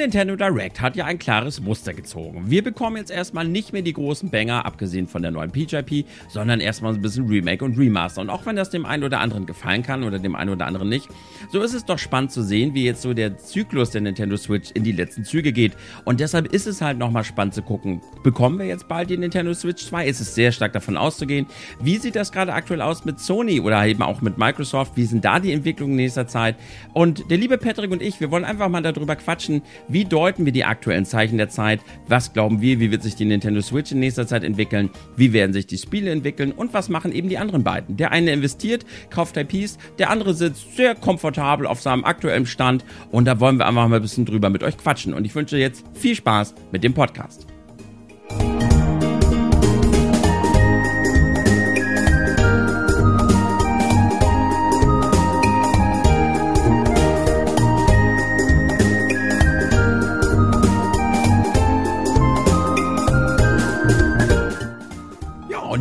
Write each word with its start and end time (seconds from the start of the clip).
Nintendo 0.00 0.34
Direct 0.34 0.80
hat 0.80 0.96
ja 0.96 1.04
ein 1.04 1.18
klares 1.18 1.60
Muster 1.60 1.92
gezogen. 1.92 2.44
Wir 2.46 2.64
bekommen 2.64 2.96
jetzt 2.96 3.10
erstmal 3.10 3.46
nicht 3.46 3.74
mehr 3.74 3.82
die 3.82 3.92
großen 3.92 4.30
Banger, 4.30 4.64
abgesehen 4.64 5.06
von 5.06 5.20
der 5.20 5.30
neuen 5.30 5.50
PJP, 5.50 6.06
sondern 6.30 6.60
erstmal 6.60 6.94
ein 6.94 7.02
bisschen 7.02 7.26
Remake 7.26 7.62
und 7.62 7.76
Remaster. 7.76 8.22
Und 8.22 8.30
auch 8.30 8.46
wenn 8.46 8.56
das 8.56 8.70
dem 8.70 8.86
einen 8.86 9.04
oder 9.04 9.20
anderen 9.20 9.44
gefallen 9.44 9.82
kann 9.82 10.02
oder 10.02 10.18
dem 10.18 10.34
einen 10.34 10.48
oder 10.48 10.64
anderen 10.64 10.88
nicht, 10.88 11.06
so 11.52 11.60
ist 11.60 11.74
es 11.74 11.84
doch 11.84 11.98
spannend 11.98 12.32
zu 12.32 12.42
sehen, 12.42 12.72
wie 12.72 12.82
jetzt 12.82 13.02
so 13.02 13.12
der 13.12 13.36
Zyklus 13.36 13.90
der 13.90 14.00
Nintendo 14.00 14.38
Switch 14.38 14.70
in 14.72 14.84
die 14.84 14.92
letzten 14.92 15.24
Züge 15.24 15.52
geht. 15.52 15.76
Und 16.06 16.20
deshalb 16.20 16.50
ist 16.50 16.66
es 16.66 16.80
halt 16.80 16.96
nochmal 16.96 17.24
spannend 17.24 17.52
zu 17.52 17.60
gucken, 17.60 18.00
bekommen 18.22 18.58
wir 18.58 18.64
jetzt 18.64 18.88
bald 18.88 19.10
die 19.10 19.18
Nintendo 19.18 19.52
Switch 19.52 19.84
2? 19.84 20.06
Ist 20.06 20.20
es 20.20 20.34
sehr 20.34 20.50
stark 20.50 20.72
davon 20.72 20.96
auszugehen. 20.96 21.44
Wie 21.78 21.98
sieht 21.98 22.16
das 22.16 22.32
gerade 22.32 22.54
aktuell 22.54 22.80
aus 22.80 23.04
mit 23.04 23.20
Sony 23.20 23.60
oder 23.60 23.86
eben 23.86 24.02
auch 24.02 24.22
mit 24.22 24.38
Microsoft? 24.38 24.96
Wie 24.96 25.04
sind 25.04 25.26
da 25.26 25.40
die 25.40 25.52
Entwicklungen 25.52 25.92
in 25.92 26.04
nächster 26.04 26.26
Zeit? 26.26 26.56
Und 26.94 27.30
der 27.30 27.36
liebe 27.36 27.58
Patrick 27.58 27.90
und 27.90 28.00
ich, 28.00 28.18
wir 28.18 28.30
wollen 28.30 28.46
einfach 28.46 28.70
mal 28.70 28.80
darüber 28.80 29.14
quatschen, 29.14 29.60
wie 29.90 30.04
deuten 30.04 30.44
wir 30.44 30.52
die 30.52 30.64
aktuellen 30.64 31.04
Zeichen 31.04 31.38
der 31.38 31.48
Zeit? 31.48 31.80
Was 32.08 32.32
glauben 32.32 32.60
wir, 32.60 32.80
wie 32.80 32.90
wird 32.90 33.02
sich 33.02 33.16
die 33.16 33.24
Nintendo 33.24 33.60
Switch 33.60 33.92
in 33.92 34.00
nächster 34.00 34.26
Zeit 34.26 34.44
entwickeln? 34.44 34.90
Wie 35.16 35.32
werden 35.32 35.52
sich 35.52 35.66
die 35.66 35.78
Spiele 35.78 36.10
entwickeln? 36.10 36.52
Und 36.52 36.72
was 36.72 36.88
machen 36.88 37.12
eben 37.12 37.28
die 37.28 37.38
anderen 37.38 37.64
beiden? 37.64 37.96
Der 37.96 38.12
eine 38.12 38.32
investiert, 38.32 38.84
kauft 39.10 39.36
IPs, 39.36 39.78
der 39.98 40.10
andere 40.10 40.34
sitzt 40.34 40.76
sehr 40.76 40.94
komfortabel 40.94 41.66
auf 41.66 41.80
seinem 41.80 42.04
aktuellen 42.04 42.46
Stand 42.46 42.84
und 43.10 43.24
da 43.24 43.40
wollen 43.40 43.58
wir 43.58 43.66
einfach 43.66 43.88
mal 43.88 43.96
ein 43.96 44.02
bisschen 44.02 44.26
drüber 44.26 44.50
mit 44.50 44.62
euch 44.62 44.76
quatschen. 44.76 45.14
Und 45.14 45.24
ich 45.24 45.34
wünsche 45.34 45.58
jetzt 45.58 45.84
viel 45.94 46.14
Spaß 46.14 46.54
mit 46.72 46.84
dem 46.84 46.94
Podcast. 46.94 47.49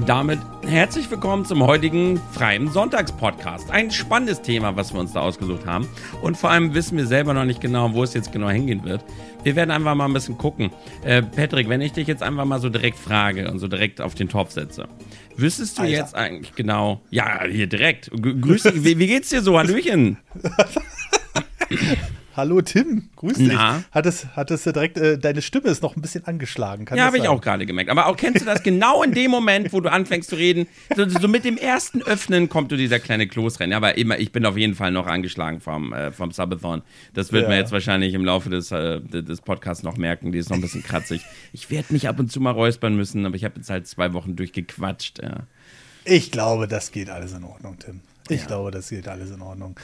Damit 0.10 0.40
herzlich 0.66 1.12
willkommen 1.12 1.46
zum 1.46 1.64
heutigen 1.68 2.20
Freien 2.32 2.68
Sonntagspodcast. 2.68 3.70
Ein 3.70 3.92
spannendes 3.92 4.42
Thema, 4.42 4.76
was 4.76 4.92
wir 4.92 5.00
uns 5.00 5.14
da 5.14 5.20
ausgesucht 5.20 5.68
haben. 5.68 5.88
Und 6.24 6.36
vor 6.36 6.50
allem 6.50 6.74
wissen 6.74 6.98
wir 6.98 7.06
selber 7.06 7.36
noch 7.36 7.46
nicht 7.46 7.62
genau, 7.62 7.94
wo 7.94 8.02
es 8.02 8.16
jetzt 8.16 8.32
genau 8.32 8.50
hingehen 8.50 8.84
wird. 8.84 9.06
Wir 9.44 9.56
werden 9.56 9.70
einfach 9.70 9.94
mal 9.94 10.06
ein 10.06 10.14
bisschen 10.14 10.36
gucken. 10.36 10.72
Äh, 11.04 11.22
Patrick, 11.22 11.70
wenn 11.70 11.82
ich 11.82 11.92
dich 11.92 12.08
jetzt 12.08 12.24
einfach 12.24 12.46
mal 12.46 12.60
so 12.60 12.70
direkt 12.70 12.98
frage 12.98 13.52
und 13.52 13.60
so 13.60 13.68
direkt 13.68 14.02
auf 14.02 14.16
den 14.16 14.30
Topf 14.30 14.50
setze, 14.50 14.88
wüsstest 15.38 15.78
du 15.78 15.84
Alter. 15.84 15.94
jetzt 15.94 16.16
eigentlich 16.16 16.56
genau, 16.56 17.02
ja, 17.12 17.44
hier 17.44 17.68
direkt. 17.68 18.10
Grüß 18.10 18.64
dich, 18.64 18.84
wie, 18.84 18.98
wie 18.98 19.06
geht's 19.06 19.30
dir 19.30 19.44
so? 19.44 19.60
Hallöchen. 19.60 20.18
Hallo 22.40 22.62
Tim, 22.62 23.10
grüß 23.18 23.36
dich. 23.36 23.50
Na? 23.50 23.84
Hattest, 23.92 24.28
hattest 24.34 24.66
du 24.66 24.72
direkt, 24.72 24.98
äh, 24.98 25.18
deine 25.18 25.42
Stimme 25.42 25.68
ist 25.68 25.84
noch 25.84 25.98
ein 25.98 26.02
bisschen 26.02 26.24
angeschlagen. 26.24 26.86
Kann 26.86 26.98
ja, 26.98 27.04
habe 27.04 27.18
ich 27.18 27.28
auch 27.28 27.42
gerade 27.42 27.66
gemerkt. 27.66 27.90
Aber 27.90 28.06
auch 28.06 28.16
kennst 28.16 28.40
du 28.40 28.46
das 28.46 28.64
genau 28.64 29.04
in 29.04 29.12
dem 29.12 29.30
Moment, 29.30 29.74
wo 29.74 29.82
du 29.82 29.92
anfängst 29.92 30.30
zu 30.30 30.38
reden? 30.38 30.66
So, 30.96 31.06
so, 31.10 31.28
mit 31.28 31.44
dem 31.44 31.58
ersten 31.58 32.02
Öffnen 32.02 32.48
kommt 32.48 32.72
du 32.72 32.78
dieser 32.78 33.00
kleine 33.00 33.28
Kloß 33.28 33.60
rein. 33.60 33.72
Ja, 33.72 33.78
aber 33.78 33.98
immer, 33.98 34.20
ich 34.20 34.32
bin 34.32 34.46
auf 34.46 34.56
jeden 34.56 34.74
Fall 34.74 34.92
noch 34.92 35.06
angeschlagen 35.06 35.60
vom, 35.60 35.92
äh, 35.92 36.14
vom 36.14 36.32
Subathon. 36.32 36.82
Das 37.14 37.34
wird 37.34 37.44
ja. 37.44 37.50
man 37.50 37.58
jetzt 37.58 37.74
wahrscheinlich 37.74 38.14
im 38.14 38.24
Laufe 38.24 38.50
des, 38.50 38.72
äh, 38.72 39.02
des 39.02 39.42
Podcasts 39.42 39.84
noch 39.84 39.98
merken. 39.98 40.32
Die 40.32 40.38
ist 40.38 40.50
noch 40.50 40.56
ein 40.56 40.62
bisschen 40.62 40.82
kratzig. 40.82 41.26
Ich 41.52 41.70
werde 41.70 41.92
mich 41.92 42.08
ab 42.08 42.20
und 42.20 42.32
zu 42.32 42.40
mal 42.40 42.52
räuspern 42.52 42.96
müssen, 42.96 43.26
aber 43.26 43.36
ich 43.36 43.44
habe 43.44 43.56
jetzt 43.58 43.70
halt 43.70 43.86
zwei 43.86 44.14
Wochen 44.14 44.38
durchgequatscht. 44.38 45.22
Ja. 45.22 45.44
Ich 46.06 46.32
glaube, 46.32 46.70
das 46.70 46.94
geht 46.94 47.10
alles 47.10 47.34
in 47.34 47.44
Ordnung, 47.44 47.78
Tim. 47.80 48.00
Ich 48.30 48.42
ja. 48.42 48.48
glaube, 48.48 48.72
das 48.72 48.88
geht 48.88 49.10
alles 49.10 49.30
in 49.30 49.42
Ordnung. 49.42 49.78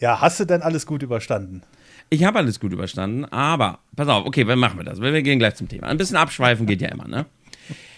Ja, 0.00 0.20
hast 0.20 0.40
du 0.40 0.44
denn 0.44 0.62
alles 0.62 0.86
gut 0.86 1.04
überstanden? 1.04 1.62
Ich 2.10 2.24
habe 2.24 2.38
alles 2.38 2.58
gut 2.58 2.72
überstanden, 2.72 3.24
aber 3.24 3.78
pass 3.94 4.08
auf, 4.08 4.26
okay, 4.26 4.46
wann 4.46 4.58
machen 4.58 4.78
wir 4.78 4.84
das? 4.84 5.00
Wir 5.00 5.22
gehen 5.22 5.38
gleich 5.38 5.54
zum 5.54 5.68
Thema. 5.68 5.86
Ein 5.86 5.96
bisschen 5.96 6.16
abschweifen 6.16 6.66
geht 6.66 6.82
ja 6.82 6.88
immer, 6.88 7.06
ne? 7.06 7.26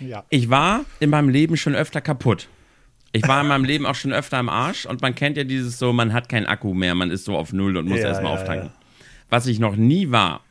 Ja. 0.00 0.24
Ich 0.28 0.50
war 0.50 0.84
in 1.00 1.08
meinem 1.08 1.30
Leben 1.30 1.56
schon 1.56 1.74
öfter 1.74 2.02
kaputt. 2.02 2.48
Ich 3.12 3.26
war 3.26 3.40
in 3.40 3.48
meinem 3.48 3.64
Leben 3.64 3.86
auch 3.86 3.94
schon 3.94 4.12
öfter 4.12 4.38
im 4.38 4.48
Arsch 4.48 4.86
und 4.86 5.02
man 5.02 5.14
kennt 5.14 5.36
ja 5.36 5.44
dieses 5.44 5.78
so, 5.78 5.92
man 5.92 6.12
hat 6.12 6.28
keinen 6.28 6.46
Akku 6.46 6.74
mehr, 6.74 6.94
man 6.94 7.10
ist 7.10 7.24
so 7.24 7.36
auf 7.36 7.52
Null 7.52 7.76
und 7.76 7.88
muss 7.88 8.00
ja, 8.00 8.08
erstmal 8.08 8.34
ja, 8.34 8.38
auftanken. 8.40 8.66
Ja. 8.68 8.74
Was 9.30 9.46
ich 9.46 9.58
noch 9.58 9.76
nie 9.76 10.10
war, 10.10 10.42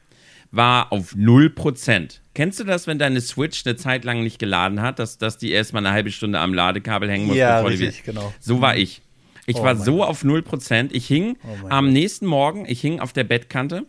war 0.52 0.92
auf 0.92 1.14
0%. 1.14 2.20
Kennst 2.34 2.60
du 2.60 2.64
das, 2.64 2.88
wenn 2.88 3.00
deine 3.00 3.22
Switch 3.22 3.66
eine 3.66 3.76
Zeit 3.76 4.06
lang 4.06 4.24
nicht 4.24 4.40
geladen 4.40 4.82
hat, 4.82 5.00
dass, 5.00 5.18
dass 5.18 5.38
die 5.38 5.52
erstmal 5.52 5.86
eine 5.86 5.94
halbe 5.94 6.12
Stunde 6.12 6.40
am 6.40 6.54
Ladekabel 6.54 7.10
hängen 7.10 7.28
muss? 7.28 7.36
Ja, 7.36 7.62
richtig, 7.62 8.04
genau. 8.04 8.34
So 8.40 8.62
war 8.62 8.76
ich. 8.78 9.02
Ich 9.46 9.58
oh 9.58 9.64
war 9.64 9.76
so 9.76 9.98
Gott. 9.98 10.10
auf 10.10 10.24
0%. 10.24 10.90
Ich 10.92 11.08
hing 11.08 11.38
oh 11.44 11.68
am 11.70 11.86
Gott. 11.86 11.94
nächsten 11.94 12.26
Morgen, 12.26 12.66
ich 12.68 12.82
hing 12.82 13.00
auf 13.00 13.14
der 13.14 13.24
Bettkante. 13.24 13.86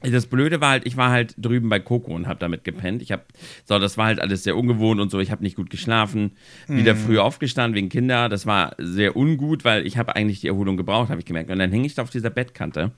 Das 0.00 0.26
Blöde 0.26 0.60
war 0.60 0.70
halt, 0.70 0.86
ich 0.86 0.96
war 0.96 1.10
halt 1.10 1.34
drüben 1.38 1.68
bei 1.68 1.80
Coco 1.80 2.14
und 2.14 2.28
habe 2.28 2.38
damit 2.38 2.62
gepennt. 2.62 3.02
Ich 3.02 3.10
habe, 3.10 3.24
so, 3.64 3.78
das 3.78 3.98
war 3.98 4.06
halt 4.06 4.20
alles 4.20 4.44
sehr 4.44 4.56
ungewohnt 4.56 5.00
und 5.00 5.10
so. 5.10 5.18
Ich 5.18 5.32
habe 5.32 5.42
nicht 5.42 5.56
gut 5.56 5.70
geschlafen, 5.70 6.32
wieder 6.68 6.94
mm. 6.94 6.98
früh 6.98 7.18
aufgestanden 7.18 7.74
wegen 7.74 7.88
Kinder. 7.88 8.28
Das 8.28 8.46
war 8.46 8.76
sehr 8.78 9.16
ungut, 9.16 9.64
weil 9.64 9.86
ich 9.86 9.98
habe 9.98 10.14
eigentlich 10.14 10.40
die 10.40 10.48
Erholung 10.48 10.76
gebraucht, 10.76 11.10
habe 11.10 11.20
ich 11.20 11.26
gemerkt. 11.26 11.50
Und 11.50 11.58
dann 11.58 11.72
hing 11.72 11.84
ich 11.84 11.96
da 11.96 12.02
auf 12.02 12.10
dieser 12.10 12.30
Bettkante 12.30 12.92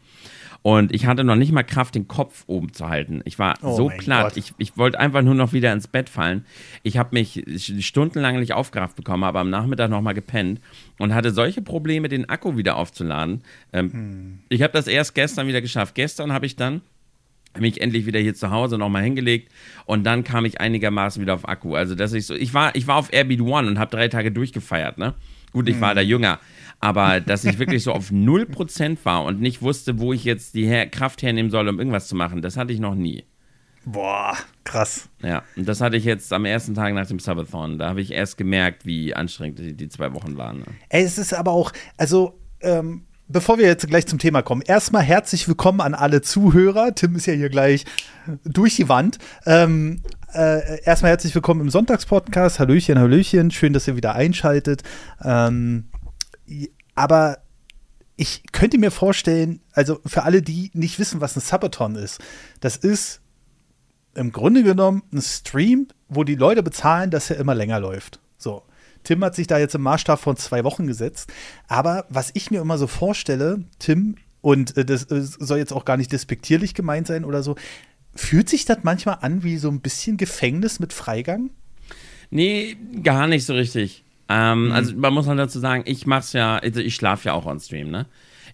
und 0.62 0.94
ich 0.94 1.06
hatte 1.06 1.24
noch 1.24 1.36
nicht 1.36 1.52
mal 1.52 1.62
Kraft, 1.62 1.94
den 1.94 2.06
Kopf 2.06 2.44
oben 2.46 2.72
zu 2.72 2.88
halten. 2.88 3.22
Ich 3.24 3.38
war 3.38 3.54
oh 3.62 3.74
so 3.76 3.88
platt. 3.96 4.36
Ich, 4.36 4.52
ich 4.58 4.76
wollte 4.76 5.00
einfach 5.00 5.22
nur 5.22 5.34
noch 5.34 5.52
wieder 5.52 5.72
ins 5.72 5.88
Bett 5.88 6.10
fallen. 6.10 6.44
Ich 6.82 6.98
habe 6.98 7.10
mich 7.12 7.44
stundenlang 7.78 8.38
nicht 8.38 8.52
aufgerafft 8.52 8.96
bekommen, 8.96 9.24
aber 9.24 9.40
am 9.40 9.48
Nachmittag 9.48 9.88
nochmal 9.88 10.12
gepennt 10.12 10.60
und 10.98 11.14
hatte 11.14 11.30
solche 11.30 11.62
Probleme, 11.62 12.08
den 12.08 12.28
Akku 12.28 12.58
wieder 12.58 12.76
aufzuladen. 12.76 13.42
Ähm, 13.72 13.92
hm. 13.92 14.38
Ich 14.50 14.62
habe 14.62 14.74
das 14.74 14.86
erst 14.86 15.14
gestern 15.14 15.46
wieder 15.46 15.62
geschafft. 15.62 15.94
Gestern 15.94 16.32
habe 16.32 16.44
ich 16.44 16.56
dann 16.56 16.82
mich 17.58 17.80
endlich 17.80 18.06
wieder 18.06 18.20
hier 18.20 18.34
zu 18.34 18.50
Hause 18.50 18.78
nochmal 18.78 19.02
hingelegt 19.02 19.52
und 19.86 20.04
dann 20.04 20.24
kam 20.24 20.44
ich 20.44 20.60
einigermaßen 20.60 21.20
wieder 21.20 21.34
auf 21.34 21.48
Akku. 21.48 21.74
Also, 21.74 21.94
dass 21.94 22.12
ich 22.12 22.26
so, 22.26 22.34
ich 22.34 22.54
war, 22.54 22.74
ich 22.76 22.86
war 22.86 22.96
auf 22.96 23.12
Airbeat 23.12 23.40
One 23.40 23.68
und 23.68 23.78
habe 23.78 23.90
drei 23.90 24.08
Tage 24.08 24.30
durchgefeiert, 24.30 24.98
ne? 24.98 25.14
Gut, 25.52 25.68
ich 25.68 25.80
war 25.80 25.96
da 25.96 26.00
jünger, 26.00 26.38
aber 26.78 27.18
dass 27.18 27.44
ich 27.44 27.58
wirklich 27.58 27.82
so 27.82 27.92
auf 27.92 28.10
0% 28.12 28.98
war 29.02 29.24
und 29.24 29.40
nicht 29.40 29.62
wusste, 29.62 29.98
wo 29.98 30.12
ich 30.12 30.22
jetzt 30.22 30.54
die 30.54 30.64
Her 30.64 30.86
Kraft 30.88 31.22
hernehmen 31.22 31.50
soll, 31.50 31.68
um 31.68 31.78
irgendwas 31.78 32.06
zu 32.06 32.14
machen, 32.14 32.40
das 32.40 32.56
hatte 32.56 32.72
ich 32.72 32.78
noch 32.78 32.94
nie. 32.94 33.24
Boah, 33.84 34.36
krass. 34.62 35.08
Ja, 35.22 35.42
und 35.56 35.66
das 35.66 35.80
hatte 35.80 35.96
ich 35.96 36.04
jetzt 36.04 36.32
am 36.32 36.44
ersten 36.44 36.74
Tag 36.74 36.94
nach 36.94 37.06
dem 37.06 37.18
Subathon. 37.18 37.78
Da 37.78 37.88
habe 37.88 38.00
ich 38.00 38.12
erst 38.12 38.36
gemerkt, 38.36 38.84
wie 38.84 39.14
anstrengend 39.14 39.58
die, 39.58 39.74
die 39.74 39.88
zwei 39.88 40.12
Wochen 40.12 40.36
waren. 40.36 40.58
Ne? 40.58 40.66
Ey, 40.90 41.02
es 41.02 41.18
ist 41.18 41.32
aber 41.32 41.50
auch, 41.52 41.72
also, 41.96 42.38
ähm, 42.60 43.06
bevor 43.32 43.58
wir 43.58 43.66
jetzt 43.66 43.86
gleich 43.86 44.06
zum 44.06 44.18
Thema 44.18 44.42
kommen, 44.42 44.62
erstmal 44.62 45.02
herzlich 45.02 45.46
willkommen 45.46 45.80
an 45.80 45.94
alle 45.94 46.20
Zuhörer. 46.20 46.94
Tim 46.94 47.14
ist 47.16 47.26
ja 47.26 47.34
hier 47.34 47.48
gleich 47.48 47.84
durch 48.44 48.76
die 48.76 48.88
Wand. 48.88 49.18
Ähm, 49.46 50.02
äh, 50.32 50.82
erstmal 50.82 51.10
herzlich 51.10 51.34
willkommen 51.34 51.60
im 51.60 51.70
Sonntagspodcast. 51.70 52.58
Hallöchen, 52.58 52.98
Hallöchen. 52.98 53.50
Schön, 53.50 53.72
dass 53.72 53.86
ihr 53.86 53.96
wieder 53.96 54.14
einschaltet. 54.14 54.82
Ähm, 55.22 55.88
aber 56.94 57.38
ich 58.16 58.42
könnte 58.52 58.78
mir 58.78 58.90
vorstellen, 58.90 59.60
also 59.72 60.00
für 60.04 60.24
alle, 60.24 60.42
die 60.42 60.70
nicht 60.74 60.98
wissen, 60.98 61.20
was 61.20 61.36
ein 61.36 61.40
Subathon 61.40 61.94
ist, 61.96 62.20
das 62.60 62.76
ist 62.76 63.20
im 64.14 64.32
Grunde 64.32 64.62
genommen 64.62 65.02
ein 65.12 65.22
Stream, 65.22 65.88
wo 66.08 66.24
die 66.24 66.34
Leute 66.34 66.62
bezahlen, 66.62 67.10
dass 67.10 67.30
er 67.30 67.36
immer 67.36 67.54
länger 67.54 67.78
läuft. 67.78 68.20
Tim 69.04 69.24
hat 69.24 69.34
sich 69.34 69.46
da 69.46 69.58
jetzt 69.58 69.74
im 69.74 69.82
Maßstab 69.82 70.20
von 70.20 70.36
zwei 70.36 70.64
Wochen 70.64 70.86
gesetzt. 70.86 71.32
Aber 71.68 72.04
was 72.08 72.30
ich 72.34 72.50
mir 72.50 72.60
immer 72.60 72.78
so 72.78 72.86
vorstelle, 72.86 73.64
Tim, 73.78 74.16
und 74.40 74.76
äh, 74.76 74.84
das 74.84 75.04
äh, 75.04 75.20
soll 75.22 75.58
jetzt 75.58 75.72
auch 75.72 75.84
gar 75.84 75.96
nicht 75.96 76.12
despektierlich 76.12 76.74
gemeint 76.74 77.06
sein 77.06 77.24
oder 77.24 77.42
so, 77.42 77.56
fühlt 78.14 78.48
sich 78.48 78.64
das 78.64 78.78
manchmal 78.82 79.18
an 79.20 79.42
wie 79.42 79.56
so 79.56 79.68
ein 79.68 79.80
bisschen 79.80 80.16
Gefängnis 80.16 80.80
mit 80.80 80.92
Freigang? 80.92 81.50
Nee, 82.30 82.76
gar 83.02 83.26
nicht 83.26 83.44
so 83.44 83.54
richtig. 83.54 84.04
Ähm, 84.28 84.66
mhm. 84.66 84.72
Also 84.72 84.94
man 84.96 85.12
muss 85.12 85.26
halt 85.26 85.38
dazu 85.38 85.58
sagen, 85.58 85.82
ich 85.86 86.06
mach's 86.06 86.32
ja, 86.32 86.56
also 86.56 86.80
ich 86.80 86.94
schlafe 86.94 87.26
ja 87.26 87.32
auch 87.34 87.46
on 87.46 87.60
Stream, 87.60 87.90
ne? 87.90 88.06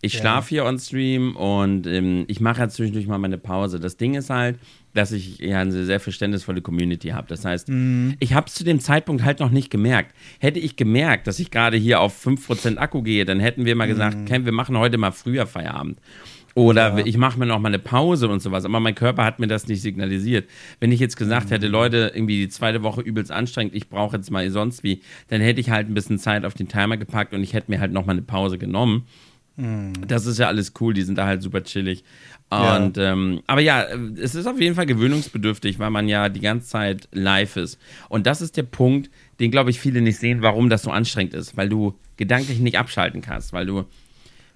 Ich 0.06 0.14
ja. 0.14 0.20
schlafe 0.20 0.48
hier 0.50 0.64
on 0.64 0.78
Stream 0.78 1.34
und 1.36 1.86
ähm, 1.86 2.24
ich 2.28 2.40
mache 2.40 2.60
ja 2.60 2.68
zwischendurch 2.68 3.06
mal 3.06 3.18
meine 3.18 3.38
Pause. 3.38 3.80
Das 3.80 3.96
Ding 3.96 4.14
ist 4.14 4.30
halt, 4.30 4.58
dass 4.94 5.12
ich 5.12 5.38
ja 5.38 5.60
eine 5.60 5.84
sehr 5.84 6.00
verständnisvolle 6.00 6.62
Community 6.62 7.08
habe. 7.08 7.26
Das 7.28 7.44
heißt, 7.44 7.68
mhm. 7.68 8.14
ich 8.20 8.32
habe 8.34 8.46
es 8.46 8.54
zu 8.54 8.64
dem 8.64 8.80
Zeitpunkt 8.80 9.24
halt 9.24 9.40
noch 9.40 9.50
nicht 9.50 9.70
gemerkt. 9.70 10.14
Hätte 10.38 10.60
ich 10.60 10.76
gemerkt, 10.76 11.26
dass 11.26 11.40
ich 11.40 11.50
gerade 11.50 11.76
hier 11.76 12.00
auf 12.00 12.24
5% 12.24 12.78
Akku 12.78 13.02
gehe, 13.02 13.24
dann 13.24 13.40
hätten 13.40 13.64
wir 13.64 13.74
mal 13.74 13.88
gesagt, 13.88 14.16
mhm. 14.16 14.24
Ken, 14.26 14.44
wir 14.44 14.52
machen 14.52 14.78
heute 14.78 14.96
mal 14.96 15.10
früher 15.10 15.46
Feierabend. 15.46 15.98
Oder 16.56 16.98
ja. 16.98 17.04
ich 17.04 17.18
mache 17.18 17.38
mir 17.38 17.44
noch 17.44 17.58
mal 17.58 17.68
eine 17.68 17.78
Pause 17.78 18.28
und 18.28 18.40
sowas. 18.40 18.64
Aber 18.64 18.80
mein 18.80 18.94
Körper 18.94 19.24
hat 19.24 19.38
mir 19.38 19.46
das 19.46 19.68
nicht 19.68 19.82
signalisiert. 19.82 20.48
Wenn 20.80 20.90
ich 20.90 21.00
jetzt 21.00 21.18
gesagt 21.18 21.50
hätte, 21.50 21.66
mhm. 21.66 21.72
Leute, 21.72 22.12
irgendwie 22.14 22.38
die 22.38 22.48
zweite 22.48 22.82
Woche 22.82 23.02
übelst 23.02 23.30
anstrengend, 23.30 23.74
ich 23.74 23.90
brauche 23.90 24.16
jetzt 24.16 24.30
mal 24.30 24.48
sonst 24.50 24.82
wie, 24.82 25.02
dann 25.28 25.42
hätte 25.42 25.60
ich 25.60 25.68
halt 25.68 25.90
ein 25.90 25.94
bisschen 25.94 26.18
Zeit 26.18 26.46
auf 26.46 26.54
den 26.54 26.66
Timer 26.66 26.96
gepackt 26.96 27.34
und 27.34 27.42
ich 27.42 27.52
hätte 27.52 27.70
mir 27.70 27.78
halt 27.78 27.92
noch 27.92 28.06
mal 28.06 28.12
eine 28.12 28.22
Pause 28.22 28.56
genommen. 28.56 29.06
Mhm. 29.56 29.92
Das 30.06 30.26
ist 30.26 30.38
ja 30.38 30.48
alles 30.48 30.72
cool, 30.80 30.94
die 30.94 31.02
sind 31.02 31.16
da 31.16 31.26
halt 31.26 31.42
super 31.42 31.62
chillig. 31.62 32.04
Und 32.48 32.96
ja. 32.96 33.12
Ähm, 33.12 33.42
aber 33.46 33.60
ja, 33.60 33.84
es 34.16 34.34
ist 34.34 34.46
auf 34.46 34.60
jeden 34.60 34.76
Fall 34.76 34.86
gewöhnungsbedürftig, 34.86 35.78
weil 35.78 35.90
man 35.90 36.08
ja 36.08 36.28
die 36.28 36.40
ganze 36.40 36.68
Zeit 36.68 37.08
live 37.12 37.56
ist. 37.56 37.78
Und 38.08 38.26
das 38.26 38.40
ist 38.40 38.56
der 38.56 38.62
Punkt, 38.62 39.10
den 39.40 39.50
glaube 39.50 39.70
ich 39.70 39.80
viele 39.80 40.00
nicht 40.00 40.18
sehen, 40.18 40.42
warum 40.42 40.70
das 40.70 40.82
so 40.82 40.90
anstrengend 40.90 41.34
ist, 41.34 41.56
weil 41.56 41.68
du 41.68 41.98
gedanklich 42.16 42.60
nicht 42.60 42.78
abschalten 42.78 43.20
kannst, 43.20 43.52
weil 43.52 43.66
du 43.66 43.84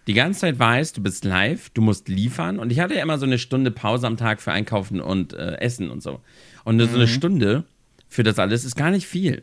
die 0.06 0.14
ganze 0.14 0.40
Zeit 0.40 0.58
weißt, 0.58 0.96
du 0.96 1.02
bist 1.02 1.24
live, 1.24 1.70
du 1.70 1.82
musst 1.82 2.08
liefern. 2.08 2.58
Und 2.58 2.70
ich 2.70 2.80
hatte 2.80 2.94
ja 2.94 3.02
immer 3.02 3.18
so 3.18 3.26
eine 3.26 3.38
Stunde 3.38 3.70
Pause 3.70 4.06
am 4.06 4.16
Tag 4.16 4.40
für 4.40 4.52
Einkaufen 4.52 5.00
und 5.00 5.32
äh, 5.32 5.56
Essen 5.56 5.90
und 5.90 6.02
so. 6.02 6.20
Und 6.64 6.76
mhm. 6.76 6.86
so 6.86 6.94
eine 6.94 7.06
mhm. 7.06 7.08
Stunde 7.08 7.64
für 8.08 8.22
das 8.22 8.38
alles 8.38 8.64
ist 8.64 8.76
gar 8.76 8.90
nicht 8.90 9.06
viel. 9.06 9.42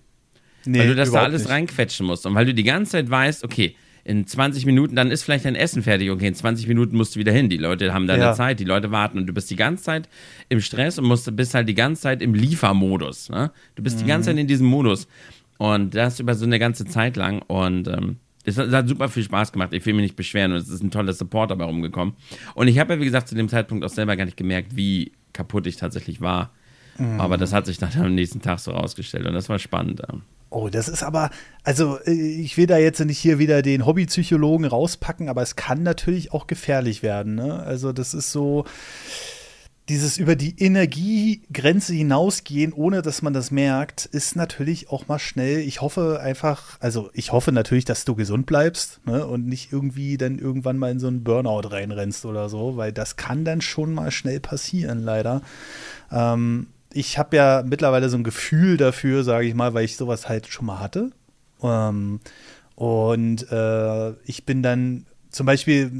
Nee, 0.66 0.80
weil 0.80 0.88
du 0.88 0.96
das 0.96 1.12
da 1.12 1.24
alles 1.24 1.44
nicht. 1.44 1.52
reinquetschen 1.52 2.06
musst. 2.06 2.26
Und 2.26 2.36
weil 2.36 2.46
du 2.46 2.54
die 2.54 2.64
ganze 2.64 2.94
Zeit 2.94 3.10
weißt, 3.10 3.44
okay, 3.44 3.76
in 4.08 4.26
20 4.26 4.66
Minuten, 4.66 4.96
dann 4.96 5.12
ist 5.12 5.24
vielleicht 5.24 5.44
dein 5.44 5.56
Essen 5.56 5.84
fertig. 5.84 6.10
Okay, 6.10 6.28
in 6.28 6.34
20 6.34 6.66
Minuten 6.68 6.96
musst 6.96 7.16
du 7.16 7.20
wieder 7.20 7.34
hin. 7.34 7.50
Die 7.50 7.58
Leute 7.58 7.94
haben 7.94 8.08
deine 8.08 8.24
ja. 8.24 8.34
Zeit, 8.34 8.62
die 8.62 8.64
Leute 8.64 8.90
warten 8.90 9.18
und 9.18 9.28
du 9.28 9.34
bist 9.34 9.52
die 9.52 9.58
ganze 9.58 9.84
Zeit 9.84 10.08
im 10.48 10.62
Stress 10.62 10.98
und 10.98 11.06
musst, 11.06 11.36
bist 11.36 11.54
halt 11.54 11.68
die 11.68 11.76
ganze 11.76 12.04
Zeit 12.04 12.22
im 12.22 12.34
Liefermodus. 12.34 13.30
Ne? 13.30 13.52
Du 13.76 13.84
bist 13.84 13.98
mhm. 13.98 14.04
die 14.04 14.08
ganze 14.08 14.30
Zeit 14.30 14.38
in 14.38 14.48
diesem 14.48 14.66
Modus. 14.66 15.10
Und 15.58 15.94
das 15.94 16.22
über 16.22 16.36
so 16.36 16.46
eine 16.46 16.58
ganze 16.58 16.86
Zeit 16.86 17.18
lang. 17.18 17.42
Und 17.48 17.90
ähm, 17.90 18.16
es 18.46 18.58
hat 18.58 18.88
super 18.88 19.10
viel 19.10 19.24
Spaß 19.24 19.52
gemacht. 19.52 19.74
Ich 19.74 19.86
will 19.86 19.94
mich 19.94 20.04
nicht 20.04 20.16
beschweren 20.16 20.54
und 20.54 20.60
es 20.60 20.70
ist 20.70 20.82
ein 20.82 20.92
toller 20.92 21.12
Support 21.12 21.52
dabei 21.52 21.66
rumgekommen. 21.66 22.14
Und 22.56 22.70
ich 22.70 22.80
habe 22.80 22.94
ja, 22.94 23.02
wie 23.02 23.06
gesagt, 23.06 23.28
zu 23.28 23.36
dem 23.36 23.50
Zeitpunkt 23.50 23.84
auch 23.84 23.90
selber 23.90 24.16
gar 24.16 24.24
nicht 24.24 24.38
gemerkt, 24.38 24.78
wie 24.78 25.12
kaputt 25.34 25.68
ich 25.68 25.76
tatsächlich 25.76 26.22
war. 26.22 26.52
Mhm. 26.98 27.20
Aber 27.20 27.36
das 27.36 27.52
hat 27.52 27.66
sich 27.66 27.78
dann 27.78 27.92
am 27.98 28.16
nächsten 28.16 28.42
Tag 28.42 28.60
so 28.60 28.72
rausgestellt 28.72 29.26
und 29.26 29.34
das 29.34 29.50
war 29.50 29.60
spannend. 29.60 30.02
Oh, 30.50 30.70
das 30.70 30.88
ist 30.88 31.04
aber, 31.04 31.30
also 31.64 32.00
äh, 32.06 32.12
ich 32.12 32.58
will 32.58 32.68
da 32.68 32.78
jetzt 32.78 33.00
nicht 33.00 33.20
hier 33.20 33.40
wieder 33.40 33.62
den 33.62 33.86
Hobbypsychologen 33.86 34.66
rauspacken, 34.66 35.30
aber 35.30 35.42
es 35.42 35.56
kann 35.56 35.84
natürlich 35.84 36.32
auch 36.32 36.48
gefährlich 36.48 37.04
werden. 37.04 37.36
Ne? 37.36 37.62
Also 37.64 37.92
das 37.92 38.14
ist 38.14 38.32
so, 38.32 38.66
dieses 39.90 40.18
über 40.18 40.36
die 40.36 40.60
Energiegrenze 40.62 41.94
hinausgehen, 41.94 42.74
ohne 42.74 43.02
dass 43.02 43.22
man 43.22 43.34
das 43.34 43.52
merkt, 43.52 44.06
ist 44.06 44.36
natürlich 44.36 44.90
auch 44.90 45.08
mal 45.08 45.20
schnell. 45.20 45.60
Ich 45.60 45.82
hoffe 45.82 46.20
einfach, 46.22 46.78
also 46.82 47.10
ich 47.14 47.32
hoffe 47.32 47.54
natürlich, 47.54 47.86
dass 47.86 48.04
du 48.04 48.16
gesund 48.16 48.46
bleibst 48.46 49.00
ne, 49.06 49.26
und 49.26 49.48
nicht 49.48 49.72
irgendwie 49.72 50.18
dann 50.18 50.40
irgendwann 50.40 50.78
mal 50.78 50.92
in 50.92 51.00
so 51.00 51.08
einen 51.08 51.24
Burnout 51.24 51.70
reinrennst 51.70 52.26
oder 52.26 52.50
so, 52.50 52.76
weil 52.76 52.92
das 52.92 53.16
kann 53.16 53.46
dann 53.46 53.62
schon 53.62 53.94
mal 53.94 54.12
schnell 54.12 54.42
passieren, 54.42 55.04
leider. 55.04 55.42
Ähm, 56.12 56.68
ich 56.98 57.20
habe 57.20 57.36
ja 57.38 57.64
mittlerweile 57.64 58.10
so 58.10 58.18
ein 58.18 58.24
Gefühl 58.24 58.78
dafür, 58.78 59.24
sage 59.24 59.46
ich 59.46 59.54
mal, 59.54 59.74
weil 59.76 59.86
ich 59.86 59.98
sowas 59.98 60.28
halt 60.28 60.48
schon 60.48 60.66
mal 60.66 60.80
hatte. 60.80 61.12
Ähm, 61.62 62.20
und 62.76 63.52
äh, 63.52 64.12
ich 64.24 64.46
bin 64.46 64.64
dann 64.64 65.06
zum 65.30 65.46
Beispiel, 65.46 65.92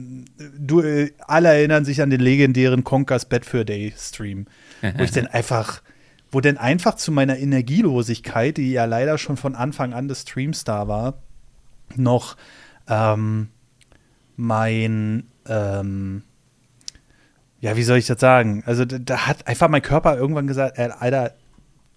du, 0.58 0.82
alle 1.28 1.50
erinnern 1.50 1.86
sich 1.86 2.02
an 2.02 2.10
den 2.10 2.20
legendären 2.20 2.84
Conkers 2.84 3.26
Bad 3.26 3.46
for 3.46 3.64
Day 3.64 3.94
Stream, 3.96 4.48
wo 4.82 5.04
ich 5.04 5.12
dann 5.14 5.28
einfach, 5.28 5.84
wo 6.32 6.42
dann 6.42 6.58
einfach 6.58 6.96
zu 6.96 7.12
meiner 7.12 7.38
Energielosigkeit, 7.38 8.58
die 8.58 8.72
ja 8.72 8.86
leider 8.86 9.20
schon 9.20 9.38
von 9.38 9.54
Anfang 9.54 9.94
an 9.94 10.08
des 10.08 10.24
Streams 10.24 10.64
da 10.64 10.88
war, 10.88 11.20
noch 11.96 12.38
ähm, 12.90 13.50
mein, 14.36 15.28
ähm, 15.48 16.24
ja, 17.68 17.76
wie 17.76 17.84
soll 17.84 17.98
ich 17.98 18.08
das 18.08 18.22
sagen? 18.22 18.64
Also 18.66 18.86
da, 18.86 18.98
da, 18.98 19.28
hat 19.28 19.46
einfach 19.46 19.68
mein 19.68 19.82
Körper 19.82 20.18
irgendwann 20.18 20.48
gesagt, 20.48 20.78
äh, 20.78 20.90
Alter, 20.98 21.34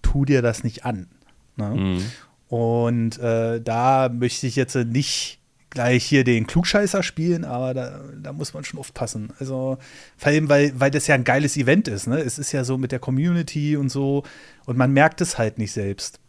tu 0.01 0.25
dir 0.25 0.41
das 0.41 0.65
nicht 0.65 0.83
an. 0.83 1.07
Ne? 1.55 1.69
Mhm. 1.69 2.05
Und 2.49 3.19
äh, 3.19 3.61
da 3.61 4.09
möchte 4.09 4.47
ich 4.47 4.57
jetzt 4.57 4.75
nicht 4.75 5.39
gleich 5.69 6.03
hier 6.03 6.25
den 6.25 6.45
Klugscheißer 6.45 7.03
spielen, 7.03 7.45
aber 7.45 7.73
da, 7.73 8.01
da, 8.21 8.33
muss 8.33 8.53
man 8.53 8.65
schon 8.65 8.81
aufpassen. 8.81 9.31
Also 9.39 9.77
vor 10.17 10.27
allem, 10.29 10.49
weil, 10.49 10.73
weil 10.77 10.91
das 10.91 11.07
ja 11.07 11.15
ein 11.15 11.23
geiles 11.23 11.55
Event 11.55 11.87
ist. 11.87 12.07
Ne? 12.07 12.19
Es 12.19 12.37
ist 12.37 12.51
ja 12.51 12.65
so 12.65 12.77
mit 12.77 12.91
der 12.91 12.99
Community 12.99 13.77
und 13.77 13.87
so 13.87 14.23
und 14.65 14.77
man 14.77 14.91
merkt 14.91 15.21
es 15.21 15.37
halt 15.37 15.57
nicht 15.57 15.71
selbst. 15.71 16.19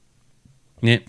Nee. 0.83 1.01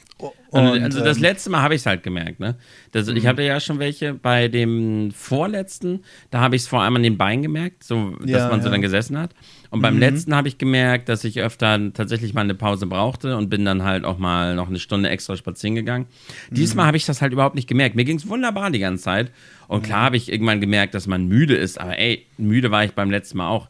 Und, 0.52 0.84
also 0.84 1.04
das 1.04 1.18
ähm, 1.18 1.24
letzte 1.24 1.50
Mal 1.50 1.64
habe 1.64 1.74
ich 1.74 1.82
es 1.82 1.88
halt 1.88 2.04
gemerkt, 2.04 2.40
ne? 2.40 2.56
Das, 2.92 3.08
ich 3.08 3.24
mhm. 3.24 3.28
hatte 3.28 3.42
ja 3.42 3.60
schon 3.60 3.80
welche 3.80 4.14
bei 4.14 4.48
dem 4.48 5.12
vorletzten, 5.12 6.04
da 6.30 6.42
habe 6.42 6.56
ich 6.56 6.62
es 6.62 6.68
vor 6.68 6.84
allem 6.84 6.96
an 6.96 7.04
den 7.04 7.18
Beinen 7.18 7.42
gemerkt, 7.42 7.84
so 7.84 8.12
dass 8.22 8.30
ja, 8.30 8.50
man 8.50 8.62
so 8.62 8.68
ja. 8.68 8.72
dann 8.72 8.82
gesessen 8.84 9.18
hat. 9.18 9.32
Und 9.72 9.82
beim 9.82 9.96
mhm. 9.96 10.02
letzten 10.02 10.36
habe 10.36 10.48
ich 10.48 10.60
gemerkt, 10.60 11.10
dass 11.10 11.24
ich 11.24 11.42
öfter 11.42 11.92
tatsächlich 11.94 12.36
mal 12.36 12.42
eine 12.42 12.54
Pause 12.54 12.86
brauchte 12.86 13.36
und 13.36 13.50
bin 13.50 13.66
dann 13.66 13.82
halt 13.82 14.06
auch 14.06 14.20
mal 14.20 14.54
noch 14.54 14.70
eine 14.70 14.78
Stunde 14.78 15.10
extra 15.10 15.36
spazieren 15.36 15.74
gegangen. 15.74 16.06
Mhm. 16.52 16.56
Diesmal 16.56 16.86
habe 16.86 16.98
ich 16.98 17.08
das 17.08 17.24
halt 17.24 17.34
überhaupt 17.34 17.56
nicht 17.56 17.68
gemerkt. 17.68 17.96
Mir 17.96 18.06
ging 18.06 18.18
es 18.18 18.30
wunderbar 18.30 18.70
die 18.70 18.80
ganze 18.80 19.04
Zeit. 19.04 19.32
Und 19.68 19.82
klar 19.82 20.04
habe 20.04 20.18
ich 20.18 20.32
irgendwann 20.32 20.62
gemerkt, 20.62 20.94
dass 20.94 21.08
man 21.08 21.28
müde 21.28 21.56
ist, 21.56 21.82
aber 21.82 21.98
ey, 21.98 22.28
müde 22.38 22.70
war 22.70 22.86
ich 22.86 22.92
beim 22.92 23.10
letzten 23.10 23.40
Mal 23.40 23.50
auch. 23.50 23.70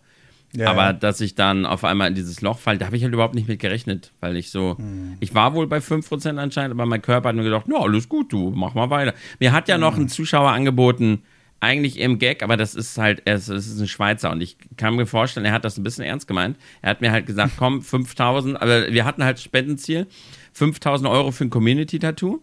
Ja, 0.56 0.70
aber 0.70 0.84
ja. 0.84 0.94
dass 0.94 1.20
ich 1.20 1.36
dann 1.36 1.66
auf 1.66 1.84
einmal 1.84 2.10
in 2.10 2.16
dieses 2.16 2.42
Loch 2.42 2.60
falle, 2.60 2.78
da 2.78 2.86
habe 2.86 2.96
ich 2.96 3.04
halt 3.04 3.14
überhaupt 3.14 3.34
nicht 3.34 3.48
mit 3.48 3.60
gerechnet, 3.60 4.12
weil 4.20 4.38
ich 4.38 4.52
so, 4.52 4.76
mhm. 4.78 5.18
ich 5.20 5.34
war 5.34 5.56
wohl 5.56 5.66
bei 5.66 5.80
5% 5.80 6.38
anscheinend, 6.38 6.74
aber 6.74 6.86
mein 6.86 7.02
Körper 7.02 7.30
hat 7.30 7.36
mir 7.36 7.44
gedacht, 7.44 7.66
ja, 7.68 7.80
alles 7.80 8.08
gut, 8.08 8.32
du, 8.32 8.52
mach 8.52 8.76
mal 8.76 8.90
weiter. 8.90 9.14
Mir 9.40 9.52
hat 9.52 9.68
ja 9.68 9.78
mhm. 9.78 9.82
noch 9.82 9.98
ein 9.98 10.10
Zuschauer 10.10 10.52
angeboten, 10.52 11.24
eigentlich 11.64 11.98
im 11.98 12.20
Gag, 12.20 12.44
aber 12.44 12.58
das 12.58 12.76
ist 12.76 12.98
halt, 12.98 13.22
es 13.26 13.48
ist 13.48 13.80
ein 13.80 13.88
Schweizer 13.88 14.32
und 14.32 14.42
ich 14.42 14.58
kann 14.76 14.96
mir 14.96 15.06
vorstellen, 15.06 15.46
er 15.46 15.54
hat 15.54 15.64
das 15.64 15.78
ein 15.78 15.84
bisschen 15.84 16.04
ernst 16.04 16.28
gemeint. 16.28 16.58
Er 16.82 16.90
hat 16.90 17.02
mir 17.02 17.12
halt 17.12 17.26
gesagt, 17.26 17.54
komm, 17.58 17.82
5000, 17.82 18.62
aber 18.62 18.92
wir 18.92 19.06
hatten 19.06 19.24
halt 19.24 19.40
Spendenziel, 19.40 20.08
5000 20.52 21.10
Euro 21.10 21.32
für 21.32 21.46
ein 21.46 21.50
Community-Tattoo 21.50 22.42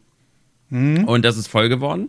mhm. 0.70 1.04
und 1.04 1.24
das 1.24 1.36
ist 1.36 1.48
voll 1.48 1.68
geworden. 1.68 2.08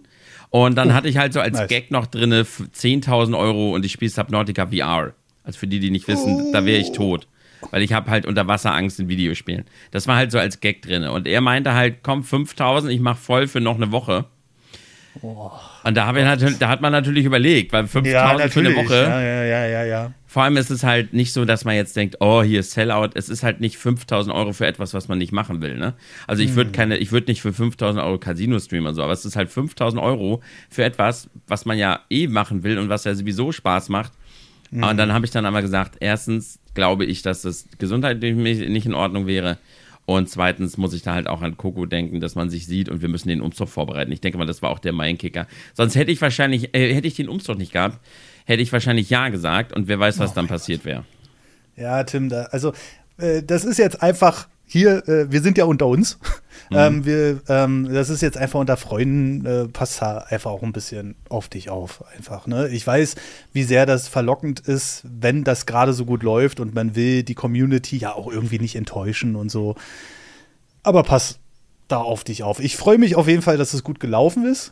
Und 0.50 0.76
dann 0.76 0.90
oh, 0.90 0.94
hatte 0.94 1.10
ich 1.10 1.18
halt 1.18 1.34
so 1.34 1.40
als 1.40 1.58
nice. 1.58 1.70
Gag 1.70 1.92
noch 1.92 2.08
drinne 2.08 2.44
10.000 2.44 3.38
Euro 3.38 3.74
und 3.76 3.86
ich 3.86 3.92
spiele 3.92 4.12
Subnautica 4.12 4.68
VR. 4.68 5.14
Also 5.44 5.60
für 5.60 5.68
die, 5.68 5.80
die 5.80 5.92
nicht 5.92 6.08
wissen, 6.08 6.48
oh. 6.48 6.52
da 6.52 6.66
wäre 6.66 6.80
ich 6.80 6.92
tot. 6.92 7.28
Weil 7.70 7.84
ich 7.84 7.94
habe 7.94 8.10
halt 8.10 8.26
Unterwasserangst 8.26 9.00
in 9.00 9.08
Videospielen. 9.08 9.66
Das 9.92 10.08
war 10.08 10.16
halt 10.16 10.32
so 10.32 10.40
als 10.40 10.62
Gag 10.62 10.82
drin. 10.82 11.04
Und 11.04 11.28
er 11.28 11.42
meinte 11.42 11.74
halt, 11.74 11.98
komm, 12.02 12.24
5000, 12.24 12.92
ich 12.92 13.00
mache 13.00 13.20
voll 13.20 13.48
für 13.48 13.62
noch 13.62 13.76
eine 13.76 13.92
Woche. 13.92 14.26
Oh. 15.22 15.52
Und 15.84 15.98
da, 15.98 16.16
ich 16.16 16.58
da 16.58 16.70
hat 16.70 16.82
man 16.82 16.92
natürlich 16.92 17.26
überlegt, 17.26 17.74
weil 17.74 17.86
5000 17.86 18.40
ja, 18.40 18.48
für 18.48 18.60
eine 18.62 18.76
Woche. 18.76 18.96
Ja, 18.96 19.22
ja, 19.22 19.44
ja, 19.44 19.66
ja, 19.68 19.84
ja. 19.84 20.12
Vor 20.26 20.44
allem 20.44 20.56
ist 20.56 20.70
es 20.70 20.84
halt 20.84 21.12
nicht 21.12 21.34
so, 21.34 21.44
dass 21.44 21.66
man 21.66 21.76
jetzt 21.76 21.98
denkt, 21.98 22.18
oh, 22.22 22.42
hier 22.42 22.62
ist 22.62 22.72
Sellout. 22.72 23.10
Es 23.16 23.28
ist 23.28 23.44
halt 23.44 23.60
nicht 23.60 23.78
5000 23.78 24.34
Euro 24.34 24.54
für 24.54 24.66
etwas, 24.66 24.94
was 24.94 25.10
man 25.10 25.18
nicht 25.18 25.34
machen 25.34 25.62
will. 25.62 25.76
Ne? 25.78 25.94
Also 26.28 26.42
ich 26.42 26.56
würde 26.56 26.70
hm. 26.70 26.76
keine, 26.76 26.98
ich 26.98 27.12
würde 27.12 27.30
nicht 27.30 27.42
für 27.42 27.52
5000 27.52 28.02
Euro 28.02 28.18
Casino 28.18 28.58
streamen 28.58 28.88
und 28.88 28.96
so, 28.96 29.04
aber 29.04 29.12
es 29.12 29.26
ist 29.26 29.36
halt 29.36 29.50
5000 29.50 30.02
Euro 30.02 30.42
für 30.70 30.86
etwas, 30.86 31.30
was 31.48 31.66
man 31.66 31.78
ja 31.78 32.00
eh 32.10 32.28
machen 32.28 32.64
will 32.64 32.80
und 32.80 32.88
was 32.88 33.04
ja 33.04 33.14
sowieso 33.14 33.52
Spaß 33.52 33.90
macht. 33.90 34.14
Mhm. 34.72 34.84
Und 34.84 34.98
dann 34.98 35.14
habe 35.14 35.26
ich 35.26 35.32
dann 35.32 35.46
aber 35.46 35.62
gesagt, 35.62 35.98
erstens 36.00 36.60
glaube 36.74 37.06
ich, 37.06 37.22
dass 37.22 37.44
das 37.44 37.68
gesundheitlich 37.78 38.36
nicht 38.36 38.86
in 38.86 38.94
Ordnung 38.94 39.28
wäre. 39.28 39.58
Und 40.06 40.30
zweitens 40.30 40.78
muss 40.78 40.94
ich 40.94 41.04
da 41.04 41.14
halt 41.14 41.28
auch 41.28 41.42
an 41.42 41.58
Coco 41.58 41.86
denken, 41.86 42.20
dass 42.20 42.36
man 42.36 42.50
sich 42.50 42.66
sieht 42.66 42.90
und 42.90 43.02
wir 43.02 43.10
müssen 43.10 43.30
den 43.30 43.42
Umzug 43.42 43.70
vorbereiten. 43.70 44.12
Ich 44.12 44.20
denke 44.20 44.38
mal, 44.38 44.48
das 44.48 44.62
war 44.62 44.72
auch 44.72 44.80
der 44.80 44.94
Main-Kicker. 44.94 45.48
Sonst 45.74 45.96
hätte 45.96 46.12
ich 46.12 46.22
wahrscheinlich, 46.22 46.76
äh, 46.76 46.94
hätte 46.94 47.08
ich 47.08 47.16
den 47.16 47.30
Umzug 47.30 47.58
nicht 47.58 47.72
gehabt, 47.72 48.00
hätte 48.46 48.64
ich 48.64 48.74
wahrscheinlich 48.74 49.10
Ja 49.10 49.30
gesagt 49.30 49.74
und 49.74 49.88
wer 49.88 50.00
weiß, 50.00 50.20
was 50.20 50.32
oh 50.32 50.36
dann 50.36 50.48
passiert 50.48 50.86
wäre. 50.86 51.06
Ja, 51.78 52.04
Tim, 52.04 52.30
da, 52.30 52.44
also 52.46 52.74
äh, 53.18 53.44
das 53.44 53.64
ist 53.64 53.78
jetzt 53.78 54.02
einfach 54.02 54.48
hier, 54.72 55.06
äh, 55.10 55.30
wir 55.30 55.42
sind 55.42 55.58
ja 55.58 55.66
unter 55.66 55.88
uns. 55.88 56.18
Mhm. 56.70 56.78
Ähm, 56.78 57.06
wir, 57.06 57.42
ähm, 57.50 57.94
das 57.94 58.10
ist 58.10 58.22
jetzt 58.22 58.38
einfach 58.38 58.60
unter 58.60 58.78
Freunden, 58.78 59.46
äh, 59.46 59.68
passt 59.68 60.02
da 60.02 60.20
einfach 60.30 60.52
auch 60.52 60.64
ein 60.64 60.72
bisschen 60.72 61.16
auf 61.28 61.50
dich 61.50 61.70
auf, 61.70 62.06
einfach. 62.16 62.48
Ne? 62.48 62.70
Ich 62.70 62.88
weiß, 62.88 63.16
wie 63.52 63.64
sehr 63.64 63.86
das 63.86 64.08
verlockend 64.08 64.62
ist, 64.62 65.04
wenn 65.04 65.44
das 65.44 65.66
gerade 65.66 65.92
so 65.92 66.06
gut 66.06 66.24
läuft 66.24 66.62
und 66.62 66.74
man 66.74 66.96
will 66.96 67.24
die 67.24 67.36
Community 67.36 67.98
ja 67.98 68.14
auch 68.14 68.32
irgendwie 68.32 68.60
nicht 68.60 68.78
enttäuschen 68.78 69.36
und 69.36 69.52
so. 69.52 69.76
Aber 70.84 71.04
pass 71.04 71.40
da 71.90 71.98
auf 71.98 72.24
dich 72.24 72.44
auf. 72.44 72.62
Ich 72.62 72.78
freue 72.78 72.98
mich 72.98 73.18
auf 73.18 73.28
jeden 73.28 73.42
Fall, 73.42 73.58
dass 73.58 73.74
es 73.74 73.84
gut 73.84 74.00
gelaufen 74.00 74.46
ist. 74.46 74.72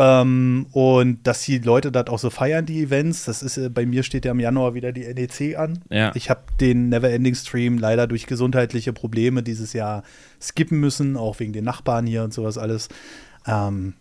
Ähm, 0.00 0.66
und 0.70 1.26
dass 1.26 1.42
die 1.42 1.58
Leute 1.58 1.90
das 1.90 2.06
auch 2.06 2.20
so 2.20 2.30
feiern, 2.30 2.64
die 2.64 2.82
Events. 2.82 3.24
Das 3.24 3.42
ist, 3.42 3.56
äh, 3.56 3.68
bei 3.68 3.84
mir 3.84 4.04
steht 4.04 4.24
ja 4.24 4.30
im 4.30 4.38
Januar 4.38 4.74
wieder 4.74 4.92
die 4.92 5.12
NEC 5.12 5.58
an. 5.58 5.80
Ja. 5.90 6.12
Ich 6.14 6.30
habe 6.30 6.42
den 6.60 6.88
Neverending 6.88 7.34
Stream 7.34 7.78
leider 7.78 8.06
durch 8.06 8.26
gesundheitliche 8.26 8.92
Probleme 8.92 9.42
dieses 9.42 9.72
Jahr 9.72 10.04
skippen 10.40 10.78
müssen, 10.78 11.16
auch 11.16 11.40
wegen 11.40 11.52
den 11.52 11.64
Nachbarn 11.64 12.06
hier 12.06 12.22
und 12.22 12.32
sowas 12.32 12.58
alles. 12.58 12.88
Ähm, 13.44 13.94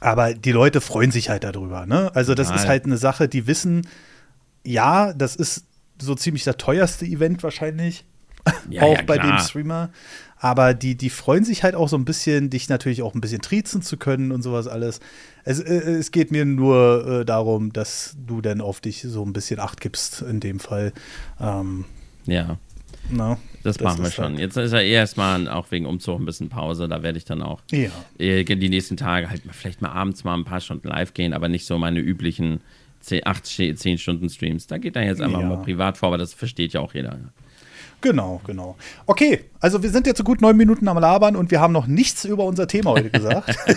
aber 0.00 0.32
die 0.32 0.52
Leute 0.52 0.80
freuen 0.80 1.10
sich 1.10 1.28
halt 1.28 1.44
darüber. 1.44 1.84
Ne? 1.84 2.10
Also, 2.14 2.34
das 2.34 2.48
Nein. 2.48 2.56
ist 2.56 2.66
halt 2.66 2.84
eine 2.86 2.96
Sache, 2.96 3.28
die 3.28 3.46
wissen, 3.46 3.86
ja, 4.64 5.12
das 5.12 5.36
ist 5.36 5.66
so 6.00 6.14
ziemlich 6.14 6.44
das 6.44 6.56
teuerste 6.56 7.04
Event 7.04 7.42
wahrscheinlich. 7.42 8.06
Ja, 8.68 8.82
auch 8.82 8.96
ja, 8.96 9.02
bei 9.02 9.18
dem 9.18 9.38
Streamer. 9.38 9.90
Aber 10.38 10.72
die, 10.72 10.94
die 10.94 11.10
freuen 11.10 11.44
sich 11.44 11.62
halt 11.62 11.74
auch 11.74 11.88
so 11.88 11.96
ein 11.96 12.06
bisschen, 12.06 12.48
dich 12.48 12.68
natürlich 12.68 13.02
auch 13.02 13.14
ein 13.14 13.20
bisschen 13.20 13.42
triezen 13.42 13.82
zu 13.82 13.98
können 13.98 14.32
und 14.32 14.42
sowas 14.42 14.68
alles. 14.68 15.00
Es, 15.44 15.60
äh, 15.60 15.74
es 15.74 16.12
geht 16.12 16.30
mir 16.30 16.46
nur 16.46 17.20
äh, 17.20 17.24
darum, 17.24 17.72
dass 17.72 18.16
du 18.26 18.40
dann 18.40 18.60
auf 18.62 18.80
dich 18.80 19.02
so 19.02 19.22
ein 19.24 19.34
bisschen 19.34 19.60
Acht 19.60 19.80
gibst 19.82 20.22
in 20.22 20.40
dem 20.40 20.58
Fall. 20.58 20.92
Ähm, 21.40 21.84
ja. 22.24 22.58
No, 23.10 23.38
das, 23.62 23.76
das, 23.76 23.84
machen 23.84 24.04
wir 24.04 24.10
schon. 24.10 24.32
Halt 24.32 24.38
Jetzt 24.38 24.56
ist 24.56 24.72
ja 24.72 24.80
erstmal 24.80 25.48
auch 25.48 25.70
wegen 25.70 25.84
Umzug 25.84 26.20
ein 26.20 26.24
bisschen 26.24 26.48
Pause. 26.48 26.88
Da 26.88 27.02
werde 27.02 27.18
ich 27.18 27.24
dann 27.24 27.42
auch 27.42 27.60
ja. 27.70 27.90
Äh, 28.18 28.44
die 28.44 28.68
nächsten 28.68 28.96
Tage 28.96 29.28
halt 29.28 29.42
vielleicht 29.50 29.82
mal 29.82 29.90
abends 29.90 30.24
mal 30.24 30.34
ein 30.34 30.44
paar 30.44 30.60
Stunden 30.60 30.88
live 30.88 31.12
gehen, 31.12 31.34
aber 31.34 31.48
nicht 31.48 31.66
so 31.66 31.76
meine 31.76 32.00
üblichen 32.00 32.60
10, 33.00 33.26
8, 33.26 33.46
10 33.46 33.98
Stunden 33.98 34.28
Streams. 34.30 34.66
Da 34.66 34.78
geht 34.78 34.96
dann 34.96 35.04
jetzt 35.04 35.20
einfach 35.20 35.40
ja. 35.40 35.48
mal 35.48 35.62
privat 35.62 35.98
vor, 35.98 36.08
aber 36.08 36.18
das 36.18 36.32
versteht 36.34 36.72
ja 36.72 36.80
auch 36.80 36.94
jeder. 36.94 37.18
Genau, 38.00 38.40
genau. 38.46 38.76
Okay, 39.06 39.44
also 39.60 39.82
wir 39.82 39.90
sind 39.90 40.06
jetzt 40.06 40.18
so 40.18 40.24
gut 40.24 40.40
neun 40.40 40.56
Minuten 40.56 40.88
am 40.88 40.98
Labern 40.98 41.36
und 41.36 41.50
wir 41.50 41.60
haben 41.60 41.72
noch 41.72 41.86
nichts 41.86 42.24
über 42.24 42.44
unser 42.44 42.66
Thema 42.66 42.92
heute 42.92 43.10
gesagt. 43.10 43.56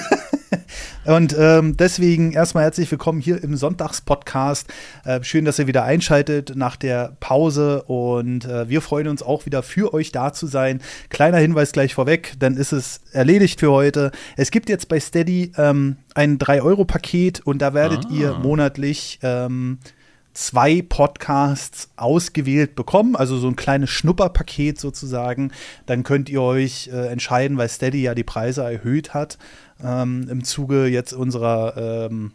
Und 1.05 1.35
ähm, 1.37 1.75
deswegen 1.75 2.31
erstmal 2.31 2.63
herzlich 2.63 2.89
willkommen 2.89 3.19
hier 3.19 3.43
im 3.43 3.57
Sonntagspodcast. 3.57 4.67
Äh, 5.03 5.23
schön, 5.23 5.43
dass 5.43 5.59
ihr 5.59 5.67
wieder 5.67 5.83
einschaltet 5.83 6.53
nach 6.55 6.77
der 6.77 7.17
Pause 7.19 7.83
und 7.83 8.45
äh, 8.45 8.69
wir 8.69 8.81
freuen 8.81 9.09
uns 9.09 9.21
auch 9.21 9.45
wieder 9.45 9.63
für 9.63 9.93
euch 9.93 10.11
da 10.11 10.31
zu 10.31 10.47
sein. 10.47 10.81
Kleiner 11.09 11.37
Hinweis 11.37 11.73
gleich 11.73 11.93
vorweg, 11.93 12.35
dann 12.39 12.55
ist 12.55 12.71
es 12.71 13.01
erledigt 13.11 13.59
für 13.59 13.71
heute. 13.71 14.11
Es 14.37 14.49
gibt 14.51 14.69
jetzt 14.69 14.87
bei 14.87 14.99
Steady 14.99 15.51
ähm, 15.57 15.97
ein 16.15 16.37
3-Euro-Paket 16.37 17.41
und 17.41 17.61
da 17.61 17.73
werdet 17.73 18.05
ah. 18.05 18.13
ihr 18.13 18.33
monatlich 18.35 19.19
ähm, 19.23 19.79
zwei 20.33 20.81
Podcasts 20.81 21.89
ausgewählt 21.95 22.75
bekommen, 22.75 23.15
also 23.15 23.37
so 23.37 23.47
ein 23.47 23.55
kleines 23.55 23.89
Schnupperpaket 23.89 24.79
sozusagen. 24.79 25.51
Dann 25.85 26.03
könnt 26.03 26.29
ihr 26.29 26.41
euch 26.41 26.89
äh, 26.91 27.07
entscheiden, 27.07 27.57
weil 27.57 27.69
Steady 27.69 28.01
ja 28.01 28.15
die 28.15 28.23
Preise 28.23 28.63
erhöht 28.63 29.13
hat 29.13 29.37
ähm, 29.83 30.27
im 30.29 30.43
Zuge 30.43 30.87
jetzt 30.87 31.13
unserer 31.13 32.07
ähm, 32.09 32.31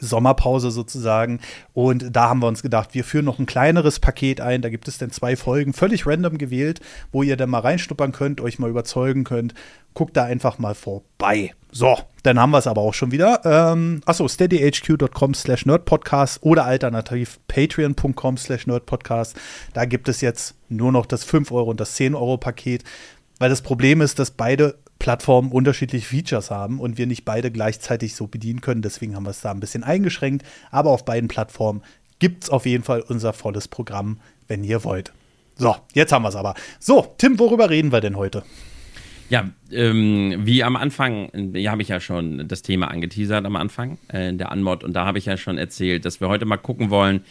Sommerpause 0.00 0.70
sozusagen. 0.70 1.40
Und 1.72 2.14
da 2.14 2.28
haben 2.28 2.40
wir 2.40 2.48
uns 2.48 2.62
gedacht, 2.62 2.94
wir 2.94 3.04
führen 3.04 3.24
noch 3.24 3.38
ein 3.38 3.46
kleineres 3.46 4.00
Paket 4.00 4.40
ein. 4.40 4.62
Da 4.62 4.68
gibt 4.68 4.88
es 4.88 4.98
dann 4.98 5.10
zwei 5.10 5.36
Folgen, 5.36 5.72
völlig 5.72 6.06
random 6.06 6.38
gewählt, 6.38 6.80
wo 7.12 7.22
ihr 7.22 7.36
dann 7.36 7.50
mal 7.50 7.60
reinschnuppern 7.60 8.12
könnt, 8.12 8.40
euch 8.40 8.58
mal 8.58 8.70
überzeugen 8.70 9.24
könnt. 9.24 9.54
Guckt 9.94 10.16
da 10.16 10.24
einfach 10.24 10.58
mal 10.58 10.74
vorbei. 10.74 11.52
So, 11.70 11.98
dann 12.22 12.38
haben 12.38 12.50
wir 12.50 12.58
es 12.58 12.66
aber 12.68 12.82
auch 12.82 12.94
schon 12.94 13.10
wieder. 13.10 13.40
Ähm, 13.44 14.00
achso, 14.06 14.28
steadyhq.com 14.28 15.34
slash 15.34 15.66
nerdpodcast 15.66 16.42
oder 16.42 16.64
alternativ 16.64 17.40
patreon.com 17.48 18.36
slash 18.36 18.66
nerdpodcast. 18.66 19.36
Da 19.72 19.84
gibt 19.84 20.08
es 20.08 20.20
jetzt 20.20 20.54
nur 20.68 20.92
noch 20.92 21.06
das 21.06 21.24
5 21.24 21.50
Euro 21.50 21.70
und 21.70 21.80
das 21.80 21.94
10 21.94 22.14
Euro 22.14 22.38
Paket. 22.38 22.84
Weil 23.38 23.50
das 23.50 23.62
Problem 23.62 24.00
ist, 24.00 24.18
dass 24.18 24.30
beide 24.30 24.78
Plattformen 24.98 25.52
unterschiedliche 25.52 26.06
Features 26.06 26.50
haben 26.50 26.80
und 26.80 26.96
wir 26.96 27.06
nicht 27.06 27.24
beide 27.24 27.50
gleichzeitig 27.50 28.14
so 28.14 28.26
bedienen 28.26 28.60
können. 28.60 28.82
Deswegen 28.82 29.14
haben 29.14 29.26
wir 29.26 29.30
es 29.30 29.40
da 29.40 29.50
ein 29.50 29.60
bisschen 29.60 29.84
eingeschränkt. 29.84 30.46
Aber 30.70 30.90
auf 30.90 31.04
beiden 31.04 31.28
Plattformen 31.28 31.82
gibt 32.18 32.44
es 32.44 32.50
auf 32.50 32.64
jeden 32.64 32.84
Fall 32.84 33.00
unser 33.00 33.32
volles 33.32 33.68
Programm, 33.68 34.18
wenn 34.48 34.64
ihr 34.64 34.84
wollt. 34.84 35.12
So, 35.56 35.76
jetzt 35.92 36.12
haben 36.12 36.22
wir 36.22 36.30
es 36.30 36.36
aber. 36.36 36.54
So, 36.80 37.14
Tim, 37.18 37.38
worüber 37.38 37.70
reden 37.70 37.92
wir 37.92 38.00
denn 38.00 38.16
heute? 38.16 38.44
Ja, 39.30 39.50
ähm, 39.70 40.42
wie 40.44 40.62
am 40.62 40.76
Anfang, 40.76 41.30
ja, 41.54 41.70
habe 41.70 41.82
ich 41.82 41.88
ja 41.88 41.98
schon 41.98 42.46
das 42.46 42.62
Thema 42.62 42.88
angeteasert 42.88 43.46
am 43.46 43.56
Anfang 43.56 43.98
äh, 44.12 44.28
in 44.28 44.38
der 44.38 44.52
Anmod 44.52 44.84
und 44.84 44.92
da 44.92 45.06
habe 45.06 45.18
ich 45.18 45.26
ja 45.26 45.36
schon 45.36 45.56
erzählt, 45.56 46.04
dass 46.04 46.20
wir 46.20 46.28
heute 46.28 46.44
mal 46.44 46.58
gucken 46.58 46.90
wollen, 46.90 47.22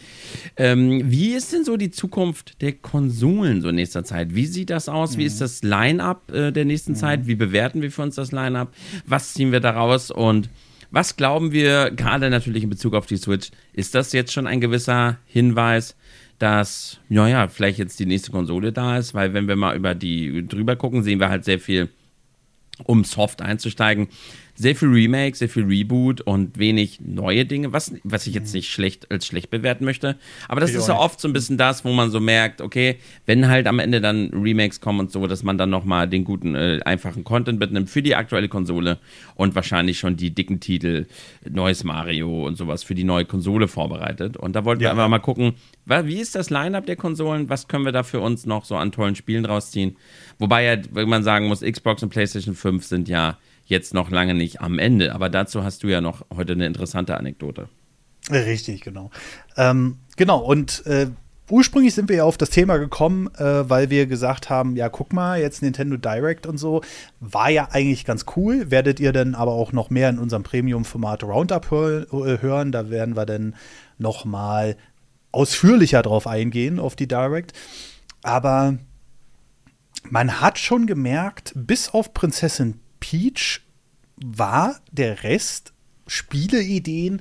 ähm, 0.56 1.02
wie 1.10 1.34
ist 1.34 1.52
denn 1.52 1.64
so 1.64 1.76
die 1.76 1.90
Zukunft 1.90 2.60
der 2.62 2.72
Konsolen 2.72 3.62
so 3.62 3.68
in 3.68 3.76
nächster 3.76 4.04
Zeit? 4.04 4.34
Wie 4.34 4.46
sieht 4.46 4.70
das 4.70 4.88
aus? 4.88 5.14
Mhm. 5.14 5.20
Wie 5.20 5.24
ist 5.24 5.40
das 5.40 5.62
Line-up 5.62 6.32
äh, 6.32 6.50
der 6.50 6.64
nächsten 6.64 6.92
mhm. 6.92 6.96
Zeit? 6.96 7.26
Wie 7.26 7.36
bewerten 7.36 7.80
wir 7.80 7.92
für 7.92 8.02
uns 8.02 8.16
das 8.16 8.32
Line-up? 8.32 8.74
Was 9.06 9.34
ziehen 9.34 9.52
wir 9.52 9.60
daraus 9.60 10.10
und 10.10 10.48
was 10.90 11.16
glauben 11.16 11.50
wir, 11.50 11.90
gerade 11.90 12.30
natürlich 12.30 12.62
in 12.62 12.70
Bezug 12.70 12.94
auf 12.94 13.06
die 13.06 13.16
Switch, 13.16 13.50
ist 13.72 13.96
das 13.96 14.12
jetzt 14.12 14.32
schon 14.32 14.46
ein 14.46 14.60
gewisser 14.60 15.18
Hinweis? 15.26 15.96
Dass, 16.44 17.00
naja, 17.08 17.48
vielleicht 17.48 17.78
jetzt 17.78 17.98
die 17.98 18.04
nächste 18.04 18.30
Konsole 18.30 18.70
da 18.70 18.98
ist, 18.98 19.14
weil 19.14 19.32
wenn 19.32 19.48
wir 19.48 19.56
mal 19.56 19.74
über 19.74 19.94
die 19.94 20.46
drüber 20.46 20.76
gucken, 20.76 21.02
sehen 21.02 21.18
wir 21.18 21.30
halt 21.30 21.42
sehr 21.46 21.58
viel, 21.58 21.88
um 22.84 23.02
soft 23.02 23.40
einzusteigen, 23.40 24.08
sehr 24.56 24.76
viel 24.76 24.88
Remake, 24.88 25.36
sehr 25.36 25.48
viel 25.48 25.64
Reboot 25.64 26.20
und 26.20 26.58
wenig 26.58 27.00
neue 27.00 27.44
Dinge, 27.44 27.72
was, 27.72 27.92
was 28.04 28.26
ich 28.26 28.34
jetzt 28.34 28.54
nicht 28.54 28.70
schlecht 28.70 29.10
als 29.10 29.26
schlecht 29.26 29.50
bewerten 29.50 29.84
möchte. 29.84 30.16
Aber 30.48 30.60
das 30.60 30.70
ich 30.70 30.76
ist 30.76 30.88
ja 30.88 30.96
oft 30.96 31.20
so 31.20 31.26
ein 31.26 31.32
bisschen 31.32 31.58
das, 31.58 31.84
wo 31.84 31.92
man 31.92 32.10
so 32.10 32.20
merkt, 32.20 32.60
okay, 32.60 32.96
wenn 33.26 33.48
halt 33.48 33.66
am 33.66 33.80
Ende 33.80 34.00
dann 34.00 34.30
Remakes 34.32 34.80
kommen 34.80 35.00
und 35.00 35.12
so, 35.12 35.26
dass 35.26 35.42
man 35.42 35.58
dann 35.58 35.70
nochmal 35.70 36.08
den 36.08 36.24
guten, 36.24 36.54
äh, 36.54 36.80
einfachen 36.84 37.24
Content 37.24 37.58
mitnimmt 37.58 37.90
für 37.90 38.02
die 38.02 38.14
aktuelle 38.14 38.48
Konsole 38.48 38.98
und 39.34 39.56
wahrscheinlich 39.56 39.98
schon 39.98 40.16
die 40.16 40.30
dicken 40.30 40.60
Titel, 40.60 41.06
neues 41.48 41.82
Mario 41.82 42.46
und 42.46 42.56
sowas 42.56 42.84
für 42.84 42.94
die 42.94 43.04
neue 43.04 43.24
Konsole 43.24 43.66
vorbereitet. 43.66 44.36
Und 44.36 44.54
da 44.54 44.64
wollten 44.64 44.82
ja. 44.82 44.88
wir 44.88 44.92
einfach 44.92 45.08
mal 45.08 45.18
gucken, 45.18 45.54
wie 45.86 46.20
ist 46.20 46.36
das 46.36 46.50
Line-Up 46.50 46.86
der 46.86 46.96
Konsolen? 46.96 47.48
Was 47.48 47.66
können 47.66 47.84
wir 47.84 47.92
da 47.92 48.04
für 48.04 48.20
uns 48.20 48.46
noch 48.46 48.64
so 48.64 48.76
an 48.76 48.92
tollen 48.92 49.16
Spielen 49.16 49.44
rausziehen? 49.44 49.96
Wobei 50.38 50.64
ja, 50.64 50.76
wenn 50.92 51.08
man 51.08 51.24
sagen 51.24 51.48
muss, 51.48 51.60
Xbox 51.60 52.02
und 52.02 52.10
PlayStation 52.10 52.54
5 52.54 52.84
sind 52.84 53.08
ja 53.08 53.38
jetzt 53.66 53.94
noch 53.94 54.10
lange 54.10 54.34
nicht 54.34 54.60
am 54.60 54.78
Ende. 54.78 55.14
Aber 55.14 55.28
dazu 55.28 55.64
hast 55.64 55.82
du 55.82 55.88
ja 55.88 56.00
noch 56.00 56.24
heute 56.34 56.52
eine 56.52 56.66
interessante 56.66 57.16
Anekdote. 57.16 57.68
Richtig, 58.30 58.80
genau. 58.80 59.10
Ähm, 59.56 59.98
genau, 60.16 60.38
und 60.38 60.86
äh, 60.86 61.08
ursprünglich 61.50 61.94
sind 61.94 62.08
wir 62.08 62.16
ja 62.16 62.24
auf 62.24 62.38
das 62.38 62.50
Thema 62.50 62.78
gekommen, 62.78 63.28
äh, 63.36 63.68
weil 63.68 63.90
wir 63.90 64.06
gesagt 64.06 64.48
haben, 64.48 64.76
ja, 64.76 64.88
guck 64.88 65.12
mal, 65.12 65.40
jetzt 65.40 65.62
Nintendo 65.62 65.96
Direct 65.96 66.46
und 66.46 66.56
so, 66.56 66.82
war 67.20 67.50
ja 67.50 67.68
eigentlich 67.70 68.04
ganz 68.04 68.24
cool. 68.36 68.70
Werdet 68.70 68.98
ihr 69.00 69.12
dann 69.12 69.34
aber 69.34 69.52
auch 69.52 69.72
noch 69.72 69.90
mehr 69.90 70.08
in 70.08 70.18
unserem 70.18 70.42
Premium-Format 70.42 71.22
Roundup 71.24 71.66
äh, 71.66 72.40
hören. 72.40 72.72
Da 72.72 72.90
werden 72.90 73.16
wir 73.16 73.26
dann 73.26 73.54
noch 73.98 74.24
mal 74.24 74.76
ausführlicher 75.32 76.02
drauf 76.02 76.26
eingehen, 76.26 76.78
auf 76.78 76.96
die 76.96 77.08
Direct. 77.08 77.52
Aber 78.22 78.78
man 80.08 80.40
hat 80.40 80.58
schon 80.58 80.86
gemerkt, 80.86 81.52
bis 81.54 81.90
auf 81.90 82.14
Prinzessin 82.14 82.80
Peach 83.04 83.60
war 84.16 84.76
der 84.90 85.24
Rest 85.24 85.74
Spieleideen, 86.06 87.20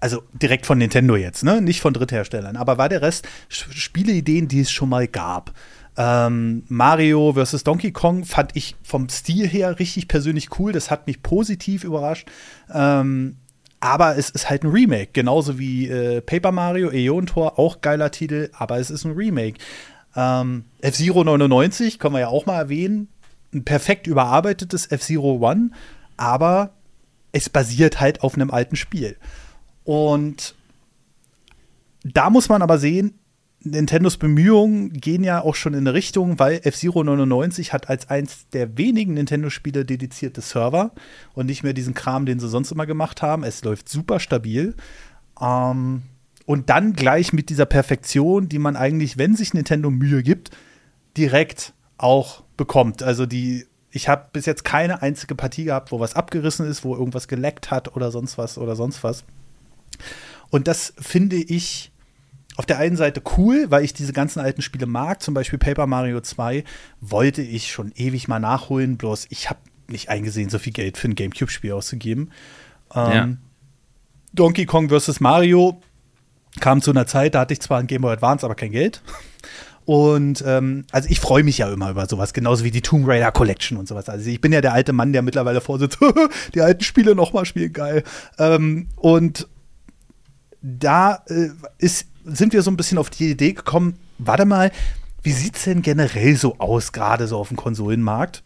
also 0.00 0.22
direkt 0.32 0.64
von 0.64 0.78
Nintendo 0.78 1.16
jetzt, 1.16 1.44
ne? 1.44 1.60
nicht 1.60 1.82
von 1.82 1.92
Drittherstellern, 1.92 2.56
aber 2.56 2.78
war 2.78 2.88
der 2.88 3.02
Rest 3.02 3.28
Spieleideen, 3.50 4.48
die 4.48 4.60
es 4.60 4.70
schon 4.70 4.88
mal 4.88 5.06
gab. 5.06 5.52
Ähm, 5.98 6.64
Mario 6.68 7.34
vs. 7.34 7.62
Donkey 7.62 7.92
Kong 7.92 8.24
fand 8.24 8.56
ich 8.56 8.74
vom 8.82 9.10
Stil 9.10 9.46
her 9.46 9.78
richtig 9.78 10.08
persönlich 10.08 10.58
cool. 10.58 10.72
Das 10.72 10.90
hat 10.90 11.06
mich 11.06 11.22
positiv 11.22 11.84
überrascht. 11.84 12.26
Ähm, 12.72 13.36
aber 13.80 14.16
es 14.16 14.30
ist 14.30 14.48
halt 14.48 14.64
ein 14.64 14.70
Remake, 14.70 15.10
genauso 15.12 15.58
wie 15.58 15.88
äh, 15.88 16.22
Paper 16.22 16.52
Mario, 16.52 16.90
Eon 16.90 17.26
Tor, 17.26 17.58
auch 17.58 17.82
geiler 17.82 18.10
Titel, 18.10 18.48
aber 18.54 18.78
es 18.78 18.90
ist 18.90 19.04
ein 19.04 19.12
Remake. 19.12 19.58
Ähm, 20.16 20.64
F-Zero 20.80 21.22
99 21.22 21.98
können 21.98 22.14
wir 22.14 22.20
ja 22.20 22.28
auch 22.28 22.46
mal 22.46 22.56
erwähnen 22.58 23.08
ein 23.52 23.64
perfekt 23.64 24.06
überarbeitetes 24.06 24.86
F-Zero 24.90 25.38
One, 25.40 25.70
aber 26.16 26.72
es 27.32 27.48
basiert 27.48 28.00
halt 28.00 28.22
auf 28.22 28.34
einem 28.34 28.50
alten 28.50 28.76
Spiel. 28.76 29.16
Und 29.84 30.54
da 32.04 32.30
muss 32.30 32.48
man 32.48 32.62
aber 32.62 32.78
sehen, 32.78 33.18
Nintendos 33.64 34.16
Bemühungen 34.16 34.92
gehen 34.92 35.22
ja 35.22 35.40
auch 35.40 35.54
schon 35.54 35.74
in 35.74 35.80
eine 35.80 35.94
Richtung, 35.94 36.38
weil 36.38 36.60
F-Zero 36.64 37.04
99 37.04 37.72
hat 37.72 37.88
als 37.88 38.10
eins 38.10 38.48
der 38.52 38.76
wenigen 38.76 39.14
Nintendo-Spiele 39.14 39.84
dedizierte 39.84 40.40
Server 40.40 40.92
und 41.34 41.46
nicht 41.46 41.62
mehr 41.62 41.72
diesen 41.72 41.94
Kram, 41.94 42.26
den 42.26 42.40
sie 42.40 42.48
sonst 42.48 42.72
immer 42.72 42.86
gemacht 42.86 43.22
haben. 43.22 43.44
Es 43.44 43.62
läuft 43.62 43.88
super 43.88 44.18
stabil. 44.18 44.74
Ähm, 45.40 46.02
und 46.44 46.70
dann 46.70 46.94
gleich 46.94 47.32
mit 47.32 47.50
dieser 47.50 47.66
Perfektion, 47.66 48.48
die 48.48 48.58
man 48.58 48.74
eigentlich, 48.74 49.16
wenn 49.16 49.36
sich 49.36 49.54
Nintendo 49.54 49.90
Mühe 49.90 50.24
gibt, 50.24 50.50
direkt 51.16 51.72
auch 51.98 52.42
bekommt. 52.62 53.02
Also 53.02 53.26
die, 53.26 53.66
ich 53.90 54.08
habe 54.08 54.28
bis 54.32 54.46
jetzt 54.46 54.64
keine 54.64 55.02
einzige 55.02 55.34
Partie 55.34 55.64
gehabt, 55.64 55.90
wo 55.90 55.98
was 55.98 56.14
abgerissen 56.14 56.64
ist, 56.64 56.84
wo 56.84 56.94
irgendwas 56.94 57.26
geleckt 57.26 57.72
hat 57.72 57.96
oder 57.96 58.12
sonst 58.12 58.38
was 58.38 58.56
oder 58.56 58.76
sonst 58.76 59.02
was. 59.02 59.24
Und 60.50 60.68
das 60.68 60.94
finde 60.96 61.36
ich 61.36 61.90
auf 62.56 62.64
der 62.64 62.78
einen 62.78 62.96
Seite 62.96 63.20
cool, 63.36 63.66
weil 63.70 63.84
ich 63.84 63.94
diese 63.94 64.12
ganzen 64.12 64.38
alten 64.38 64.62
Spiele 64.62 64.86
mag. 64.86 65.22
Zum 65.22 65.34
Beispiel 65.34 65.58
Paper 65.58 65.88
Mario 65.88 66.20
2 66.20 66.62
wollte 67.00 67.42
ich 67.42 67.72
schon 67.72 67.90
ewig 67.96 68.28
mal 68.28 68.38
nachholen, 68.38 68.96
bloß 68.96 69.26
ich 69.30 69.50
habe 69.50 69.58
nicht 69.88 70.08
eingesehen, 70.08 70.50
so 70.50 70.60
viel 70.60 70.72
Geld 70.72 70.98
für 70.98 71.08
ein 71.08 71.16
GameCube-Spiel 71.16 71.72
auszugeben. 71.72 72.30
Ähm, 72.94 73.12
ja. 73.12 73.28
Donkey 74.34 74.66
Kong 74.66 74.88
vs. 74.88 75.18
Mario 75.18 75.80
kam 76.60 76.80
zu 76.80 76.92
einer 76.92 77.06
Zeit, 77.06 77.34
da 77.34 77.40
hatte 77.40 77.54
ich 77.54 77.60
zwar 77.60 77.80
ein 77.80 77.88
Game 77.88 78.02
Boy 78.02 78.12
Advance, 78.12 78.46
aber 78.46 78.54
kein 78.54 78.70
Geld. 78.70 79.02
Und 79.84 80.44
ähm, 80.46 80.84
also 80.92 81.08
ich 81.08 81.18
freue 81.18 81.42
mich 81.42 81.58
ja 81.58 81.72
immer 81.72 81.90
über 81.90 82.06
sowas, 82.06 82.32
genauso 82.32 82.64
wie 82.64 82.70
die 82.70 82.82
Tomb 82.82 83.08
Raider 83.08 83.32
Collection 83.32 83.76
und 83.78 83.88
sowas. 83.88 84.08
Also 84.08 84.30
ich 84.30 84.40
bin 84.40 84.52
ja 84.52 84.60
der 84.60 84.72
alte 84.72 84.92
Mann, 84.92 85.12
der 85.12 85.22
mittlerweile 85.22 85.60
vorsitzt, 85.60 85.98
die 86.54 86.60
alten 86.60 86.84
Spiele 86.84 87.14
nochmal 87.14 87.46
spielen, 87.46 87.72
geil. 87.72 88.04
Ähm, 88.38 88.88
und 88.96 89.48
da 90.62 91.24
äh, 91.26 91.48
ist, 91.78 92.06
sind 92.24 92.52
wir 92.52 92.62
so 92.62 92.70
ein 92.70 92.76
bisschen 92.76 92.98
auf 92.98 93.10
die 93.10 93.30
Idee 93.30 93.52
gekommen, 93.52 93.98
warte 94.18 94.44
mal, 94.44 94.70
wie 95.22 95.32
sieht 95.32 95.56
es 95.56 95.64
denn 95.64 95.82
generell 95.82 96.36
so 96.36 96.58
aus, 96.58 96.92
gerade 96.92 97.26
so 97.26 97.38
auf 97.38 97.48
dem 97.48 97.56
Konsolenmarkt? 97.56 98.42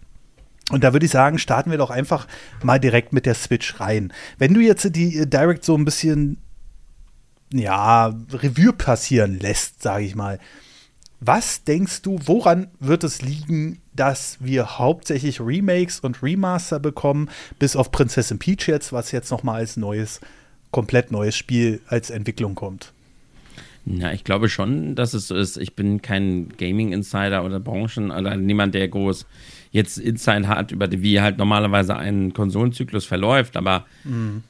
Und 0.71 0.83
da 0.83 0.93
würde 0.93 1.07
ich 1.07 1.13
sagen, 1.13 1.39
starten 1.39 1.71
wir 1.71 1.79
doch 1.79 1.91
einfach 1.91 2.27
mal 2.63 2.81
direkt 2.81 3.13
mit 3.13 3.25
der 3.25 3.35
Switch 3.35 3.79
rein. 3.79 4.13
Wenn 4.39 4.53
du 4.53 4.61
jetzt 4.61 4.97
die 4.97 5.19
äh, 5.19 5.27
Direct 5.27 5.65
so 5.65 5.77
ein 5.77 5.85
bisschen, 5.85 6.39
ja, 7.53 8.07
Revue 8.33 8.73
passieren 8.73 9.39
lässt, 9.39 9.83
sage 9.83 10.05
ich 10.05 10.17
mal, 10.17 10.41
was 11.21 11.65
denkst 11.65 12.03
du, 12.03 12.19
woran 12.25 12.69
wird 12.79 13.05
es 13.05 13.23
liegen, 13.23 13.81
dass 13.95 14.37
wir 14.41 14.79
hauptsächlich 14.79 15.41
Remakes 15.41 16.01
und 16.01 16.23
Remaster 16.23 16.79
bekommen, 16.79 17.31
bis 17.59 17.77
auf 17.77 17.91
Prinzessin 17.91 18.39
Peach 18.39 18.67
jetzt, 18.67 18.93
was 18.93 19.13
jetzt 19.13 19.31
noch 19.31 19.43
mal 19.43 19.55
als 19.55 19.77
neues, 19.77 20.21
komplett 20.71 21.11
neues 21.11 21.37
Spiel 21.37 21.81
als 21.87 22.11
Entwicklung 22.11 22.55
kommt? 22.55 22.93
Na, 23.89 24.13
ich 24.13 24.25
glaube 24.25 24.49
schon, 24.49 24.97
dass 24.97 25.15
es 25.15 25.29
so 25.29 25.37
ist. 25.37 25.57
Ich 25.57 25.75
bin 25.75 26.03
kein 26.03 26.49
Gaming-Insider 26.59 27.45
oder 27.45 27.61
Branchen, 27.61 28.11
oder 28.11 28.37
niemand, 28.37 28.75
der 28.75 28.89
groß 28.89 29.27
jetzt 29.71 29.99
Insight 29.99 30.49
hat, 30.49 30.73
über 30.73 30.89
die, 30.89 31.03
wie 31.03 31.21
halt 31.21 31.39
normalerweise 31.39 31.97
ein 31.97 32.33
Konsolenzyklus 32.33 33.05
verläuft, 33.05 33.57
aber 33.57 33.87
mhm. 34.03 34.43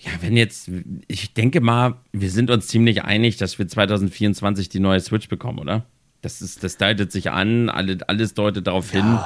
ja, 0.00 0.10
wenn 0.22 0.36
jetzt, 0.36 0.70
ich 1.06 1.34
denke 1.34 1.60
mal, 1.60 1.94
wir 2.12 2.30
sind 2.30 2.50
uns 2.50 2.66
ziemlich 2.66 3.04
einig, 3.04 3.36
dass 3.36 3.58
wir 3.58 3.68
2024 3.68 4.68
die 4.68 4.80
neue 4.80 5.00
Switch 5.00 5.28
bekommen, 5.28 5.60
oder? 5.60 5.84
Das, 6.24 6.40
ist, 6.40 6.64
das 6.64 6.76
deutet 6.76 7.12
sich 7.12 7.30
an, 7.30 7.68
alle, 7.68 7.98
alles 8.06 8.34
deutet 8.34 8.66
darauf 8.66 8.92
ja. 8.94 9.02
hin. 9.02 9.18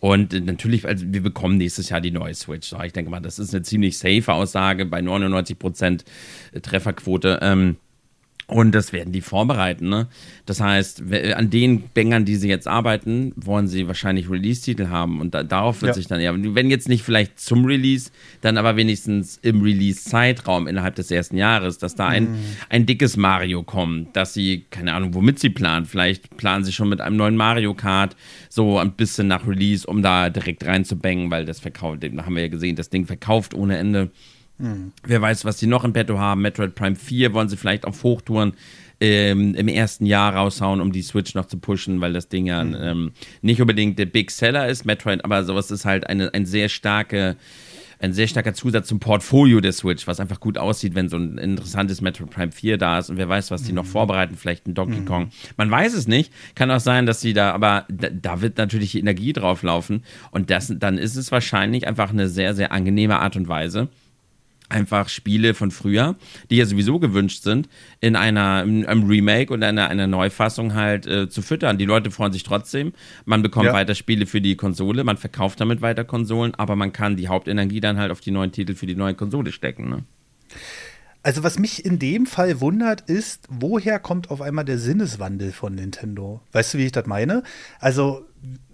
Und 0.00 0.32
natürlich, 0.44 0.86
also 0.86 1.06
wir 1.08 1.22
bekommen 1.22 1.56
nächstes 1.56 1.88
Jahr 1.88 2.00
die 2.00 2.10
neue 2.10 2.34
Switch. 2.34 2.74
Ich 2.84 2.92
denke 2.92 3.10
mal, 3.10 3.20
das 3.20 3.38
ist 3.38 3.54
eine 3.54 3.62
ziemlich 3.62 3.98
safe 3.98 4.32
Aussage 4.32 4.84
bei 4.84 5.00
99% 5.00 6.04
Trefferquote. 6.60 7.38
Ähm, 7.40 7.76
und 8.46 8.74
das 8.74 8.92
werden 8.92 9.12
die 9.12 9.22
vorbereiten. 9.22 9.88
Ne? 9.88 10.08
Das 10.44 10.60
heißt, 10.60 11.02
an 11.34 11.48
den 11.48 11.82
Bängern, 11.94 12.24
die 12.24 12.36
sie 12.36 12.48
jetzt 12.48 12.68
arbeiten, 12.68 13.32
wollen 13.36 13.68
sie 13.68 13.86
wahrscheinlich 13.86 14.28
Release-Titel 14.28 14.88
haben. 14.88 15.20
Und 15.20 15.34
da, 15.34 15.42
darauf 15.42 15.80
wird 15.80 15.90
ja. 15.90 15.94
sich 15.94 16.06
dann, 16.06 16.20
ja, 16.20 16.32
wenn 16.36 16.68
jetzt 16.68 16.88
nicht 16.88 17.02
vielleicht 17.02 17.40
zum 17.40 17.64
Release, 17.64 18.10
dann 18.42 18.58
aber 18.58 18.76
wenigstens 18.76 19.38
im 19.40 19.62
Release-Zeitraum 19.62 20.66
innerhalb 20.66 20.94
des 20.94 21.10
ersten 21.10 21.38
Jahres, 21.38 21.78
dass 21.78 21.94
da 21.94 22.08
ein, 22.08 22.24
mm. 22.24 22.36
ein 22.68 22.86
dickes 22.86 23.16
Mario 23.16 23.62
kommt, 23.62 24.14
dass 24.14 24.34
sie, 24.34 24.66
keine 24.70 24.92
Ahnung, 24.92 25.14
womit 25.14 25.38
sie 25.38 25.50
planen. 25.50 25.86
Vielleicht 25.86 26.36
planen 26.36 26.64
sie 26.64 26.72
schon 26.72 26.90
mit 26.90 27.00
einem 27.00 27.16
neuen 27.16 27.36
Mario 27.36 27.72
Kart 27.72 28.14
so 28.50 28.78
ein 28.78 28.92
bisschen 28.92 29.26
nach 29.26 29.46
Release, 29.46 29.86
um 29.86 30.02
da 30.02 30.28
direkt 30.28 30.66
reinzubängen, 30.66 31.30
weil 31.30 31.46
das 31.46 31.60
verkauft, 31.60 32.02
da 32.02 32.24
haben 32.24 32.36
wir 32.36 32.42
ja 32.42 32.48
gesehen, 32.48 32.76
das 32.76 32.90
Ding 32.90 33.06
verkauft 33.06 33.54
ohne 33.54 33.78
Ende. 33.78 34.10
Mhm. 34.58 34.92
Wer 35.04 35.20
weiß, 35.20 35.44
was 35.44 35.58
sie 35.58 35.66
noch 35.66 35.84
im 35.84 35.92
Petto 35.92 36.18
haben. 36.18 36.42
Metroid 36.42 36.74
Prime 36.74 36.96
4 36.96 37.34
wollen 37.34 37.48
sie 37.48 37.56
vielleicht 37.56 37.84
auf 37.84 38.02
Hochtouren 38.02 38.54
ähm, 39.00 39.54
im 39.54 39.68
ersten 39.68 40.06
Jahr 40.06 40.34
raushauen, 40.34 40.80
um 40.80 40.92
die 40.92 41.02
Switch 41.02 41.34
noch 41.34 41.46
zu 41.46 41.58
pushen, 41.58 42.00
weil 42.00 42.12
das 42.12 42.28
Ding 42.28 42.46
ja 42.46 42.62
mhm. 42.62 42.76
ähm, 42.80 43.12
nicht 43.42 43.60
unbedingt 43.60 43.98
der 43.98 44.06
Big 44.06 44.30
Seller 44.30 44.68
ist. 44.68 44.84
Metroid, 44.84 45.24
aber 45.24 45.44
sowas 45.44 45.70
ist 45.70 45.84
halt 45.84 46.06
eine, 46.06 46.32
ein 46.32 46.46
sehr 46.46 46.68
starke 46.68 47.36
ein 48.00 48.12
sehr 48.12 48.26
starker 48.26 48.52
Zusatz 48.52 48.88
zum 48.88 49.00
Portfolio 49.00 49.60
der 49.60 49.72
Switch, 49.72 50.06
was 50.06 50.20
einfach 50.20 50.40
gut 50.40 50.58
aussieht, 50.58 50.94
wenn 50.94 51.08
so 51.08 51.16
ein 51.16 51.38
interessantes 51.38 52.00
Metroid 52.00 52.28
Prime 52.28 52.52
4 52.52 52.76
da 52.76 52.98
ist 52.98 53.08
und 53.08 53.16
wer 53.16 53.28
weiß, 53.28 53.50
was 53.50 53.62
die 53.62 53.72
mhm. 53.72 53.76
noch 53.76 53.86
vorbereiten, 53.86 54.36
vielleicht 54.36 54.66
ein 54.66 54.74
Donkey 54.74 55.00
mhm. 55.00 55.06
Kong. 55.06 55.28
Man 55.56 55.70
weiß 55.70 55.94
es 55.94 56.06
nicht. 56.06 56.32
Kann 56.54 56.70
auch 56.70 56.80
sein, 56.80 57.06
dass 57.06 57.20
sie 57.20 57.32
da, 57.32 57.52
aber 57.52 57.86
da, 57.88 58.08
da 58.10 58.40
wird 58.42 58.58
natürlich 58.58 58.94
Energie 58.96 59.32
drauf 59.32 59.62
laufen 59.62 60.02
und 60.32 60.50
das, 60.50 60.72
dann 60.76 60.98
ist 60.98 61.16
es 61.16 61.32
wahrscheinlich 61.32 61.86
einfach 61.86 62.10
eine 62.10 62.28
sehr, 62.28 62.54
sehr 62.54 62.72
angenehme 62.72 63.20
Art 63.20 63.36
und 63.36 63.48
Weise 63.48 63.88
einfach 64.68 65.08
Spiele 65.08 65.54
von 65.54 65.70
früher, 65.70 66.16
die 66.50 66.56
ja 66.56 66.66
sowieso 66.66 66.98
gewünscht 66.98 67.42
sind, 67.42 67.68
in 68.00 68.16
einer 68.16 68.62
in 68.64 68.86
einem 68.86 69.06
Remake 69.06 69.52
oder 69.52 69.68
einer, 69.68 69.88
einer 69.88 70.06
Neufassung 70.06 70.74
halt 70.74 71.06
äh, 71.06 71.28
zu 71.28 71.42
füttern. 71.42 71.78
Die 71.78 71.84
Leute 71.84 72.10
freuen 72.10 72.32
sich 72.32 72.42
trotzdem. 72.42 72.92
Man 73.24 73.42
bekommt 73.42 73.66
ja. 73.66 73.72
weiter 73.72 73.94
Spiele 73.94 74.26
für 74.26 74.40
die 74.40 74.56
Konsole, 74.56 75.04
man 75.04 75.16
verkauft 75.16 75.60
damit 75.60 75.82
weiter 75.82 76.04
Konsolen, 76.04 76.54
aber 76.54 76.76
man 76.76 76.92
kann 76.92 77.16
die 77.16 77.28
Hauptenergie 77.28 77.80
dann 77.80 77.98
halt 77.98 78.10
auf 78.10 78.20
die 78.20 78.30
neuen 78.30 78.52
Titel 78.52 78.74
für 78.74 78.86
die 78.86 78.96
neue 78.96 79.14
Konsole 79.14 79.52
stecken. 79.52 79.88
Ne? 79.88 80.04
Also 81.22 81.42
was 81.42 81.58
mich 81.58 81.84
in 81.84 81.98
dem 81.98 82.26
Fall 82.26 82.60
wundert, 82.60 83.02
ist, 83.02 83.46
woher 83.48 83.98
kommt 83.98 84.30
auf 84.30 84.42
einmal 84.42 84.64
der 84.64 84.78
Sinneswandel 84.78 85.52
von 85.52 85.74
Nintendo? 85.74 86.42
Weißt 86.52 86.74
du, 86.74 86.78
wie 86.78 86.86
ich 86.86 86.92
das 86.92 87.06
meine? 87.06 87.42
Also 87.80 88.26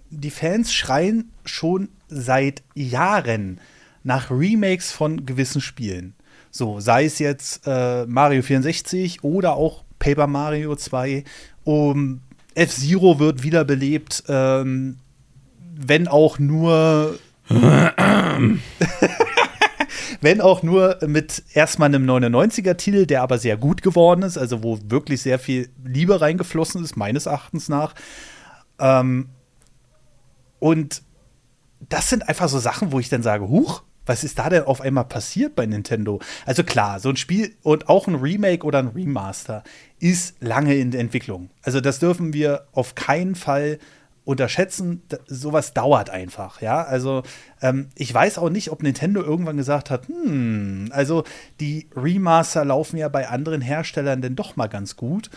die 0.09 0.31
Fans 0.31 0.73
schreien 0.73 1.31
schon 1.45 1.89
seit 2.09 2.61
Jahren 2.75 3.59
nach 4.03 4.31
Remakes 4.31 4.91
von 4.91 5.25
gewissen 5.25 5.61
Spielen. 5.61 6.15
So, 6.49 6.79
sei 6.79 7.05
es 7.05 7.19
jetzt 7.19 7.65
äh, 7.65 8.05
Mario 8.05 8.41
64 8.41 9.23
oder 9.23 9.53
auch 9.53 9.83
Paper 9.99 10.27
Mario 10.27 10.75
2. 10.75 11.23
Um, 11.63 12.21
F-Zero 12.55 13.19
wird 13.19 13.43
wiederbelebt, 13.43 14.23
ähm, 14.27 14.97
wenn 15.73 16.07
auch 16.07 16.39
nur. 16.39 17.17
wenn 20.21 20.39
auch 20.39 20.63
nur 20.63 20.99
mit 21.05 21.43
erstmal 21.53 21.87
einem 21.87 22.09
99er-Titel, 22.09 23.05
der 23.05 23.23
aber 23.23 23.37
sehr 23.39 23.57
gut 23.57 23.81
geworden 23.81 24.23
ist, 24.23 24.37
also 24.37 24.63
wo 24.63 24.79
wirklich 24.87 25.21
sehr 25.21 25.39
viel 25.39 25.69
Liebe 25.83 26.21
reingeflossen 26.21 26.83
ist, 26.83 26.95
meines 26.95 27.25
Erachtens 27.25 27.67
nach. 27.67 27.93
Ähm, 28.79 29.29
und 30.59 31.01
das 31.89 32.09
sind 32.09 32.29
einfach 32.29 32.47
so 32.47 32.59
Sachen, 32.59 32.91
wo 32.91 32.99
ich 32.99 33.09
dann 33.09 33.23
sage, 33.23 33.47
huch, 33.47 33.83
was 34.11 34.25
ist 34.25 34.39
da 34.39 34.49
denn 34.49 34.63
auf 34.63 34.81
einmal 34.81 35.05
passiert 35.05 35.55
bei 35.55 35.65
Nintendo? 35.65 36.19
Also 36.45 36.65
klar, 36.65 36.99
so 36.99 37.07
ein 37.07 37.15
Spiel 37.15 37.55
und 37.63 37.87
auch 37.87 38.07
ein 38.07 38.15
Remake 38.15 38.65
oder 38.65 38.79
ein 38.79 38.89
Remaster 38.89 39.63
ist 39.99 40.35
lange 40.41 40.75
in 40.75 40.91
der 40.91 40.99
Entwicklung. 40.99 41.49
Also 41.63 41.79
das 41.79 41.99
dürfen 41.99 42.33
wir 42.33 42.65
auf 42.73 42.93
keinen 42.95 43.35
Fall 43.35 43.79
unterschätzen. 44.25 45.01
Sowas 45.27 45.73
dauert 45.73 46.09
einfach, 46.09 46.61
ja. 46.61 46.83
Also 46.83 47.23
ähm, 47.61 47.87
ich 47.95 48.13
weiß 48.13 48.37
auch 48.37 48.49
nicht, 48.49 48.69
ob 48.71 48.83
Nintendo 48.83 49.21
irgendwann 49.21 49.55
gesagt 49.55 49.89
hat, 49.89 50.09
hm, 50.09 50.89
also 50.91 51.23
die 51.61 51.87
Remaster 51.95 52.65
laufen 52.65 52.97
ja 52.97 53.07
bei 53.07 53.29
anderen 53.29 53.61
Herstellern 53.61 54.21
denn 54.21 54.35
doch 54.35 54.57
mal 54.57 54.67
ganz 54.67 54.97
gut. 54.97 55.29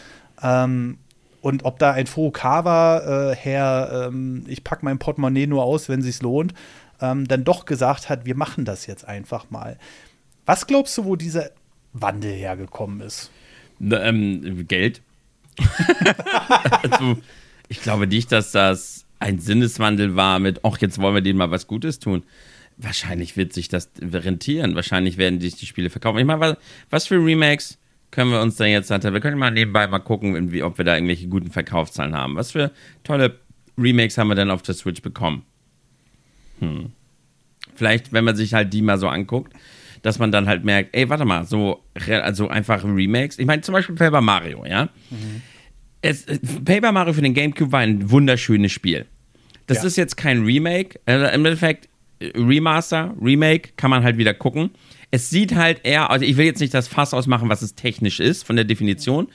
Ähm, 0.43 0.99
und 1.43 1.65
ob 1.65 1.79
da 1.79 1.93
ein 1.93 2.09
Furukawa, 2.09 3.31
äh, 3.31 3.37
Herr, 3.37 4.09
ähm, 4.09 4.45
ich 4.49 4.65
packe 4.65 4.85
mein 4.85 4.99
Portemonnaie 4.99 5.47
nur 5.47 5.63
aus, 5.63 5.89
wenn 5.89 6.01
es 6.01 6.23
lohnt, 6.23 6.55
ähm, 7.01 7.27
dann 7.29 7.45
doch 7.45 7.65
gesagt 7.65 8.09
hat, 8.09 8.27
wir 8.27 8.37
machen 8.37 8.65
das 8.65 8.87
jetzt 8.87 9.07
einfach 9.07 9.51
mal. 9.51 9.79
Was 10.47 10.67
glaubst 10.67 10.97
du, 10.99 11.05
wo 11.05 11.17
dieser 11.17 11.51
Wandel 11.93 12.33
hergekommen 12.33 13.01
ist? 13.01 13.31
Ähm, 13.81 14.67
Geld. 14.69 15.01
also, 16.83 17.19
ich 17.69 17.81
glaube 17.81 18.07
nicht, 18.07 18.33
dass 18.33 18.53
das 18.53 19.05
ein 19.21 19.39
Sinneswandel 19.39 20.17
war 20.17 20.39
mit, 20.39 20.61
ach, 20.65 20.79
jetzt 20.79 20.99
wollen 20.99 21.15
wir 21.15 21.23
denen 21.23 21.39
mal 21.39 21.51
was 21.51 21.67
Gutes 21.67 21.99
tun. 21.99 22.25
Wahrscheinlich 22.77 23.37
wird 23.37 23.53
sich 23.53 23.69
das 23.69 23.91
rentieren. 24.01 24.75
Wahrscheinlich 24.75 25.17
werden 25.17 25.41
sich 25.41 25.55
die 25.55 25.67
Spiele 25.67 25.91
verkaufen. 25.91 26.19
Ich 26.19 26.25
meine, 26.25 26.41
was, 26.41 26.57
was 26.91 27.07
für 27.07 27.25
Remakes 27.25 27.79
können 28.11 28.31
wir 28.31 28.41
uns 28.41 28.57
da 28.57 28.65
jetzt, 28.65 28.91
wir 28.91 29.21
können 29.21 29.39
mal 29.39 29.51
nebenbei 29.51 29.87
mal 29.89 29.99
gucken, 29.99 30.37
ob 30.63 30.79
wir 30.79 30.85
da 30.85 30.95
irgendwelche 30.95 31.27
guten 31.27 31.51
Verkaufszahlen 31.51 32.15
haben. 32.15 32.37
Was 32.37 32.53
für 32.53 32.71
tolle 33.03 33.41
Remakes 33.77 34.19
haben 34.19 34.29
wir 34.29 34.37
denn 34.37 34.51
auf 34.51 34.63
der 34.63 34.75
Switch 34.75 35.03
bekommen? 35.03 35.45
Hm. 36.61 36.93
Vielleicht, 37.75 38.13
wenn 38.13 38.25
man 38.25 38.37
sich 38.37 38.55
halt 38.55 38.73
die 38.73 38.83
mal 38.83 38.99
so 38.99 39.09
anguckt, 39.09 39.53
dass 40.03 40.19
man 40.19 40.31
dann 40.31 40.47
halt 40.47 40.65
merkt, 40.65 40.95
ey, 40.95 41.09
warte 41.09 41.25
mal, 41.25 41.45
so 41.45 41.83
also 42.09 42.49
einfache 42.49 42.87
Remakes. 42.87 43.39
Ich 43.39 43.47
meine, 43.47 43.63
zum 43.63 43.73
Beispiel 43.73 43.95
Paper 43.95 44.21
Mario, 44.21 44.65
ja. 44.67 44.91
Mhm. 45.11 45.43
Es, 46.03 46.27
Paper 46.65 46.93
Mario 46.93 47.15
für 47.15 47.23
den 47.23 47.33
GameCube 47.33 47.73
war 47.73 47.81
ein 47.81 48.11
wunderschönes 48.11 48.71
Spiel. 48.71 49.07
Das 49.67 49.79
ja. 49.79 49.85
ist 49.85 49.97
jetzt 49.97 50.17
kein 50.17 50.45
Remake. 50.45 51.01
Also 51.07 51.25
Im 51.25 51.47
Endeffekt, 51.47 51.89
Remaster, 52.21 53.15
Remake, 53.21 53.71
kann 53.77 53.91
man 53.91 54.03
halt 54.03 54.19
wieder 54.19 54.35
gucken. 54.35 54.71
Es 55.11 55.31
sieht 55.31 55.55
halt 55.55 55.81
eher, 55.85 56.11
also 56.11 56.25
ich 56.25 56.37
will 56.37 56.45
jetzt 56.45 56.61
nicht 56.61 56.75
das 56.75 56.87
Fass 56.87 57.15
ausmachen, 57.15 57.49
was 57.49 57.63
es 57.63 57.75
technisch 57.75 58.21
ist, 58.21 58.45
von 58.45 58.57
der 58.57 58.65
Definition, 58.65 59.29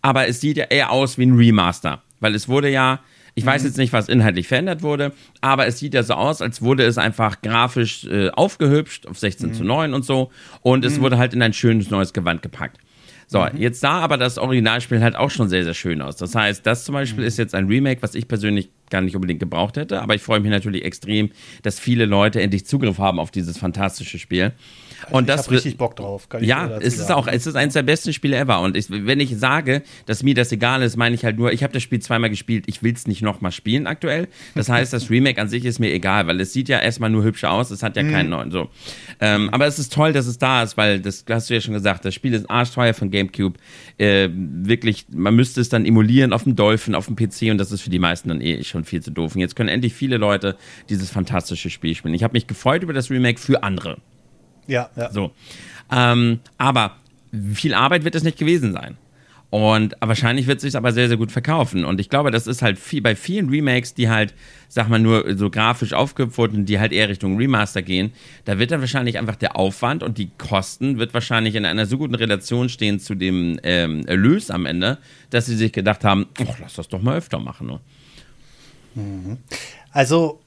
aber 0.00 0.28
es 0.28 0.40
sieht 0.40 0.56
ja 0.56 0.64
eher 0.64 0.90
aus 0.90 1.18
wie 1.18 1.26
ein 1.26 1.36
Remaster. 1.36 2.02
Weil 2.20 2.34
es 2.34 2.48
wurde 2.48 2.70
ja 2.70 3.00
ich 3.34 3.44
weiß 3.44 3.62
mhm. 3.62 3.68
jetzt 3.68 3.76
nicht, 3.78 3.92
was 3.92 4.08
inhaltlich 4.08 4.48
verändert 4.48 4.82
wurde, 4.82 5.12
aber 5.40 5.66
es 5.66 5.78
sieht 5.78 5.94
ja 5.94 6.02
so 6.02 6.14
aus, 6.14 6.40
als 6.40 6.62
wurde 6.62 6.84
es 6.84 6.98
einfach 6.98 7.42
grafisch 7.42 8.04
äh, 8.04 8.30
aufgehübscht 8.30 9.06
auf 9.06 9.18
16 9.18 9.50
mhm. 9.50 9.54
zu 9.54 9.64
9 9.64 9.94
und 9.94 10.04
so. 10.04 10.30
Und 10.62 10.84
es 10.84 10.98
mhm. 10.98 11.02
wurde 11.02 11.18
halt 11.18 11.34
in 11.34 11.42
ein 11.42 11.52
schönes 11.52 11.90
neues 11.90 12.12
Gewand 12.12 12.42
gepackt. 12.42 12.78
So, 13.26 13.40
mhm. 13.40 13.56
jetzt 13.56 13.80
sah 13.80 14.00
aber 14.00 14.16
das 14.16 14.38
Originalspiel 14.38 15.02
halt 15.02 15.16
auch 15.16 15.30
schon 15.30 15.48
sehr, 15.48 15.64
sehr 15.64 15.74
schön 15.74 16.02
aus. 16.02 16.16
Das 16.16 16.34
heißt, 16.34 16.64
das 16.66 16.84
zum 16.84 16.92
Beispiel 16.92 17.22
mhm. 17.22 17.28
ist 17.28 17.38
jetzt 17.38 17.54
ein 17.54 17.66
Remake, 17.66 18.02
was 18.02 18.14
ich 18.14 18.28
persönlich 18.28 18.70
gar 18.90 19.00
nicht 19.00 19.16
unbedingt 19.16 19.40
gebraucht 19.40 19.76
hätte, 19.76 20.02
aber 20.02 20.14
ich 20.14 20.22
freue 20.22 20.40
mich 20.40 20.50
natürlich 20.50 20.84
extrem, 20.84 21.30
dass 21.62 21.80
viele 21.80 22.04
Leute 22.04 22.40
endlich 22.40 22.66
Zugriff 22.66 22.98
haben 22.98 23.18
auf 23.18 23.30
dieses 23.30 23.58
fantastische 23.58 24.18
Spiel. 24.18 24.52
Also 25.06 25.16
und 25.16 25.28
ich 25.28 25.36
das 25.36 25.50
richtig 25.50 25.76
Bock 25.76 25.96
drauf. 25.96 26.28
ja, 26.40 26.68
es 26.80 26.98
ist 26.98 27.10
auch, 27.10 27.26
es 27.26 27.46
ist 27.46 27.54
eines 27.54 27.74
der 27.74 27.82
besten 27.82 28.12
Spiele 28.12 28.36
ever. 28.36 28.60
Und 28.60 28.76
ich, 28.76 28.86
wenn 28.88 29.20
ich 29.20 29.36
sage, 29.36 29.82
dass 30.06 30.22
mir 30.22 30.34
das 30.34 30.52
egal 30.52 30.82
ist, 30.82 30.96
meine 30.96 31.14
ich 31.14 31.24
halt 31.24 31.38
nur, 31.38 31.52
ich 31.52 31.62
habe 31.62 31.72
das 31.72 31.82
Spiel 31.82 32.00
zweimal 32.00 32.30
gespielt, 32.30 32.64
ich 32.66 32.82
will 32.82 32.92
es 32.92 33.06
nicht 33.06 33.22
nochmal 33.22 33.52
spielen 33.52 33.86
aktuell. 33.86 34.28
Das 34.54 34.68
heißt, 34.68 34.92
das 34.92 35.10
Remake 35.14 35.40
an 35.40 35.48
sich 35.48 35.64
ist 35.64 35.78
mir 35.78 35.92
egal, 35.92 36.26
weil 36.26 36.40
es 36.40 36.52
sieht 36.52 36.68
ja 36.68 36.78
erstmal 36.78 37.10
nur 37.10 37.24
hübsch 37.24 37.44
aus, 37.44 37.70
es 37.70 37.82
hat 37.82 37.96
ja 37.96 38.02
keinen 38.02 38.26
mhm. 38.26 38.30
neuen 38.30 38.50
so. 38.50 38.68
Ähm, 39.20 39.50
aber 39.50 39.66
es 39.66 39.78
ist 39.78 39.92
toll, 39.92 40.12
dass 40.12 40.26
es 40.26 40.38
da 40.38 40.62
ist, 40.62 40.76
weil 40.76 41.00
das 41.00 41.24
hast 41.28 41.50
du 41.50 41.54
ja 41.54 41.60
schon 41.60 41.74
gesagt, 41.74 42.04
das 42.04 42.14
Spiel 42.14 42.34
ist 42.34 42.48
arschteuer 42.50 42.94
von 42.94 43.10
GameCube. 43.10 43.58
Äh, 43.98 44.28
wirklich, 44.32 45.06
man 45.12 45.34
müsste 45.34 45.60
es 45.60 45.68
dann 45.68 45.86
emulieren 45.86 46.32
auf 46.32 46.44
dem 46.44 46.56
Dolphin, 46.56 46.94
auf 46.94 47.06
dem 47.06 47.16
PC 47.16 47.50
und 47.50 47.58
das 47.58 47.72
ist 47.72 47.82
für 47.82 47.90
die 47.90 47.98
meisten 47.98 48.28
dann 48.28 48.40
eh 48.40 48.62
schon 48.64 48.84
viel 48.84 49.02
zu 49.02 49.10
doof. 49.10 49.34
Und 49.34 49.40
jetzt 49.40 49.56
können 49.56 49.68
endlich 49.68 49.94
viele 49.94 50.16
Leute 50.16 50.56
dieses 50.88 51.10
fantastische 51.10 51.70
Spiel 51.70 51.94
spielen. 51.94 52.14
Ich 52.14 52.22
habe 52.22 52.32
mich 52.32 52.46
gefreut 52.46 52.82
über 52.82 52.92
das 52.92 53.10
Remake 53.10 53.40
für 53.40 53.62
andere. 53.62 53.98
Ja, 54.66 54.90
ja. 54.96 55.10
So. 55.12 55.32
Ähm, 55.90 56.40
aber 56.58 56.96
viel 57.54 57.74
Arbeit 57.74 58.04
wird 58.04 58.14
es 58.14 58.22
nicht 58.22 58.38
gewesen 58.38 58.72
sein. 58.72 58.96
Und 59.54 59.94
wahrscheinlich 60.00 60.48
wird 60.48 60.56
es 60.56 60.62
sich 60.62 60.76
aber 60.76 60.90
sehr, 60.90 61.06
sehr 61.06 61.16
gut 61.16 61.30
verkaufen. 61.30 61.84
Und 61.84 62.00
ich 62.00 62.08
glaube, 62.08 62.32
das 62.32 62.48
ist 62.48 62.60
halt 62.60 62.76
viel, 62.76 63.00
bei 63.00 63.14
vielen 63.14 63.48
Remakes, 63.48 63.94
die 63.94 64.08
halt, 64.08 64.34
sag 64.68 64.88
mal, 64.88 64.98
nur 64.98 65.36
so 65.36 65.48
grafisch 65.48 65.92
aufgeputzt 65.92 66.56
und 66.56 66.66
die 66.66 66.80
halt 66.80 66.90
eher 66.90 67.08
Richtung 67.08 67.36
Remaster 67.36 67.80
gehen, 67.80 68.12
da 68.46 68.58
wird 68.58 68.72
dann 68.72 68.80
wahrscheinlich 68.80 69.16
einfach 69.16 69.36
der 69.36 69.54
Aufwand 69.54 70.02
und 70.02 70.18
die 70.18 70.28
Kosten 70.38 70.98
wird 70.98 71.14
wahrscheinlich 71.14 71.54
in 71.54 71.64
einer 71.66 71.86
so 71.86 71.98
guten 71.98 72.16
Relation 72.16 72.68
stehen 72.68 72.98
zu 72.98 73.14
dem 73.14 73.60
ähm, 73.62 74.04
Erlös 74.08 74.50
am 74.50 74.66
Ende, 74.66 74.98
dass 75.30 75.46
sie 75.46 75.54
sich 75.54 75.70
gedacht 75.70 76.02
haben, 76.02 76.26
lass 76.60 76.74
das 76.74 76.88
doch 76.88 77.00
mal 77.00 77.16
öfter 77.16 77.38
machen. 77.38 77.68
Ne? 77.68 77.80
Mhm. 78.96 79.38
Also 79.92 80.40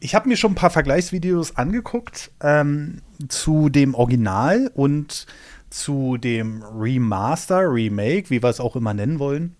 ich 0.00 0.14
habe 0.14 0.28
mir 0.28 0.36
schon 0.36 0.52
ein 0.52 0.56
paar 0.56 0.70
Vergleichsvideos 0.70 1.56
angeguckt 1.56 2.30
ähm, 2.42 3.02
zu 3.28 3.68
dem 3.68 3.94
Original 3.94 4.70
und 4.74 5.26
zu 5.70 6.16
dem 6.16 6.62
Remaster, 6.62 7.60
Remake, 7.60 8.30
wie 8.30 8.42
wir 8.42 8.48
es 8.48 8.60
auch 8.60 8.76
immer 8.76 8.94
nennen 8.94 9.18
wollen. 9.18 9.54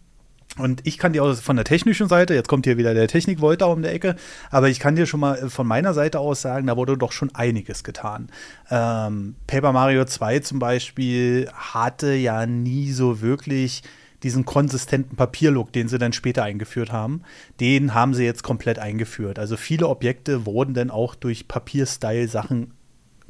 Und 0.56 0.86
ich 0.86 0.98
kann 0.98 1.12
dir 1.12 1.22
aus 1.22 1.40
von 1.40 1.56
der 1.56 1.64
technischen 1.64 2.08
Seite, 2.08 2.34
jetzt 2.34 2.48
kommt 2.48 2.66
hier 2.66 2.78
wieder 2.78 2.94
der 2.94 3.06
Technik-Volta 3.06 3.66
um 3.66 3.82
der 3.82 3.92
Ecke, 3.92 4.16
aber 4.50 4.68
ich 4.68 4.80
kann 4.80 4.96
dir 4.96 5.06
schon 5.06 5.20
mal 5.20 5.50
von 5.50 5.66
meiner 5.66 5.94
Seite 5.94 6.18
aus 6.18 6.40
sagen, 6.40 6.66
da 6.66 6.76
wurde 6.76 6.96
doch 6.96 7.12
schon 7.12 7.32
einiges 7.34 7.84
getan. 7.84 8.28
Ähm, 8.70 9.36
Paper 9.46 9.72
Mario 9.72 10.04
2 10.04 10.40
zum 10.40 10.58
Beispiel 10.58 11.48
hatte 11.52 12.14
ja 12.14 12.46
nie 12.46 12.90
so 12.90 13.20
wirklich 13.20 13.82
diesen 14.22 14.44
konsistenten 14.44 15.16
Papierlook, 15.16 15.72
den 15.72 15.88
sie 15.88 15.98
dann 15.98 16.12
später 16.12 16.42
eingeführt 16.42 16.92
haben, 16.92 17.22
den 17.60 17.94
haben 17.94 18.14
sie 18.14 18.24
jetzt 18.24 18.42
komplett 18.42 18.78
eingeführt. 18.78 19.38
Also 19.38 19.56
viele 19.56 19.88
Objekte 19.88 20.46
wurden 20.46 20.74
dann 20.74 20.90
auch 20.90 21.14
durch 21.14 21.48
Papierstyle-Sachen 21.48 22.72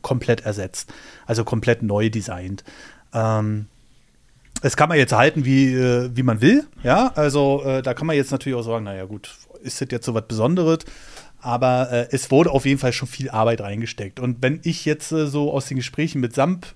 komplett 0.03 0.43
ersetzt, 0.43 0.93
also 1.27 1.45
komplett 1.45 1.83
neu 1.83 2.09
designt. 2.09 2.65
Ähm, 3.13 3.67
das 4.63 4.77
kann 4.77 4.89
man 4.89 4.99
jetzt 4.99 5.13
halten, 5.13 5.45
wie, 5.45 5.75
äh, 5.75 6.11
wie 6.15 6.23
man 6.23 6.41
will. 6.41 6.67
Ja, 6.83 7.13
also 7.15 7.63
äh, 7.65 7.83
da 7.83 7.95
kann 7.95 8.07
man 8.07 8.17
jetzt 8.17 8.33
natürlich 8.33 8.59
auch 8.59 8.63
sagen, 8.63 8.85
naja, 8.85 9.05
gut, 9.05 9.35
ist 9.63 9.81
das 9.81 9.89
jetzt 9.91 10.07
so 10.07 10.15
was 10.15 10.27
Besonderes? 10.27 10.79
Aber 11.41 11.93
äh, 11.93 12.09
es 12.11 12.31
wurde 12.31 12.51
auf 12.51 12.67
jeden 12.67 12.81
Fall 12.81 12.93
schon 12.93 13.07
viel 13.07 13.31
Arbeit 13.31 13.61
reingesteckt. 13.61 14.19
Und 14.19 14.39
wenn 14.43 14.61
ich 14.65 14.85
jetzt 14.85 15.13
äh, 15.13 15.27
so 15.27 15.53
aus 15.53 15.67
den 15.67 15.77
Gesprächen 15.77 16.21
mit 16.21 16.35
Samp, 16.35 16.75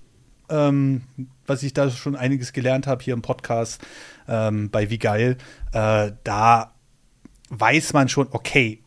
ähm, 0.49 1.03
was 1.45 1.63
ich 1.63 1.73
da 1.73 1.89
schon 1.89 2.15
einiges 2.15 2.53
gelernt 2.53 2.87
habe 2.87 3.03
hier 3.03 3.13
im 3.13 3.21
Podcast 3.21 3.81
ähm, 4.27 4.69
bei 4.69 4.89
Wie 4.89 4.99
geil, 4.99 5.37
äh, 5.71 6.11
da 6.23 6.73
weiß 7.49 7.93
man 7.93 8.09
schon, 8.09 8.27
okay, 8.31 8.83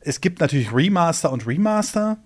es 0.00 0.20
gibt 0.20 0.40
natürlich 0.40 0.72
Remaster 0.72 1.32
und 1.32 1.46
Remaster. 1.46 2.18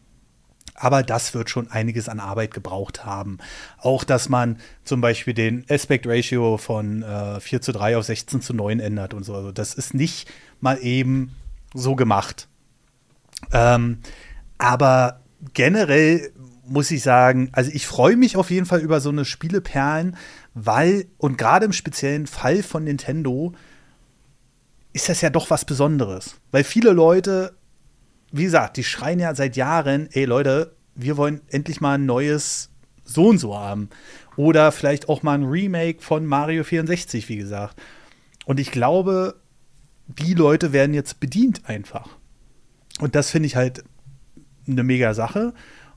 Aber 0.79 1.03
das 1.03 1.33
wird 1.33 1.49
schon 1.49 1.71
einiges 1.71 2.07
an 2.07 2.21
Arbeit 2.21 2.53
gebraucht 2.53 3.07
haben. 3.07 3.39
Auch, 3.79 4.05
dass 4.05 4.29
man 4.29 4.59
zum 4.85 5.01
Beispiel 5.01 5.33
den 5.33 5.65
Aspect 5.71 6.07
Ratio 6.07 6.59
von 6.59 7.03
äh, 7.03 7.41
4 7.41 7.63
zu 7.63 7.73
3 7.73 7.97
auf 7.97 8.05
16 8.05 8.43
zu 8.43 8.53
9 8.53 8.81
ändert 8.81 9.15
und 9.15 9.25
so. 9.25 9.35
Also 9.35 9.53
das 9.53 9.73
ist 9.73 9.95
nicht 9.95 10.31
mal 10.61 10.79
eben 10.83 11.35
so 11.73 11.97
gemacht. 11.97 12.49
Ähm, 13.53 14.01
aber 14.59 15.21
generell 15.55 16.31
muss 16.67 16.91
ich 16.91 17.03
sagen, 17.03 17.51
also 17.53 17.71
ich 17.73 17.87
freue 17.87 18.17
mich 18.17 18.37
auf 18.37 18.51
jeden 18.51 18.67
Fall 18.67 18.81
über 18.81 19.01
so 19.01 19.11
eine 19.11 19.25
Spieleperlen, 19.25 20.17
weil, 20.55 21.07
und 21.19 21.39
gerade 21.39 21.67
im 21.67 21.73
speziellen 21.73 22.27
Fall 22.27 22.63
von 22.63 22.85
Nintendo, 22.85 23.53
ist 24.93 25.09
das 25.09 25.21
ja 25.21 25.31
doch 25.31 25.51
was 25.51 25.65
Besonderes. 25.65 26.37
Weil 26.51 26.65
viele 26.65 26.93
Leute 26.93 27.55
wie 28.33 28.45
gesagt, 28.45 28.77
die 28.77 28.85
schreien 28.85 29.19
ja 29.19 29.35
seit 29.35 29.57
Jahren, 29.57 30.09
ey 30.13 30.25
Leute, 30.25 30.77
wir 30.95 31.17
wollen 31.17 31.41
endlich 31.49 31.81
mal 31.81 31.95
ein 31.95 32.07
neues 32.07 32.71
so 33.05 33.29
und 33.29 33.39
so 33.39 33.57
haben. 33.57 33.89
Oder 34.37 34.73
vielleicht 34.73 35.09
auch 35.09 35.23
mal 35.23 35.35
ein 35.35 35.45
Remake 35.45 36.03
von 36.03 36.27
Mario 36.27 36.65
64, 36.65 37.29
wie 37.29 37.37
gesagt. 37.37 37.81
Und 38.45 38.61
ich 38.61 38.71
glaube, 38.71 39.41
die 40.07 40.35
Leute 40.35 40.73
werden 40.73 40.95
jetzt 40.95 41.21
bedient 41.21 41.63
einfach. 41.67 42.09
Und 43.01 43.15
das 43.15 43.31
finde 43.31 43.47
ich 43.47 43.57
halt 43.57 43.85
eine 44.67 44.83
mega 44.83 45.15
Sache. 45.15 45.55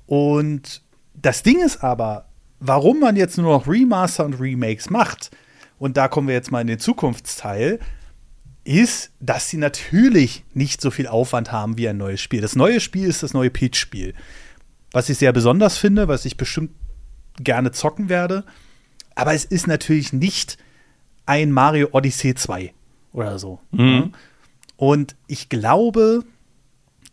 Und 0.10 0.82
das 1.14 1.44
Ding 1.44 1.64
ist 1.64 1.84
aber, 1.84 2.26
warum 2.60 3.00
man 3.00 3.16
jetzt 3.16 3.38
nur 3.38 3.56
noch 3.56 3.68
Remaster 3.68 4.26
und 4.26 4.40
Remakes 4.40 4.90
macht, 4.90 5.30
und 5.78 5.98
da 5.98 6.08
kommen 6.08 6.28
wir 6.28 6.34
jetzt 6.34 6.52
mal 6.52 6.62
in 6.62 6.68
den 6.68 6.80
Zukunftsteil, 6.80 7.80
ist, 8.64 9.12
dass 9.20 9.50
sie 9.50 9.58
natürlich 9.58 10.44
nicht 10.56 10.82
so 10.82 10.90
viel 10.90 11.06
Aufwand 11.06 11.52
haben 11.52 11.78
wie 11.78 11.88
ein 11.88 11.98
neues 11.98 12.22
Spiel. 12.22 12.42
Das 12.42 12.56
neue 12.56 12.80
Spiel 12.80 13.08
ist 13.08 13.22
das 13.22 13.36
neue 13.36 13.52
Peach-Spiel. 13.52 14.16
Was 14.92 15.10
ich 15.10 15.20
sehr 15.20 15.32
besonders 15.32 15.78
finde, 15.78 16.08
was 16.08 16.26
ich 16.26 16.38
bestimmt 16.38 16.72
gerne 17.40 17.72
zocken 17.72 18.10
werde. 18.10 18.46
Aber 19.14 19.36
es 19.36 19.46
ist 19.46 19.68
natürlich 19.68 20.12
nicht 20.12 20.58
ein 21.28 21.52
Mario 21.52 21.90
Odyssey 21.92 22.34
2 22.34 22.74
oder 23.14 23.38
so. 23.38 23.60
Mhm. 23.70 24.14
Und 24.76 25.16
ich 25.28 25.50
glaube, 25.50 26.24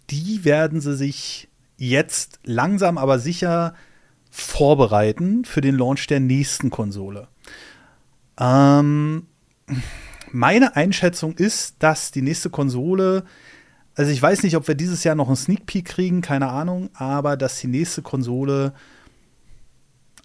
die 0.09 0.47
werden 0.47 0.81
sie 0.81 0.97
sich 0.97 1.49
jetzt 1.77 2.41
langsam 2.45 2.99
aber 2.99 3.19
sicher 3.19 3.75
vorbereiten 4.31 5.45
für 5.45 5.61
den 5.61 5.77
Launch 5.77 6.07
der 6.07 6.21
nächsten 6.21 6.71
Konsole. 6.71 7.29
Ähm, 8.39 9.27
meine 10.31 10.77
Einschätzung 10.77 11.35
ist, 11.35 11.77
dass 11.79 12.11
die 12.11 12.23
nächste 12.23 12.51
Konsole, 12.51 13.25
also 13.95 14.11
ich 14.11 14.21
weiß 14.21 14.43
nicht, 14.43 14.57
ob 14.57 14.69
wir 14.69 14.75
dieses 14.75 15.05
Jahr 15.05 15.15
noch 15.15 15.29
einen 15.29 15.37
Sneak 15.37 15.67
Peek 15.67 15.87
kriegen, 15.87 16.21
keine 16.21 16.49
Ahnung, 16.49 16.91
aber 16.95 17.37
dass 17.37 17.61
die 17.61 17.67
nächste 17.67 18.03
Konsole 18.03 18.75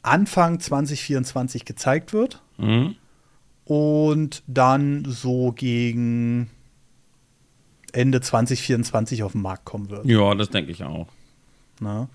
Anfang 0.04 0.60
2024 0.60 1.64
gezeigt 1.64 2.12
wird 2.12 2.42
mhm. 2.58 2.96
und 3.66 4.44
dann 4.48 5.06
so 5.08 5.52
gegen 5.52 6.50
Ende 7.94 8.22
2024 8.22 9.24
auf 9.24 9.34
den 9.34 9.42
Markt 9.42 9.66
kommen 9.66 9.90
wird. 9.90 10.06
Ja, 10.06 10.34
das 10.36 10.50
denke 10.50 10.72
ich 10.72 10.84
auch. 10.84 11.08
Na? 11.82 12.10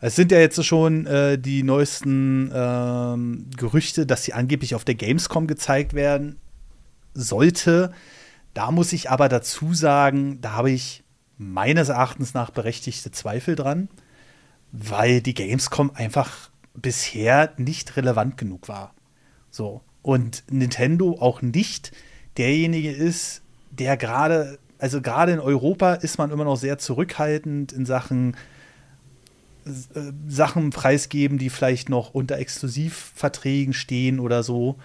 Es 0.00 0.16
sind 0.16 0.32
ja 0.32 0.38
jetzt 0.38 0.64
schon 0.64 1.06
äh, 1.06 1.38
die 1.38 1.62
neuesten 1.62 2.50
ähm, 2.54 3.50
Gerüchte, 3.56 4.06
dass 4.06 4.24
sie 4.24 4.32
angeblich 4.32 4.74
auf 4.74 4.84
der 4.84 4.94
Gamescom 4.94 5.46
gezeigt 5.46 5.92
werden 5.92 6.38
sollte. 7.12 7.92
Da 8.54 8.70
muss 8.70 8.94
ich 8.94 9.10
aber 9.10 9.28
dazu 9.28 9.74
sagen, 9.74 10.40
da 10.40 10.52
habe 10.52 10.70
ich 10.70 11.04
meines 11.36 11.90
Erachtens 11.90 12.32
nach 12.32 12.50
berechtigte 12.50 13.10
Zweifel 13.10 13.56
dran, 13.56 13.88
weil 14.72 15.20
die 15.20 15.34
Gamescom 15.34 15.90
einfach 15.94 16.50
bisher 16.74 17.52
nicht 17.58 17.96
relevant 17.96 18.38
genug 18.38 18.68
war. 18.68 18.94
So. 19.50 19.82
Und 20.02 20.44
Nintendo 20.50 21.18
auch 21.20 21.42
nicht 21.42 21.92
derjenige 22.38 22.90
ist, 22.90 23.42
der 23.70 23.98
gerade, 23.98 24.58
also 24.78 25.02
gerade 25.02 25.32
in 25.32 25.40
Europa 25.40 25.94
ist 25.94 26.16
man 26.16 26.30
immer 26.30 26.44
noch 26.44 26.56
sehr 26.56 26.78
zurückhaltend 26.78 27.72
in 27.72 27.84
Sachen 27.84 28.34
Sachen 30.28 30.70
preisgeben, 30.70 31.38
die 31.38 31.50
vielleicht 31.50 31.88
noch 31.88 32.14
unter 32.14 32.38
Exklusivverträgen 32.38 33.74
stehen 33.74 34.20
oder 34.20 34.42
so. 34.42 34.76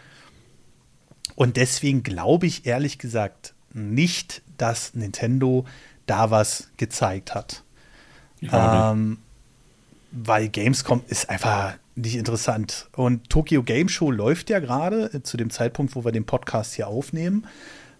Und 1.36 1.58
deswegen 1.58 2.04
glaube 2.04 2.48
ich 2.48 2.66
ehrlich 2.66 2.98
gesagt 2.98 3.54
nicht, 3.74 4.42
dass 4.58 4.94
Nintendo 4.94 5.66
da 6.06 6.32
was 6.32 6.70
gezeigt 6.78 7.36
hat. 7.36 7.64
Ja, 8.42 8.92
ähm, 8.92 9.18
weil 10.12 10.50
Gamescom 10.50 11.04
ist 11.08 11.30
einfach 11.30 11.76
nicht 11.96 12.16
interessant. 12.16 12.88
Und 12.94 13.30
Tokyo 13.30 13.64
Game 13.64 13.90
Show 13.90 14.12
läuft 14.12 14.50
ja 14.50 14.60
gerade 14.60 15.14
äh, 15.14 15.24
zu 15.24 15.38
dem 15.38 15.50
Zeitpunkt, 15.50 15.96
wo 15.96 16.06
wir 16.06 16.12
den 16.12 16.26
Podcast 16.26 16.74
hier 16.74 16.88
aufnehmen. 16.88 17.48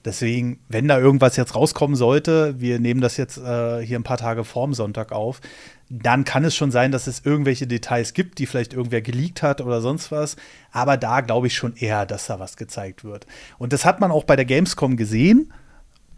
Deswegen, 0.06 0.60
wenn 0.70 0.88
da 0.88 1.00
irgendwas 1.00 1.36
jetzt 1.36 1.56
rauskommen 1.56 1.96
sollte, 1.96 2.60
wir 2.60 2.80
nehmen 2.80 3.02
das 3.02 3.18
jetzt 3.18 3.38
äh, 3.38 3.82
hier 3.82 3.98
ein 3.98 4.04
paar 4.04 4.20
Tage 4.20 4.44
vorm 4.44 4.76
Sonntag 4.76 5.12
auf, 5.12 5.42
dann 5.90 6.26
kann 6.26 6.46
es 6.46 6.56
schon 6.56 6.70
sein, 6.72 6.92
dass 6.92 7.08
es 7.08 7.26
irgendwelche 7.26 7.66
Details 7.66 8.14
gibt, 8.14 8.38
die 8.38 8.46
vielleicht 8.46 8.74
irgendwer 8.74 9.02
geleakt 9.02 9.42
hat 9.42 9.62
oder 9.62 9.82
sonst 9.82 10.12
was. 10.12 10.36
Aber 10.72 10.98
da 10.98 11.22
glaube 11.22 11.48
ich 11.48 11.56
schon 11.56 11.76
eher, 11.76 12.06
dass 12.06 12.28
da 12.28 12.40
was 12.40 12.56
gezeigt 12.56 13.04
wird. 13.04 13.26
Und 13.58 13.74
das 13.74 13.84
hat 13.84 14.00
man 14.00 14.12
auch 14.12 14.24
bei 14.24 14.36
der 14.36 14.46
Gamescom 14.46 14.96
gesehen, 14.96 15.52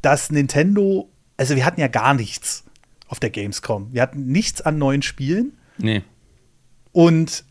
dass 0.02 0.32
Nintendo, 0.32 1.10
also 1.38 1.56
wir 1.56 1.66
hatten 1.66 1.80
ja 1.80 1.88
gar 1.88 2.14
nichts 2.14 2.66
auf 3.08 3.20
der 3.22 3.30
Gamescom. 3.30 3.94
Wir 3.94 4.02
hatten 4.02 4.28
nichts 4.28 4.62
an 4.62 4.78
neuen 4.78 5.02
Spielen. 5.02 5.58
Nee. 5.78 6.04
Und 6.92 7.46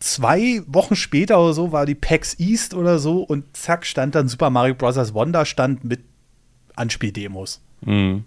zwei 0.00 0.62
Wochen 0.66 0.96
später 0.96 1.40
oder 1.40 1.52
so 1.52 1.72
war 1.72 1.86
die 1.86 1.94
PAX 1.94 2.38
East 2.38 2.74
oder 2.74 2.98
so 2.98 3.22
und 3.22 3.56
zack 3.56 3.86
stand 3.86 4.14
dann 4.14 4.28
Super 4.28 4.50
Mario 4.50 4.74
Bros. 4.74 5.14
Wonder 5.14 5.44
stand 5.44 5.84
mit 5.84 6.00
Anspieldemos. 6.76 7.60
Mhm. 7.80 8.24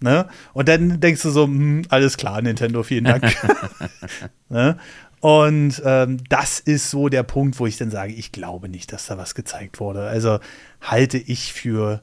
Ne? 0.00 0.28
Und 0.52 0.68
dann 0.68 1.00
denkst 1.00 1.22
du 1.22 1.30
so, 1.30 1.44
hm, 1.44 1.82
alles 1.88 2.16
klar, 2.16 2.42
Nintendo, 2.42 2.82
vielen 2.82 3.04
Dank. 3.04 3.24
ne? 4.48 4.78
Und 5.20 5.80
ähm, 5.86 6.18
das 6.28 6.60
ist 6.60 6.90
so 6.90 7.08
der 7.08 7.22
Punkt, 7.22 7.58
wo 7.58 7.66
ich 7.66 7.78
dann 7.78 7.90
sage, 7.90 8.12
ich 8.12 8.30
glaube 8.30 8.68
nicht, 8.68 8.92
dass 8.92 9.06
da 9.06 9.16
was 9.16 9.34
gezeigt 9.34 9.80
wurde. 9.80 10.06
Also 10.06 10.40
halte 10.82 11.16
ich 11.16 11.52
für 11.54 12.02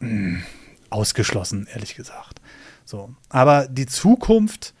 mh, 0.00 0.08
hm, 0.10 0.42
ausgeschlossen, 0.90 1.66
ehrlich 1.72 1.94
gesagt. 1.94 2.42
So. 2.84 3.14
Aber 3.30 3.68
die 3.68 3.86
Zukunft 3.86 4.74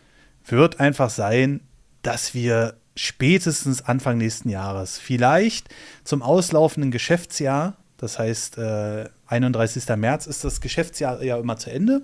wird 0.44 0.80
einfach 0.80 1.08
sein, 1.08 1.60
dass 2.02 2.34
wir 2.34 2.79
spätestens 3.00 3.82
Anfang 3.82 4.18
nächsten 4.18 4.48
Jahres, 4.48 4.98
vielleicht 4.98 5.68
zum 6.04 6.22
auslaufenden 6.22 6.90
Geschäftsjahr, 6.90 7.76
das 7.96 8.18
heißt 8.18 8.58
äh, 8.58 9.08
31. 9.26 9.88
März 9.96 10.26
ist 10.26 10.44
das 10.44 10.60
Geschäftsjahr 10.60 11.22
ja 11.22 11.38
immer 11.38 11.56
zu 11.56 11.70
Ende. 11.70 12.02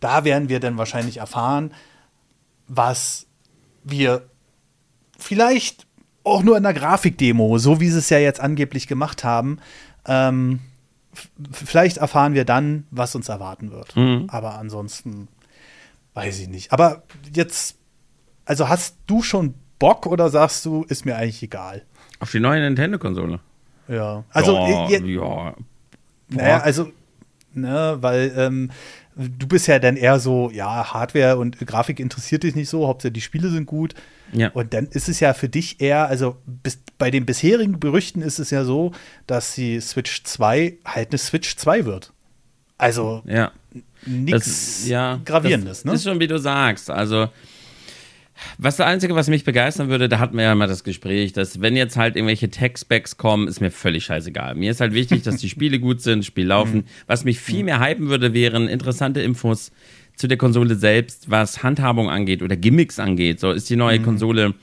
Da 0.00 0.24
werden 0.24 0.48
wir 0.48 0.60
dann 0.60 0.78
wahrscheinlich 0.78 1.16
erfahren, 1.18 1.74
was 2.68 3.26
wir 3.82 4.28
vielleicht 5.18 5.86
auch 6.22 6.42
nur 6.42 6.56
in 6.56 6.62
der 6.62 6.74
Grafikdemo, 6.74 7.58
so 7.58 7.80
wie 7.80 7.88
sie 7.88 7.98
es 7.98 8.10
ja 8.10 8.18
jetzt 8.18 8.40
angeblich 8.40 8.86
gemacht 8.86 9.24
haben, 9.24 9.58
ähm, 10.06 10.60
vielleicht 11.50 11.96
erfahren 11.96 12.34
wir 12.34 12.44
dann, 12.44 12.86
was 12.90 13.14
uns 13.14 13.28
erwarten 13.28 13.72
wird. 13.72 13.96
Mhm. 13.96 14.26
Aber 14.28 14.56
ansonsten 14.58 15.28
weiß 16.14 16.38
ich 16.38 16.48
nicht. 16.48 16.72
Aber 16.72 17.02
jetzt, 17.34 17.77
also 18.48 18.68
hast 18.68 18.96
du 19.06 19.22
schon 19.22 19.54
Bock 19.78 20.06
oder 20.06 20.30
sagst 20.30 20.64
du, 20.64 20.82
ist 20.84 21.04
mir 21.04 21.16
eigentlich 21.16 21.42
egal? 21.42 21.82
Auf 22.18 22.30
die 22.30 22.40
neue 22.40 22.60
Nintendo-Konsole? 22.60 23.40
Ja. 23.88 24.24
Also, 24.30 24.56
ja, 24.56 24.88
äh, 24.88 25.14
ja. 25.14 25.54
Naja, 26.30 26.58
also, 26.60 26.90
ne, 27.52 27.98
weil 28.00 28.32
ähm, 28.36 28.70
du 29.16 29.46
bist 29.46 29.66
ja 29.66 29.78
dann 29.78 29.96
eher 29.96 30.18
so, 30.18 30.50
ja, 30.50 30.94
Hardware 30.94 31.36
und 31.36 31.58
Grafik 31.66 32.00
interessiert 32.00 32.42
dich 32.42 32.54
nicht 32.54 32.70
so, 32.70 32.88
hauptsächlich 32.88 33.22
die 33.22 33.26
Spiele 33.26 33.50
sind 33.50 33.66
gut. 33.66 33.94
Ja. 34.32 34.48
Und 34.48 34.72
dann 34.72 34.86
ist 34.86 35.10
es 35.10 35.20
ja 35.20 35.34
für 35.34 35.50
dich 35.50 35.82
eher, 35.82 36.08
also 36.08 36.36
bis, 36.46 36.78
bei 36.96 37.10
den 37.10 37.26
bisherigen 37.26 37.80
Gerüchten 37.80 38.22
ist 38.22 38.38
es 38.38 38.48
ja 38.48 38.64
so, 38.64 38.92
dass 39.26 39.54
die 39.54 39.78
Switch 39.80 40.24
2 40.24 40.78
halt 40.86 41.10
eine 41.10 41.18
Switch 41.18 41.54
2 41.56 41.84
wird. 41.84 42.14
Also 42.78 43.22
ja. 43.26 43.52
nichts 44.06 44.88
ja, 44.88 45.20
Gravierendes. 45.24 45.82
Das 45.82 45.84
ne? 45.84 45.92
ist 45.92 46.04
schon, 46.04 46.18
wie 46.18 46.28
du 46.28 46.38
sagst. 46.38 46.90
Also 46.90 47.28
was 48.58 48.76
das 48.76 48.86
Einzige, 48.86 49.14
was 49.14 49.28
mich 49.28 49.44
begeistern 49.44 49.88
würde, 49.88 50.08
da 50.08 50.18
hatten 50.18 50.36
wir 50.36 50.44
ja 50.44 50.54
mal 50.54 50.68
das 50.68 50.84
Gespräch, 50.84 51.32
dass 51.32 51.60
wenn 51.60 51.76
jetzt 51.76 51.96
halt 51.96 52.16
irgendwelche 52.16 52.48
Tech-Specs 52.48 53.16
kommen, 53.16 53.48
ist 53.48 53.60
mir 53.60 53.70
völlig 53.70 54.04
scheißegal. 54.04 54.54
Mir 54.54 54.70
ist 54.70 54.80
halt 54.80 54.94
wichtig, 54.94 55.22
dass 55.22 55.36
die 55.36 55.48
Spiele 55.48 55.80
gut 55.80 56.00
sind, 56.00 56.24
Spiel 56.24 56.46
laufen. 56.48 56.78
Mhm. 56.78 56.84
Was 57.06 57.24
mich 57.24 57.38
viel 57.38 57.64
mehr 57.64 57.80
hypen 57.80 58.08
würde, 58.08 58.34
wären 58.34 58.68
interessante 58.68 59.20
Infos 59.20 59.72
zu 60.16 60.26
der 60.26 60.36
Konsole 60.36 60.74
selbst, 60.74 61.30
was 61.30 61.62
Handhabung 61.62 62.10
angeht 62.10 62.42
oder 62.42 62.56
Gimmicks 62.56 62.98
angeht. 62.98 63.40
So 63.40 63.52
ist 63.52 63.70
die 63.70 63.76
neue 63.76 64.00
mhm. 64.00 64.04
Konsole, 64.04 64.54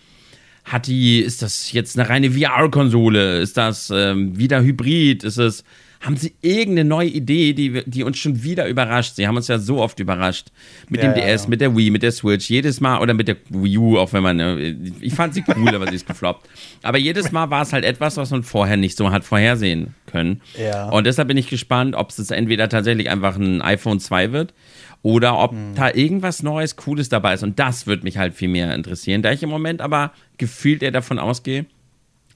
hat 0.65 0.87
die, 0.87 1.19
ist 1.19 1.41
das 1.41 1.71
jetzt 1.71 1.97
eine 1.97 2.09
reine 2.09 2.31
VR-Konsole? 2.31 3.39
Ist 3.39 3.55
das 3.57 3.91
ähm, 3.93 4.37
wieder 4.37 4.61
Hybrid? 4.63 5.23
Ist 5.23 5.37
es 5.37 5.63
haben 6.01 6.17
sie 6.17 6.33
irgendeine 6.41 6.87
neue 6.87 7.09
Idee, 7.09 7.53
die, 7.53 7.83
die 7.85 8.03
uns 8.03 8.17
schon 8.17 8.43
wieder 8.43 8.67
überrascht. 8.67 9.15
Sie 9.15 9.27
haben 9.27 9.35
uns 9.35 9.47
ja 9.47 9.57
so 9.57 9.81
oft 9.81 9.99
überrascht. 9.99 10.47
Mit 10.89 11.01
ja, 11.01 11.11
dem 11.11 11.21
DS, 11.21 11.43
ja. 11.43 11.49
mit 11.49 11.61
der 11.61 11.75
Wii, 11.75 11.89
mit 11.89 12.03
der 12.03 12.11
Switch, 12.11 12.49
jedes 12.49 12.81
Mal, 12.81 12.99
oder 12.99 13.13
mit 13.13 13.27
der 13.27 13.37
Wii 13.49 13.77
U, 13.77 13.97
auch 13.97 14.13
wenn 14.13 14.23
man, 14.23 14.39
äh, 14.39 14.75
ich 15.01 15.13
fand 15.13 15.33
sie 15.33 15.43
cool, 15.55 15.73
aber 15.75 15.87
sie 15.87 15.95
ist 15.95 16.07
gefloppt. 16.07 16.47
Aber 16.83 16.97
jedes 16.97 17.31
Mal 17.31 17.49
war 17.49 17.61
es 17.61 17.73
halt 17.73 17.85
etwas, 17.85 18.17
was 18.17 18.31
man 18.31 18.43
vorher 18.43 18.77
nicht 18.77 18.97
so 18.97 19.11
hat 19.11 19.23
vorhersehen 19.23 19.95
können. 20.05 20.41
Ja. 20.59 20.89
Und 20.89 21.05
deshalb 21.05 21.27
bin 21.27 21.37
ich 21.37 21.49
gespannt, 21.49 21.95
ob 21.95 22.09
es 22.09 22.31
entweder 22.31 22.69
tatsächlich 22.69 23.09
einfach 23.09 23.37
ein 23.37 23.61
iPhone 23.61 23.99
2 23.99 24.31
wird 24.31 24.53
oder 25.01 25.37
ob 25.37 25.51
hm. 25.51 25.75
da 25.75 25.93
irgendwas 25.93 26.41
Neues, 26.41 26.75
Cooles 26.75 27.09
dabei 27.09 27.35
ist. 27.35 27.43
Und 27.43 27.59
das 27.59 27.85
würde 27.85 28.03
mich 28.03 28.17
halt 28.17 28.33
viel 28.33 28.49
mehr 28.49 28.73
interessieren, 28.73 29.21
da 29.21 29.31
ich 29.31 29.43
im 29.43 29.49
Moment 29.49 29.81
aber 29.81 30.11
gefühlt 30.37 30.81
eher 30.81 30.91
davon 30.91 31.19
ausgehe, 31.19 31.65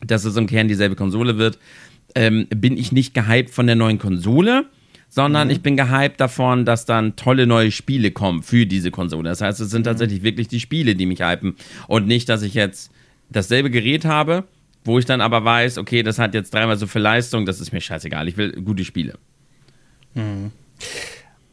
dass 0.05 0.23
es 0.23 0.35
im 0.35 0.47
Kern 0.47 0.67
dieselbe 0.67 0.95
Konsole 0.95 1.37
wird 1.37 1.57
ähm, 2.15 2.47
bin 2.49 2.77
ich 2.77 2.91
nicht 2.91 3.13
gehypt 3.13 3.51
von 3.51 3.67
der 3.67 3.75
neuen 3.75 3.99
Konsole, 3.99 4.65
sondern 5.09 5.47
mhm. 5.47 5.53
ich 5.53 5.61
bin 5.61 5.75
gehypt 5.75 6.19
davon, 6.19 6.65
dass 6.65 6.85
dann 6.85 7.15
tolle 7.15 7.47
neue 7.47 7.71
Spiele 7.71 8.11
kommen 8.11 8.43
für 8.43 8.65
diese 8.65 8.91
Konsole. 8.91 9.29
Das 9.29 9.41
heißt, 9.41 9.59
es 9.59 9.69
sind 9.69 9.81
mhm. 9.81 9.85
tatsächlich 9.85 10.23
wirklich 10.23 10.47
die 10.47 10.59
Spiele, 10.59 10.95
die 10.95 11.05
mich 11.05 11.21
hypen 11.21 11.55
und 11.87 12.07
nicht, 12.07 12.29
dass 12.29 12.41
ich 12.41 12.53
jetzt 12.53 12.91
dasselbe 13.29 13.69
Gerät 13.69 14.05
habe, 14.05 14.45
wo 14.83 14.99
ich 14.99 15.05
dann 15.05 15.21
aber 15.21 15.43
weiß, 15.43 15.77
okay, 15.77 16.03
das 16.03 16.19
hat 16.19 16.33
jetzt 16.33 16.53
dreimal 16.53 16.77
so 16.77 16.87
viel 16.87 17.01
Leistung, 17.01 17.45
das 17.45 17.59
ist 17.59 17.71
mir 17.71 17.81
scheißegal. 17.81 18.27
Ich 18.27 18.37
will 18.37 18.51
gute 18.61 18.85
Spiele. 18.85 19.15
Mhm. 20.13 20.51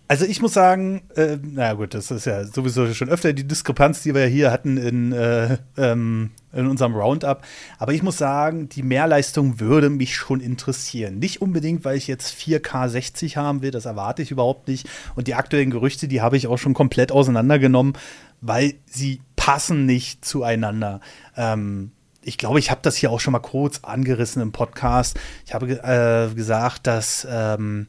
Also 0.09 0.25
ich 0.25 0.40
muss 0.40 0.55
sagen, 0.55 1.03
äh, 1.16 1.37
na 1.42 1.73
gut, 1.73 1.92
das 1.92 2.12
ist 2.12 2.27
ja 2.27 2.45
sowieso 2.45 2.92
schon 2.95 3.09
öfter 3.09 3.33
die 3.33 3.47
Diskrepanz, 3.47 4.03
die 4.03 4.14
wir 4.14 4.27
hier 4.27 4.53
hatten 4.53 4.77
in, 4.77 5.12
äh, 5.12 5.59
ähm, 5.77 6.31
in 6.53 6.69
unserem 6.69 6.95
Roundup. 6.95 7.42
Aber 7.79 7.92
ich 7.92 8.05
muss 8.05 8.16
sagen, 8.16 8.69
die 8.69 8.85
Mehrleistung 8.85 9.59
würde 9.59 9.90
mich 9.90 10.14
schon 10.14 10.40
interessieren. 10.40 11.19
Nicht 11.19 11.42
unbedingt, 11.42 11.85
weil 11.85 11.97
ich 11.97 12.07
jetzt 12.07 12.33
4K 12.35 12.88
60 12.88 13.37
haben 13.37 13.62
will, 13.62 13.73
das 13.73 13.85
erwarte 13.85 14.23
ich 14.23 14.31
überhaupt 14.31 14.69
nicht. 14.69 14.88
Und 15.16 15.27
die 15.27 15.35
aktuellen 15.35 15.71
Gerüchte, 15.71 16.07
die 16.07 16.21
habe 16.21 16.37
ich 16.37 16.47
auch 16.47 16.59
schon 16.59 16.75
komplett 16.75 17.11
auseinandergenommen, 17.11 17.95
weil 18.40 18.75
sie 18.87 19.21
passen 19.35 19.87
nicht 19.87 20.25
zueinander. 20.25 21.01
Ähm, 21.37 21.90
ich 22.23 22.38
glaube, 22.38 22.61
ich 22.61 22.71
habe 22.71 22.81
das 22.83 22.97
hier 22.97 23.11
auch 23.11 23.21
schon 23.21 23.33
mal 23.33 23.40
kurz 23.40 23.81
angerissen 23.83 24.40
im 24.40 24.53
Podcast. 24.53 25.19
Ich 25.45 25.55
habe 25.55 25.69
äh, 25.71 26.33
gesagt, 26.35 26.87
dass 26.87 27.27
ähm, 27.29 27.88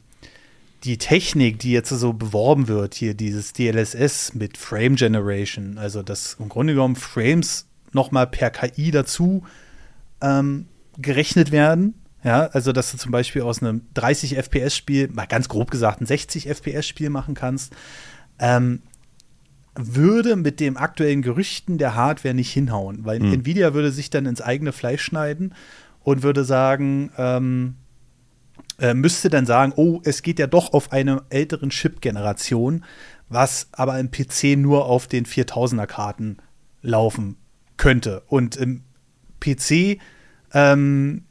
die 0.84 0.98
Technik, 0.98 1.58
die 1.58 1.72
jetzt 1.72 1.90
so 1.90 2.12
beworben 2.12 2.68
wird, 2.68 2.94
hier 2.94 3.14
dieses 3.14 3.52
DLSS 3.52 4.34
mit 4.34 4.56
Frame 4.56 4.96
Generation, 4.96 5.78
also 5.78 6.02
dass 6.02 6.36
im 6.38 6.48
Grunde 6.48 6.74
genommen 6.74 6.96
Frames 6.96 7.66
nochmal 7.92 8.26
per 8.26 8.50
KI 8.50 8.90
dazu 8.90 9.42
ähm, 10.20 10.66
gerechnet 10.96 11.50
werden. 11.50 11.94
Ja, 12.24 12.46
also 12.46 12.72
dass 12.72 12.90
du 12.90 12.98
zum 12.98 13.12
Beispiel 13.12 13.42
aus 13.42 13.62
einem 13.62 13.82
30 13.94 14.36
FPS-Spiel, 14.36 15.08
mal 15.08 15.26
ganz 15.26 15.48
grob 15.48 15.70
gesagt, 15.70 16.00
ein 16.00 16.06
60 16.06 16.48
FPS-Spiel 16.48 17.10
machen 17.10 17.34
kannst, 17.34 17.72
ähm, 18.40 18.82
würde 19.74 20.34
mit 20.34 20.58
dem 20.58 20.76
aktuellen 20.76 21.22
Gerüchten 21.22 21.78
der 21.78 21.94
Hardware 21.94 22.34
nicht 22.34 22.52
hinhauen, 22.52 23.04
weil 23.04 23.20
mhm. 23.20 23.32
Nvidia 23.34 23.74
würde 23.74 23.92
sich 23.92 24.10
dann 24.10 24.26
ins 24.26 24.40
eigene 24.40 24.72
Fleisch 24.72 25.02
schneiden 25.02 25.54
und 26.02 26.24
würde 26.24 26.44
sagen, 26.44 27.12
ähm, 27.16 27.76
äh, 28.78 28.94
müsste 28.94 29.28
dann 29.28 29.46
sagen, 29.46 29.72
oh, 29.76 30.00
es 30.04 30.22
geht 30.22 30.38
ja 30.38 30.46
doch 30.46 30.72
auf 30.72 30.92
eine 30.92 31.22
älteren 31.30 31.70
Chip-Generation, 31.70 32.84
was 33.28 33.68
aber 33.72 33.98
im 33.98 34.10
PC 34.10 34.56
nur 34.56 34.86
auf 34.86 35.06
den 35.06 35.26
4000er 35.26 35.86
Karten 35.86 36.38
laufen 36.82 37.36
könnte. 37.76 38.22
Und 38.26 38.56
im 38.56 38.84
PC 39.40 40.00
ähm, 40.54 41.24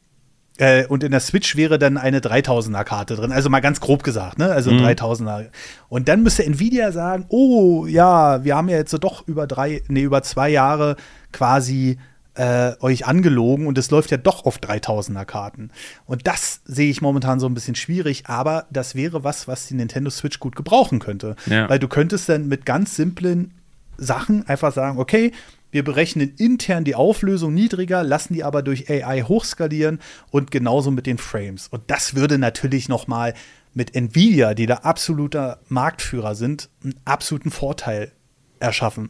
äh, 0.57 0.85
und 0.87 1.03
in 1.03 1.11
der 1.11 1.19
Switch 1.19 1.55
wäre 1.55 1.77
dann 1.77 1.97
eine 1.97 2.19
3000er 2.19 2.83
Karte 2.83 3.15
drin, 3.15 3.31
also 3.31 3.49
mal 3.49 3.59
ganz 3.59 3.79
grob 3.79 4.03
gesagt, 4.03 4.39
ne? 4.39 4.49
Also 4.49 4.71
mhm. 4.71 4.79
3000er. 4.79 5.47
Und 5.87 6.07
dann 6.07 6.23
müsste 6.23 6.45
Nvidia 6.45 6.91
sagen, 6.91 7.25
oh 7.29 7.85
ja, 7.85 8.43
wir 8.43 8.55
haben 8.55 8.69
ja 8.69 8.77
jetzt 8.77 8.91
so 8.91 8.97
doch 8.97 9.27
über 9.27 9.45
drei, 9.45 9.83
nee, 9.87 10.01
über 10.01 10.23
zwei 10.23 10.49
Jahre 10.49 10.95
quasi 11.31 11.99
äh, 12.37 12.75
euch 12.81 13.05
angelogen 13.05 13.67
und 13.67 13.77
es 13.77 13.91
läuft 13.91 14.11
ja 14.11 14.17
doch 14.17 14.45
auf 14.45 14.59
3000er 14.59 15.25
Karten. 15.25 15.71
Und 16.05 16.27
das 16.27 16.61
sehe 16.65 16.89
ich 16.89 17.01
momentan 17.01 17.39
so 17.39 17.47
ein 17.47 17.53
bisschen 17.53 17.75
schwierig, 17.75 18.25
aber 18.27 18.67
das 18.71 18.95
wäre 18.95 19.23
was, 19.23 19.47
was 19.47 19.67
die 19.67 19.73
Nintendo 19.73 20.09
Switch 20.09 20.39
gut 20.39 20.55
gebrauchen 20.55 20.99
könnte. 20.99 21.35
Ja. 21.47 21.69
Weil 21.69 21.79
du 21.79 21.87
könntest 21.87 22.29
dann 22.29 22.47
mit 22.47 22.65
ganz 22.65 22.95
simplen 22.95 23.53
Sachen 23.97 24.47
einfach 24.47 24.71
sagen, 24.71 24.99
okay, 24.99 25.31
wir 25.71 25.83
berechnen 25.83 26.33
intern 26.37 26.83
die 26.83 26.95
Auflösung 26.95 27.53
niedriger, 27.53 28.03
lassen 28.03 28.33
die 28.33 28.43
aber 28.43 28.61
durch 28.61 28.89
AI 28.89 29.23
hochskalieren 29.23 29.99
und 30.31 30.51
genauso 30.51 30.91
mit 30.91 31.05
den 31.05 31.17
Frames. 31.17 31.67
Und 31.67 31.83
das 31.87 32.15
würde 32.15 32.37
natürlich 32.37 32.87
noch 32.87 33.07
mal 33.07 33.33
mit 33.73 33.95
Nvidia, 33.95 34.53
die 34.53 34.65
da 34.65 34.75
absoluter 34.75 35.59
Marktführer 35.67 36.35
sind, 36.35 36.69
einen 36.83 36.95
absoluten 37.05 37.51
Vorteil 37.51 38.11
erschaffen. 38.59 39.09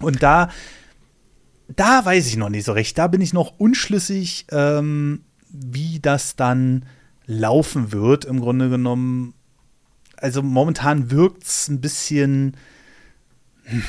Und 0.00 0.22
da 0.22 0.50
da 1.76 2.04
weiß 2.04 2.26
ich 2.26 2.36
noch 2.36 2.48
nicht 2.48 2.64
so 2.64 2.72
recht. 2.72 2.98
Da 2.98 3.06
bin 3.06 3.20
ich 3.20 3.32
noch 3.32 3.58
unschlüssig, 3.58 4.46
ähm, 4.50 5.22
wie 5.48 6.00
das 6.00 6.36
dann 6.36 6.86
laufen 7.26 7.92
wird, 7.92 8.24
im 8.24 8.40
Grunde 8.40 8.68
genommen. 8.68 9.34
Also 10.16 10.42
momentan 10.42 11.10
wirkt 11.10 11.44
es 11.44 11.68
ein 11.68 11.80
bisschen, 11.80 12.56
hm, 13.64 13.82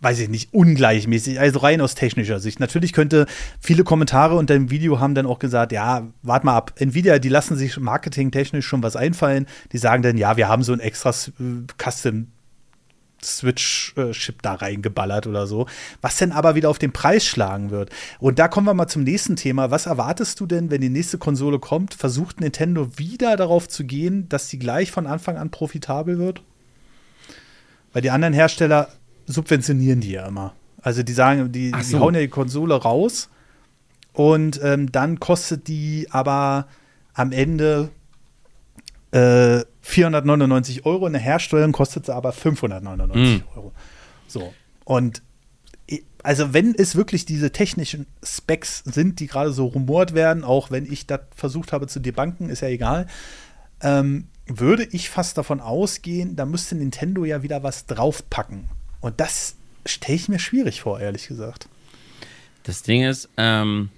weiß 0.00 0.18
ich 0.20 0.28
nicht, 0.28 0.54
ungleichmäßig, 0.54 1.38
also 1.38 1.60
rein 1.60 1.80
aus 1.80 1.94
technischer 1.94 2.40
Sicht. 2.40 2.60
Natürlich 2.60 2.92
könnte 2.92 3.26
viele 3.60 3.84
Kommentare 3.84 4.36
unter 4.36 4.54
dem 4.54 4.70
Video 4.70 4.98
haben 4.98 5.14
dann 5.14 5.26
auch 5.26 5.38
gesagt, 5.38 5.72
ja, 5.72 6.08
wart 6.22 6.44
mal 6.44 6.56
ab. 6.56 6.72
Nvidia, 6.76 7.18
die 7.18 7.28
lassen 7.28 7.56
sich 7.56 7.78
marketingtechnisch 7.78 8.66
schon 8.66 8.82
was 8.82 8.96
einfallen. 8.96 9.46
Die 9.72 9.78
sagen 9.78 10.02
dann, 10.02 10.16
ja, 10.16 10.36
wir 10.36 10.48
haben 10.48 10.62
so 10.62 10.72
ein 10.72 10.80
extra 10.80 11.10
äh, 11.10 11.66
Custom 11.76 12.28
Switch-Chip 13.22 14.42
da 14.42 14.54
reingeballert 14.54 15.26
oder 15.26 15.46
so, 15.46 15.66
was 16.00 16.16
denn 16.16 16.32
aber 16.32 16.54
wieder 16.54 16.70
auf 16.70 16.78
den 16.78 16.92
Preis 16.92 17.24
schlagen 17.24 17.70
wird. 17.70 17.90
Und 18.18 18.38
da 18.38 18.48
kommen 18.48 18.66
wir 18.66 18.74
mal 18.74 18.88
zum 18.88 19.04
nächsten 19.04 19.36
Thema. 19.36 19.70
Was 19.70 19.86
erwartest 19.86 20.40
du 20.40 20.46
denn, 20.46 20.70
wenn 20.70 20.80
die 20.80 20.88
nächste 20.88 21.18
Konsole 21.18 21.58
kommt? 21.58 21.94
Versucht 21.94 22.40
Nintendo 22.40 22.98
wieder 22.98 23.36
darauf 23.36 23.68
zu 23.68 23.84
gehen, 23.84 24.28
dass 24.28 24.48
sie 24.48 24.58
gleich 24.58 24.90
von 24.90 25.06
Anfang 25.06 25.36
an 25.36 25.50
profitabel 25.50 26.18
wird? 26.18 26.42
Weil 27.92 28.02
die 28.02 28.10
anderen 28.10 28.34
Hersteller 28.34 28.88
subventionieren 29.26 30.00
die 30.00 30.12
ja 30.12 30.26
immer. 30.26 30.54
Also 30.82 31.02
die 31.02 31.12
sagen, 31.12 31.52
die, 31.52 31.70
so. 31.70 31.76
die 31.96 32.02
hauen 32.02 32.14
ja 32.14 32.20
die 32.20 32.28
Konsole 32.28 32.74
raus 32.74 33.28
und 34.12 34.60
ähm, 34.62 34.90
dann 34.90 35.20
kostet 35.20 35.68
die 35.68 36.08
aber 36.10 36.66
am 37.14 37.32
Ende 37.32 37.90
äh, 39.12 39.60
499 39.82 40.86
Euro. 40.86 41.06
In 41.06 41.12
der 41.12 41.22
Herstellung 41.22 41.72
kostet 41.72 42.06
sie 42.06 42.14
aber 42.14 42.32
599 42.32 43.42
mhm. 43.42 43.44
Euro. 43.56 43.72
So. 44.26 44.52
Und 44.84 45.22
also 46.22 46.52
wenn 46.52 46.74
es 46.74 46.96
wirklich 46.96 47.24
diese 47.24 47.50
technischen 47.50 48.06
Specs 48.22 48.82
sind, 48.84 49.20
die 49.20 49.26
gerade 49.26 49.52
so 49.52 49.66
rumort 49.66 50.14
werden, 50.14 50.44
auch 50.44 50.70
wenn 50.70 50.90
ich 50.90 51.06
das 51.06 51.20
versucht 51.34 51.72
habe 51.72 51.86
zu 51.86 52.00
debunken, 52.00 52.50
ist 52.50 52.60
ja 52.60 52.68
egal, 52.68 53.06
ähm, 53.80 54.26
würde 54.46 54.84
ich 54.84 55.10
fast 55.10 55.38
davon 55.38 55.60
ausgehen, 55.60 56.36
da 56.36 56.44
müsste 56.44 56.74
Nintendo 56.74 57.24
ja 57.24 57.42
wieder 57.42 57.62
was 57.62 57.86
draufpacken. 57.86 58.68
Und 59.00 59.20
das 59.20 59.54
stelle 59.86 60.16
ich 60.16 60.28
mir 60.28 60.38
schwierig 60.38 60.82
vor, 60.82 61.00
ehrlich 61.00 61.28
gesagt. 61.28 61.68
Das 62.64 62.82
Ding 62.82 63.04
ist, 63.04 63.28
ähm, 63.36 63.90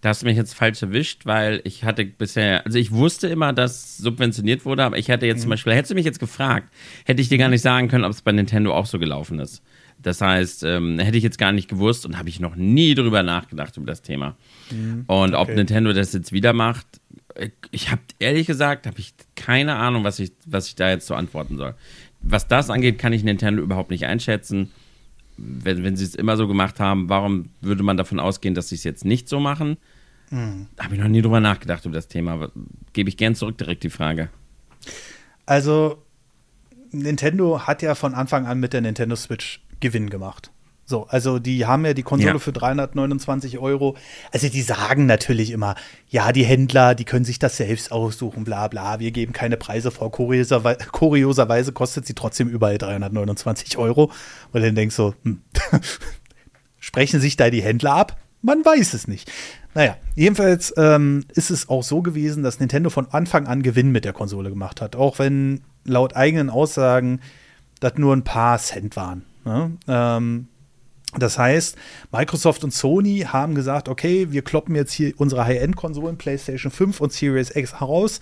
Da 0.00 0.10
hast 0.10 0.22
du 0.22 0.26
mich 0.26 0.36
jetzt 0.36 0.54
falsch 0.54 0.80
erwischt, 0.82 1.26
weil 1.26 1.60
ich 1.64 1.82
hatte 1.82 2.04
bisher, 2.04 2.64
also 2.64 2.78
ich 2.78 2.92
wusste 2.92 3.26
immer, 3.26 3.52
dass 3.52 3.98
subventioniert 3.98 4.64
wurde, 4.64 4.84
aber 4.84 4.96
ich 4.96 5.10
hatte 5.10 5.26
jetzt 5.26 5.38
mhm. 5.38 5.42
zum 5.42 5.50
Beispiel, 5.50 5.74
hättest 5.74 5.90
du 5.90 5.94
mich 5.96 6.04
jetzt 6.04 6.20
gefragt, 6.20 6.72
hätte 7.04 7.20
ich 7.20 7.28
dir 7.28 7.38
gar 7.38 7.48
nicht 7.48 7.62
sagen 7.62 7.88
können, 7.88 8.04
ob 8.04 8.12
es 8.12 8.22
bei 8.22 8.30
Nintendo 8.30 8.74
auch 8.74 8.86
so 8.86 8.98
gelaufen 8.98 9.40
ist. 9.40 9.62
Das 10.00 10.20
heißt, 10.20 10.62
ähm, 10.62 11.00
hätte 11.00 11.16
ich 11.16 11.24
jetzt 11.24 11.38
gar 11.38 11.50
nicht 11.50 11.68
gewusst 11.68 12.06
und 12.06 12.16
habe 12.16 12.28
ich 12.28 12.38
noch 12.38 12.54
nie 12.54 12.94
drüber 12.94 13.24
nachgedacht 13.24 13.76
über 13.76 13.86
das 13.86 14.02
Thema. 14.02 14.36
Mhm. 14.70 15.04
Und 15.08 15.34
ob 15.34 15.48
okay. 15.48 15.56
Nintendo 15.56 15.92
das 15.92 16.12
jetzt 16.12 16.30
wieder 16.30 16.52
macht, 16.52 16.86
ich 17.72 17.90
habe 17.90 18.02
ehrlich 18.20 18.46
gesagt, 18.46 18.86
habe 18.86 18.98
ich 19.00 19.14
keine 19.34 19.74
Ahnung, 19.74 20.04
was 20.04 20.20
ich, 20.20 20.32
was 20.46 20.68
ich 20.68 20.76
da 20.76 20.90
jetzt 20.90 21.06
so 21.06 21.14
antworten 21.14 21.56
soll. 21.56 21.74
Was 22.20 22.46
das 22.46 22.70
angeht, 22.70 22.98
kann 22.98 23.12
ich 23.12 23.24
Nintendo 23.24 23.62
überhaupt 23.62 23.90
nicht 23.90 24.06
einschätzen 24.06 24.70
wenn, 25.38 25.84
wenn 25.84 25.96
sie 25.96 26.04
es 26.04 26.14
immer 26.14 26.36
so 26.36 26.48
gemacht 26.48 26.80
haben, 26.80 27.08
warum 27.08 27.50
würde 27.60 27.82
man 27.82 27.96
davon 27.96 28.18
ausgehen, 28.18 28.54
dass 28.54 28.68
sie 28.68 28.74
es 28.74 28.84
jetzt 28.84 29.04
nicht 29.04 29.28
so 29.28 29.40
machen? 29.40 29.76
Mhm. 30.30 30.68
Habe 30.78 30.94
ich 30.94 31.00
noch 31.00 31.08
nie 31.08 31.22
drüber 31.22 31.40
nachgedacht 31.40 31.84
über 31.84 31.94
das 31.94 32.08
Thema. 32.08 32.50
Gebe 32.92 33.08
ich 33.08 33.16
gern 33.16 33.34
zurück 33.34 33.58
direkt 33.58 33.82
die 33.82 33.90
Frage. 33.90 34.30
Also, 35.46 36.02
Nintendo 36.90 37.66
hat 37.66 37.82
ja 37.82 37.94
von 37.94 38.14
Anfang 38.14 38.46
an 38.46 38.60
mit 38.60 38.72
der 38.72 38.80
Nintendo 38.80 39.16
Switch 39.16 39.62
Gewinn 39.80 40.10
gemacht. 40.10 40.50
So, 40.88 41.06
also 41.06 41.38
die 41.38 41.66
haben 41.66 41.84
ja 41.84 41.92
die 41.92 42.02
Konsole 42.02 42.32
ja. 42.32 42.38
für 42.38 42.50
329 42.52 43.58
Euro. 43.58 43.94
Also 44.32 44.48
die 44.48 44.62
sagen 44.62 45.04
natürlich 45.04 45.50
immer, 45.50 45.74
ja, 46.08 46.32
die 46.32 46.44
Händler, 46.44 46.94
die 46.94 47.04
können 47.04 47.26
sich 47.26 47.38
das 47.38 47.58
selbst 47.58 47.92
aussuchen, 47.92 48.44
bla 48.44 48.68
bla. 48.68 48.98
Wir 48.98 49.10
geben 49.10 49.34
keine 49.34 49.58
Preise 49.58 49.90
vor. 49.90 50.10
Kurioserweise, 50.10 50.86
kurioserweise 50.90 51.72
kostet 51.72 52.06
sie 52.06 52.14
trotzdem 52.14 52.48
überall 52.48 52.78
329 52.78 53.76
Euro. 53.76 54.10
Weil 54.52 54.62
dann 54.62 54.76
denkst 54.76 54.96
du, 54.96 55.12
hm, 55.24 55.42
sprechen 56.78 57.20
sich 57.20 57.36
da 57.36 57.50
die 57.50 57.62
Händler 57.62 57.92
ab? 57.92 58.16
Man 58.40 58.64
weiß 58.64 58.94
es 58.94 59.08
nicht. 59.08 59.30
Naja, 59.74 59.96
jedenfalls 60.14 60.72
ähm, 60.76 61.24
ist 61.34 61.50
es 61.50 61.68
auch 61.68 61.82
so 61.82 62.02
gewesen, 62.02 62.42
dass 62.42 62.60
Nintendo 62.60 62.90
von 62.90 63.06
Anfang 63.10 63.46
an 63.46 63.62
Gewinn 63.62 63.92
mit 63.92 64.04
der 64.04 64.12
Konsole 64.12 64.50
gemacht 64.50 64.80
hat. 64.80 64.96
Auch 64.96 65.18
wenn 65.18 65.60
laut 65.84 66.16
eigenen 66.16 66.50
Aussagen 66.50 67.20
das 67.80 67.94
nur 67.96 68.14
ein 68.14 68.24
paar 68.24 68.58
Cent 68.58 68.96
waren. 68.96 69.24
Ne? 69.44 69.72
Ähm, 69.86 70.48
das 71.16 71.38
heißt, 71.38 71.76
Microsoft 72.12 72.64
und 72.64 72.72
Sony 72.72 73.20
haben 73.20 73.54
gesagt, 73.54 73.88
okay, 73.88 74.30
wir 74.30 74.42
kloppen 74.42 74.74
jetzt 74.74 74.92
hier 74.92 75.14
unsere 75.16 75.46
High-End-Konsolen, 75.46 76.18
PlayStation 76.18 76.70
5 76.70 77.00
und 77.00 77.12
Series 77.12 77.54
X 77.54 77.80
heraus. 77.80 78.20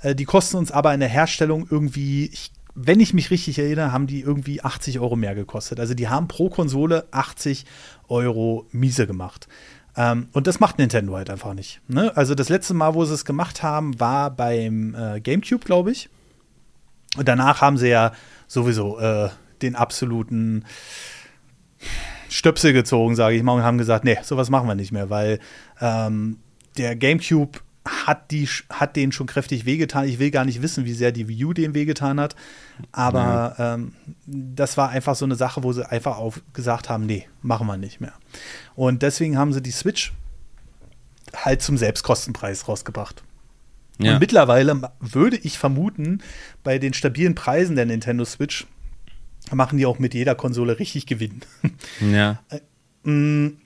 Äh, 0.00 0.14
die 0.14 0.24
kosten 0.24 0.56
uns 0.56 0.72
aber 0.72 0.92
in 0.94 1.00
der 1.00 1.08
Herstellung 1.08 1.68
irgendwie, 1.70 2.26
ich, 2.26 2.50
wenn 2.74 2.98
ich 2.98 3.14
mich 3.14 3.30
richtig 3.30 3.58
erinnere, 3.58 3.92
haben 3.92 4.08
die 4.08 4.20
irgendwie 4.20 4.62
80 4.62 4.98
Euro 4.98 5.14
mehr 5.14 5.36
gekostet. 5.36 5.78
Also 5.78 5.94
die 5.94 6.08
haben 6.08 6.26
pro 6.26 6.48
Konsole 6.50 7.06
80 7.12 7.66
Euro 8.08 8.66
miese 8.72 9.06
gemacht. 9.06 9.46
Ähm, 9.96 10.28
und 10.32 10.46
das 10.46 10.60
macht 10.60 10.78
Nintendo 10.78 11.16
halt 11.16 11.30
einfach 11.30 11.54
nicht. 11.54 11.80
Ne? 11.88 12.16
Also 12.16 12.34
das 12.34 12.48
letzte 12.48 12.74
Mal, 12.74 12.94
wo 12.94 13.04
sie 13.04 13.14
es 13.14 13.24
gemacht 13.24 13.62
haben, 13.62 13.98
war 14.00 14.30
beim 14.30 14.94
äh, 14.94 15.20
GameCube, 15.20 15.64
glaube 15.64 15.92
ich. 15.92 16.08
Und 17.16 17.28
danach 17.28 17.60
haben 17.60 17.76
sie 17.76 17.88
ja 17.88 18.12
sowieso 18.48 18.98
äh, 18.98 19.28
den 19.62 19.76
absoluten 19.76 20.64
Stöpsel 22.28 22.72
gezogen, 22.72 23.14
sage 23.14 23.36
ich 23.36 23.42
mal, 23.42 23.52
und 23.52 23.62
haben 23.62 23.78
gesagt, 23.78 24.04
nee, 24.04 24.18
sowas 24.22 24.50
machen 24.50 24.66
wir 24.66 24.74
nicht 24.74 24.90
mehr, 24.90 25.10
weil 25.10 25.38
ähm, 25.80 26.38
der 26.76 26.96
GameCube 26.96 27.60
hat, 27.86 28.30
die, 28.30 28.48
hat 28.70 28.96
denen 28.96 29.12
schon 29.12 29.26
kräftig 29.26 29.66
wehgetan. 29.66 30.08
Ich 30.08 30.18
will 30.18 30.30
gar 30.30 30.44
nicht 30.44 30.62
wissen, 30.62 30.84
wie 30.84 30.94
sehr 30.94 31.12
die 31.12 31.28
Wii 31.28 31.44
U 31.44 31.52
den 31.52 31.74
wehgetan 31.74 32.18
hat. 32.18 32.34
Aber 32.92 33.54
ja. 33.58 33.74
ähm, 33.74 33.92
das 34.26 34.76
war 34.76 34.90
einfach 34.90 35.14
so 35.14 35.24
eine 35.24 35.36
Sache, 35.36 35.62
wo 35.62 35.72
sie 35.72 35.88
einfach 35.88 36.18
auch 36.18 36.36
gesagt 36.52 36.88
haben, 36.88 37.06
nee, 37.06 37.26
machen 37.42 37.66
wir 37.66 37.76
nicht 37.76 38.00
mehr. 38.00 38.14
Und 38.74 39.02
deswegen 39.02 39.38
haben 39.38 39.52
sie 39.52 39.62
die 39.62 39.70
Switch 39.70 40.12
halt 41.34 41.62
zum 41.62 41.76
Selbstkostenpreis 41.76 42.68
rausgebracht. 42.68 43.22
Ja. 43.98 44.14
Und 44.14 44.20
mittlerweile 44.20 44.90
würde 45.00 45.36
ich 45.36 45.58
vermuten, 45.58 46.22
bei 46.62 46.78
den 46.78 46.94
stabilen 46.94 47.34
Preisen 47.34 47.76
der 47.76 47.86
Nintendo 47.86 48.24
Switch 48.24 48.66
machen 49.52 49.78
die 49.78 49.86
auch 49.86 49.98
mit 49.98 50.14
jeder 50.14 50.34
Konsole 50.34 50.78
richtig 50.78 51.06
Gewinn. 51.06 51.40
Ja. 52.00 52.42
Äh, 52.48 53.08
mm, 53.08 53.58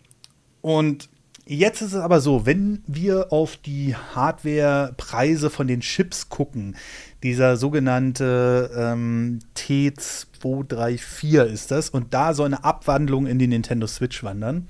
und 0.60 1.08
jetzt 1.48 1.80
ist 1.82 1.94
es 1.94 2.00
aber 2.00 2.20
so, 2.20 2.46
wenn 2.46 2.82
wir 2.86 3.32
auf 3.32 3.56
die 3.56 3.96
Hardware-Preise 3.96 5.50
von 5.50 5.66
den 5.66 5.80
Chips 5.80 6.28
gucken, 6.28 6.76
dieser 7.22 7.56
sogenannte 7.56 8.70
ähm, 8.76 9.40
T234 9.56 11.44
ist 11.44 11.70
das, 11.70 11.90
und 11.90 12.12
da 12.14 12.34
soll 12.34 12.46
eine 12.46 12.64
Abwandlung 12.64 13.26
in 13.26 13.38
die 13.38 13.48
Nintendo 13.48 13.86
Switch 13.86 14.22
wandern, 14.22 14.66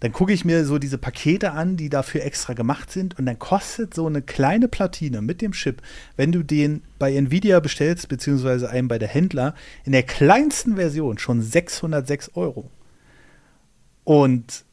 dann 0.00 0.12
gucke 0.12 0.32
ich 0.32 0.44
mir 0.44 0.64
so 0.64 0.78
diese 0.78 0.98
Pakete 0.98 1.52
an, 1.52 1.76
die 1.76 1.90
dafür 1.90 2.24
extra 2.24 2.54
gemacht 2.54 2.90
sind 2.90 3.18
und 3.18 3.26
dann 3.26 3.38
kostet 3.38 3.92
so 3.94 4.06
eine 4.06 4.22
kleine 4.22 4.68
Platine 4.68 5.20
mit 5.20 5.42
dem 5.42 5.52
Chip, 5.52 5.82
wenn 6.16 6.32
du 6.32 6.42
den 6.42 6.82
bei 6.98 7.14
Nvidia 7.14 7.60
bestellst, 7.60 8.08
beziehungsweise 8.08 8.70
einen 8.70 8.88
bei 8.88 8.98
der 8.98 9.08
Händler, 9.08 9.54
in 9.84 9.92
der 9.92 10.02
kleinsten 10.02 10.76
Version 10.76 11.18
schon 11.18 11.42
606 11.42 12.30
Euro. 12.34 12.70
Und 14.04 14.64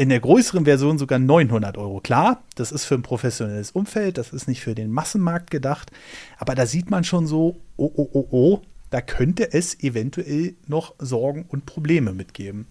in 0.00 0.08
der 0.08 0.20
größeren 0.20 0.64
Version 0.64 0.96
sogar 0.96 1.18
900 1.18 1.76
Euro. 1.76 2.00
Klar, 2.00 2.42
das 2.54 2.72
ist 2.72 2.86
für 2.86 2.94
ein 2.94 3.02
professionelles 3.02 3.72
Umfeld, 3.72 4.16
das 4.16 4.32
ist 4.32 4.48
nicht 4.48 4.62
für 4.62 4.74
den 4.74 4.90
Massenmarkt 4.90 5.50
gedacht, 5.50 5.92
aber 6.38 6.54
da 6.54 6.64
sieht 6.64 6.88
man 6.88 7.04
schon 7.04 7.26
so, 7.26 7.60
oh, 7.76 7.92
oh, 7.94 8.08
oh, 8.14 8.28
oh, 8.30 8.62
da 8.88 9.02
könnte 9.02 9.52
es 9.52 9.78
eventuell 9.80 10.54
noch 10.66 10.94
Sorgen 10.98 11.44
und 11.48 11.66
Probleme 11.66 12.14
mitgeben. 12.14 12.66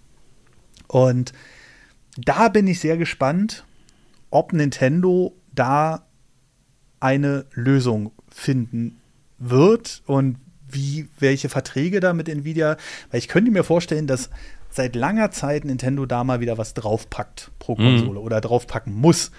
Und 0.87 1.33
da 2.17 2.49
bin 2.49 2.65
ich 2.65 2.79
sehr 2.79 2.97
gespannt, 2.97 3.63
ob 4.31 4.51
Nintendo 4.51 5.35
da 5.53 6.07
eine 6.99 7.45
Lösung 7.53 8.11
finden 8.31 8.97
wird 9.37 10.01
und 10.07 10.37
wie, 10.67 11.07
welche 11.19 11.49
Verträge 11.49 11.99
da 11.99 12.13
mit 12.13 12.27
Nvidia, 12.27 12.77
weil 13.11 13.19
ich 13.19 13.27
könnte 13.27 13.51
mir 13.51 13.63
vorstellen, 13.63 14.07
dass 14.07 14.31
seit 14.69 14.95
langer 14.95 15.31
Zeit 15.31 15.65
Nintendo 15.65 16.05
da 16.05 16.23
mal 16.23 16.39
wieder 16.39 16.57
was 16.57 16.73
draufpackt 16.73 17.51
pro. 17.59 17.75
Konsole 17.75 18.19
mhm. 18.19 18.25
oder 18.25 18.41
draufpacken 18.41 18.93
muss. 18.93 19.31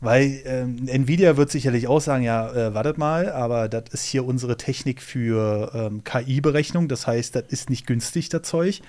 Weil 0.00 0.42
ähm, 0.44 0.86
Nvidia 0.86 1.36
wird 1.36 1.50
sicherlich 1.50 1.88
auch 1.88 2.00
sagen, 2.00 2.22
ja, 2.22 2.52
äh, 2.52 2.74
wartet 2.74 2.98
mal, 2.98 3.32
aber 3.32 3.68
das 3.68 3.84
ist 3.90 4.04
hier 4.04 4.24
unsere 4.24 4.56
Technik 4.56 5.02
für 5.02 5.72
ähm, 5.74 6.04
KI-Berechnung. 6.04 6.86
Das 6.86 7.08
heißt, 7.08 7.34
das 7.34 7.44
ist 7.48 7.68
nicht 7.68 7.86
günstig, 7.86 8.28
das 8.28 8.42
Zeug. 8.42 8.80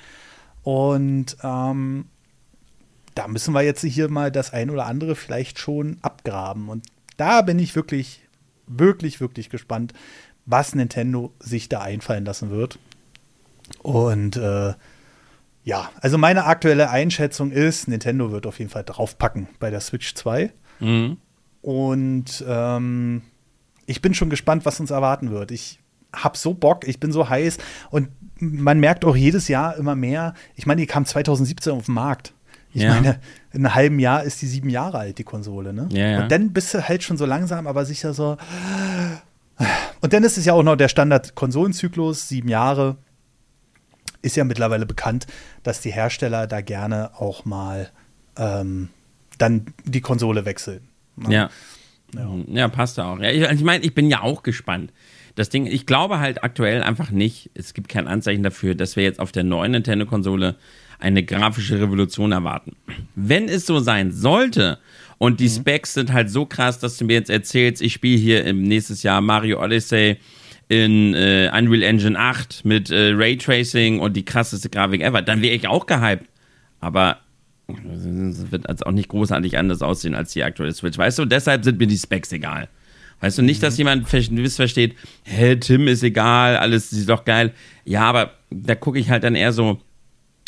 Und 0.61 1.37
ähm, 1.41 2.05
da 3.15 3.27
müssen 3.27 3.55
wir 3.55 3.63
jetzt 3.63 3.81
hier 3.81 4.07
mal 4.09 4.31
das 4.31 4.53
ein 4.53 4.69
oder 4.69 4.85
andere 4.85 5.15
vielleicht 5.15 5.57
schon 5.57 5.97
abgraben. 6.03 6.69
Und 6.69 6.85
da 7.17 7.41
bin 7.41 7.57
ich 7.57 7.75
wirklich, 7.75 8.21
wirklich, 8.67 9.19
wirklich 9.19 9.49
gespannt, 9.49 9.93
was 10.45 10.75
Nintendo 10.75 11.33
sich 11.39 11.69
da 11.69 11.81
einfallen 11.81 12.25
lassen 12.25 12.51
wird. 12.51 12.77
Und 13.81 14.37
äh, 14.37 14.73
ja, 15.63 15.89
also 16.01 16.17
meine 16.17 16.45
aktuelle 16.45 16.89
Einschätzung 16.89 17.51
ist, 17.51 17.87
Nintendo 17.87 18.31
wird 18.31 18.47
auf 18.47 18.59
jeden 18.59 18.71
Fall 18.71 18.83
draufpacken 18.83 19.47
bei 19.59 19.69
der 19.69 19.81
Switch 19.81 20.15
2. 20.15 20.51
Mhm. 20.79 21.17
Und 21.61 22.43
ähm, 22.47 23.21
ich 23.85 24.01
bin 24.01 24.13
schon 24.13 24.29
gespannt, 24.29 24.65
was 24.65 24.79
uns 24.79 24.91
erwarten 24.91 25.31
wird. 25.31 25.51
Ich 25.51 25.79
hab 26.13 26.37
so 26.37 26.53
Bock, 26.53 26.87
ich 26.87 26.99
bin 26.99 27.11
so 27.11 27.29
heiß 27.29 27.57
und 27.91 28.09
man 28.39 28.79
merkt 28.79 29.05
auch 29.05 29.15
jedes 29.15 29.47
Jahr 29.47 29.75
immer 29.77 29.95
mehr. 29.95 30.33
Ich 30.55 30.65
meine, 30.65 30.81
die 30.81 30.87
kam 30.87 31.05
2017 31.05 31.73
auf 31.73 31.85
den 31.85 31.95
Markt. 31.95 32.33
Ich 32.73 32.83
ja. 32.83 32.93
meine, 32.93 33.19
in 33.51 33.65
einem 33.65 33.75
halben 33.75 33.99
Jahr 33.99 34.23
ist 34.23 34.41
die 34.41 34.47
sieben 34.47 34.69
Jahre 34.69 34.99
alt, 34.99 35.17
die 35.17 35.23
Konsole, 35.23 35.73
ne? 35.73 35.89
Ja, 35.91 36.07
ja. 36.07 36.23
Und 36.23 36.31
dann 36.31 36.53
bist 36.53 36.73
du 36.73 36.87
halt 36.87 37.03
schon 37.03 37.17
so 37.17 37.25
langsam, 37.25 37.67
aber 37.67 37.85
sicher 37.85 38.13
so. 38.13 38.37
Und 40.01 40.13
dann 40.13 40.23
ist 40.23 40.37
es 40.37 40.45
ja 40.45 40.53
auch 40.53 40.63
noch 40.63 40.75
der 40.75 40.87
Standard-Konsolenzyklus, 40.87 42.29
sieben 42.29 42.47
Jahre. 42.47 42.97
Ist 44.21 44.35
ja 44.35 44.43
mittlerweile 44.43 44.85
bekannt, 44.85 45.27
dass 45.63 45.81
die 45.81 45.91
Hersteller 45.91 46.47
da 46.47 46.61
gerne 46.61 47.11
auch 47.19 47.45
mal 47.45 47.89
ähm, 48.37 48.89
dann 49.37 49.73
die 49.85 50.01
Konsole 50.01 50.45
wechseln. 50.45 50.81
Ne? 51.15 51.33
Ja. 51.33 51.49
ja. 52.13 52.29
Ja, 52.47 52.67
passt 52.67 52.99
auch. 52.99 53.19
Ja, 53.19 53.31
ich, 53.31 53.41
ich 53.41 53.63
meine, 53.63 53.83
ich 53.83 53.93
bin 53.93 54.09
ja 54.09 54.21
auch 54.21 54.43
gespannt. 54.43 54.91
Das 55.35 55.49
Ding, 55.49 55.67
ich 55.67 55.85
glaube 55.85 56.19
halt 56.19 56.43
aktuell 56.43 56.83
einfach 56.83 57.11
nicht, 57.11 57.49
es 57.53 57.73
gibt 57.73 57.87
kein 57.87 58.07
Anzeichen 58.07 58.43
dafür, 58.43 58.75
dass 58.75 58.95
wir 58.95 59.03
jetzt 59.03 59.19
auf 59.19 59.31
der 59.31 59.43
neuen 59.43 59.71
Nintendo-Konsole 59.71 60.55
eine 60.99 61.23
grafische 61.23 61.79
Revolution 61.79 62.33
erwarten. 62.33 62.75
Wenn 63.15 63.47
es 63.47 63.65
so 63.65 63.79
sein 63.79 64.11
sollte 64.11 64.79
und 65.17 65.39
die 65.39 65.47
mhm. 65.47 65.53
Specs 65.53 65.93
sind 65.93 66.11
halt 66.11 66.29
so 66.29 66.45
krass, 66.45 66.79
dass 66.79 66.97
du 66.97 67.05
mir 67.05 67.13
jetzt 67.13 67.29
erzählst, 67.29 67.81
ich 67.81 67.93
spiele 67.93 68.19
hier 68.19 68.43
im 68.43 68.63
nächstes 68.63 69.03
Jahr 69.03 69.21
Mario 69.21 69.63
Odyssey 69.63 70.17
in 70.69 71.15
äh, 71.15 71.51
Unreal 71.53 71.83
Engine 71.83 72.17
8 72.17 72.63
mit 72.63 72.91
äh, 72.91 73.11
Raytracing 73.13 73.99
und 73.99 74.15
die 74.15 74.23
krasseste 74.23 74.69
Grafik 74.69 75.01
ever, 75.01 75.21
dann 75.21 75.41
wäre 75.41 75.55
ich 75.55 75.67
auch 75.67 75.87
gehypt. 75.87 76.29
Aber 76.79 77.17
es 77.67 78.51
wird 78.51 78.69
also 78.69 78.85
auch 78.85 78.91
nicht 78.91 79.09
großartig 79.09 79.57
anders 79.57 79.81
aussehen 79.81 80.15
als 80.15 80.31
die 80.31 80.43
aktuelle 80.43 80.73
Switch. 80.73 80.97
Weißt 80.97 81.17
du, 81.17 81.23
und 81.23 81.31
deshalb 81.31 81.63
sind 81.63 81.79
mir 81.79 81.87
die 81.87 81.97
Specs 81.97 82.31
egal. 82.31 82.69
Weißt 83.19 83.37
du, 83.37 83.41
nicht, 83.41 83.61
dass 83.63 83.73
mhm. 83.73 83.79
jemand 83.79 84.31
missversteht, 84.31 84.95
hä, 85.23 85.55
Tim 85.57 85.87
ist 85.87 86.03
egal, 86.03 86.55
alles 86.57 86.93
ist 86.93 87.09
doch 87.09 87.25
geil. 87.25 87.51
Ja, 87.83 88.03
aber 88.03 88.35
da 88.51 88.75
gucke 88.75 88.99
ich 88.99 89.09
halt 89.09 89.23
dann 89.23 89.35
eher 89.35 89.51
so, 89.51 89.81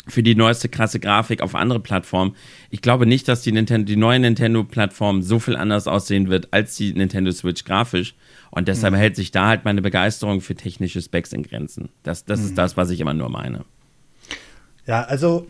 für 0.08 0.22
die 0.22 0.34
neueste 0.34 0.68
krasse 0.68 0.98
Grafik 0.98 1.42
auf 1.42 1.54
andere 1.54 1.80
Plattformen. 1.80 2.34
Ich 2.70 2.82
glaube 2.82 3.06
nicht, 3.06 3.28
dass 3.28 3.42
die, 3.42 3.52
Nintendo, 3.52 3.86
die 3.86 3.96
neue 3.96 4.18
Nintendo-Plattform 4.18 5.22
so 5.22 5.38
viel 5.38 5.56
anders 5.56 5.86
aussehen 5.86 6.28
wird 6.28 6.48
als 6.52 6.76
die 6.76 6.92
Nintendo 6.92 7.30
Switch 7.30 7.64
grafisch. 7.64 8.14
Und 8.50 8.68
deshalb 8.68 8.94
mhm. 8.94 8.98
hält 8.98 9.16
sich 9.16 9.30
da 9.30 9.48
halt 9.48 9.64
meine 9.64 9.80
Begeisterung 9.80 10.40
für 10.40 10.54
technische 10.54 11.00
Specs 11.00 11.32
in 11.32 11.42
Grenzen. 11.42 11.88
Das, 12.02 12.24
das 12.24 12.40
mhm. 12.40 12.46
ist 12.46 12.58
das, 12.58 12.76
was 12.76 12.90
ich 12.90 13.00
immer 13.00 13.14
nur 13.14 13.28
meine. 13.28 13.64
Ja, 14.86 15.02
also 15.02 15.46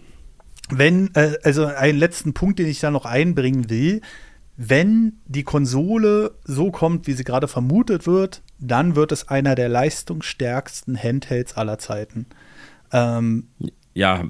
wenn, 0.69 1.15
äh, 1.15 1.39
also 1.43 1.65
einen 1.67 1.99
letzten 1.99 2.35
Punkt, 2.35 2.59
den 2.59 2.67
ich 2.67 2.81
da 2.81 2.91
noch 2.91 3.07
einbringen 3.07 3.71
will, 3.71 4.03
wenn 4.57 5.15
die 5.27 5.45
Konsole 5.45 6.33
so 6.45 6.71
kommt, 6.71 7.07
wie 7.07 7.15
sie 7.15 7.25
gerade 7.25 7.49
vermutet 7.49 8.07
wird, 8.07 8.43
dann 8.59 8.97
wird 8.97 9.13
es 9.13 9.29
einer 9.29 9.55
der 9.55 9.69
leistungsstärksten 9.71 10.97
Handhelds 10.97 11.57
aller 11.57 11.79
Zeiten. 11.79 12.27
Ähm, 12.93 13.49
ja, 13.95 14.25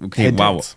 okay, 0.00 0.28
Handhelds. 0.28 0.38
wow. 0.38 0.76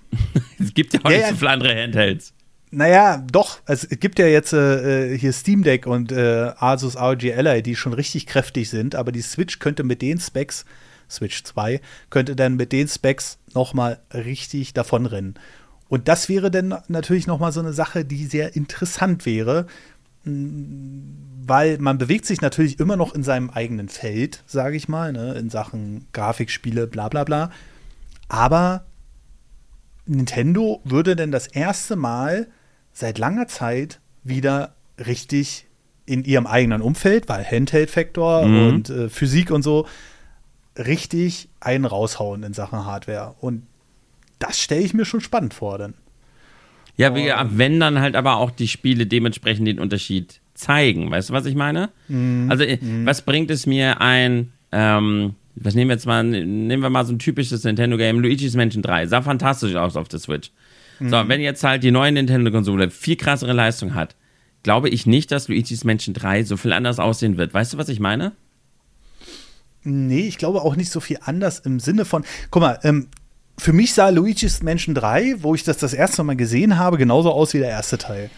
es 0.60 0.74
gibt 0.74 0.94
ja 0.94 1.00
auch 1.04 1.12
ja, 1.12 1.18
nicht 1.18 1.30
so 1.30 1.36
viele 1.36 1.52
andere 1.52 1.84
Handhelds. 1.84 2.34
Naja, 2.72 3.24
doch. 3.32 3.60
Es 3.68 3.88
gibt 3.88 4.20
ja 4.20 4.28
jetzt 4.28 4.52
äh, 4.54 5.18
hier 5.18 5.32
Steam 5.32 5.64
Deck 5.64 5.88
und 5.88 6.12
äh, 6.12 6.52
Asus 6.58 6.98
ROG 6.98 7.24
Ally, 7.24 7.64
die 7.64 7.76
schon 7.76 7.94
richtig 7.94 8.26
kräftig 8.26 8.70
sind, 8.70 8.96
aber 8.96 9.12
die 9.12 9.22
Switch 9.22 9.60
könnte 9.60 9.84
mit 9.84 10.02
den 10.02 10.20
Specs, 10.20 10.66
Switch 11.10 11.44
2, 11.44 11.80
könnte 12.10 12.36
dann 12.36 12.56
mit 12.56 12.72
den 12.72 12.88
Specs 12.88 13.38
noch 13.54 13.74
mal 13.74 14.00
richtig 14.14 14.74
davonrennen. 14.74 15.36
Und 15.88 16.08
das 16.08 16.28
wäre 16.30 16.52
dann 16.52 16.76
natürlich 16.88 17.28
noch 17.28 17.40
mal 17.40 17.52
so 17.52 17.60
eine 17.60 17.74
Sache, 17.74 18.04
die 18.04 18.26
sehr 18.26 18.56
interessant 18.56 19.26
wäre, 19.26 19.68
weil 20.26 21.78
man 21.78 21.98
bewegt 22.00 22.26
sich 22.26 22.42
natürlich 22.42 22.80
immer 22.80 22.98
noch 22.98 23.14
in 23.14 23.24
seinem 23.24 23.52
eigenen 23.52 23.88
Feld, 23.88 24.44
sage 24.48 24.76
ich 24.76 24.90
mal, 24.90 25.14
ne, 25.14 25.36
in 25.36 25.50
Sachen 25.50 26.08
Grafikspiele, 26.12 26.88
bla 26.88 27.08
bla 27.10 27.24
bla. 27.24 27.52
Aber 28.28 28.86
Nintendo 30.06 30.82
würde 30.84 31.16
denn 31.16 31.32
das 31.32 31.48
erste 31.48 31.96
Mal 31.96 32.48
seit 32.92 33.18
langer 33.18 33.48
Zeit 33.48 34.00
wieder 34.24 34.76
richtig 34.98 35.66
in 36.06 36.24
ihrem 36.24 36.48
eigenen 36.48 36.82
Umfeld, 36.82 37.28
weil 37.30 37.44
Handheld-Faktor 37.44 38.46
mhm. 38.46 38.68
und 38.68 38.90
äh, 38.90 39.10
Physik 39.10 39.52
und 39.52 39.64
so, 39.64 39.88
richtig 40.78 41.50
einen 41.60 41.86
raushauen 41.86 42.44
in 42.44 42.54
Sachen 42.54 42.86
Hardware. 42.86 43.36
Und 43.40 43.64
das 44.40 44.60
stelle 44.60 44.82
ich 44.82 44.94
mir 44.94 45.06
schon 45.06 45.22
spannend 45.22 45.54
vor, 45.54 45.78
denn. 45.78 45.94
Ja, 46.98 47.14
wie, 47.16 47.32
wenn 47.58 47.80
dann 47.80 48.00
halt 48.00 48.16
aber 48.16 48.38
auch 48.38 48.52
die 48.52 48.68
Spiele 48.68 49.06
dementsprechend 49.06 49.68
den 49.68 49.80
Unterschied 49.80 50.40
zeigen. 50.54 51.12
Weißt 51.12 51.30
du, 51.30 51.34
was 51.34 51.46
ich 51.46 51.56
meine? 51.56 51.90
Mhm. 52.08 52.48
Also, 52.50 52.64
mhm. 52.64 53.06
was 53.06 53.22
bringt 53.24 53.52
es 53.52 53.66
mir 53.66 54.00
ein, 54.00 54.54
ähm, 54.72 55.36
was 55.56 55.74
nehmen 55.74 55.90
wir 55.90 55.96
jetzt 55.96 56.06
mal, 56.06 56.24
nehmen 56.24 56.82
wir 56.82 56.90
mal 56.90 57.06
so 57.06 57.14
ein 57.14 57.20
typisches 57.20 57.64
Nintendo-Game, 57.64 58.20
Luigi's 58.20 58.56
Mansion 58.56 58.84
3, 58.84 59.08
sah 59.08 59.22
fantastisch 59.22 59.76
aus 59.76 59.96
auf 59.96 60.08
der 60.08 60.20
Switch. 60.20 60.52
Mhm. 61.00 61.10
So, 61.10 61.28
wenn 61.28 61.42
jetzt 61.42 61.64
halt 61.64 61.84
die 61.84 61.92
neue 61.92 62.12
Nintendo-Konsole 62.12 62.90
viel 62.90 63.16
krassere 63.16 63.54
Leistung 63.54 63.96
hat, 63.96 64.16
glaube 64.64 64.90
ich 64.90 65.06
nicht, 65.06 65.32
dass 65.32 65.48
Luigi's 65.48 65.84
Mansion 65.84 66.14
3 66.14 66.44
so 66.44 66.58
viel 66.58 66.74
anders 66.74 67.00
aussehen 67.00 67.38
wird. 67.38 67.54
Weißt 67.54 67.74
du, 67.74 67.78
was 67.78 67.90
ich 67.90 68.00
meine? 68.00 68.34
Nee, 69.84 70.28
ich 70.28 70.38
glaube 70.38 70.62
auch 70.62 70.76
nicht 70.76 70.90
so 70.90 71.00
viel 71.00 71.20
anders 71.22 71.60
im 71.60 71.80
Sinne 71.80 72.06
von, 72.06 72.26
guck 72.50 72.62
mal, 72.62 72.80
ähm, 72.84 73.08
für 73.58 73.72
mich 73.72 73.94
sah 73.94 74.10
Luigi's 74.10 74.64
Mansion 74.64 74.96
3, 74.96 75.44
wo 75.44 75.56
ich 75.56 75.64
das 75.64 75.78
das 75.78 75.94
erste 75.94 76.24
Mal 76.24 76.36
gesehen 76.36 76.78
habe, 76.78 76.98
genauso 76.98 77.32
aus 77.32 77.54
wie 77.54 77.60
der 77.60 77.70
erste 77.70 77.98
Teil 77.98 78.30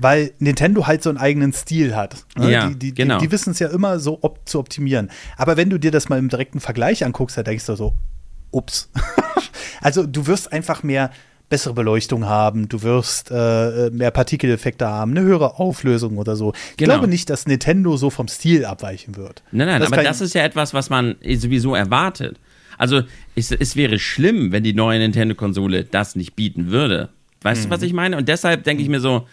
weil 0.00 0.32
Nintendo 0.38 0.86
halt 0.86 1.02
so 1.02 1.10
einen 1.10 1.18
eigenen 1.18 1.52
Stil 1.52 1.94
hat. 1.94 2.24
Ne? 2.36 2.50
Ja, 2.50 2.68
die, 2.68 2.76
die, 2.76 2.94
genau. 2.94 3.18
die, 3.18 3.26
die 3.26 3.32
wissen 3.32 3.50
es 3.50 3.58
ja 3.58 3.68
immer 3.68 4.00
so 4.00 4.18
op 4.22 4.40
zu 4.46 4.58
optimieren. 4.58 5.10
Aber 5.36 5.56
wenn 5.56 5.70
du 5.70 5.78
dir 5.78 5.90
das 5.90 6.08
mal 6.08 6.18
im 6.18 6.28
direkten 6.28 6.60
Vergleich 6.60 7.04
anguckst, 7.04 7.36
da 7.36 7.42
denkst 7.42 7.66
du 7.66 7.76
so, 7.76 7.94
ups. 8.50 8.90
also 9.80 10.06
du 10.06 10.26
wirst 10.26 10.52
einfach 10.52 10.82
mehr 10.82 11.10
bessere 11.50 11.74
Beleuchtung 11.74 12.26
haben, 12.26 12.68
du 12.68 12.82
wirst 12.82 13.30
äh, 13.30 13.90
mehr 13.90 14.12
Partikeleffekte 14.12 14.86
haben, 14.86 15.10
eine 15.10 15.22
höhere 15.22 15.58
Auflösung 15.58 16.16
oder 16.16 16.36
so. 16.36 16.52
Ich 16.70 16.76
genau. 16.78 16.94
glaube 16.94 17.08
nicht, 17.08 17.28
dass 17.28 17.46
Nintendo 17.46 17.96
so 17.96 18.08
vom 18.08 18.28
Stil 18.28 18.64
abweichen 18.64 19.16
wird. 19.16 19.42
Nein, 19.50 19.66
nein, 19.66 19.80
das 19.80 19.92
aber 19.92 20.02
das 20.02 20.20
ist 20.20 20.34
ja 20.34 20.44
etwas, 20.44 20.72
was 20.74 20.90
man 20.90 21.16
sowieso 21.36 21.74
erwartet. 21.74 22.38
Also 22.78 23.02
es, 23.34 23.50
es 23.50 23.76
wäre 23.76 23.98
schlimm, 23.98 24.52
wenn 24.52 24.62
die 24.62 24.72
neue 24.72 25.00
Nintendo-Konsole 25.00 25.84
das 25.84 26.14
nicht 26.14 26.36
bieten 26.36 26.70
würde. 26.70 27.10
Weißt 27.42 27.64
mhm. 27.64 27.68
du, 27.68 27.74
was 27.74 27.82
ich 27.82 27.92
meine? 27.92 28.16
Und 28.16 28.28
deshalb 28.28 28.64
denke 28.64 28.82
ich 28.82 28.88
mir 28.88 29.00
so, 29.00 29.26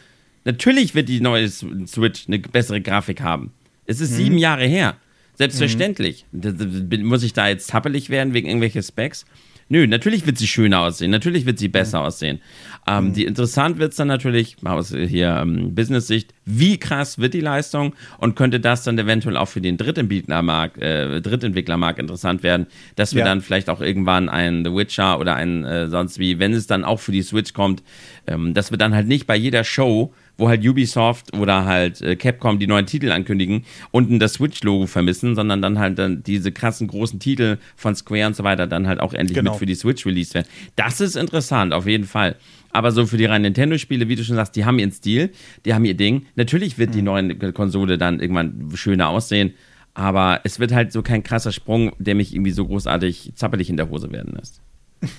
Natürlich 0.48 0.95
wird 0.95 1.10
die 1.10 1.20
neue 1.20 1.50
Switch 1.50 2.26
eine 2.28 2.39
bessere 2.39 2.80
Grafik 2.80 3.20
haben. 3.20 3.52
Es 3.86 4.00
ist 4.00 4.12
mhm. 4.12 4.16
sieben 4.16 4.38
Jahre 4.38 4.66
her. 4.66 4.95
Selbstverständlich. 5.34 6.26
Mhm. 6.32 7.04
Muss 7.04 7.24
ich 7.24 7.34
da 7.34 7.50
jetzt 7.50 7.68
zappelig 7.68 8.10
werden 8.10 8.34
wegen 8.34 8.48
irgendwelcher 8.48 8.82
Specs? 8.82 9.26
Nö, 9.70 9.86
natürlich 9.86 10.26
wird 10.26 10.38
sie 10.38 10.48
schöner 10.48 10.80
aussehen, 10.80 11.12
natürlich 11.12 11.45
wird 11.45 11.60
sie 11.60 11.68
besser 11.68 12.00
mhm. 12.00 12.06
aussehen. 12.06 12.41
Ähm, 12.88 13.08
mhm. 13.10 13.14
Die 13.14 13.26
interessant 13.26 13.80
wird 13.80 13.91
es 13.91 13.98
dann 13.98 14.08
natürlich 14.08 14.56
aus 14.64 14.95
hier 14.95 15.39
ähm, 15.41 15.76
Business-Sicht, 15.76 16.34
wie 16.45 16.78
krass 16.78 17.18
wird 17.18 17.34
die 17.34 17.41
Leistung 17.41 17.93
und 18.18 18.38
könnte 18.38 18.62
das 18.62 18.84
dann 18.84 18.98
eventuell 18.98 19.36
auch 19.36 19.50
für 19.50 19.60
den 19.60 19.76
Drittentwicklermarkt, 19.76 20.82
äh, 20.82 21.22
Drittentwicklermarkt 21.22 22.00
interessant 22.00 22.43
werden, 22.43 22.68
dass 22.95 23.14
wir 23.14 23.20
ja. 23.20 23.26
dann 23.26 23.41
vielleicht 23.41 23.70
auch 23.70 23.82
irgendwann 23.82 24.30
einen 24.30 24.64
The 24.64 24.74
Witcher 24.74 25.20
oder 25.20 25.36
einen 25.36 25.66
äh, 25.66 25.89
sonst 25.89 26.18
wie, 26.18 26.39
wenn 26.39 26.54
es 26.54 26.68
dann 26.68 26.86
auch 26.86 27.02
für 27.02 27.12
die 27.12 27.22
Switch 27.22 27.52
kommt, 27.52 27.84
ähm, 28.26 28.54
dass 28.54 28.72
wir 28.72 28.78
dann 28.78 28.95
halt 28.95 29.08
nicht 29.08 29.28
bei 29.28 29.36
jeder 29.36 29.66
Show 29.66 30.14
wo 30.38 30.48
halt 30.50 30.66
Ubisoft 30.66 31.36
oder 31.36 31.66
halt 31.66 32.02
äh, 32.02 32.16
Capcom 32.16 32.60
die 32.60 32.68
neuen 32.68 32.86
Titel 32.86 33.12
ankündigen, 33.12 33.66
unten 33.92 34.20
das 34.20 34.34
Switch-Logo 34.34 34.88
vermissen, 34.88 35.36
sondern 35.36 35.62
dann 35.62 35.80
halt 35.80 35.98
dann 35.98 36.24
diese 36.24 36.52
krassen 36.52 36.88
großen 36.88 37.20
Titel 37.20 37.58
von 37.76 37.96
Square 37.96 38.28
und 38.28 38.36
so 38.36 38.44
weiter 38.44 38.68
dann 38.68 38.88
halt 38.88 39.00
auch 39.00 39.14
endlich 39.14 39.38
genau. 39.38 39.52
mit 39.52 39.60
für 39.60 39.66
die 39.66 39.76
Switch 39.76 40.06
released 40.06 40.34
werden. 40.34 40.48
Das 40.76 41.02
ist 41.02 41.16
interessant, 41.16 41.74
auf 41.74 41.88
jeden 41.88 42.06
Fall. 42.06 42.36
Aber 42.72 42.92
so 42.92 43.06
für 43.06 43.18
die 43.18 43.26
reinen 43.26 43.44
Nintendo-Spiele, 43.44 44.08
wie 44.08 44.16
du 44.16 44.24
schon 44.24 44.36
sagst, 44.36 44.56
die 44.56 44.66
haben 44.66 44.78
ihren 44.78 44.92
Stil, 44.92 45.32
die 45.66 45.74
haben 45.74 45.86
ihr 45.86 45.96
Ding. 45.96 46.28
Natürlich 46.36 46.78
wird 46.78 46.94
die 46.94 47.00
mhm. 47.00 47.06
neue 47.06 47.54
Konsole 47.54 47.98
dann 47.98 48.20
irgendwann 48.20 48.72
schöner 48.76 49.10
aussehen, 49.10 49.54
aber 49.94 50.42
es 50.44 50.60
wird 50.60 50.72
halt 50.72 50.92
so 50.92 51.02
kein 51.02 51.24
krasser 51.24 51.52
Sprung, 51.52 51.92
der 51.98 52.14
mich 52.14 52.34
irgendwie 52.36 52.52
so 52.52 52.68
großartig 52.68 53.32
zappelig 53.36 53.70
in 53.70 53.78
der 53.78 53.90
Hose 53.90 54.12
werden 54.12 54.36
lässt. 54.38 54.62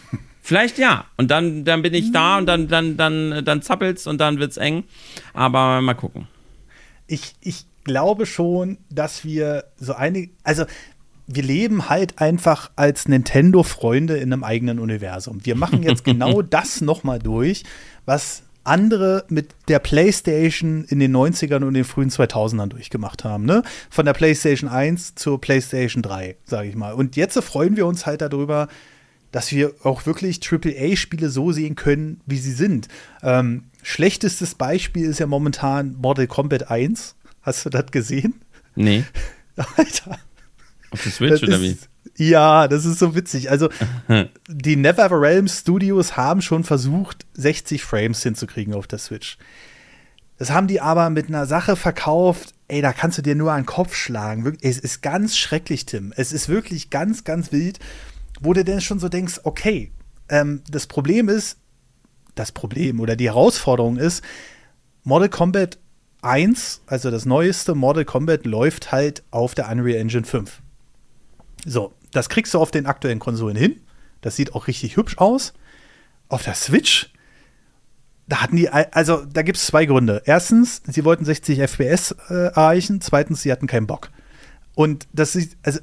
Vielleicht 0.48 0.78
ja. 0.78 1.04
Und 1.18 1.30
dann, 1.30 1.66
dann 1.66 1.82
bin 1.82 1.92
ich 1.92 2.10
da 2.10 2.38
und 2.38 2.46
dann, 2.46 2.68
dann, 2.68 2.96
dann, 2.96 3.44
dann 3.44 3.60
zappelt's 3.60 4.06
und 4.06 4.16
dann 4.16 4.38
wird's 4.38 4.56
eng. 4.56 4.84
Aber 5.34 5.82
mal 5.82 5.92
gucken. 5.92 6.26
Ich, 7.06 7.34
ich 7.42 7.66
glaube 7.84 8.24
schon, 8.24 8.78
dass 8.88 9.26
wir 9.26 9.64
so 9.76 9.92
einige, 9.92 10.30
also 10.44 10.64
wir 11.26 11.42
leben 11.42 11.90
halt 11.90 12.18
einfach 12.18 12.70
als 12.76 13.08
Nintendo-Freunde 13.08 14.16
in 14.16 14.32
einem 14.32 14.42
eigenen 14.42 14.78
Universum. 14.78 15.44
Wir 15.44 15.54
machen 15.54 15.82
jetzt 15.82 16.02
genau 16.02 16.40
das 16.56 16.80
nochmal 16.80 17.18
durch, 17.18 17.64
was 18.06 18.42
andere 18.64 19.26
mit 19.28 19.54
der 19.68 19.80
PlayStation 19.80 20.86
in 20.88 20.98
den 20.98 21.14
90ern 21.14 21.62
und 21.62 21.74
den 21.74 21.84
frühen 21.84 22.08
2000ern 22.08 22.68
durchgemacht 22.68 23.22
haben. 23.22 23.44
Ne? 23.44 23.62
Von 23.90 24.06
der 24.06 24.14
PlayStation 24.14 24.70
1 24.70 25.14
zur 25.14 25.42
PlayStation 25.42 26.02
3, 26.02 26.36
sage 26.46 26.70
ich 26.70 26.74
mal. 26.74 26.94
Und 26.94 27.16
jetzt 27.16 27.38
freuen 27.44 27.76
wir 27.76 27.86
uns 27.86 28.06
halt 28.06 28.22
darüber, 28.22 28.68
dass 29.38 29.52
wir 29.52 29.72
auch 29.84 30.04
wirklich 30.04 30.40
AAA-Spiele 30.42 31.30
so 31.30 31.52
sehen 31.52 31.76
können, 31.76 32.20
wie 32.26 32.38
sie 32.38 32.50
sind. 32.50 32.88
Ähm, 33.22 33.66
schlechtestes 33.84 34.56
Beispiel 34.56 35.08
ist 35.08 35.20
ja 35.20 35.28
momentan 35.28 35.94
Mortal 35.94 36.26
Kombat 36.26 36.72
1. 36.72 37.14
Hast 37.42 37.64
du 37.64 37.70
das 37.70 37.86
gesehen? 37.92 38.40
Nee. 38.74 39.04
Alter. 39.76 40.18
Auf 40.90 41.04
der 41.04 41.12
Switch 41.12 41.40
oder 41.44 41.60
wie? 41.60 41.78
Ja, 42.16 42.66
das 42.66 42.84
ist 42.84 42.98
so 42.98 43.14
witzig. 43.14 43.48
Also, 43.48 43.68
die 44.48 44.74
NetherRealm 44.74 45.46
Studios 45.46 46.16
haben 46.16 46.42
schon 46.42 46.64
versucht, 46.64 47.24
60 47.34 47.84
Frames 47.84 48.20
hinzukriegen 48.20 48.74
auf 48.74 48.88
der 48.88 48.98
Switch. 48.98 49.38
Das 50.38 50.50
haben 50.50 50.66
die 50.66 50.80
aber 50.80 51.10
mit 51.10 51.28
einer 51.28 51.46
Sache 51.46 51.76
verkauft, 51.76 52.54
ey, 52.66 52.82
da 52.82 52.92
kannst 52.92 53.18
du 53.18 53.22
dir 53.22 53.36
nur 53.36 53.52
an 53.52 53.60
den 53.60 53.66
Kopf 53.66 53.94
schlagen. 53.94 54.58
Es 54.62 54.78
ist 54.78 55.00
ganz 55.00 55.36
schrecklich, 55.36 55.86
Tim. 55.86 56.12
Es 56.16 56.32
ist 56.32 56.48
wirklich 56.48 56.90
ganz, 56.90 57.22
ganz 57.22 57.52
wild 57.52 57.78
wo 58.40 58.52
du 58.52 58.64
denn 58.64 58.80
schon 58.80 58.98
so 58.98 59.08
denkst, 59.08 59.40
okay, 59.44 59.92
ähm, 60.28 60.62
das 60.70 60.86
Problem 60.86 61.28
ist, 61.28 61.58
das 62.34 62.52
Problem 62.52 63.00
oder 63.00 63.16
die 63.16 63.26
Herausforderung 63.26 63.96
ist, 63.96 64.22
Model 65.04 65.28
Combat 65.28 65.78
1, 66.22 66.82
also 66.86 67.10
das 67.10 67.24
neueste 67.24 67.74
Model 67.74 68.04
Combat, 68.04 68.44
läuft 68.44 68.92
halt 68.92 69.22
auf 69.30 69.54
der 69.54 69.68
Unreal 69.70 70.00
Engine 70.00 70.24
5. 70.24 70.60
So, 71.64 71.94
das 72.12 72.28
kriegst 72.28 72.54
du 72.54 72.58
auf 72.58 72.70
den 72.70 72.86
aktuellen 72.86 73.18
Konsolen 73.18 73.56
hin. 73.56 73.80
Das 74.20 74.36
sieht 74.36 74.54
auch 74.54 74.66
richtig 74.66 74.96
hübsch 74.96 75.18
aus. 75.18 75.52
Auf 76.28 76.42
der 76.42 76.54
Switch, 76.54 77.12
da 78.26 78.42
hatten 78.42 78.56
die, 78.56 78.68
also 78.68 79.24
da 79.24 79.42
gibt 79.42 79.58
es 79.58 79.66
zwei 79.66 79.86
Gründe. 79.86 80.22
Erstens, 80.26 80.82
sie 80.86 81.04
wollten 81.04 81.24
60 81.24 81.60
FPS 81.60 82.14
äh, 82.28 82.34
erreichen. 82.48 83.00
Zweitens, 83.00 83.42
sie 83.42 83.50
hatten 83.50 83.66
keinen 83.66 83.86
Bock. 83.86 84.10
Und 84.74 85.08
das 85.12 85.34
ist, 85.34 85.56
also 85.62 85.80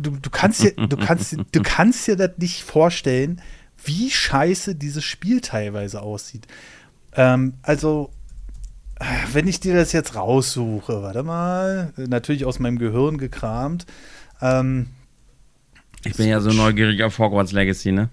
du, 0.00 0.16
du 0.16 0.30
kannst 0.30 0.62
dir, 0.62 0.72
du 0.72 0.96
kannst, 1.06 1.36
du 1.36 1.62
kannst 1.62 2.06
dir 2.06 2.16
das 2.16 2.32
nicht 2.38 2.62
vorstellen, 2.62 3.40
wie 3.84 4.10
scheiße 4.10 4.74
dieses 4.74 5.04
Spiel 5.04 5.40
teilweise 5.40 6.02
aussieht. 6.02 6.46
Ähm, 7.14 7.54
also, 7.62 8.10
wenn 9.32 9.48
ich 9.48 9.60
dir 9.60 9.74
das 9.74 9.92
jetzt 9.92 10.14
raussuche, 10.14 11.02
warte 11.02 11.22
mal, 11.22 11.92
natürlich 11.96 12.44
aus 12.44 12.58
meinem 12.58 12.78
Gehirn 12.78 13.18
gekramt. 13.18 13.86
Ähm, 14.42 14.88
ich 16.04 16.16
bin 16.16 16.28
ja 16.28 16.40
so 16.40 16.50
neugierig 16.50 17.02
auf 17.02 17.18
Hogwarts 17.18 17.52
Legacy, 17.52 17.92
ne? 17.92 18.08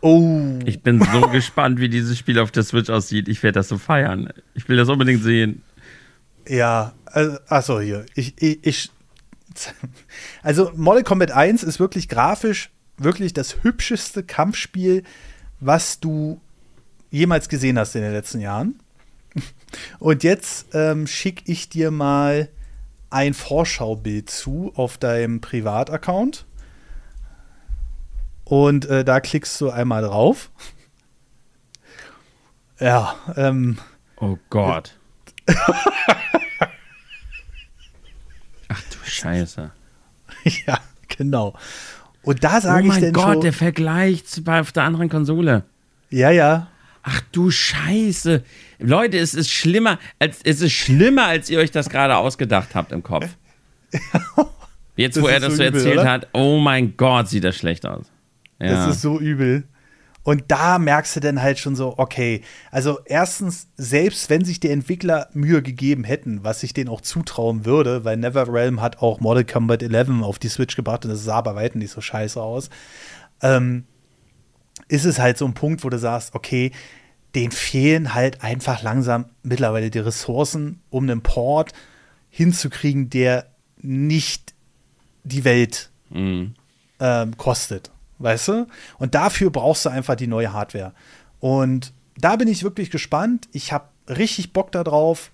Oh. 0.00 0.58
Ich 0.64 0.82
bin 0.82 1.02
so 1.12 1.20
gespannt, 1.32 1.80
wie 1.80 1.88
dieses 1.88 2.18
Spiel 2.18 2.38
auf 2.38 2.50
der 2.50 2.62
Switch 2.62 2.90
aussieht. 2.90 3.28
Ich 3.28 3.42
werde 3.42 3.58
das 3.58 3.68
so 3.68 3.78
feiern. 3.78 4.32
Ich 4.54 4.68
will 4.68 4.76
das 4.76 4.88
unbedingt 4.88 5.22
sehen. 5.22 5.62
Ja, 6.46 6.92
also, 7.06 7.38
achso, 7.48 7.80
hier. 7.80 8.06
Ich, 8.14 8.34
ich, 8.40 8.58
ich, 8.62 8.90
also 10.42 10.70
Mortal 10.74 11.04
Kombat 11.04 11.32
1 11.32 11.62
ist 11.62 11.80
wirklich 11.80 12.08
grafisch 12.08 12.70
wirklich 12.98 13.32
das 13.32 13.62
hübscheste 13.62 14.22
Kampfspiel, 14.22 15.04
was 15.60 16.00
du 16.00 16.40
jemals 17.10 17.48
gesehen 17.48 17.78
hast 17.78 17.94
in 17.94 18.02
den 18.02 18.12
letzten 18.12 18.40
Jahren. 18.40 18.80
Und 19.98 20.24
jetzt 20.24 20.74
ähm, 20.74 21.06
schicke 21.06 21.50
ich 21.50 21.68
dir 21.68 21.90
mal 21.90 22.48
ein 23.10 23.34
Vorschaubild 23.34 24.28
zu 24.28 24.72
auf 24.74 24.98
deinem 24.98 25.40
Privataccount. 25.40 26.44
Und 28.44 28.86
äh, 28.86 29.04
da 29.04 29.20
klickst 29.20 29.60
du 29.60 29.70
einmal 29.70 30.02
drauf. 30.02 30.50
Ja, 32.80 33.14
ähm. 33.36 33.78
Oh 34.16 34.38
Gott. 34.50 34.98
Scheiße. 39.18 39.70
ja, 40.66 40.78
genau. 41.08 41.54
Und 42.22 42.44
da 42.44 42.60
sage 42.60 42.88
ich 42.88 42.94
dann 42.94 43.00
schon. 43.00 43.16
Oh 43.16 43.20
mein 43.20 43.34
Gott, 43.34 43.44
der 43.44 43.52
Vergleich 43.52 44.22
auf 44.46 44.72
der 44.72 44.82
anderen 44.82 45.08
Konsole. 45.08 45.64
Ja, 46.10 46.30
ja. 46.30 46.68
Ach 47.02 47.22
du 47.32 47.50
Scheiße. 47.50 48.42
Leute, 48.78 49.18
es 49.18 49.34
ist 49.34 49.50
schlimmer, 49.50 49.98
als, 50.18 50.40
es 50.44 50.60
ist 50.60 50.72
schlimmer, 50.72 51.26
als 51.26 51.48
ihr 51.48 51.58
euch 51.58 51.70
das 51.70 51.88
gerade 51.88 52.16
ausgedacht 52.16 52.74
habt 52.74 52.92
im 52.92 53.02
Kopf. 53.02 53.28
Jetzt, 54.96 55.16
das 55.16 55.22
wo 55.22 55.28
er 55.28 55.40
das 55.40 55.56
so, 55.56 55.62
übel, 55.62 55.74
erzählt 55.74 55.98
oder? 55.98 56.10
hat, 56.10 56.28
oh 56.32 56.58
mein 56.58 56.96
Gott, 56.96 57.28
sieht 57.28 57.44
das 57.44 57.56
schlecht 57.56 57.86
aus. 57.86 58.06
Ja. 58.58 58.86
Das 58.86 58.96
ist 58.96 59.02
so 59.02 59.20
übel. 59.20 59.64
Und 60.28 60.44
da 60.48 60.78
merkst 60.78 61.16
du 61.16 61.20
dann 61.20 61.40
halt 61.40 61.58
schon 61.58 61.74
so, 61.74 61.94
okay, 61.96 62.42
also 62.70 62.98
erstens, 63.06 63.68
selbst 63.78 64.28
wenn 64.28 64.44
sich 64.44 64.60
die 64.60 64.68
Entwickler 64.68 65.30
Mühe 65.32 65.62
gegeben 65.62 66.04
hätten, 66.04 66.44
was 66.44 66.62
ich 66.62 66.74
denen 66.74 66.90
auch 66.90 67.00
zutrauen 67.00 67.64
würde, 67.64 68.04
weil 68.04 68.18
NetherRealm 68.18 68.82
hat 68.82 69.00
auch 69.00 69.20
Mortal 69.20 69.46
Kombat 69.46 69.82
11 69.82 70.20
auf 70.20 70.38
die 70.38 70.50
Switch 70.50 70.76
gebracht 70.76 71.06
und 71.06 71.12
das 71.12 71.24
sah 71.24 71.40
bei 71.40 71.54
weitem 71.54 71.78
nicht 71.78 71.92
so 71.92 72.02
scheiße 72.02 72.42
aus, 72.42 72.68
ähm, 73.40 73.86
ist 74.88 75.06
es 75.06 75.18
halt 75.18 75.38
so 75.38 75.46
ein 75.46 75.54
Punkt, 75.54 75.82
wo 75.82 75.88
du 75.88 75.98
sagst, 75.98 76.34
okay, 76.34 76.72
denen 77.34 77.50
fehlen 77.50 78.12
halt 78.12 78.44
einfach 78.44 78.82
langsam 78.82 79.30
mittlerweile 79.42 79.88
die 79.88 79.98
Ressourcen, 79.98 80.82
um 80.90 81.04
einen 81.04 81.22
Port 81.22 81.72
hinzukriegen, 82.28 83.08
der 83.08 83.46
nicht 83.80 84.52
die 85.24 85.44
Welt 85.46 85.88
mhm. 86.10 86.52
ähm, 87.00 87.34
kostet. 87.38 87.90
Weißt 88.18 88.48
du? 88.48 88.66
Und 88.98 89.14
dafür 89.14 89.50
brauchst 89.50 89.84
du 89.84 89.90
einfach 89.90 90.16
die 90.16 90.26
neue 90.26 90.52
Hardware. 90.52 90.92
Und 91.40 91.92
da 92.18 92.36
bin 92.36 92.48
ich 92.48 92.62
wirklich 92.62 92.90
gespannt. 92.90 93.48
Ich 93.52 93.72
habe 93.72 93.86
richtig 94.08 94.52
Bock 94.52 94.72
darauf, 94.72 95.30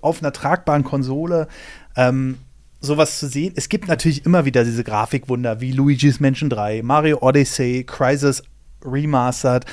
auf 0.00 0.22
einer 0.22 0.32
tragbaren 0.32 0.84
Konsole 0.84 1.48
ähm, 1.96 2.38
sowas 2.80 3.18
zu 3.18 3.26
sehen. 3.26 3.52
Es 3.56 3.68
gibt 3.68 3.88
natürlich 3.88 4.24
immer 4.24 4.44
wieder 4.44 4.64
diese 4.64 4.84
Grafikwunder 4.84 5.60
wie 5.60 5.72
Luigi's 5.72 6.20
Mansion 6.20 6.48
3, 6.50 6.82
Mario 6.82 7.18
Odyssey, 7.20 7.84
Crisis 7.84 8.42
Remastered, 8.84 9.64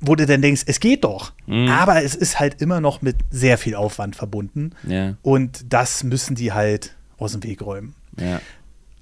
wo 0.00 0.14
du 0.14 0.24
dann 0.24 0.40
denkst, 0.40 0.62
es 0.66 0.80
geht 0.80 1.04
doch. 1.04 1.32
Mhm. 1.46 1.68
Aber 1.68 2.02
es 2.02 2.14
ist 2.14 2.40
halt 2.40 2.62
immer 2.62 2.80
noch 2.80 3.02
mit 3.02 3.16
sehr 3.30 3.58
viel 3.58 3.74
Aufwand 3.74 4.16
verbunden. 4.16 4.70
Ja. 4.86 5.16
Und 5.20 5.72
das 5.72 6.02
müssen 6.04 6.34
die 6.34 6.52
halt 6.52 6.96
aus 7.18 7.32
dem 7.32 7.42
Weg 7.42 7.60
räumen. 7.60 7.94
Ja. 8.18 8.40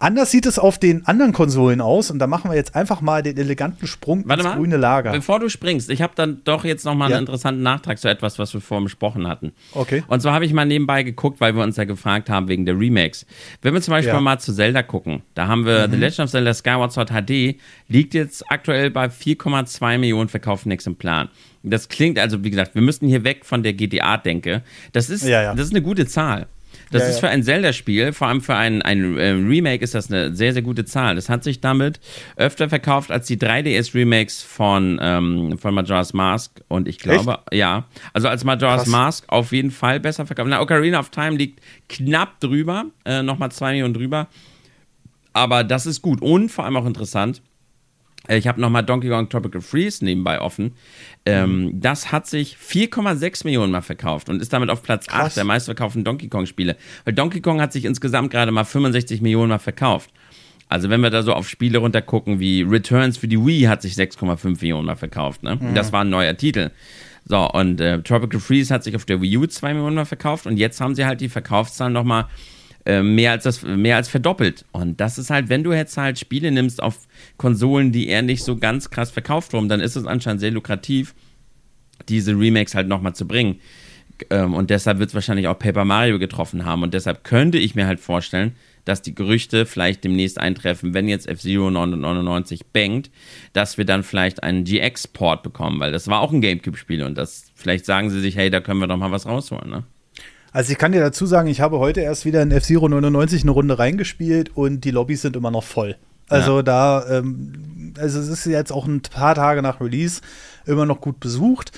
Anders 0.00 0.30
sieht 0.30 0.46
es 0.46 0.60
auf 0.60 0.78
den 0.78 1.06
anderen 1.06 1.32
Konsolen 1.32 1.80
aus 1.80 2.12
und 2.12 2.20
da 2.20 2.28
machen 2.28 2.50
wir 2.50 2.56
jetzt 2.56 2.76
einfach 2.76 3.00
mal 3.00 3.22
den 3.22 3.36
eleganten 3.36 3.88
Sprung 3.88 4.22
Warte 4.28 4.42
ins 4.42 4.50
mal, 4.50 4.56
grüne 4.56 4.76
Lager. 4.76 5.10
Bevor 5.10 5.40
du 5.40 5.48
springst, 5.48 5.90
ich 5.90 6.02
habe 6.02 6.12
dann 6.14 6.40
doch 6.44 6.64
jetzt 6.64 6.84
noch 6.84 6.94
mal 6.94 7.10
ja. 7.10 7.16
einen 7.16 7.26
interessanten 7.26 7.62
Nachtrag 7.62 7.98
zu 7.98 8.08
etwas, 8.08 8.38
was 8.38 8.54
wir 8.54 8.60
vorhin 8.60 8.84
besprochen 8.84 9.26
hatten. 9.26 9.52
Okay. 9.72 10.04
Und 10.06 10.20
zwar 10.20 10.34
habe 10.34 10.44
ich 10.44 10.52
mal 10.52 10.66
nebenbei 10.66 11.02
geguckt, 11.02 11.40
weil 11.40 11.56
wir 11.56 11.64
uns 11.64 11.76
ja 11.76 11.84
gefragt 11.84 12.30
haben 12.30 12.46
wegen 12.46 12.64
der 12.64 12.78
Remakes. 12.78 13.26
Wenn 13.60 13.74
wir 13.74 13.82
zum 13.82 13.92
Beispiel 13.92 14.14
ja. 14.14 14.20
mal 14.20 14.38
zu 14.38 14.52
Zelda 14.52 14.84
gucken, 14.84 15.22
da 15.34 15.48
haben 15.48 15.66
wir 15.66 15.88
mhm. 15.88 15.92
The 15.92 15.96
Legend 15.96 16.20
of 16.20 16.30
Zelda 16.30 16.54
Skyward 16.54 16.92
Sword 16.92 17.10
HD, 17.10 17.56
liegt 17.88 18.14
jetzt 18.14 18.48
aktuell 18.50 18.90
bei 18.90 19.06
4,2 19.06 19.98
Millionen 19.98 20.28
verkauften 20.28 20.70
Exemplaren. 20.70 21.28
Das 21.64 21.88
klingt 21.88 22.20
also, 22.20 22.44
wie 22.44 22.50
gesagt, 22.50 22.76
wir 22.76 22.82
müssten 22.82 23.08
hier 23.08 23.24
weg 23.24 23.44
von 23.44 23.64
der 23.64 23.72
GTA-Denke. 23.72 24.62
Das 24.92 25.10
ist, 25.10 25.26
ja, 25.26 25.54
das 25.54 25.66
ist 25.66 25.72
eine 25.72 25.82
gute 25.82 26.06
Zahl. 26.06 26.46
Das 26.90 27.02
ja, 27.02 27.08
ist 27.08 27.20
für 27.20 27.28
ein 27.28 27.42
Zelda-Spiel, 27.42 28.12
vor 28.12 28.28
allem 28.28 28.40
für 28.40 28.54
ein, 28.54 28.82
ein 28.82 29.18
äh, 29.18 29.30
Remake, 29.30 29.84
ist 29.84 29.94
das 29.94 30.10
eine 30.10 30.34
sehr, 30.34 30.52
sehr 30.52 30.62
gute 30.62 30.84
Zahl. 30.84 31.14
Das 31.14 31.28
hat 31.28 31.44
sich 31.44 31.60
damit 31.60 32.00
öfter 32.36 32.68
verkauft 32.68 33.10
als 33.10 33.26
die 33.26 33.36
3DS-Remakes 33.36 34.42
von, 34.42 34.98
ähm, 35.02 35.58
von 35.58 35.74
Majora's 35.74 36.12
Mask. 36.14 36.60
Und 36.68 36.88
ich 36.88 36.98
glaube, 36.98 37.38
Echt? 37.50 37.54
ja. 37.54 37.84
Also 38.12 38.28
als 38.28 38.44
Majora's 38.44 38.82
Krass. 38.82 38.88
Mask 38.88 39.24
auf 39.28 39.52
jeden 39.52 39.70
Fall 39.70 40.00
besser 40.00 40.26
verkauft. 40.26 40.48
Na, 40.48 40.60
Ocarina 40.60 40.98
of 40.98 41.10
Time 41.10 41.36
liegt 41.36 41.60
knapp 41.88 42.40
drüber, 42.40 42.86
äh, 43.04 43.22
nochmal 43.22 43.50
zwei 43.52 43.72
Millionen 43.72 43.94
drüber. 43.94 44.28
Aber 45.32 45.64
das 45.64 45.86
ist 45.86 46.02
gut 46.02 46.22
und 46.22 46.48
vor 46.48 46.64
allem 46.64 46.76
auch 46.76 46.86
interessant. 46.86 47.42
Äh, 48.28 48.38
ich 48.38 48.46
habe 48.46 48.60
nochmal 48.60 48.84
Donkey 48.84 49.08
Kong 49.08 49.28
Tropical 49.28 49.60
Freeze 49.60 50.04
nebenbei 50.04 50.40
offen. 50.40 50.74
Ähm, 51.26 51.64
mhm. 51.64 51.80
Das 51.80 52.12
hat 52.12 52.26
sich 52.26 52.56
4,6 52.56 53.44
Millionen 53.44 53.72
Mal 53.72 53.82
verkauft 53.82 54.28
und 54.28 54.40
ist 54.40 54.52
damit 54.52 54.70
auf 54.70 54.82
Platz 54.82 55.06
Krass. 55.06 55.28
8 55.28 55.36
der 55.38 55.44
meistverkauften 55.44 56.04
Donkey 56.04 56.28
Kong-Spiele. 56.28 56.76
Weil 57.04 57.14
Donkey 57.14 57.40
Kong 57.40 57.60
hat 57.60 57.72
sich 57.72 57.84
insgesamt 57.84 58.30
gerade 58.30 58.52
mal 58.52 58.64
65 58.64 59.20
Millionen 59.20 59.48
Mal 59.48 59.58
verkauft. 59.58 60.10
Also 60.68 60.90
wenn 60.90 61.00
wir 61.00 61.10
da 61.10 61.22
so 61.22 61.32
auf 61.32 61.48
Spiele 61.48 61.78
runtergucken, 61.78 62.40
wie 62.40 62.62
Returns 62.62 63.16
für 63.16 63.28
die 63.28 63.44
Wii 63.44 63.62
hat 63.62 63.80
sich 63.80 63.94
6,5 63.94 64.60
Millionen 64.60 64.86
Mal 64.86 64.96
verkauft. 64.96 65.42
Ne? 65.42 65.56
Mhm. 65.56 65.74
Das 65.74 65.92
war 65.92 66.02
ein 66.02 66.10
neuer 66.10 66.36
Titel. 66.36 66.70
So, 67.24 67.50
und 67.50 67.80
äh, 67.80 68.02
Tropical 68.02 68.40
Freeze 68.40 68.72
hat 68.72 68.84
sich 68.84 68.96
auf 68.96 69.04
der 69.04 69.20
Wii 69.20 69.38
U 69.38 69.46
2 69.46 69.74
Millionen 69.74 69.96
Mal 69.96 70.04
verkauft 70.04 70.46
und 70.46 70.56
jetzt 70.56 70.80
haben 70.80 70.94
sie 70.94 71.04
halt 71.04 71.20
die 71.20 71.28
Verkaufszahlen 71.28 71.92
nochmal 71.92 72.26
äh, 72.88 73.02
mehr, 73.02 73.32
als 73.32 73.44
das, 73.44 73.62
mehr 73.62 73.96
als 73.96 74.08
verdoppelt. 74.08 74.64
Und 74.72 74.98
das 74.98 75.18
ist 75.18 75.28
halt, 75.28 75.50
wenn 75.50 75.62
du 75.62 75.74
jetzt 75.74 75.98
halt 75.98 76.18
Spiele 76.18 76.50
nimmst 76.50 76.82
auf 76.82 77.06
Konsolen, 77.36 77.92
die 77.92 78.08
eher 78.08 78.22
nicht 78.22 78.42
so 78.42 78.56
ganz 78.56 78.88
krass 78.88 79.10
verkauft 79.10 79.52
wurden, 79.52 79.68
dann 79.68 79.80
ist 79.80 79.94
es 79.94 80.06
anscheinend 80.06 80.40
sehr 80.40 80.52
lukrativ, 80.52 81.14
diese 82.08 82.32
Remakes 82.32 82.74
halt 82.74 82.88
nochmal 82.88 83.14
zu 83.14 83.28
bringen. 83.28 83.60
Ähm, 84.30 84.54
und 84.54 84.70
deshalb 84.70 85.00
wird 85.00 85.10
es 85.10 85.14
wahrscheinlich 85.14 85.48
auch 85.48 85.58
Paper 85.58 85.84
Mario 85.84 86.18
getroffen 86.18 86.64
haben. 86.64 86.82
Und 86.82 86.94
deshalb 86.94 87.24
könnte 87.24 87.58
ich 87.58 87.74
mir 87.74 87.86
halt 87.86 88.00
vorstellen, 88.00 88.56
dass 88.86 89.02
die 89.02 89.14
Gerüchte 89.14 89.66
vielleicht 89.66 90.02
demnächst 90.02 90.38
eintreffen, 90.38 90.94
wenn 90.94 91.08
jetzt 91.08 91.28
F-Zero 91.28 91.70
99 91.70 92.68
bangt, 92.72 93.10
dass 93.52 93.76
wir 93.76 93.84
dann 93.84 94.02
vielleicht 94.02 94.42
einen 94.42 94.64
GX-Port 94.64 95.42
bekommen, 95.42 95.78
weil 95.78 95.92
das 95.92 96.08
war 96.08 96.20
auch 96.20 96.32
ein 96.32 96.40
Gamecube-Spiel 96.40 97.02
und 97.02 97.18
das 97.18 97.52
vielleicht 97.54 97.84
sagen 97.84 98.08
sie 98.08 98.20
sich, 98.22 98.36
hey, 98.36 98.48
da 98.48 98.60
können 98.60 98.80
wir 98.80 98.86
doch 98.86 98.96
mal 98.96 99.10
was 99.10 99.26
rausholen, 99.26 99.68
ne? 99.68 99.84
Also 100.52 100.72
ich 100.72 100.78
kann 100.78 100.92
dir 100.92 101.00
dazu 101.00 101.26
sagen, 101.26 101.48
ich 101.48 101.60
habe 101.60 101.78
heute 101.78 102.00
erst 102.00 102.24
wieder 102.24 102.42
in 102.42 102.50
F-Zero 102.50 102.88
99 102.88 103.42
eine 103.42 103.50
Runde 103.50 103.78
reingespielt 103.78 104.56
und 104.56 104.84
die 104.84 104.90
Lobbys 104.90 105.22
sind 105.22 105.36
immer 105.36 105.50
noch 105.50 105.64
voll. 105.64 105.96
Also 106.28 106.56
ja. 106.58 106.62
da, 106.62 107.18
ähm, 107.18 107.94
also 107.98 108.20
es 108.20 108.28
ist 108.28 108.46
jetzt 108.46 108.72
auch 108.72 108.86
ein 108.86 109.02
paar 109.02 109.34
Tage 109.34 109.62
nach 109.62 109.80
Release 109.80 110.20
immer 110.66 110.86
noch 110.86 111.00
gut 111.00 111.20
besucht. 111.20 111.72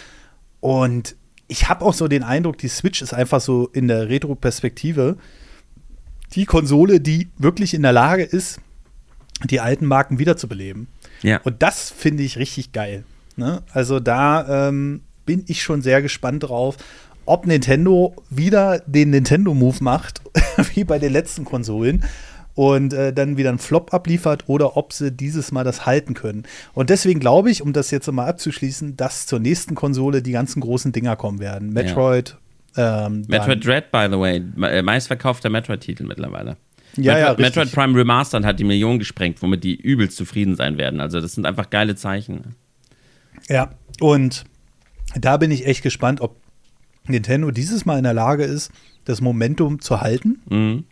Und 0.60 1.16
ich 1.48 1.68
habe 1.68 1.84
auch 1.84 1.94
so 1.94 2.08
den 2.08 2.22
Eindruck, 2.22 2.58
die 2.58 2.68
Switch 2.68 3.02
ist 3.02 3.12
einfach 3.12 3.40
so 3.40 3.68
in 3.72 3.88
der 3.88 4.08
Retro-Perspektive 4.08 5.16
die 6.34 6.44
Konsole, 6.44 7.00
die 7.00 7.28
wirklich 7.38 7.74
in 7.74 7.82
der 7.82 7.92
Lage 7.92 8.22
ist, 8.22 8.60
die 9.44 9.60
alten 9.60 9.86
Marken 9.86 10.18
wiederzubeleben. 10.18 10.86
Ja. 11.22 11.40
Und 11.42 11.62
das 11.62 11.90
finde 11.90 12.22
ich 12.22 12.38
richtig 12.38 12.72
geil. 12.72 13.04
Ne? 13.36 13.62
Also 13.72 14.00
da 14.00 14.68
ähm, 14.68 15.02
bin 15.26 15.44
ich 15.48 15.62
schon 15.62 15.82
sehr 15.82 16.02
gespannt 16.02 16.44
drauf 16.44 16.76
ob 17.30 17.46
Nintendo 17.46 18.14
wieder 18.28 18.80
den 18.86 19.10
Nintendo-Move 19.10 19.78
macht, 19.80 20.20
wie 20.74 20.82
bei 20.82 20.98
den 20.98 21.12
letzten 21.12 21.44
Konsolen, 21.44 22.04
und 22.56 22.92
äh, 22.92 23.12
dann 23.12 23.36
wieder 23.36 23.50
einen 23.50 23.60
Flop 23.60 23.94
abliefert 23.94 24.44
oder 24.48 24.76
ob 24.76 24.92
sie 24.92 25.12
dieses 25.12 25.52
Mal 25.52 25.62
das 25.62 25.86
halten 25.86 26.14
können. 26.14 26.42
Und 26.74 26.90
deswegen 26.90 27.20
glaube 27.20 27.50
ich, 27.50 27.62
um 27.62 27.72
das 27.72 27.92
jetzt 27.92 28.10
mal 28.10 28.26
abzuschließen, 28.26 28.96
dass 28.96 29.26
zur 29.26 29.38
nächsten 29.38 29.76
Konsole 29.76 30.22
die 30.22 30.32
ganzen 30.32 30.60
großen 30.60 30.90
Dinger 30.90 31.14
kommen 31.14 31.38
werden. 31.38 31.72
Metroid. 31.72 32.36
Ja. 32.76 33.06
Ähm, 33.06 33.24
Metroid 33.28 33.64
Dread, 33.64 33.90
by 33.92 34.08
the 34.10 34.18
way, 34.18 34.42
äh, 34.62 34.82
meistverkaufter 34.82 35.50
Metroid-Titel 35.50 36.04
mittlerweile. 36.04 36.56
Ja, 36.96 37.14
Metroid, 37.14 37.38
ja, 37.38 37.44
Metroid 37.46 37.72
Prime 37.72 37.98
Remastered 37.98 38.44
hat 38.44 38.58
die 38.58 38.64
Million 38.64 38.98
gesprengt, 38.98 39.40
womit 39.40 39.62
die 39.62 39.76
übelst 39.76 40.16
zufrieden 40.16 40.56
sein 40.56 40.78
werden. 40.78 41.00
Also 41.00 41.20
das 41.20 41.34
sind 41.34 41.46
einfach 41.46 41.70
geile 41.70 41.94
Zeichen. 41.94 42.56
Ja, 43.48 43.70
und 44.00 44.44
da 45.14 45.36
bin 45.36 45.50
ich 45.50 45.66
echt 45.66 45.82
gespannt, 45.82 46.20
ob 46.20 46.36
Nintendo 47.06 47.50
dieses 47.50 47.84
Mal 47.86 47.98
in 47.98 48.04
der 48.04 48.14
Lage 48.14 48.44
ist, 48.44 48.70
das 49.04 49.20
Momentum 49.20 49.80
zu 49.80 50.00
halten. 50.00 50.40
Mhm. 50.48 50.84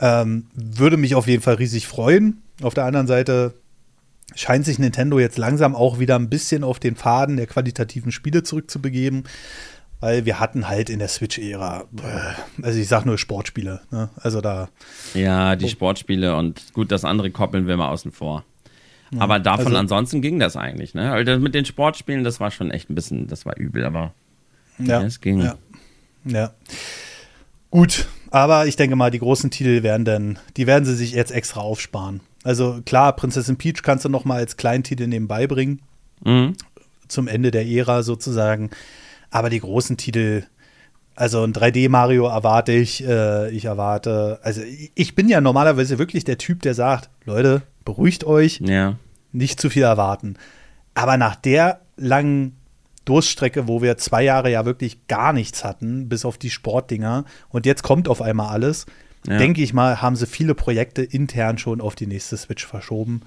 Ähm, 0.00 0.46
würde 0.54 0.96
mich 0.96 1.14
auf 1.14 1.26
jeden 1.26 1.42
Fall 1.42 1.54
riesig 1.54 1.86
freuen. 1.86 2.42
Auf 2.62 2.74
der 2.74 2.84
anderen 2.84 3.06
Seite 3.06 3.54
scheint 4.34 4.64
sich 4.64 4.78
Nintendo 4.78 5.18
jetzt 5.18 5.38
langsam 5.38 5.74
auch 5.74 5.98
wieder 5.98 6.16
ein 6.16 6.30
bisschen 6.30 6.64
auf 6.64 6.78
den 6.78 6.96
Faden 6.96 7.36
der 7.36 7.46
qualitativen 7.46 8.12
Spiele 8.12 8.42
zurückzubegeben. 8.42 9.24
Weil 10.00 10.24
wir 10.24 10.40
hatten 10.40 10.66
halt 10.66 10.88
in 10.88 10.98
der 10.98 11.08
Switch-Ära, 11.08 11.84
äh, 12.02 12.62
also 12.62 12.78
ich 12.78 12.88
sag 12.88 13.04
nur 13.04 13.18
Sportspiele, 13.18 13.82
ne? 13.90 14.08
Also 14.16 14.40
da. 14.40 14.70
Ja, 15.12 15.56
die 15.56 15.68
Sportspiele 15.68 16.36
und 16.36 16.72
gut, 16.72 16.90
das 16.90 17.04
andere 17.04 17.30
koppeln 17.30 17.66
wir 17.66 17.76
mal 17.76 17.90
außen 17.90 18.10
vor. 18.10 18.44
Ja, 19.12 19.20
aber 19.20 19.40
davon 19.40 19.66
also, 19.66 19.78
ansonsten 19.78 20.22
ging 20.22 20.38
das 20.38 20.56
eigentlich, 20.56 20.94
ne? 20.94 21.12
Also 21.12 21.38
mit 21.38 21.54
den 21.54 21.66
Sportspielen, 21.66 22.24
das 22.24 22.40
war 22.40 22.50
schon 22.50 22.70
echt 22.70 22.88
ein 22.88 22.94
bisschen, 22.94 23.26
das 23.26 23.44
war 23.44 23.58
übel, 23.58 23.84
aber 23.84 24.14
ja, 24.86 25.02
es 25.02 25.20
ging. 25.20 25.40
Ja. 25.40 25.56
ja. 26.24 26.52
Gut, 27.70 28.08
aber 28.30 28.66
ich 28.66 28.76
denke 28.76 28.96
mal, 28.96 29.10
die 29.10 29.18
großen 29.18 29.50
Titel 29.50 29.82
werden 29.82 30.04
dann, 30.04 30.38
die 30.56 30.66
werden 30.66 30.84
sie 30.84 30.94
sich 30.94 31.12
jetzt 31.12 31.32
extra 31.32 31.60
aufsparen. 31.60 32.20
Also 32.42 32.80
klar, 32.84 33.14
Prinzessin 33.14 33.56
Peach 33.56 33.82
kannst 33.82 34.04
du 34.04 34.08
noch 34.08 34.24
mal 34.24 34.36
als 34.36 34.56
Kleintitel 34.56 35.06
nebenbei 35.06 35.46
bringen. 35.46 35.82
Mhm. 36.24 36.54
Zum 37.08 37.28
Ende 37.28 37.50
der 37.50 37.66
Ära 37.66 38.02
sozusagen. 38.02 38.70
Aber 39.30 39.50
die 39.50 39.60
großen 39.60 39.96
Titel, 39.96 40.44
also 41.14 41.42
ein 41.44 41.52
3D-Mario 41.52 42.26
erwarte 42.26 42.72
ich. 42.72 43.06
Äh, 43.06 43.50
ich 43.50 43.66
erwarte, 43.66 44.38
also 44.42 44.62
ich 44.94 45.14
bin 45.14 45.28
ja 45.28 45.40
normalerweise 45.40 45.98
wirklich 45.98 46.24
der 46.24 46.38
Typ, 46.38 46.62
der 46.62 46.74
sagt, 46.74 47.10
Leute, 47.24 47.62
beruhigt 47.84 48.24
euch, 48.24 48.60
ja. 48.64 48.96
nicht 49.32 49.60
zu 49.60 49.70
viel 49.70 49.82
erwarten. 49.82 50.36
Aber 50.94 51.16
nach 51.16 51.36
der 51.36 51.80
langen 51.96 52.56
Durststrecke, 53.10 53.66
wo 53.66 53.82
wir 53.82 53.96
zwei 53.96 54.22
Jahre 54.22 54.52
ja 54.52 54.64
wirklich 54.64 55.08
gar 55.08 55.32
nichts 55.32 55.64
hatten, 55.64 56.08
bis 56.08 56.24
auf 56.24 56.38
die 56.38 56.48
Sportdinger, 56.48 57.24
und 57.48 57.66
jetzt 57.66 57.82
kommt 57.82 58.08
auf 58.08 58.22
einmal 58.22 58.50
alles, 58.50 58.86
ja. 59.26 59.36
denke 59.36 59.62
ich 59.62 59.74
mal, 59.74 60.00
haben 60.00 60.14
sie 60.14 60.26
viele 60.26 60.54
Projekte 60.54 61.02
intern 61.02 61.58
schon 61.58 61.80
auf 61.80 61.96
die 61.96 62.06
nächste 62.06 62.36
Switch 62.36 62.64
verschoben. 62.64 63.22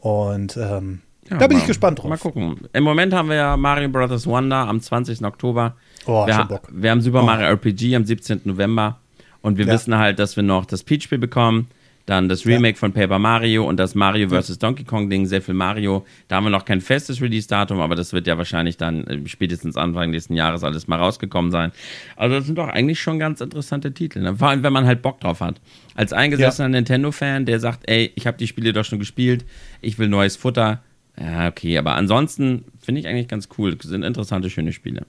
Und 0.00 0.56
ähm, 0.56 1.02
ja, 1.30 1.38
da 1.38 1.46
bin 1.46 1.58
mal, 1.58 1.62
ich 1.62 1.68
gespannt 1.68 2.00
drauf. 2.00 2.08
Mal 2.08 2.18
gucken. 2.18 2.68
Im 2.72 2.82
Moment 2.82 3.14
haben 3.14 3.28
wir 3.28 3.36
ja 3.36 3.56
Mario 3.56 3.88
Bros. 3.88 4.26
Wonder 4.26 4.66
am 4.66 4.80
20. 4.80 5.24
Oktober. 5.24 5.76
Oh, 6.06 6.26
wir, 6.26 6.44
Bock. 6.46 6.68
wir 6.72 6.90
haben 6.90 7.00
Super 7.00 7.22
oh. 7.22 7.26
Mario 7.26 7.46
RPG 7.46 7.94
am 7.94 8.04
17. 8.04 8.40
November. 8.44 8.98
Und 9.42 9.58
wir 9.58 9.66
ja. 9.66 9.72
wissen 9.72 9.96
halt, 9.96 10.18
dass 10.18 10.34
wir 10.34 10.42
noch 10.42 10.64
das 10.64 10.82
Peach-Spiel 10.82 11.18
bekommen. 11.18 11.68
Dann 12.06 12.28
das 12.28 12.44
Remake 12.46 12.74
ja. 12.74 12.78
von 12.78 12.92
Paper 12.92 13.18
Mario 13.18 13.68
und 13.68 13.76
das 13.76 13.94
Mario 13.94 14.28
vs. 14.28 14.58
Donkey 14.58 14.84
Kong 14.84 15.10
Ding, 15.10 15.26
sehr 15.26 15.42
viel 15.42 15.54
Mario. 15.54 16.04
Da 16.28 16.36
haben 16.36 16.44
wir 16.44 16.50
noch 16.50 16.64
kein 16.64 16.80
festes 16.80 17.20
Release-Datum, 17.20 17.80
aber 17.80 17.94
das 17.94 18.12
wird 18.12 18.26
ja 18.26 18.36
wahrscheinlich 18.36 18.76
dann 18.76 19.06
äh, 19.06 19.28
spätestens 19.28 19.76
Anfang 19.76 20.10
nächsten 20.10 20.34
Jahres 20.34 20.64
alles 20.64 20.88
mal 20.88 20.98
rausgekommen 20.98 21.50
sein. 21.50 21.72
Also 22.16 22.36
das 22.36 22.46
sind 22.46 22.58
doch 22.58 22.68
eigentlich 22.68 23.00
schon 23.00 23.18
ganz 23.18 23.40
interessante 23.40 23.92
Titel. 23.92 24.20
Ne? 24.20 24.36
Vor 24.36 24.48
allem, 24.48 24.62
wenn 24.62 24.72
man 24.72 24.86
halt 24.86 25.02
Bock 25.02 25.20
drauf 25.20 25.40
hat. 25.40 25.60
Als 25.94 26.12
eingesessener 26.12 26.68
ja. 26.68 26.72
Nintendo-Fan, 26.72 27.46
der 27.46 27.60
sagt, 27.60 27.88
ey, 27.88 28.12
ich 28.14 28.26
habe 28.26 28.38
die 28.38 28.46
Spiele 28.46 28.72
doch 28.72 28.84
schon 28.84 28.98
gespielt, 28.98 29.44
ich 29.80 29.98
will 29.98 30.08
neues 30.08 30.36
Futter 30.36 30.80
ja, 31.20 31.48
okay, 31.48 31.76
aber 31.76 31.96
ansonsten 31.96 32.64
finde 32.80 33.00
ich 33.00 33.06
eigentlich 33.06 33.28
ganz 33.28 33.48
cool. 33.58 33.74
Das 33.76 33.86
sind 33.86 34.02
interessante, 34.02 34.48
schöne 34.48 34.72
Spiele. 34.72 35.06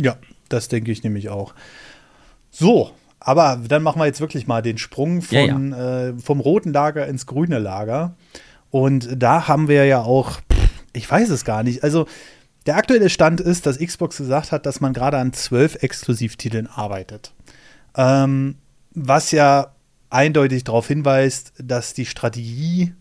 Ja, 0.00 0.16
das 0.48 0.68
denke 0.68 0.90
ich 0.90 1.04
nämlich 1.04 1.28
auch. 1.28 1.54
So, 2.50 2.90
aber 3.24 3.60
dann 3.66 3.82
machen 3.82 4.00
wir 4.00 4.06
jetzt 4.06 4.20
wirklich 4.20 4.46
mal 4.46 4.62
den 4.62 4.78
Sprung 4.78 5.22
von, 5.22 5.36
ja, 5.36 5.44
ja. 5.46 6.08
Äh, 6.08 6.18
vom 6.18 6.40
roten 6.40 6.72
Lager 6.72 7.06
ins 7.06 7.26
grüne 7.26 7.58
Lager. 7.58 8.14
Und 8.70 9.08
da 9.16 9.48
haben 9.48 9.68
wir 9.68 9.84
ja 9.86 10.02
auch, 10.02 10.40
ich 10.92 11.10
weiß 11.10 11.30
es 11.30 11.44
gar 11.44 11.62
nicht. 11.62 11.82
Also, 11.82 12.06
der 12.66 12.76
aktuelle 12.76 13.10
Stand 13.10 13.40
ist, 13.40 13.66
dass 13.66 13.78
Xbox 13.78 14.18
gesagt 14.18 14.52
hat, 14.52 14.66
dass 14.66 14.80
man 14.80 14.92
gerade 14.92 15.18
an 15.18 15.32
zwölf 15.32 15.82
Exklusivtiteln 15.82 16.66
arbeitet. 16.66 17.32
Ähm, 17.96 18.56
was 18.92 19.30
ja 19.32 19.74
eindeutig 20.10 20.64
darauf 20.64 20.86
hinweist, 20.86 21.52
dass 21.58 21.94
die 21.94 22.06
Strategie 22.06 22.94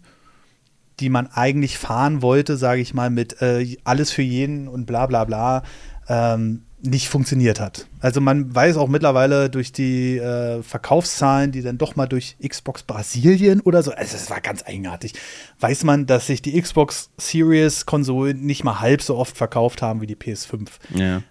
die 0.99 1.09
man 1.09 1.27
eigentlich 1.27 1.77
fahren 1.77 2.21
wollte, 2.21 2.57
sage 2.57 2.81
ich 2.81 2.93
mal, 2.93 3.09
mit 3.09 3.41
äh, 3.41 3.77
alles 3.83 4.11
für 4.11 4.21
jeden 4.21 4.67
und 4.67 4.85
bla 4.85 5.07
bla 5.07 5.25
bla, 5.25 5.63
ähm, 6.07 6.63
nicht 6.83 7.07
funktioniert 7.07 7.61
hat. 7.61 7.87
Also 8.01 8.19
man 8.19 8.53
weiß 8.53 8.75
auch 8.75 8.89
mittlerweile 8.89 9.49
durch 9.49 9.71
die 9.71 10.17
äh, 10.17 10.61
Verkaufszahlen, 10.61 11.53
die 11.53 11.61
dann 11.61 11.77
doch 11.77 11.95
mal 11.95 12.07
durch 12.07 12.35
Xbox 12.45 12.83
Brasilien 12.83 13.61
oder 13.61 13.81
so, 13.81 13.91
also 13.91 14.17
es 14.17 14.29
war 14.29 14.41
ganz 14.41 14.63
eigenartig, 14.67 15.13
weiß 15.61 15.85
man, 15.85 16.05
dass 16.05 16.27
sich 16.27 16.41
die 16.41 16.61
Xbox 16.61 17.09
Series 17.17 17.85
Konsolen 17.85 18.45
nicht 18.45 18.65
mal 18.65 18.81
halb 18.81 19.01
so 19.01 19.15
oft 19.15 19.37
verkauft 19.37 19.81
haben 19.81 20.01
wie 20.01 20.07
die 20.07 20.17
PS5. 20.17 20.67
Ja. 20.93 21.21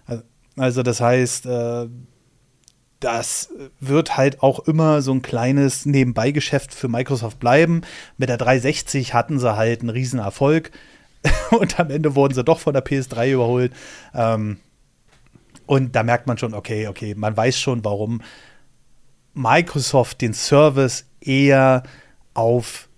Also 0.57 0.81
das 0.81 0.99
heißt, 0.99 1.45
äh, 1.45 1.87
das 2.99 3.49
wird 3.79 4.17
halt 4.17 4.41
auch 4.41 4.61
immer 4.61 5.03
so 5.03 5.11
ein 5.13 5.21
kleines 5.21 5.85
Nebenbeigeschäft 5.85 6.73
für 6.73 6.87
Microsoft 6.87 7.39
bleiben. 7.39 7.81
Mit 8.17 8.29
der 8.29 8.37
360 8.37 9.13
hatten 9.13 9.37
sie 9.37 9.55
halt 9.55 9.81
einen 9.81 9.89
riesen 9.89 10.19
Erfolg 10.19 10.71
und 11.51 11.79
am 11.79 11.91
Ende 11.91 12.15
wurden 12.15 12.33
sie 12.33 12.43
doch 12.43 12.59
von 12.59 12.73
der 12.73 12.83
PS3 12.83 13.33
überholt. 13.33 13.73
Ähm, 14.15 14.57
und 15.65 15.95
da 15.95 16.03
merkt 16.03 16.27
man 16.27 16.37
schon, 16.37 16.53
okay, 16.53 16.87
okay, 16.87 17.15
man 17.15 17.35
weiß 17.35 17.59
schon, 17.59 17.83
warum 17.83 18.21
Microsoft 19.33 20.21
den 20.21 20.33
Service 20.33 21.05
eher 21.21 21.83
auf 22.33 22.89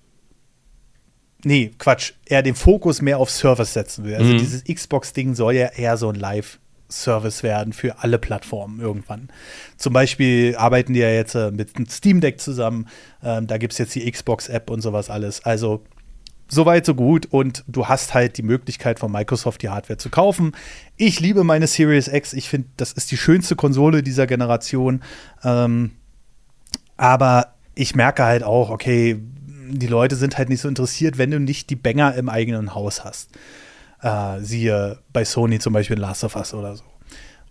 Nee, 1.48 1.74
Quatsch, 1.78 2.14
eher 2.26 2.42
den 2.42 2.56
Fokus 2.56 3.04
mehr 3.04 3.20
auf 3.20 3.30
Service 3.30 3.74
setzen 3.74 4.04
will. 4.04 4.16
Also 4.16 4.34
mhm. 4.34 4.40
dieses 4.40 4.64
Xbox-Ding 4.64 5.36
soll 5.36 5.54
ja 5.54 5.68
eher 5.68 5.96
so 5.96 6.10
ein 6.10 6.16
Live- 6.16 6.60
Service 6.90 7.44
werden 7.44 7.74
für 7.74 8.00
alle 8.00 8.20
Plattformen 8.20 8.80
irgendwann. 8.80 9.30
Zum 9.78 9.94
Beispiel 9.94 10.56
arbeiten 10.56 10.94
die 10.94 11.00
ja 11.00 11.10
jetzt 11.10 11.36
äh, 11.36 11.52
mit 11.52 11.76
einem 11.76 11.88
Steam 11.88 12.22
Deck 12.22 12.40
zusammen. 12.40 12.88
Ähm, 13.24 13.48
da 13.48 13.58
gibt 13.58 13.74
es 13.74 13.80
jetzt 13.80 13.96
die 13.96 14.10
Xbox-App 14.10 14.70
und 14.70 14.82
sowas 14.82 15.10
alles. 15.10 15.44
Also 15.44 15.84
soweit, 16.48 16.86
so 16.86 16.96
gut. 16.96 17.28
Und 17.28 17.64
du 17.68 17.88
hast 17.88 18.14
halt 18.14 18.38
die 18.38 18.44
Möglichkeit 18.44 19.00
von 19.00 19.12
Microsoft 19.12 19.62
die 19.62 19.70
Hardware 19.70 19.98
zu 19.98 20.10
kaufen. 20.10 20.54
Ich 20.98 21.20
liebe 21.20 21.44
meine 21.44 21.68
Series 21.68 22.08
X. 22.08 22.34
Ich 22.34 22.50
finde, 22.50 22.70
das 22.78 22.92
ist 22.92 23.12
die 23.12 23.18
schönste 23.18 23.56
Konsole 23.56 24.04
dieser 24.04 24.28
Generation. 24.28 25.02
Ähm, 25.44 25.92
aber 26.98 27.54
ich 27.76 27.96
merke 27.96 28.24
halt 28.24 28.44
auch, 28.44 28.70
okay, 28.70 29.20
die 29.68 29.88
Leute 29.88 30.16
sind 30.16 30.38
halt 30.38 30.50
nicht 30.50 30.62
so 30.62 30.68
interessiert, 30.68 31.18
wenn 31.18 31.32
du 31.32 31.40
nicht 31.40 31.70
die 31.70 31.76
Banger 31.76 32.16
im 32.16 32.30
eigenen 32.30 32.76
Haus 32.76 33.04
hast. 33.04 33.32
Äh, 34.02 34.40
siehe 34.42 35.00
bei 35.12 35.26
Sony 35.26 35.60
zum 35.60 35.74
Beispiel 35.74 35.98
Last 35.98 36.24
of 36.24 36.36
Us 36.36 36.54
oder 36.54 36.76
so. 36.76 36.84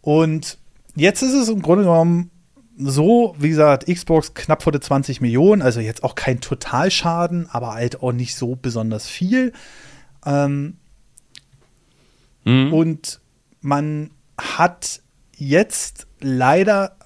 Und 0.00 0.58
jetzt 0.94 1.22
ist 1.22 1.34
es 1.34 1.48
im 1.48 1.62
Grunde 1.62 1.84
genommen 1.84 2.30
so, 2.76 3.34
wie 3.38 3.50
gesagt, 3.50 3.86
Xbox 3.86 4.34
knapp 4.34 4.62
vor 4.62 4.72
der 4.72 4.80
20 4.80 5.20
Millionen, 5.20 5.62
also 5.62 5.80
jetzt 5.80 6.02
auch 6.02 6.14
kein 6.14 6.40
Totalschaden, 6.40 7.48
aber 7.50 7.74
halt 7.74 8.02
auch 8.02 8.12
nicht 8.12 8.34
so 8.36 8.56
besonders 8.56 9.08
viel. 9.08 9.52
Ähm, 10.26 10.76
mhm. 12.44 12.72
Und 12.72 13.20
man 13.60 14.10
hat 14.38 15.02
jetzt 15.36 16.06
leider 16.20 16.96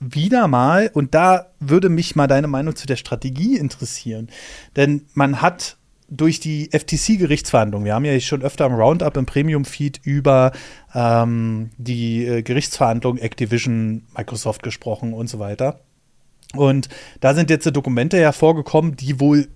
wieder 0.00 0.48
mal, 0.48 0.90
und 0.92 1.14
da 1.14 1.52
würde 1.60 1.88
mich 1.88 2.16
mal 2.16 2.26
deine 2.26 2.46
Meinung 2.46 2.76
zu 2.76 2.86
der 2.86 2.96
Strategie 2.96 3.56
interessieren, 3.56 4.28
denn 4.76 5.06
man 5.14 5.40
hat 5.40 5.76
durch 6.08 6.40
die 6.40 6.70
FTC-Gerichtsverhandlungen, 6.70 7.84
wir 7.84 7.94
haben 7.94 8.04
ja 8.04 8.18
schon 8.20 8.42
öfter 8.42 8.66
im 8.66 8.74
Roundup 8.74 9.16
im 9.16 9.26
Premium-Feed 9.26 10.00
über 10.04 10.52
ähm, 10.94 11.70
die 11.78 12.26
äh, 12.26 12.42
Gerichtsverhandlungen 12.42 13.22
Activision, 13.22 14.04
Microsoft 14.16 14.62
gesprochen 14.62 15.12
und 15.12 15.28
so 15.28 15.38
weiter. 15.38 15.80
Und 16.54 16.88
da 17.20 17.34
sind 17.34 17.50
jetzt 17.50 17.64
Dokumente 17.74 18.18
hervorgekommen, 18.18 18.96
die 18.96 19.18
wohl 19.18 19.48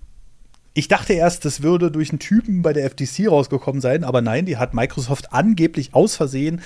ich 0.73 0.87
dachte 0.87 1.13
erst, 1.13 1.45
das 1.45 1.61
würde 1.61 1.91
durch 1.91 2.11
einen 2.11 2.19
Typen 2.19 2.61
bei 2.61 2.73
der 2.73 2.89
FTC 2.89 3.27
rausgekommen 3.27 3.81
sein, 3.81 4.03
aber 4.03 4.21
nein, 4.21 4.45
die 4.45 4.57
hat 4.57 4.73
Microsoft 4.73 5.33
angeblich 5.33 5.93
aus 5.93 6.15
Versehen 6.15 6.61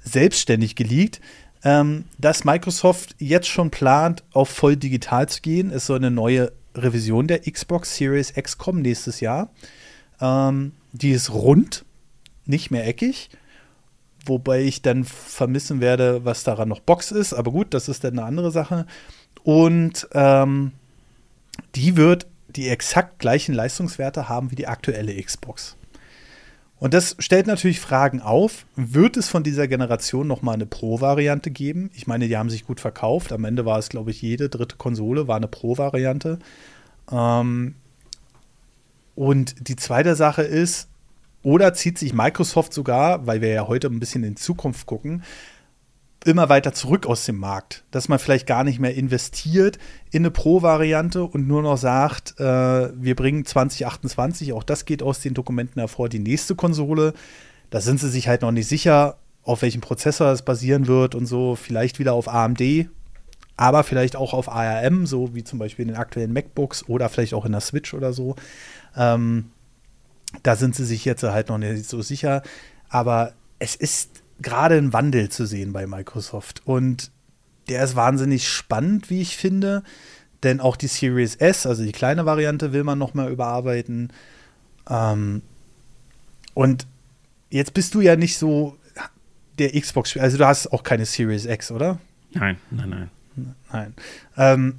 selbstständig 0.00 0.76
geleakt, 0.76 1.20
ähm, 1.64 2.04
dass 2.18 2.44
Microsoft 2.44 3.14
jetzt 3.18 3.48
schon 3.48 3.70
plant, 3.70 4.24
auf 4.32 4.48
voll 4.48 4.76
digital 4.76 5.28
zu 5.28 5.40
gehen. 5.40 5.70
Es 5.70 5.86
soll 5.86 5.98
eine 5.98 6.10
neue 6.10 6.52
Revision 6.76 7.26
der 7.26 7.40
Xbox 7.40 7.96
Series 7.96 8.36
X 8.36 8.58
kommen 8.58 8.82
nächstes 8.82 9.20
Jahr. 9.20 9.50
Ähm, 10.20 10.72
die 10.92 11.10
ist 11.10 11.32
rund, 11.32 11.84
nicht 12.44 12.70
mehr 12.70 12.86
eckig. 12.86 13.30
Wobei 14.24 14.62
ich 14.62 14.82
dann 14.82 15.04
vermissen 15.04 15.80
werde, 15.80 16.24
was 16.24 16.42
daran 16.42 16.68
noch 16.68 16.80
Box 16.80 17.12
ist. 17.12 17.32
Aber 17.32 17.52
gut, 17.52 17.74
das 17.74 17.88
ist 17.88 18.02
dann 18.02 18.18
eine 18.18 18.26
andere 18.26 18.50
Sache. 18.50 18.86
Und 19.44 20.08
ähm, 20.12 20.72
die 21.74 21.96
wird 21.96 22.26
die 22.48 22.68
exakt 22.68 23.18
gleichen 23.18 23.54
Leistungswerte 23.54 24.28
haben 24.28 24.50
wie 24.50 24.56
die 24.56 24.66
aktuelle 24.66 25.22
Xbox. 25.22 25.76
Und 26.78 26.92
das 26.92 27.16
stellt 27.18 27.46
natürlich 27.46 27.80
Fragen 27.80 28.20
auf. 28.20 28.66
Wird 28.76 29.16
es 29.16 29.28
von 29.28 29.42
dieser 29.42 29.66
Generation 29.66 30.26
noch 30.26 30.42
mal 30.42 30.52
eine 30.52 30.66
Pro-Variante 30.66 31.50
geben? 31.50 31.90
Ich 31.94 32.06
meine, 32.06 32.28
die 32.28 32.36
haben 32.36 32.50
sich 32.50 32.66
gut 32.66 32.80
verkauft. 32.80 33.32
Am 33.32 33.44
Ende 33.44 33.64
war 33.64 33.78
es, 33.78 33.88
glaube 33.88 34.10
ich, 34.10 34.20
jede 34.20 34.50
dritte 34.50 34.76
Konsole 34.76 35.26
war 35.26 35.36
eine 35.36 35.48
Pro-Variante. 35.48 36.38
Ähm 37.10 37.74
und 39.14 39.68
die 39.68 39.76
zweite 39.76 40.14
Sache 40.14 40.42
ist, 40.42 40.88
oder 41.42 41.72
zieht 41.72 41.96
sich 41.98 42.12
Microsoft 42.12 42.74
sogar, 42.74 43.26
weil 43.26 43.40
wir 43.40 43.48
ja 43.48 43.66
heute 43.66 43.86
ein 43.86 44.00
bisschen 44.00 44.24
in 44.24 44.36
Zukunft 44.36 44.86
gucken, 44.86 45.22
immer 46.26 46.48
weiter 46.48 46.72
zurück 46.72 47.06
aus 47.06 47.24
dem 47.24 47.38
Markt. 47.38 47.84
Dass 47.90 48.08
man 48.08 48.18
vielleicht 48.18 48.46
gar 48.46 48.64
nicht 48.64 48.78
mehr 48.78 48.94
investiert 48.94 49.78
in 50.10 50.22
eine 50.22 50.30
Pro-Variante 50.30 51.24
und 51.24 51.46
nur 51.46 51.62
noch 51.62 51.76
sagt, 51.76 52.38
äh, 52.40 52.44
wir 52.44 53.14
bringen 53.14 53.44
2028, 53.44 54.52
auch 54.52 54.62
das 54.62 54.84
geht 54.84 55.02
aus 55.02 55.20
den 55.20 55.34
Dokumenten 55.34 55.80
hervor, 55.80 56.08
die 56.08 56.18
nächste 56.18 56.54
Konsole. 56.54 57.14
Da 57.70 57.80
sind 57.80 58.00
sie 58.00 58.10
sich 58.10 58.28
halt 58.28 58.42
noch 58.42 58.52
nicht 58.52 58.68
sicher, 58.68 59.16
auf 59.42 59.62
welchem 59.62 59.80
Prozessor 59.80 60.32
es 60.32 60.42
basieren 60.42 60.86
wird 60.86 61.14
und 61.14 61.26
so. 61.26 61.54
Vielleicht 61.54 61.98
wieder 61.98 62.12
auf 62.12 62.28
AMD, 62.28 62.88
aber 63.56 63.84
vielleicht 63.84 64.16
auch 64.16 64.34
auf 64.34 64.48
ARM, 64.48 65.06
so 65.06 65.34
wie 65.34 65.44
zum 65.44 65.58
Beispiel 65.58 65.84
in 65.84 65.92
den 65.92 65.96
aktuellen 65.96 66.32
MacBooks 66.32 66.88
oder 66.88 67.08
vielleicht 67.08 67.34
auch 67.34 67.44
in 67.44 67.52
der 67.52 67.60
Switch 67.60 67.94
oder 67.94 68.12
so. 68.12 68.36
Ähm, 68.96 69.50
da 70.42 70.56
sind 70.56 70.74
sie 70.74 70.84
sich 70.84 71.04
jetzt 71.04 71.22
halt 71.22 71.48
noch 71.48 71.58
nicht 71.58 71.88
so 71.88 72.02
sicher. 72.02 72.42
Aber 72.88 73.32
es 73.58 73.74
ist 73.76 74.22
gerade 74.40 74.76
ein 74.76 74.92
Wandel 74.92 75.28
zu 75.28 75.46
sehen 75.46 75.72
bei 75.72 75.86
Microsoft. 75.86 76.62
Und 76.64 77.10
der 77.68 77.82
ist 77.84 77.96
wahnsinnig 77.96 78.48
spannend, 78.48 79.10
wie 79.10 79.20
ich 79.20 79.36
finde. 79.36 79.82
Denn 80.42 80.60
auch 80.60 80.76
die 80.76 80.86
Series 80.86 81.36
S, 81.36 81.66
also 81.66 81.82
die 81.82 81.92
kleine 81.92 82.26
Variante, 82.26 82.72
will 82.72 82.84
man 82.84 82.98
noch 82.98 83.14
mal 83.14 83.30
überarbeiten. 83.30 84.12
Ähm, 84.88 85.42
und 86.54 86.86
jetzt 87.50 87.74
bist 87.74 87.94
du 87.94 88.00
ja 88.00 88.16
nicht 88.16 88.38
so 88.38 88.76
der 89.58 89.72
Xbox, 89.80 90.16
also 90.16 90.36
du 90.36 90.46
hast 90.46 90.72
auch 90.72 90.82
keine 90.82 91.06
Series 91.06 91.46
X, 91.46 91.70
oder? 91.70 91.98
Nein, 92.32 92.58
nein, 92.70 92.90
nein. 92.90 93.10
Nein. 93.72 93.94
Ähm, 94.36 94.74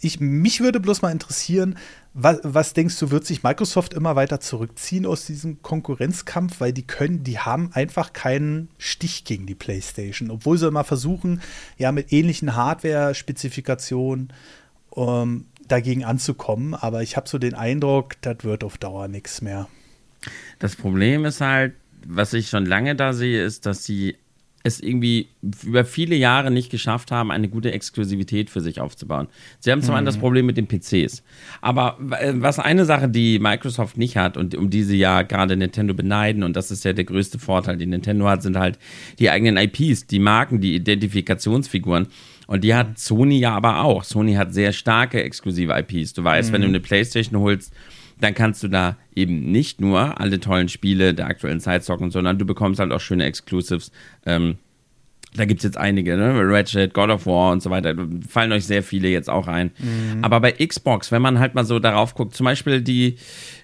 ich, 0.00 0.20
mich 0.20 0.60
würde 0.60 0.80
bloß 0.80 1.02
mal 1.02 1.10
interessieren, 1.10 1.76
was, 2.12 2.40
was, 2.42 2.72
denkst 2.72 2.98
du, 2.98 3.10
wird 3.10 3.24
sich 3.24 3.42
Microsoft 3.42 3.94
immer 3.94 4.16
weiter 4.16 4.40
zurückziehen 4.40 5.06
aus 5.06 5.26
diesem 5.26 5.62
Konkurrenzkampf, 5.62 6.60
weil 6.60 6.72
die 6.72 6.82
können, 6.82 7.22
die 7.22 7.38
haben 7.38 7.70
einfach 7.72 8.12
keinen 8.12 8.68
Stich 8.78 9.24
gegen 9.24 9.46
die 9.46 9.54
PlayStation, 9.54 10.30
obwohl 10.30 10.58
sie 10.58 10.66
immer 10.66 10.84
versuchen, 10.84 11.40
ja 11.78 11.92
mit 11.92 12.12
ähnlichen 12.12 12.56
Hardware-Spezifikationen 12.56 14.32
ähm, 14.96 15.46
dagegen 15.68 16.04
anzukommen. 16.04 16.74
Aber 16.74 17.02
ich 17.02 17.16
habe 17.16 17.28
so 17.28 17.38
den 17.38 17.54
Eindruck, 17.54 18.20
das 18.22 18.38
wird 18.42 18.64
auf 18.64 18.76
Dauer 18.76 19.06
nichts 19.06 19.40
mehr. 19.40 19.68
Das 20.58 20.74
Problem 20.74 21.24
ist 21.24 21.40
halt, 21.40 21.74
was 22.06 22.32
ich 22.32 22.48
schon 22.48 22.66
lange 22.66 22.96
da 22.96 23.12
sehe, 23.12 23.44
ist, 23.44 23.66
dass 23.66 23.84
sie 23.84 24.16
es 24.62 24.80
irgendwie 24.80 25.28
über 25.64 25.84
viele 25.84 26.16
Jahre 26.16 26.50
nicht 26.50 26.70
geschafft 26.70 27.10
haben, 27.10 27.30
eine 27.30 27.48
gute 27.48 27.72
Exklusivität 27.72 28.50
für 28.50 28.60
sich 28.60 28.80
aufzubauen. 28.80 29.28
Sie 29.58 29.72
haben 29.72 29.82
zwar 29.82 30.00
mhm. 30.00 30.04
das 30.04 30.18
Problem 30.18 30.46
mit 30.46 30.56
den 30.56 30.66
PCs, 30.66 31.22
aber 31.62 31.98
äh, 32.18 32.34
was 32.36 32.58
eine 32.58 32.84
Sache, 32.84 33.08
die 33.08 33.38
Microsoft 33.38 33.96
nicht 33.96 34.16
hat 34.16 34.36
und 34.36 34.54
um 34.54 34.68
die 34.68 34.82
sie 34.82 34.98
ja 34.98 35.22
gerade 35.22 35.56
Nintendo 35.56 35.94
beneiden, 35.94 36.42
und 36.42 36.56
das 36.56 36.70
ist 36.70 36.84
ja 36.84 36.92
der 36.92 37.04
größte 37.04 37.38
Vorteil, 37.38 37.78
den 37.78 37.90
Nintendo 37.90 38.28
hat, 38.28 38.42
sind 38.42 38.58
halt 38.58 38.78
die 39.18 39.30
eigenen 39.30 39.56
IPs, 39.56 40.06
die 40.06 40.18
Marken, 40.18 40.60
die 40.60 40.74
Identifikationsfiguren. 40.74 42.08
Und 42.46 42.64
die 42.64 42.74
hat 42.74 42.98
Sony 42.98 43.38
ja 43.38 43.54
aber 43.54 43.84
auch. 43.84 44.02
Sony 44.02 44.34
hat 44.34 44.52
sehr 44.52 44.72
starke 44.72 45.22
exklusive 45.22 45.72
IPs. 45.72 46.14
Du 46.14 46.24
weißt, 46.24 46.50
mhm. 46.50 46.54
wenn 46.54 46.62
du 46.62 46.68
mhm. 46.68 46.74
eine 46.74 46.80
PlayStation 46.80 47.40
holst, 47.40 47.72
dann 48.20 48.34
kannst 48.34 48.62
du 48.62 48.68
da 48.68 48.96
eben 49.14 49.50
nicht 49.50 49.80
nur 49.80 50.20
alle 50.20 50.40
tollen 50.40 50.68
Spiele 50.68 51.14
der 51.14 51.26
aktuellen 51.26 51.60
Zeit 51.60 51.84
zocken, 51.84 52.10
sondern 52.10 52.38
du 52.38 52.44
bekommst 52.44 52.80
halt 52.80 52.92
auch 52.92 53.00
schöne 53.00 53.24
Exclusives. 53.24 53.90
Ähm, 54.26 54.58
da 55.34 55.44
gibt 55.44 55.60
es 55.60 55.64
jetzt 55.64 55.76
einige, 55.76 56.16
ne? 56.16 56.32
Ratchet, 56.34 56.92
God 56.92 57.08
of 57.10 57.24
War 57.24 57.52
und 57.52 57.62
so 57.62 57.70
weiter. 57.70 57.94
Fallen 58.28 58.50
euch 58.50 58.64
sehr 58.66 58.82
viele 58.82 59.08
jetzt 59.08 59.30
auch 59.30 59.46
ein. 59.46 59.70
Mhm. 59.78 60.24
Aber 60.24 60.40
bei 60.40 60.52
Xbox, 60.52 61.12
wenn 61.12 61.22
man 61.22 61.38
halt 61.38 61.54
mal 61.54 61.64
so 61.64 61.78
darauf 61.78 62.14
guckt, 62.14 62.34
zum 62.34 62.44
Beispiel 62.44 62.82
die, 62.82 63.16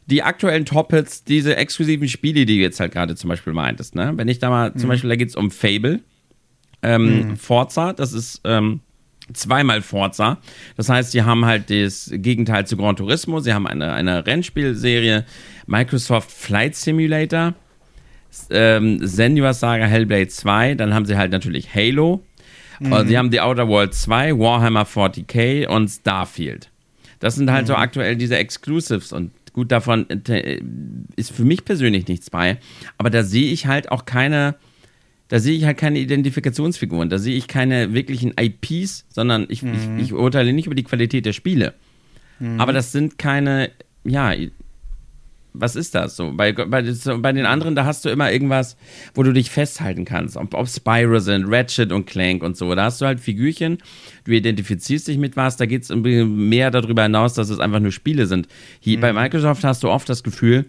die 0.07 0.23
aktuellen 0.23 0.65
Top-Hits, 0.65 1.25
diese 1.25 1.57
exklusiven 1.57 2.09
Spiele, 2.09 2.47
die 2.47 2.57
du 2.57 2.63
jetzt 2.63 2.79
halt 2.79 2.93
gerade 2.93 3.17
zum 3.17 3.29
Beispiel 3.29 3.53
meintest, 3.53 3.97
ne? 3.97 4.13
Wenn 4.15 4.29
ich 4.29 4.39
da 4.39 4.49
mal, 4.49 4.71
mhm. 4.71 4.79
zum 4.79 4.89
Beispiel, 4.89 5.11
da 5.11 5.17
geht 5.17 5.31
es 5.31 5.37
um 5.37 5.51
Fable, 5.51 6.01
ähm, 6.83 7.31
mhm. 7.31 7.37
Forza, 7.37 7.93
das 7.93 8.13
ist 8.13 8.43
ähm, 8.45 8.81
zweimal 9.33 9.83
Forza. 9.83 10.39
Das 10.77 10.89
heißt, 10.89 11.13
sie 11.13 11.23
haben 11.23 11.45
halt 11.45 11.71
das 11.71 12.11
Gegenteil 12.13 12.67
zu 12.67 12.77
Gran 12.77 12.97
Turismo. 12.97 13.41
Sie 13.41 13.53
haben 13.53 13.67
eine, 13.67 13.93
eine 13.93 14.27
Rennspielserie, 14.27 15.25
Microsoft 15.67 16.31
Flight 16.31 16.75
Simulator, 16.75 17.55
ähm, 18.51 18.99
Senua's 19.07 19.61
Saga 19.61 19.87
Hellblade 19.87 20.29
2. 20.29 20.75
Dann 20.75 20.95
haben 20.95 21.07
sie 21.07 21.17
halt 21.17 21.33
natürlich 21.33 21.75
Halo. 21.75 22.25
Mhm. 22.81 23.09
Sie 23.09 23.19
haben 23.19 23.31
The 23.31 23.41
Outer 23.41 23.69
World 23.69 23.95
2, 23.95 24.39
Warhammer 24.39 24.85
40k 24.85 25.67
und 25.67 25.89
Starfield. 25.89 26.71
Das 27.19 27.35
sind 27.35 27.51
halt 27.51 27.65
mhm. 27.65 27.69
so 27.69 27.75
aktuell 27.77 28.17
diese 28.17 28.37
Exclusives 28.37 29.13
und 29.13 29.31
gut 29.53 29.73
davon 29.73 30.07
äh, 30.29 30.61
ist 31.17 31.33
für 31.33 31.45
mich 31.45 31.65
persönlich 31.65 32.07
nichts 32.09 32.29
bei. 32.29 32.59
Aber 32.99 33.09
da 33.09 33.23
sehe 33.23 33.51
ich 33.51 33.67
halt 33.67 33.91
auch 33.91 34.05
keine 34.05 34.57
da 35.29 35.41
sehe 35.41 35.57
ich 35.57 35.65
halt 35.65 35.79
keine 35.79 35.99
Identifikationsfiguren, 35.99 37.11
da 37.11 37.19
sehe 37.19 37.37
ich 37.37 37.49
keine 37.49 37.93
wirklichen 37.93 38.35
IPs, 38.39 39.07
sondern 39.09 39.47
ich, 39.49 39.63
mhm. 39.63 39.99
ich, 39.99 40.07
ich, 40.07 40.13
urteile 40.13 40.53
nicht 40.53 40.67
über 40.67 40.75
die 40.75 40.85
Qualität 40.85 41.27
der 41.27 41.33
Spiele. 41.33 41.75
Mhm. 42.39 42.61
Aber 42.61 42.73
das 42.73 42.93
sind 42.93 43.19
keine, 43.19 43.71
ja, 44.05 44.33
was 45.59 45.75
ist 45.75 45.95
das 45.95 46.17
so? 46.17 46.33
Bei, 46.35 46.53
bei, 46.53 46.67
bei, 46.67 47.33
den 47.33 47.47
anderen, 47.47 47.75
da 47.75 47.85
hast 47.85 48.05
du 48.05 48.09
immer 48.09 48.31
irgendwas, 48.31 48.77
wo 49.15 49.23
du 49.23 49.33
dich 49.33 49.51
festhalten 49.51 50.05
kannst. 50.05 50.37
Ob, 50.37 50.55
ob 50.55 50.69
Spyro 50.69 51.19
sind, 51.19 51.47
Ratchet 51.49 51.93
und 51.93 52.07
Clank 52.07 52.43
und 52.43 52.57
so. 52.57 52.75
Da 52.75 52.85
hast 52.85 53.01
du 53.01 53.07
halt 53.07 53.21
Figürchen, 53.21 53.79
du 54.25 54.33
identifizierst 54.33 55.09
dich 55.09 55.19
mit 55.19 55.37
was, 55.37 55.57
da 55.57 55.67
geht 55.67 55.83
es 55.83 55.95
mehr 55.95 56.71
darüber 56.71 57.05
hinaus, 57.05 57.35
dass 57.35 57.51
es 57.51 57.59
einfach 57.59 57.81
nur 57.81 57.93
Spiele 57.93 58.27
sind. 58.27 58.49
Hier 58.81 58.99
mhm. 58.99 59.01
bei 59.01 59.13
Microsoft 59.13 59.65
hast 59.65 59.83
du 59.83 59.89
oft 59.89 60.09
das 60.09 60.23
Gefühl, 60.23 60.67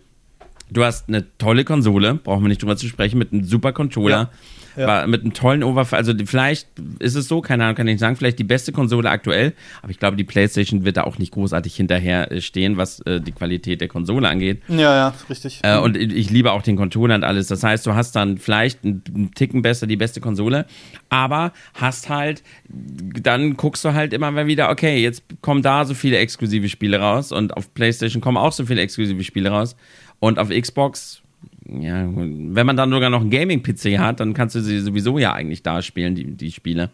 Du 0.70 0.84
hast 0.84 1.07
eine 1.07 1.26
tolle 1.38 1.63
Konsole, 1.63 2.15
brauchen 2.15 2.43
wir 2.43 2.49
nicht 2.49 2.61
drüber 2.61 2.78
zu 2.78 2.88
sprechen, 2.88 3.18
mit 3.18 3.32
einem 3.32 3.43
super 3.43 3.74
Controller. 3.74 4.18
Ja. 4.18 4.30
Ja. 4.78 5.07
mit 5.07 5.22
einem 5.22 5.34
tollen 5.34 5.63
Oberfall. 5.63 5.97
Also 5.97 6.13
vielleicht 6.26 6.68
ist 6.99 7.15
es 7.15 7.28
so, 7.28 7.41
keine 7.41 7.63
Ahnung, 7.63 7.76
kann 7.76 7.88
ich 7.88 7.93
nicht 7.93 7.99
sagen, 7.99 8.15
vielleicht 8.15 8.38
die 8.38 8.43
beste 8.43 8.72
Konsole 8.72 9.09
aktuell, 9.09 9.53
aber 9.82 9.89
ich 9.89 9.97
glaube, 9.97 10.18
die 10.18 10.24
PlayStation 10.24 10.86
wird 10.86 10.97
da 10.97 11.05
auch 11.05 11.18
nicht 11.18 11.34
großartig 11.34 11.76
hinterher 11.76 12.32
äh, 12.32 12.41
stehen, 12.41 12.78
was 12.78 12.99
äh, 12.99 13.20
die 13.20 13.32
Qualität 13.32 13.82
der 13.82 13.88
Konsole 13.88 14.30
angeht. 14.30 14.61
Ja, 14.68 14.78
ja, 14.78 15.13
richtig. 15.32 15.61
Äh, 15.63 15.80
und 15.80 15.97
ich 15.97 16.30
liebe 16.30 16.51
auch 16.51 16.61
den 16.61 16.76
Controller 16.76 17.15
und 17.15 17.24
alles. 17.24 17.47
Das 17.47 17.63
heißt, 17.63 17.88
du 17.88 17.95
hast 17.95 18.15
dann 18.15 18.38
vielleicht 18.38 18.84
einen 18.84 19.32
Ticken 19.34 19.63
besser 19.63 19.88
die 19.88 19.97
beste 19.97 20.22
Konsole, 20.22 20.68
aber 21.09 21.53
hast 21.74 22.09
halt, 22.09 22.43
dann 22.70 23.57
guckst 23.57 23.84
du 23.84 23.93
halt 23.93 24.13
immer 24.13 24.30
mal 24.30 24.45
wieder, 24.45 24.70
okay, 24.70 25.01
jetzt 25.01 25.24
kommen 25.41 25.63
da 25.63 25.86
so 25.86 25.95
viele 25.95 26.18
exklusive 26.18 26.70
Spiele 26.70 26.99
raus 26.99 27.32
und 27.32 27.57
auf 27.57 27.74
PlayStation 27.74 28.22
kommen 28.22 28.38
auch 28.38 28.51
so 28.51 28.63
viele 28.63 28.82
exklusive 28.82 29.24
Spiele 29.24 29.49
raus. 29.49 29.76
Und 30.20 30.39
auf 30.39 30.49
Xbox, 30.49 31.22
ja, 31.68 32.07
wenn 32.13 32.65
man 32.65 32.78
dann 32.78 32.91
sogar 32.91 33.09
noch 33.09 33.22
einen 33.22 33.30
Gaming-PC 33.30 33.99
hat, 33.99 34.20
dann 34.20 34.34
kannst 34.34 34.55
du 34.55 34.61
sie 34.61 34.80
sowieso 34.80 35.18
ja 35.20 35.34
eigentlich 35.34 35.63
da 35.63 35.82
spielen, 35.82 36.15
die, 36.15 36.26
die 36.26 36.51
Spiele. 36.51 36.91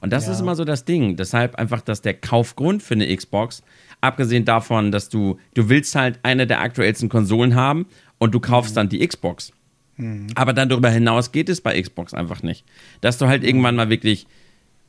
Und 0.00 0.12
das 0.12 0.26
ja. 0.26 0.32
ist 0.32 0.40
immer 0.40 0.56
so 0.56 0.64
das 0.64 0.84
Ding. 0.84 1.16
Deshalb 1.16 1.56
einfach, 1.56 1.80
dass 1.80 2.02
der 2.02 2.14
Kaufgrund 2.14 2.82
für 2.82 2.94
eine 2.94 3.14
Xbox, 3.14 3.62
abgesehen 4.00 4.44
davon, 4.44 4.90
dass 4.90 5.08
du, 5.08 5.38
du 5.54 5.68
willst 5.68 5.94
halt 5.94 6.18
eine 6.22 6.46
der 6.46 6.60
aktuellsten 6.60 7.08
Konsolen 7.08 7.54
haben 7.54 7.86
und 8.18 8.34
du 8.34 8.40
kaufst 8.40 8.72
mhm. 8.72 8.76
dann 8.76 8.88
die 8.88 9.06
Xbox. 9.06 9.52
Mhm. 9.96 10.28
Aber 10.34 10.52
dann 10.52 10.68
darüber 10.68 10.90
hinaus 10.90 11.32
geht 11.32 11.48
es 11.48 11.60
bei 11.60 11.80
Xbox 11.80 12.14
einfach 12.14 12.42
nicht. 12.42 12.64
Dass 13.00 13.18
du 13.18 13.26
halt 13.26 13.42
mhm. 13.42 13.48
irgendwann 13.48 13.76
mal 13.76 13.90
wirklich 13.90 14.26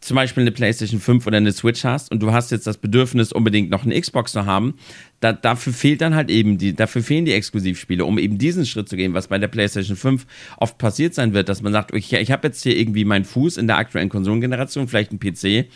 zum 0.03 0.15
Beispiel 0.15 0.41
eine 0.41 0.51
PlayStation 0.51 0.99
5 0.99 1.25
oder 1.27 1.37
eine 1.37 1.51
Switch 1.51 1.83
hast 1.83 2.11
und 2.11 2.21
du 2.21 2.31
hast 2.33 2.51
jetzt 2.51 2.67
das 2.67 2.77
Bedürfnis, 2.77 3.31
unbedingt 3.31 3.69
noch 3.69 3.85
eine 3.85 3.99
Xbox 3.99 4.33
zu 4.33 4.45
haben, 4.45 4.75
da, 5.19 5.31
dafür 5.31 5.71
fehlt 5.71 6.01
dann 6.01 6.13
halt 6.13 6.29
eben 6.29 6.57
die, 6.57 6.75
dafür 6.75 7.01
fehlen 7.01 7.25
die 7.25 7.33
Exklusivspiele, 7.33 8.03
um 8.03 8.17
eben 8.17 8.37
diesen 8.37 8.65
Schritt 8.65 8.89
zu 8.89 8.97
gehen, 8.97 9.13
was 9.13 9.27
bei 9.27 9.37
der 9.37 9.47
PlayStation 9.47 9.95
5 9.95 10.25
oft 10.57 10.77
passiert 10.77 11.13
sein 11.13 11.33
wird, 11.33 11.47
dass 11.47 11.61
man 11.61 11.71
sagt, 11.71 11.95
ich, 11.95 12.11
ich 12.11 12.31
habe 12.31 12.47
jetzt 12.47 12.63
hier 12.63 12.77
irgendwie 12.77 13.05
meinen 13.05 13.25
Fuß 13.25 13.57
in 13.57 13.67
der 13.67 13.77
aktuellen 13.77 14.09
Konsolengeneration, 14.09 14.87
vielleicht 14.87 15.13
ein 15.13 15.19
PC 15.19 15.69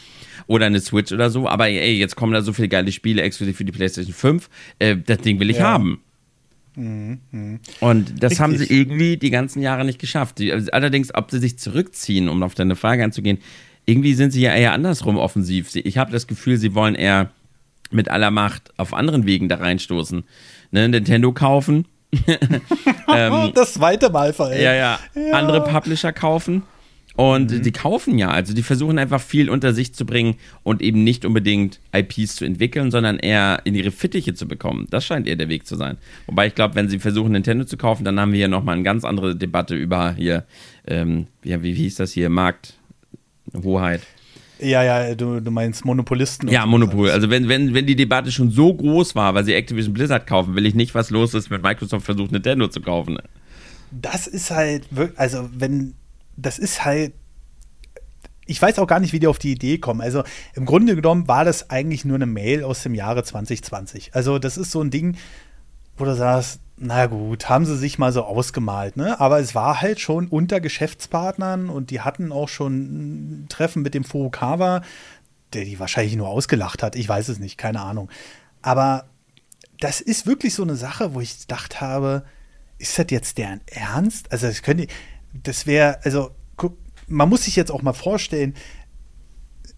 oder 0.48 0.66
eine 0.66 0.82
Switch 0.82 1.12
oder 1.12 1.30
so, 1.30 1.48
aber 1.48 1.70
ey, 1.70 1.98
jetzt 1.98 2.16
kommen 2.16 2.34
da 2.34 2.42
so 2.42 2.54
viele 2.54 2.68
geile 2.68 2.92
Spiele 2.92 3.22
exklusiv 3.22 3.58
für 3.58 3.66
die 3.66 3.72
PlayStation 3.72 4.14
5, 4.14 4.50
äh, 4.80 4.98
das 4.98 5.20
Ding 5.20 5.40
will 5.40 5.50
ich 5.50 5.58
ja. 5.58 5.66
haben. 5.66 6.02
Mhm, 6.76 7.20
mhm. 7.32 7.60
Und 7.80 8.22
das 8.22 8.32
Richtig. 8.32 8.40
haben 8.40 8.58
sie 8.58 8.66
irgendwie 8.66 9.18
die 9.18 9.32
ganzen 9.32 9.62
Jahre 9.62 9.84
nicht 9.84 10.00
geschafft. 10.00 10.40
allerdings, 10.72 11.14
ob 11.14 11.32
sie 11.32 11.40
sich 11.40 11.58
zurückziehen, 11.58 12.30
um 12.30 12.44
auf 12.44 12.54
deine 12.54 12.76
Frage 12.76 13.04
anzugehen, 13.04 13.40
irgendwie 13.88 14.14
sind 14.14 14.32
sie 14.32 14.42
ja 14.42 14.54
eher 14.54 14.74
andersrum 14.74 15.18
offensiv. 15.18 15.74
Ich 15.76 15.98
habe 15.98 16.12
das 16.12 16.28
Gefühl, 16.28 16.58
sie 16.58 16.76
wollen 16.76 16.94
eher 16.94 17.32
mit 17.90 18.10
aller 18.10 18.32
Macht 18.32 18.74
auf 18.78 18.94
anderen 18.94 19.26
Wegen 19.26 19.48
da 19.48 19.56
reinstoßen. 19.56 20.26
Ne, 20.72 20.90
Nintendo 20.90 21.32
kaufen. 21.32 21.88
ähm, 23.14 23.52
das 23.56 23.74
zweite 23.74 24.10
Mal 24.10 24.34
verhält. 24.34 24.62
Ja, 24.62 24.74
ja, 24.74 25.00
ja. 25.16 25.32
Andere 25.32 25.64
Publisher 25.64 26.12
kaufen. 26.12 26.64
Und 27.16 27.52
mhm. 27.52 27.62
die 27.64 27.72
kaufen 27.72 28.20
ja, 28.20 28.30
also 28.30 28.54
die 28.54 28.62
versuchen 28.62 29.00
einfach 29.00 29.20
viel 29.20 29.50
unter 29.50 29.74
sich 29.74 29.96
zu 29.96 30.06
bringen 30.06 30.36
und 30.62 30.84
eben 30.84 31.04
nicht 31.04 31.26
unbedingt 31.26 31.80
IPs 31.92 32.36
zu 32.36 32.46
entwickeln, 32.46 32.92
sondern 32.92 33.18
eher 33.18 33.62
in 33.64 33.74
ihre 33.74 33.90
Fittiche 33.90 34.36
zu 34.36 34.48
bekommen. 34.48 34.86
Das 34.92 35.04
scheint 35.04 35.26
eher 35.28 35.36
der 35.36 35.50
Weg 35.50 35.66
zu 35.66 35.76
sein. 35.78 35.98
Wobei 36.28 36.46
ich 36.46 36.54
glaube, 36.54 36.76
wenn 36.76 36.90
sie 36.90 37.00
versuchen, 37.00 37.32
Nintendo 37.32 37.66
zu 37.66 37.76
kaufen, 37.76 38.04
dann 38.06 38.20
haben 38.20 38.34
wir 38.34 38.38
hier 38.38 38.48
nochmal 38.50 38.76
eine 38.76 38.84
ganz 38.84 39.04
andere 39.04 39.36
Debatte 39.36 39.74
über 39.74 40.14
hier, 40.14 40.46
ähm, 40.86 41.26
wie, 41.42 41.64
wie 41.64 41.74
hieß 41.74 41.96
das 41.96 42.12
hier, 42.12 42.30
Markt, 42.30 42.76
Hoheit. 43.56 44.02
Ja, 44.60 44.84
ja, 44.84 45.16
du, 45.16 45.40
du 45.40 45.52
meinst 45.52 45.86
Monopolisten. 45.86 46.48
Ja, 46.48 46.66
Monopol. 46.66 47.12
Also 47.12 47.30
wenn, 47.30 47.48
wenn, 47.48 47.74
wenn 47.74 47.86
die 47.86 47.96
Debatte 47.96 48.32
schon 48.32 48.50
so 48.50 48.74
groß 48.74 49.16
war, 49.16 49.36
weil 49.36 49.46
sie 49.46 49.54
Activision 49.54 49.94
Blizzard 49.94 50.26
kaufen, 50.26 50.56
will 50.56 50.66
ich 50.66 50.74
nicht, 50.74 50.96
was 50.96 51.10
los 51.10 51.34
ist, 51.34 51.52
wenn 51.52 51.62
Microsoft 51.62 52.06
versucht, 52.06 52.32
Nintendo 52.32 52.68
zu 52.68 52.82
kaufen. 52.82 53.20
Das 53.92 54.26
ist 54.26 54.52
halt, 54.52 54.88
also 55.16 55.50
wenn, 55.54 55.94
das 56.36 56.58
ist 56.58 56.84
halt, 56.84 57.14
ich 58.48 58.62
weiß 58.62 58.80
auch 58.80 58.88
gar 58.88 59.00
nicht, 59.00 59.14
wie 59.14 59.20
die 59.20 59.28
auf 59.28 59.40
die 59.40 59.52
Idee 59.52 59.78
kommen. 59.78 60.02
Also 60.02 60.24
im 60.56 60.66
Grunde 60.66 60.96
genommen 60.96 61.28
war 61.28 61.46
das 61.46 61.70
eigentlich 61.70 62.06
nur 62.06 62.16
eine 62.16 62.26
Mail 62.26 62.64
aus 62.64 62.82
dem 62.84 62.96
Jahre 62.96 63.24
2020. 63.24 64.16
Also 64.16 64.40
das 64.40 64.58
ist 64.58 64.72
so 64.72 64.82
ein 64.82 64.90
Ding, 64.90 65.18
wo 65.98 66.06
du 66.06 66.16
sagst, 66.16 66.62
na 66.78 67.08
gut, 67.08 67.50
haben 67.50 67.66
sie 67.66 67.76
sich 67.76 67.98
mal 67.98 68.12
so 68.12 68.24
ausgemalt, 68.24 68.98
ne? 68.98 69.20
Aber 69.20 69.40
es 69.40 69.56
war 69.56 69.82
halt 69.82 70.00
schon 70.00 70.28
unter 70.28 70.60
Geschäftspartnern 70.60 71.70
und 71.70 71.90
die 71.90 72.02
hatten 72.02 72.32
auch 72.32 72.50
schon 72.50 73.44
ein 73.44 73.50
Treffen 73.50 73.82
mit 73.82 73.96
dem 73.96 74.04
Furukawa, 74.04 74.84
der 75.54 75.66
die 75.66 75.80
wahrscheinlich 75.80 76.16
nur 76.16 76.30
ausgelacht 76.30 76.84
hat. 76.84 76.96
Ich 76.96 77.10
weiß 77.10 77.30
es 77.30 77.40
nicht, 77.40 77.58
keine 77.58 77.82
Ahnung. 77.82 78.10
Aber 78.62 79.06
das 79.80 80.02
ist 80.02 80.28
wirklich 80.28 80.54
so 80.54 80.64
eine 80.64 80.76
Sache, 80.76 81.16
wo 81.16 81.22
ich 81.22 81.40
gedacht 81.42 81.82
habe, 81.82 82.24
ist 82.78 83.00
das 83.00 83.08
jetzt 83.10 83.38
deren 83.40 83.62
Ernst? 83.66 84.32
Also, 84.32 84.48
das 84.48 84.62
könnte, 84.62 84.88
das 85.34 85.66
wäre, 85.66 86.00
also, 86.04 86.32
guck, 86.58 86.78
man 87.08 87.30
muss 87.30 87.46
sich 87.46 87.56
jetzt 87.56 87.72
auch 87.72 87.82
mal 87.82 87.94
vorstellen, 87.94 88.54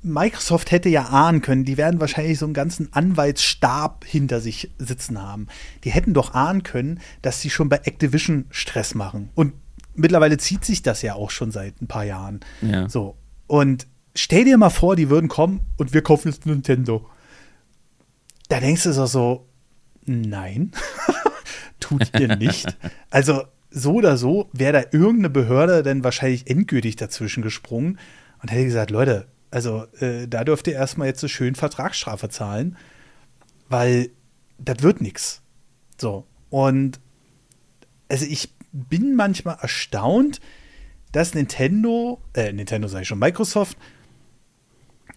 Microsoft 0.02 0.72
hätte 0.72 0.88
ja 0.88 1.06
ahnen 1.06 1.42
können, 1.42 1.66
die 1.66 1.78
werden 1.78 2.00
wahrscheinlich 2.00 2.40
so 2.40 2.46
einen 2.46 2.54
ganzen 2.54 2.94
Anwaltsstab 2.94 4.06
hinter 4.06 4.40
sich 4.40 4.72
sitzen 4.78 5.22
haben. 5.22 5.48
Die 5.84 5.92
hätten 5.92 6.14
doch 6.14 6.34
ahnen 6.34 6.64
können, 6.64 7.00
dass 7.22 7.42
sie 7.42 7.50
schon 7.50 7.68
bei 7.68 7.78
Activision 7.78 8.46
Stress 8.50 8.96
machen. 8.96 9.30
Und 9.36 9.54
mittlerweile 9.96 10.38
zieht 10.38 10.64
sich 10.64 10.82
das 10.82 11.02
ja 11.02 11.16
auch 11.16 11.32
schon 11.32 11.52
seit 11.52 11.82
ein 11.82 11.88
paar 11.88 12.06
Jahren. 12.06 12.40
Ja. 12.62 12.88
So. 12.88 13.18
Und 13.48 13.88
stell 14.16 14.46
dir 14.46 14.58
mal 14.58 14.70
vor, 14.70 14.96
die 14.96 15.10
würden 15.10 15.28
kommen 15.28 15.62
und 15.78 15.94
wir 15.94 16.02
kaufen 16.02 16.30
jetzt 16.30 16.46
Nintendo. 16.46 17.10
Da 18.48 18.60
denkst 18.62 18.84
du 18.84 18.94
so, 18.94 19.48
nein, 20.06 20.72
tut 21.80 22.18
ihr 22.18 22.36
nicht. 22.36 22.78
Also 23.12 23.44
so 23.72 23.94
oder 23.96 24.18
so 24.18 24.50
wäre 24.54 24.74
da 24.74 24.98
irgendeine 24.98 25.30
Behörde 25.30 25.84
dann 25.84 26.04
wahrscheinlich 26.04 26.50
endgültig 26.50 26.96
dazwischen 26.96 27.44
gesprungen 27.44 28.00
und 28.42 28.52
hätte 28.52 28.66
gesagt, 28.66 28.92
Leute, 28.92 29.28
also 29.52 29.86
äh, 30.00 30.28
da 30.28 30.44
dürft 30.44 30.68
ihr 30.68 30.74
erstmal 30.74 31.08
jetzt 31.08 31.22
so 31.22 31.28
schön 31.28 31.56
Vertragsstrafe 31.56 32.30
zahlen, 32.30 32.78
weil 33.68 34.10
das 34.58 34.84
wird 34.84 35.02
nichts. 35.02 35.42
So. 35.98 36.26
Und 36.50 37.00
also 38.10 38.26
ich 38.26 38.54
bin 38.72 39.16
manchmal 39.16 39.58
erstaunt, 39.62 40.40
dass 41.12 41.34
Nintendo, 41.34 42.22
äh, 42.34 42.52
Nintendo 42.54 42.88
sage 42.88 43.04
ich 43.04 43.08
schon, 43.08 43.20
Microsoft 43.20 43.78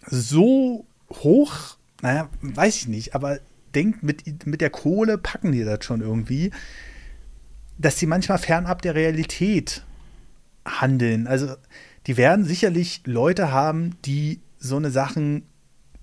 so 0.06 0.86
hoch, 1.10 1.76
naja, 2.00 2.28
weiß 2.40 2.76
ich 2.76 2.88
nicht, 2.88 3.14
aber 3.14 3.38
denkt, 3.74 4.02
mit, 4.02 4.46
mit 4.46 4.60
der 4.60 4.70
Kohle 4.70 5.18
packen 5.18 5.52
die 5.52 5.64
das 5.64 5.84
schon 5.84 6.00
irgendwie, 6.00 6.50
dass 7.78 7.98
sie 7.98 8.06
manchmal 8.06 8.38
fernab 8.38 8.82
der 8.82 8.94
Realität 8.94 9.84
handeln. 10.64 11.26
Also 11.26 11.54
die 12.06 12.16
werden 12.16 12.44
sicherlich 12.44 13.02
Leute 13.06 13.52
haben, 13.52 13.96
die 14.04 14.40
so 14.58 14.76
eine 14.76 14.90
Sachen, 14.90 15.44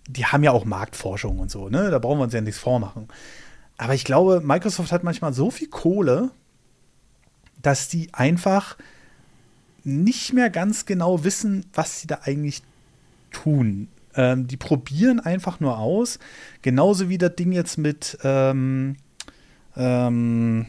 die 0.07 0.25
haben 0.25 0.43
ja 0.43 0.51
auch 0.51 0.65
Marktforschung 0.65 1.39
und 1.39 1.51
so, 1.51 1.69
ne? 1.69 1.91
Da 1.91 1.99
brauchen 1.99 2.19
wir 2.19 2.23
uns 2.23 2.33
ja 2.33 2.41
nichts 2.41 2.59
vormachen. 2.59 3.07
Aber 3.77 3.93
ich 3.93 4.03
glaube, 4.03 4.41
Microsoft 4.41 4.91
hat 4.91 5.03
manchmal 5.03 5.33
so 5.33 5.51
viel 5.51 5.69
Kohle, 5.69 6.31
dass 7.61 7.87
die 7.87 8.13
einfach 8.13 8.77
nicht 9.83 10.33
mehr 10.33 10.49
ganz 10.49 10.85
genau 10.85 11.23
wissen, 11.23 11.65
was 11.73 12.01
sie 12.01 12.07
da 12.07 12.19
eigentlich 12.23 12.61
tun. 13.31 13.87
Ähm, 14.15 14.47
die 14.47 14.57
probieren 14.57 15.19
einfach 15.19 15.59
nur 15.59 15.77
aus. 15.77 16.19
Genauso 16.61 17.09
wie 17.09 17.17
das 17.17 17.35
Ding 17.35 17.51
jetzt 17.51 17.77
mit 17.77 18.17
ähm, 18.23 18.97
ähm, 19.75 20.65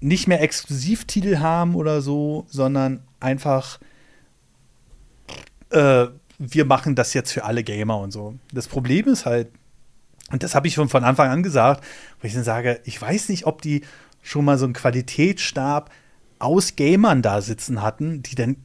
nicht 0.00 0.28
mehr 0.28 0.42
Exklusivtitel 0.42 1.38
haben 1.38 1.74
oder 1.74 2.02
so, 2.02 2.44
sondern 2.48 3.02
einfach 3.20 3.78
äh, 5.74 6.08
wir 6.38 6.64
machen 6.64 6.94
das 6.94 7.14
jetzt 7.14 7.32
für 7.32 7.44
alle 7.44 7.62
Gamer 7.62 7.98
und 7.98 8.12
so. 8.12 8.34
Das 8.52 8.68
Problem 8.68 9.06
ist 9.06 9.26
halt, 9.26 9.48
und 10.30 10.42
das 10.42 10.54
habe 10.54 10.66
ich 10.66 10.74
schon 10.74 10.88
von 10.88 11.04
Anfang 11.04 11.28
an 11.28 11.42
gesagt, 11.42 11.84
wo 12.20 12.26
ich 12.26 12.34
dann 12.34 12.44
sage, 12.44 12.80
ich 12.84 13.00
weiß 13.00 13.28
nicht, 13.28 13.46
ob 13.46 13.62
die 13.62 13.82
schon 14.22 14.44
mal 14.44 14.58
so 14.58 14.64
einen 14.64 14.72
Qualitätsstab 14.72 15.90
aus 16.38 16.76
Gamern 16.76 17.22
da 17.22 17.40
sitzen 17.40 17.82
hatten, 17.82 18.22
die 18.22 18.34
dann 18.34 18.56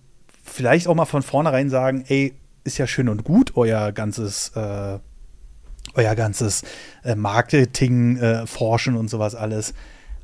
vielleicht 0.43 0.87
auch 0.87 0.95
mal 0.95 1.05
von 1.05 1.21
vornherein 1.21 1.69
sagen, 1.69 2.05
ey, 2.07 2.33
ist 2.63 2.77
ja 2.77 2.87
schön 2.87 3.09
und 3.09 3.23
gut, 3.23 3.55
euer 3.55 3.91
ganzes, 3.91 4.49
äh, 4.55 4.99
euer 5.93 6.15
ganzes 6.15 6.63
äh, 7.03 7.15
Marketing, 7.15 8.17
äh, 8.17 8.47
Forschen 8.47 8.95
und 8.95 9.09
sowas 9.09 9.35
alles. 9.35 9.73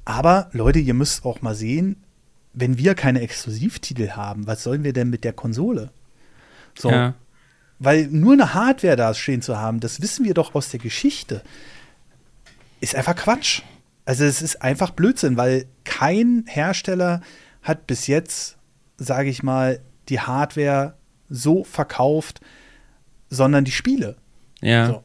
Aber 0.05 0.49
Leute, 0.51 0.79
ihr 0.79 0.93
müsst 0.93 1.25
auch 1.25 1.41
mal 1.41 1.55
sehen, 1.55 1.97
wenn 2.53 2.77
wir 2.77 2.95
keine 2.95 3.21
Exklusivtitel 3.21 4.11
haben, 4.11 4.47
was 4.47 4.63
sollen 4.63 4.83
wir 4.83 4.93
denn 4.93 5.09
mit 5.09 5.23
der 5.23 5.33
Konsole? 5.33 5.91
So. 6.77 6.89
Ja. 6.89 7.13
Weil 7.79 8.07
nur 8.07 8.33
eine 8.33 8.53
Hardware 8.53 8.95
da 8.95 9.13
stehen 9.13 9.41
zu 9.41 9.57
haben, 9.57 9.79
das 9.79 10.01
wissen 10.01 10.25
wir 10.25 10.33
doch 10.33 10.55
aus 10.55 10.69
der 10.69 10.79
Geschichte, 10.79 11.41
ist 12.79 12.95
einfach 12.95 13.15
Quatsch. 13.15 13.61
Also 14.05 14.23
es 14.23 14.41
ist 14.41 14.61
einfach 14.61 14.91
Blödsinn, 14.91 15.35
weil 15.35 15.65
kein 15.83 16.45
Hersteller 16.47 17.21
hat 17.63 17.87
bis 17.87 18.07
jetzt, 18.07 18.57
sage 18.97 19.29
ich 19.29 19.43
mal, 19.43 19.79
die 20.09 20.19
Hardware 20.19 20.95
so 21.29 21.63
verkauft, 21.63 22.39
sondern 23.29 23.65
die 23.65 23.71
Spiele. 23.71 24.15
Ja. 24.61 24.87
So. 24.87 25.03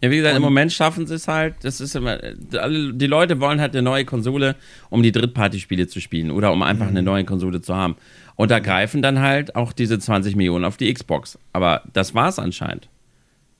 Ja, 0.00 0.10
wie 0.10 0.16
gesagt, 0.16 0.34
und 0.34 0.42
im 0.42 0.42
Moment 0.44 0.72
schaffen 0.72 1.06
sie 1.08 1.14
es 1.14 1.26
halt. 1.26 1.56
Das 1.62 1.80
ist 1.80 1.96
immer, 1.96 2.18
die 2.18 3.06
Leute 3.06 3.40
wollen 3.40 3.60
halt 3.60 3.74
eine 3.74 3.82
neue 3.82 4.04
Konsole, 4.04 4.54
um 4.90 5.02
die 5.02 5.10
Drittparty-Spiele 5.10 5.88
zu 5.88 6.00
spielen 6.00 6.30
oder 6.30 6.52
um 6.52 6.62
einfach 6.62 6.84
mhm. 6.84 6.90
eine 6.90 7.02
neue 7.02 7.24
Konsole 7.24 7.60
zu 7.60 7.74
haben. 7.74 7.96
Und 8.38 8.52
da 8.52 8.60
greifen 8.60 9.02
dann 9.02 9.18
halt 9.18 9.56
auch 9.56 9.72
diese 9.72 9.98
20 9.98 10.36
Millionen 10.36 10.64
auf 10.64 10.76
die 10.76 10.94
Xbox. 10.94 11.40
Aber 11.52 11.82
das 11.92 12.14
war 12.14 12.28
es 12.28 12.38
anscheinend. 12.38 12.88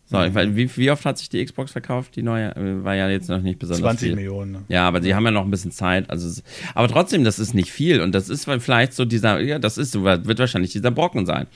So, 0.07 0.19
mhm. 0.19 0.33
weiß, 0.33 0.49
wie, 0.53 0.77
wie, 0.77 0.91
oft 0.93 1.05
hat 1.05 1.19
sich 1.19 1.29
die 1.29 1.45
Xbox 1.45 1.73
verkauft? 1.73 2.15
Die 2.15 2.23
neue 2.23 2.55
war 2.85 2.95
ja 2.95 3.11
jetzt 3.11 3.29
noch 3.29 3.43
nicht 3.43 3.59
besonders 3.59 3.83
20 3.83 4.07
viel. 4.07 4.15
Millionen. 4.15 4.53
Ne? 4.53 4.63
Ja, 4.69 4.87
aber 4.87 5.03
sie 5.03 5.17
haben 5.17 5.25
ja 5.25 5.33
noch 5.33 5.45
ein 5.45 5.51
bisschen 5.51 5.73
Zeit. 5.73 6.09
Also, 6.11 6.41
aber 6.77 6.87
trotzdem, 6.87 7.25
das 7.25 7.41
ist 7.41 7.55
nicht 7.55 7.73
viel. 7.73 8.01
Und 8.01 8.15
das 8.15 8.29
ist 8.29 8.45
vielleicht 8.45 8.93
so 8.93 9.05
dieser, 9.05 9.41
ja, 9.41 9.59
das 9.59 9.79
ist 9.79 10.01
wird 10.01 10.39
wahrscheinlich 10.39 10.71
dieser 10.71 10.93
Brocken 10.93 11.27
sein. 11.27 11.49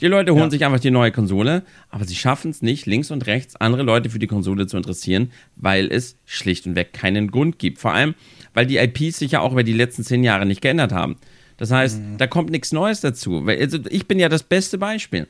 Die 0.00 0.08
Leute 0.08 0.32
holen 0.32 0.42
ja. 0.42 0.50
sich 0.50 0.64
einfach 0.64 0.80
die 0.80 0.90
neue 0.90 1.12
Konsole, 1.12 1.62
aber 1.90 2.04
sie 2.06 2.16
schaffen 2.16 2.50
es 2.50 2.60
nicht, 2.60 2.86
links 2.86 3.12
und 3.12 3.24
rechts 3.28 3.54
andere 3.54 3.84
Leute 3.84 4.10
für 4.10 4.18
die 4.18 4.26
Konsole 4.26 4.66
zu 4.66 4.76
interessieren, 4.76 5.30
weil 5.54 5.92
es 5.92 6.16
schlicht 6.24 6.66
und 6.66 6.74
weg 6.74 6.92
keinen 6.92 7.30
Grund 7.30 7.60
gibt. 7.60 7.78
Vor 7.78 7.92
allem, 7.92 8.16
weil 8.52 8.66
die 8.66 8.78
IPs 8.78 9.20
sich 9.20 9.30
ja 9.30 9.40
auch 9.40 9.52
über 9.52 9.62
die 9.62 9.72
letzten 9.72 10.02
zehn 10.02 10.24
Jahre 10.24 10.44
nicht 10.44 10.60
geändert 10.60 10.90
haben. 10.90 11.16
Das 11.56 11.70
heißt, 11.70 12.00
mhm. 12.00 12.18
da 12.18 12.26
kommt 12.26 12.50
nichts 12.50 12.72
Neues 12.72 13.00
dazu. 13.00 13.44
Also 13.46 13.78
ich 13.88 14.06
bin 14.06 14.18
ja 14.18 14.28
das 14.28 14.42
beste 14.42 14.78
Beispiel. 14.78 15.26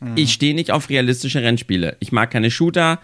Mhm. 0.00 0.12
Ich 0.16 0.32
stehe 0.32 0.54
nicht 0.54 0.70
auf 0.70 0.88
realistische 0.88 1.42
Rennspiele. 1.42 1.96
Ich 2.00 2.12
mag 2.12 2.30
keine 2.30 2.50
Shooter 2.50 3.00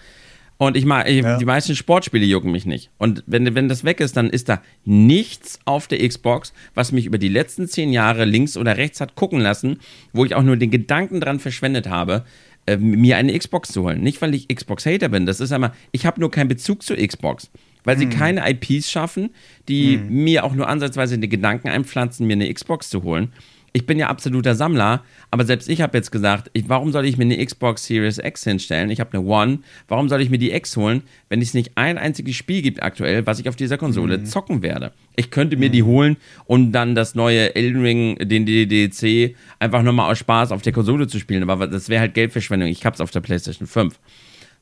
und 0.59 0.77
ich 0.77 0.87
mag, 0.87 1.09
ja. 1.09 1.37
die 1.37 1.45
meisten 1.45 1.77
Sportspiele 1.77 2.25
jucken 2.25 2.51
mich 2.51 2.65
nicht. 2.65 2.91
Und 2.97 3.23
wenn, 3.27 3.55
wenn 3.55 3.69
das 3.69 3.85
weg 3.85 4.01
ist, 4.01 4.17
dann 4.17 4.31
ist 4.31 4.49
da 4.49 4.63
nichts 4.85 5.59
auf 5.67 5.87
der 5.87 6.07
Xbox, 6.07 6.55
was 6.75 6.93
mich 6.93 7.05
über 7.05 7.19
die 7.19 7.29
letzten 7.29 7.69
zehn 7.69 7.93
Jahre 7.93 8.25
links 8.25 8.57
oder 8.57 8.79
rechts 8.79 9.01
hat 9.01 9.17
gucken 9.17 9.41
lassen, 9.41 9.81
wo 10.13 10.25
ich 10.25 10.35
auch 10.35 10.43
nur 10.43 10.57
den 10.57 10.71
Gedanken 10.71 11.21
dran 11.21 11.41
verschwendet 11.41 11.89
habe, 11.89 12.25
äh, 12.67 12.79
mir 12.79 13.19
eine 13.19 13.39
Xbox 13.39 13.71
zu 13.71 13.83
holen. 13.83 14.01
Nicht, 14.01 14.23
weil 14.23 14.35
ich 14.35 14.49
Xbox-Hater 14.49 15.11
bin. 15.11 15.27
Das 15.27 15.41
ist 15.41 15.53
einmal, 15.53 15.73
ich 15.93 16.07
habe 16.07 16.21
nur 16.21 16.31
keinen 16.31 16.49
Bezug 16.49 16.83
zur 16.83 16.97
Xbox 16.97 17.51
weil 17.87 17.97
sie 17.97 18.07
mhm. 18.07 18.11
keine 18.11 18.51
IPs 18.51 18.91
schaffen, 18.91 19.31
die 19.69 19.97
mhm. 19.97 20.25
mir 20.25 20.45
auch 20.45 20.55
nur 20.55 20.69
ansatzweise 20.69 21.19
den 21.19 21.31
Gedanken 21.31 21.69
einpflanzen, 21.69 22.27
mir 22.27 22.35
eine 22.35 22.53
Xbox 22.53 22.91
zu 22.91 23.03
holen. 23.03 23.33
Ich 23.73 23.85
bin 23.85 23.99
ja 23.99 24.09
absoluter 24.09 24.55
Sammler, 24.55 25.05
aber 25.31 25.45
selbst 25.45 25.69
ich 25.69 25.83
habe 25.83 25.99
jetzt 25.99 26.11
gesagt, 26.11 26.51
ich, 26.55 26.67
warum 26.69 26.93
soll 26.93 27.05
ich 27.05 27.19
mir 27.19 27.25
eine 27.25 27.45
Xbox 27.45 27.85
Series 27.85 28.17
X 28.17 28.45
hinstellen? 28.45 28.91
Ich 28.91 29.01
habe 29.01 29.13
eine 29.13 29.27
One. 29.27 29.59
Warum 29.87 30.09
soll 30.09 30.23
ich 30.23 30.31
mir 30.31 30.39
die 30.39 30.51
X 30.51 30.79
holen, 30.79 31.03
wenn 31.29 31.43
es 31.43 31.53
nicht 31.53 31.73
ein 31.75 31.99
einziges 31.99 32.37
Spiel 32.37 32.63
gibt 32.63 32.83
aktuell, 32.83 33.27
was 33.27 33.39
ich 33.39 33.51
auf 33.51 33.57
dieser 33.57 33.77
Konsole 33.77 34.17
mhm. 34.17 34.25
zocken 34.25 34.63
werde? 34.63 34.93
Ich 35.15 35.31
könnte 35.31 35.59
mir 35.59 35.69
die 35.69 35.83
mhm. 35.83 35.87
holen 35.87 36.17
und 36.47 36.73
dann 36.73 36.95
das 36.95 37.15
neue 37.15 37.55
Elden 37.55 37.83
Ring, 37.83 38.17
den 38.17 38.47
DDC, 38.47 39.37
einfach 39.59 39.83
nochmal 39.83 40.11
aus 40.11 40.19
Spaß 40.19 40.53
auf 40.53 40.63
der 40.63 40.73
Konsole 40.73 41.07
zu 41.07 41.19
spielen. 41.19 41.49
Aber 41.49 41.67
das 41.67 41.91
wäre 41.91 42.01
halt 42.01 42.15
Geldverschwendung. 42.15 42.71
Ich 42.71 42.87
habe 42.87 42.95
es 42.95 43.01
auf 43.03 43.11
der 43.11 43.21
PlayStation 43.21 43.69
5. 43.69 44.01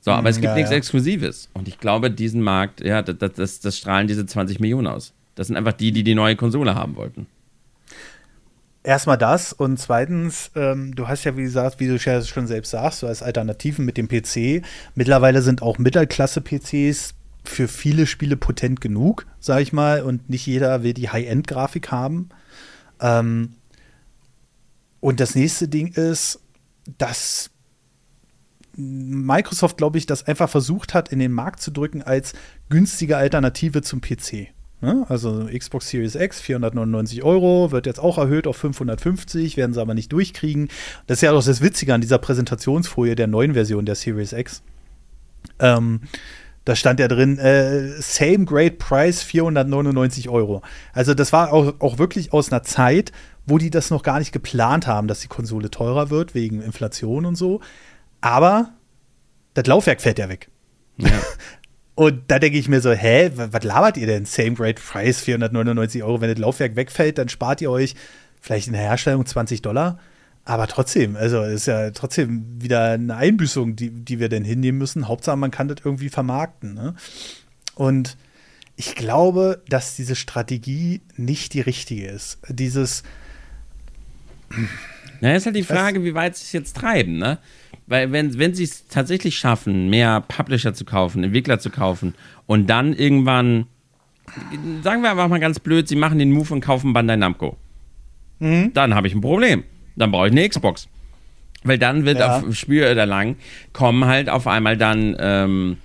So, 0.05 0.11
aber 0.11 0.29
es 0.29 0.37
gibt 0.37 0.49
ja, 0.49 0.55
nichts 0.55 0.71
ja. 0.71 0.77
Exklusives. 0.77 1.49
Und 1.55 1.67
ich 1.67 1.81
glaube, 1.81 2.11
diesen 2.11 2.43
Markt, 2.43 2.83
ja, 2.83 3.01
das, 3.01 3.33
das, 3.33 3.61
das 3.61 3.79
strahlen 3.79 4.07
diese 4.07 4.27
20 4.27 4.61
Millionen 4.61 4.87
aus. 4.87 5.15
Das 5.35 5.47
sind 5.47 5.57
einfach 5.57 5.73
die, 5.73 5.93
die 5.93 6.05
die 6.05 6.15
neue 6.15 6.37
Konsole 6.37 6.75
haben 6.75 6.97
wollten. 6.97 7.27
Erstmal 8.83 9.17
das 9.17 9.55
und 9.55 9.79
zweitens, 9.79 10.51
ähm, 10.57 10.95
du 10.95 11.09
hast 11.09 11.25
ja, 11.25 11.39
wie 11.39 11.43
gesagt, 11.43 11.81
wie 11.81 11.89
du 11.89 11.99
schon 11.99 12.47
selbst 12.47 12.73
sagst, 12.73 13.03
du 13.03 13.09
hast 13.09 13.23
Alternativen 13.23 13.87
mit 13.87 13.97
dem 13.97 14.07
PC. 14.07 14.63
Mittlerweile 14.95 15.41
sind 15.41 15.63
auch 15.63 15.79
Mittelklasse-PCs 15.79 17.15
für 17.43 17.67
viele 17.67 18.07
Spiele 18.07 18.37
potent 18.37 18.83
genug, 18.83 19.25
sag 19.41 19.63
ich 19.63 19.73
mal, 19.73 20.03
und 20.03 20.29
nicht 20.29 20.45
jeder 20.45 20.83
will 20.83 20.93
die 20.93 21.09
High-End-Grafik 21.09 21.91
haben. 21.91 22.29
Ähm, 23.01 23.55
und 25.01 25.19
das 25.19 25.35
nächste 25.35 25.67
Ding 25.67 25.95
ist, 25.95 26.41
dass 26.99 27.54
Microsoft, 28.77 29.77
glaube 29.77 29.99
ich, 29.99 30.07
das 30.07 30.27
einfach 30.27 30.49
versucht 30.49 30.95
hat, 30.95 31.11
in 31.11 31.19
den 31.19 31.33
Markt 31.33 31.61
zu 31.61 31.71
drücken 31.71 32.03
als 32.03 32.33
günstige 32.69 33.17
Alternative 33.17 33.83
zum 33.83 34.01
PC. 34.01 34.49
Ne? 34.81 35.07
Also 35.09 35.49
Xbox 35.57 35.89
Series 35.89 36.15
X, 36.15 36.41
499 36.41 37.23
Euro, 37.23 37.73
wird 37.73 37.87
jetzt 37.87 38.01
auch 38.01 38.19
erhöht 38.19 38.47
auf 38.47 38.57
550, 38.57 39.57
werden 39.57 39.73
sie 39.73 39.81
aber 39.81 39.95
nicht 39.95 40.13
durchkriegen. 40.13 40.69
Das 41.07 41.19
ist 41.19 41.23
ja 41.23 41.33
auch 41.33 41.45
das 41.45 41.63
Witzige 41.63 41.95
an 41.95 42.01
dieser 42.01 42.19
Präsentationsfolie 42.19 43.15
der 43.15 43.27
neuen 43.27 43.55
Version 43.55 43.87
der 43.87 43.95
Series 43.95 44.33
X. 44.33 44.63
Ähm, 45.59 46.03
da 46.65 46.75
stand 46.77 46.99
ja 46.99 47.09
drin, 47.09 47.39
äh, 47.39 47.89
same 48.01 48.45
great 48.45 48.79
price, 48.79 49.23
499 49.23 50.29
Euro. 50.29 50.63
Also 50.93 51.15
das 51.15 51.33
war 51.33 51.53
auch, 51.53 51.75
auch 51.81 51.99
wirklich 51.99 52.33
aus 52.33 52.51
einer 52.51 52.63
Zeit, 52.63 53.13
wo 53.47 53.59
die 53.59 53.71
das 53.71 53.91
noch 53.91 54.03
gar 54.03 54.19
nicht 54.19 54.33
geplant 54.33 54.87
haben, 54.87 55.07
dass 55.07 55.21
die 55.21 55.29
Konsole 55.29 55.71
teurer 55.71 56.11
wird, 56.11 56.35
wegen 56.35 56.63
Inflation 56.63 57.27
und 57.27 57.37
so. 57.37 57.61
Aber 58.25 58.71
das 59.53 59.67
Laufwerk 59.67 60.01
fällt 60.01 60.19
ja 60.19 60.31
weg. 60.31 60.49
Ja. 60.97 61.11
Und 61.95 62.23
da 62.29 62.39
denke 62.39 62.59
ich 62.59 62.69
mir 62.69 62.81
so, 62.81 62.91
hä, 62.91 63.31
was 63.35 63.63
labert 63.63 63.99
ihr 63.99 64.07
denn? 64.07 64.25
Same 64.25 64.55
Great 64.55 64.83
Price, 64.83 65.21
499 65.21 66.03
Euro. 66.03 66.23
Wenn 66.23 66.31
das 66.31 66.39
Laufwerk 66.39 66.75
wegfällt, 66.75 67.19
dann 67.19 67.29
spart 67.29 67.61
ihr 67.61 67.71
euch 67.71 67.95
vielleicht 68.41 68.67
in 68.67 68.73
der 68.73 68.81
Herstellung 68.81 69.27
20 69.27 69.61
Dollar. 69.61 69.99
Aber 70.47 70.67
trotzdem, 70.69 71.17
also 71.17 71.43
ist 71.43 71.67
ja 71.67 71.91
trotzdem 71.91 72.47
wieder 72.63 72.93
eine 72.93 73.15
Einbüßung, 73.15 73.77
die, 73.77 73.91
die 73.91 74.19
wir 74.19 74.31
denn 74.31 74.43
hinnehmen 74.43 74.79
müssen. 74.79 75.07
Hauptsache, 75.07 75.37
man 75.37 75.51
kann 75.51 75.69
das 75.69 75.79
irgendwie 75.85 76.09
vermarkten. 76.09 76.73
Ne? 76.73 76.95
Und 77.75 78.17
ich 78.75 78.95
glaube, 78.95 79.63
dass 79.69 79.97
diese 79.97 80.17
Strategie 80.17 81.03
nicht 81.19 81.53
die 81.53 81.61
richtige 81.61 82.07
ist. 82.09 82.39
Dieses. 82.49 83.03
Na, 85.21 85.37
ist 85.37 85.45
halt 85.45 85.57
die 85.57 85.63
Frage, 85.63 86.03
wie 86.05 86.15
weit 86.15 86.37
sie 86.37 86.45
es 86.45 86.53
jetzt 86.53 86.77
treiben, 86.77 87.19
ne? 87.19 87.39
Weil, 87.87 88.13
wenn, 88.13 88.39
wenn 88.39 88.55
sie 88.55 88.65
es 88.65 88.87
tatsächlich 88.89 89.37
schaffen, 89.37 89.89
mehr 89.91 90.21
Publisher 90.21 90.75
zu 90.75 90.85
kaufen, 90.85 91.25
Entwickler 91.25 91.59
zu 91.59 91.71
kaufen 91.71 92.15
und 92.47 92.69
dann 92.69 92.93
irgendwann, 92.93 93.67
sagen 94.83 95.03
wir 95.03 95.11
einfach 95.11 95.29
mal 95.29 95.41
ganz 95.41 95.59
blöd, 95.59 95.89
sie 95.89 95.97
machen 95.97 96.19
den 96.19 96.33
Move 96.33 96.53
und 96.55 96.61
kaufen 96.61 96.93
Bandai 96.93 97.17
Namco, 97.17 97.57
mhm. 98.39 98.73
dann 98.73 98.95
habe 98.95 99.07
ich 99.07 99.15
ein 99.15 99.21
Problem. 99.21 99.65
Dann 99.97 100.11
brauche 100.11 100.27
ich 100.27 100.33
eine 100.33 100.49
Xbox. 100.49 100.89
Weil 101.63 101.79
dann 101.79 102.05
wird 102.05 102.19
ja. 102.19 102.39
auf 102.39 102.55
Spiel 102.55 102.85
oder 102.85 103.07
lang 103.07 103.37
kommen 103.73 104.05
halt 104.05 104.29
auf 104.29 104.47
einmal 104.47 104.77
dann 104.77 105.17
ähm, 105.19 105.77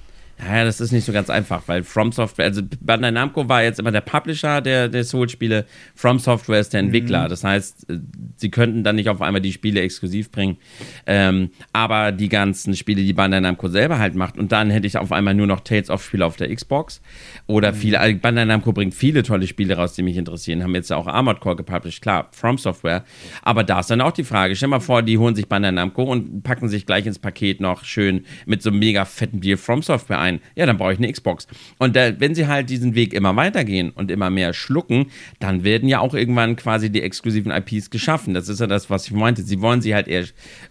ja, 0.42 0.64
das 0.64 0.80
ist 0.80 0.94
nicht 0.94 1.06
so 1.06 1.12
ganz 1.12 1.30
einfach, 1.30 1.64
weil 1.68 1.84
From 1.84 2.14
Software, 2.14 2.46
also 2.46 2.62
Bandai 2.80 3.12
Namco 3.12 3.50
war 3.50 3.62
jetzt 3.62 3.78
immer 3.78 3.92
der 3.92 4.02
Publisher 4.02 4.62
der, 4.62 4.88
der 4.88 5.04
Soul-Spiele, 5.04 5.66
From 5.96 6.18
Software 6.18 6.62
ist 6.62 6.72
der 6.72 6.80
Entwickler. 6.80 7.26
Mhm. 7.26 7.30
Das 7.30 7.44
heißt, 7.44 7.90
äh, 7.90 8.00
sie 8.38 8.50
könnten 8.50 8.86
dann 8.86 8.96
nicht 8.96 9.10
auf 9.10 9.22
einmal 9.22 9.42
die 9.42 9.52
Spiele 9.52 9.82
exklusiv 9.82 10.32
bringen, 10.32 10.58
ähm, 11.06 11.50
aber 11.74 12.14
die 12.14 12.30
ganzen 12.30 12.74
Spiele, 12.76 13.04
die 13.04 13.12
Bandai 13.12 13.42
Namco 13.42 13.68
selber 13.68 14.00
halt 14.00 14.16
macht 14.16 14.38
und 14.38 14.54
dann 14.54 14.70
hätte 14.70 14.88
ich 14.88 14.98
auf 14.98 15.12
einmal 15.12 15.34
nur 15.34 15.46
noch 15.46 15.60
Tales 15.60 15.90
of 15.90 16.04
Spiele 16.04 16.26
auf 16.26 16.38
der 16.38 16.56
Xbox 16.56 17.02
oder 17.48 17.74
mhm. 17.74 17.76
viele, 17.76 18.00
also 18.00 18.18
Bandai 18.18 18.46
Namco 18.46 18.72
bringt 18.72 18.94
viele 18.94 19.24
tolle 19.24 19.46
Spiele 19.46 19.76
raus, 19.76 19.94
die 19.94 20.04
mich 20.04 20.16
interessieren, 20.16 20.64
haben 20.64 20.74
jetzt 20.74 20.90
ja 20.90 20.96
auch 20.96 21.08
Armored 21.08 21.42
Core 21.42 21.58
gepublished, 21.58 22.02
klar, 22.02 22.30
From 22.32 22.58
Software, 22.58 23.04
aber 23.42 23.66
da 23.66 23.82
ist 23.82 23.90
dann 23.90 24.00
auch 24.00 24.14
die 24.14 24.24
Frage, 24.24 24.56
stell 24.56 24.70
mal 24.70 24.80
vor, 24.80 25.04
die 25.04 25.18
holen 25.18 25.36
sich 25.36 25.50
Bandai 25.50 25.72
Namco 25.72 26.04
und 26.04 26.44
packen 26.44 26.70
sich 26.70 26.86
gleich 26.86 27.06
ins 27.06 27.20
Paket 27.20 27.60
noch 27.60 27.84
schön 27.84 28.26
mit 28.46 28.62
so 28.62 28.70
einem 28.70 28.80
mega 28.80 29.04
fetten 29.04 29.42
Deal 29.42 29.58
From 29.58 29.82
Software 29.82 30.20
ein 30.20 30.29
ein. 30.30 30.42
Ja, 30.56 30.66
dann 30.66 30.78
brauche 30.78 30.94
ich 30.94 31.00
eine 31.00 31.12
Xbox. 31.12 31.48
Und 31.78 31.96
da, 31.96 32.20
wenn 32.20 32.36
sie 32.36 32.48
halt 32.48 32.70
diesen 32.70 32.96
Weg 32.96 33.14
immer 33.14 33.36
weitergehen 33.36 33.92
und 33.92 34.12
immer 34.12 34.30
mehr 34.30 34.54
schlucken, 34.54 35.08
dann 35.40 35.64
werden 35.64 35.90
ja 35.90 36.00
auch 36.00 36.14
irgendwann 36.14 36.56
quasi 36.56 36.90
die 36.90 37.02
exklusiven 37.02 37.52
IPs 37.52 37.90
geschaffen. 37.90 38.34
Das 38.34 38.50
ist 38.50 38.60
ja 38.60 38.68
das, 38.68 38.90
was 38.90 39.08
ich 39.08 39.14
meinte. 39.14 39.42
Sie 39.44 39.62
wollen 39.62 39.82
sie 39.82 39.96
halt 39.96 40.08
eher 40.08 40.26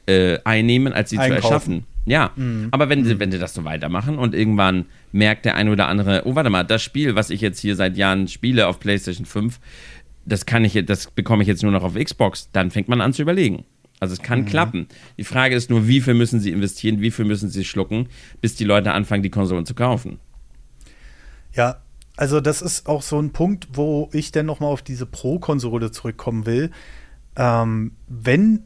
äh, 0.06 0.38
einnehmen, 0.44 0.92
als 0.92 1.11
sie 1.11 1.18
Einkaufen. 1.18 1.40
zu 1.40 1.46
erschaffen. 1.46 1.86
Ja, 2.06 2.30
mhm. 2.36 2.68
aber 2.70 2.88
wenn 2.88 3.04
sie, 3.04 3.14
mhm. 3.14 3.20
wenn 3.20 3.32
sie 3.32 3.38
das 3.38 3.52
so 3.52 3.64
weitermachen 3.64 4.18
und 4.18 4.34
irgendwann 4.34 4.86
merkt 5.12 5.44
der 5.44 5.56
eine 5.56 5.70
oder 5.70 5.88
andere, 5.88 6.22
oh, 6.24 6.34
warte 6.34 6.48
mal, 6.48 6.64
das 6.64 6.82
Spiel, 6.82 7.14
was 7.14 7.28
ich 7.28 7.42
jetzt 7.42 7.61
hier 7.61 7.76
seit 7.76 7.98
Jahren 7.98 8.28
spiele 8.28 8.66
auf 8.66 8.80
PlayStation 8.80 9.26
5, 9.26 9.61
das 10.24 10.46
kann 10.46 10.64
ich, 10.64 10.82
das 10.86 11.11
bekomme 11.11 11.42
ich 11.42 11.48
jetzt 11.48 11.62
nur 11.62 11.72
noch 11.72 11.82
auf 11.82 11.94
Xbox, 11.94 12.50
dann 12.52 12.70
fängt 12.70 12.88
man 12.88 13.02
an 13.02 13.12
zu 13.12 13.22
überlegen. 13.22 13.64
Also 14.01 14.14
es 14.14 14.22
kann 14.22 14.40
mhm. 14.40 14.46
klappen. 14.46 14.88
Die 15.16 15.24
Frage 15.24 15.55
ist 15.55 15.70
nur, 15.70 15.88
wie 15.88 16.01
viel 16.01 16.14
müssen 16.14 16.40
sie 16.40 16.53
investieren, 16.53 17.01
wie 17.01 17.11
viel 17.11 17.24
müssen 17.24 17.51
sie 17.51 17.64
schlucken, 17.64 18.09
bis 18.40 18.55
die 18.55 18.64
Leute 18.64 18.92
anfangen, 18.92 19.22
die 19.22 19.30
Konsolen 19.30 19.66
zu 19.66 19.74
kaufen. 19.74 20.18
Ja, 21.53 21.78
also 22.16 22.40
das 22.40 22.62
ist 22.62 22.88
auch 22.88 23.03
so 23.03 23.20
ein 23.20 23.30
Punkt, 23.32 23.68
wo 23.72 24.09
ich 24.12 24.32
dann 24.32 24.46
noch 24.46 24.61
mal 24.61 24.66
auf 24.66 24.82
diese 24.82 25.07
Pro-Konsole 25.07 25.90
zurückkommen 25.90 26.46
will. 26.46 26.70
Ähm, 27.36 27.92
wenn 28.09 28.64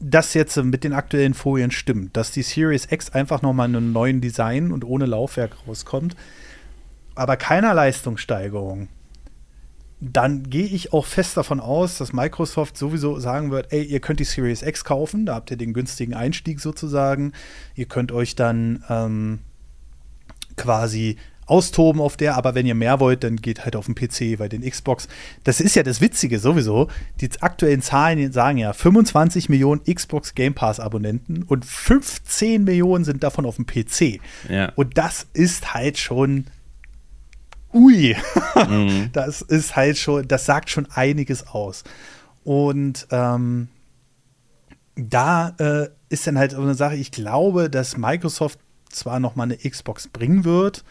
das 0.00 0.34
jetzt 0.34 0.56
mit 0.56 0.84
den 0.84 0.92
aktuellen 0.92 1.34
Folien 1.34 1.70
stimmt, 1.70 2.16
dass 2.16 2.30
die 2.30 2.42
Series 2.42 2.86
X 2.90 3.10
einfach 3.10 3.42
noch 3.42 3.52
mal 3.52 3.68
in 3.68 3.76
einem 3.76 3.92
neuen 3.92 4.20
Design 4.20 4.72
und 4.72 4.84
ohne 4.84 5.06
Laufwerk 5.06 5.56
rauskommt, 5.66 6.16
aber 7.14 7.36
keiner 7.36 7.74
Leistungssteigerung, 7.74 8.88
dann 10.00 10.48
gehe 10.48 10.66
ich 10.66 10.92
auch 10.92 11.06
fest 11.06 11.36
davon 11.36 11.58
aus, 11.58 11.98
dass 11.98 12.12
Microsoft 12.12 12.76
sowieso 12.76 13.18
sagen 13.18 13.50
wird, 13.50 13.72
ey, 13.72 13.82
ihr 13.82 14.00
könnt 14.00 14.20
die 14.20 14.24
Series 14.24 14.62
X 14.62 14.84
kaufen, 14.84 15.26
da 15.26 15.34
habt 15.34 15.50
ihr 15.50 15.56
den 15.56 15.72
günstigen 15.72 16.14
Einstieg 16.14 16.60
sozusagen. 16.60 17.32
Ihr 17.74 17.86
könnt 17.86 18.12
euch 18.12 18.36
dann 18.36 18.84
ähm, 18.88 19.40
quasi 20.56 21.16
austoben 21.46 22.00
auf 22.00 22.16
der, 22.16 22.36
aber 22.36 22.54
wenn 22.54 22.66
ihr 22.66 22.74
mehr 22.74 23.00
wollt, 23.00 23.24
dann 23.24 23.36
geht 23.36 23.64
halt 23.64 23.74
auf 23.74 23.86
den 23.86 23.94
PC, 23.94 24.38
weil 24.38 24.48
den 24.48 24.68
Xbox, 24.68 25.08
das 25.44 25.60
ist 25.60 25.74
ja 25.74 25.82
das 25.82 26.00
Witzige 26.00 26.38
sowieso, 26.38 26.88
die 27.20 27.30
aktuellen 27.40 27.82
Zahlen 27.82 28.32
sagen 28.32 28.58
ja 28.58 28.72
25 28.72 29.48
Millionen 29.48 29.82
Xbox 29.82 30.34
Game 30.34 30.54
Pass 30.54 30.78
Abonnenten 30.78 31.42
und 31.42 31.64
15 31.64 32.64
Millionen 32.64 33.04
sind 33.04 33.22
davon 33.22 33.46
auf 33.46 33.56
dem 33.56 33.66
PC. 33.66 34.20
Ja. 34.48 34.72
Und 34.76 34.98
das 34.98 35.26
ist 35.32 35.74
halt 35.74 35.98
schon 35.98 36.44
ui, 37.72 38.16
mhm. 38.68 39.10
das 39.12 39.42
ist 39.42 39.76
halt 39.76 39.98
schon, 39.98 40.26
das 40.26 40.46
sagt 40.46 40.70
schon 40.70 40.86
einiges 40.90 41.46
aus. 41.48 41.84
Und 42.44 43.06
ähm, 43.10 43.68
da 44.96 45.54
äh, 45.58 45.88
ist 46.08 46.26
dann 46.26 46.38
halt 46.38 46.52
so 46.52 46.60
eine 46.60 46.74
Sache, 46.74 46.96
ich 46.96 47.10
glaube, 47.10 47.70
dass 47.70 47.96
Microsoft 47.96 48.58
zwar 48.90 49.20
noch 49.20 49.36
mal 49.36 49.44
eine 49.44 49.56
Xbox 49.56 50.08
bringen 50.08 50.44
wird, 50.44 50.84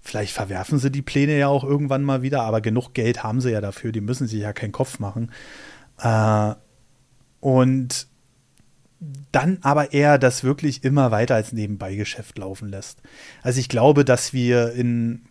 vielleicht 0.00 0.32
verwerfen 0.32 0.78
sie 0.78 0.90
die 0.90 1.02
Pläne 1.02 1.38
ja 1.38 1.48
auch 1.48 1.64
irgendwann 1.64 2.02
mal 2.02 2.22
wieder, 2.22 2.42
aber 2.42 2.60
genug 2.60 2.92
Geld 2.92 3.22
haben 3.22 3.40
sie 3.40 3.52
ja 3.52 3.60
dafür, 3.60 3.92
die 3.92 4.00
müssen 4.00 4.26
sich 4.26 4.40
ja 4.40 4.52
keinen 4.52 4.72
Kopf 4.72 4.98
machen. 4.98 5.30
Äh, 5.98 6.54
und 7.40 8.08
dann 9.30 9.58
aber 9.62 9.92
eher 9.92 10.18
das 10.18 10.42
wirklich 10.42 10.82
immer 10.82 11.10
weiter 11.10 11.34
als 11.34 11.52
Nebenbeigeschäft 11.52 12.38
laufen 12.38 12.68
lässt. 12.68 13.02
Also 13.42 13.60
ich 13.60 13.68
glaube, 13.68 14.04
dass 14.04 14.32
wir 14.32 14.72
in 14.72 15.25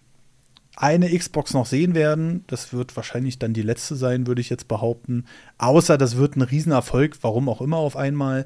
eine 0.75 1.17
Xbox 1.17 1.53
noch 1.53 1.65
sehen 1.65 1.95
werden. 1.95 2.43
Das 2.47 2.73
wird 2.73 2.95
wahrscheinlich 2.95 3.39
dann 3.39 3.53
die 3.53 3.61
letzte 3.61 3.95
sein, 3.95 4.27
würde 4.27 4.41
ich 4.41 4.49
jetzt 4.49 4.67
behaupten. 4.67 5.25
Außer 5.57 5.97
das 5.97 6.17
wird 6.17 6.35
ein 6.35 6.41
Riesenerfolg, 6.41 7.17
warum 7.21 7.49
auch 7.49 7.61
immer 7.61 7.77
auf 7.77 7.95
einmal. 7.95 8.45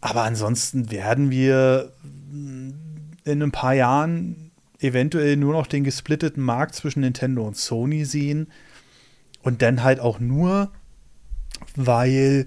Aber 0.00 0.22
ansonsten 0.22 0.90
werden 0.90 1.30
wir 1.30 1.92
in 2.32 3.42
ein 3.42 3.52
paar 3.52 3.74
Jahren 3.74 4.50
eventuell 4.80 5.36
nur 5.36 5.52
noch 5.52 5.66
den 5.66 5.84
gesplitteten 5.84 6.42
Markt 6.42 6.74
zwischen 6.74 7.00
Nintendo 7.00 7.46
und 7.46 7.56
Sony 7.56 8.04
sehen. 8.04 8.48
Und 9.42 9.62
dann 9.62 9.82
halt 9.82 10.00
auch 10.00 10.18
nur, 10.18 10.72
weil 11.76 12.46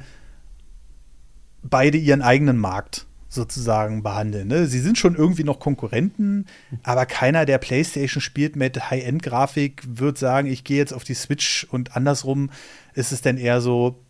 beide 1.64 1.98
ihren 1.98 2.22
eigenen 2.22 2.58
Markt 2.58 3.06
sozusagen 3.32 4.04
behandeln. 4.04 4.50
Ne? 4.50 4.68
Sie 4.68 4.80
sind 4.80 4.98
schon 4.98 5.16
irgendwie 5.16 5.46
noch 5.46 5.60
Konkurrenten, 5.60 6.46
aber 6.84 7.06
keiner, 7.06 7.46
der 7.46 7.60
PlayStation 7.60 8.22
spielt 8.22 8.58
mit 8.58 8.92
High-End-Grafik, 8.92 9.84
wird 9.88 10.18
sagen, 10.18 10.50
ich 10.50 10.66
gehe 10.66 10.78
jetzt 10.78 10.94
auf 10.94 11.06
die 11.06 11.14
Switch 11.14 11.66
und 11.72 11.96
andersrum 11.96 12.50
ist 12.94 13.14
es 13.14 13.22
dann 13.22 13.38
eher 13.38 13.62
so, 13.62 14.04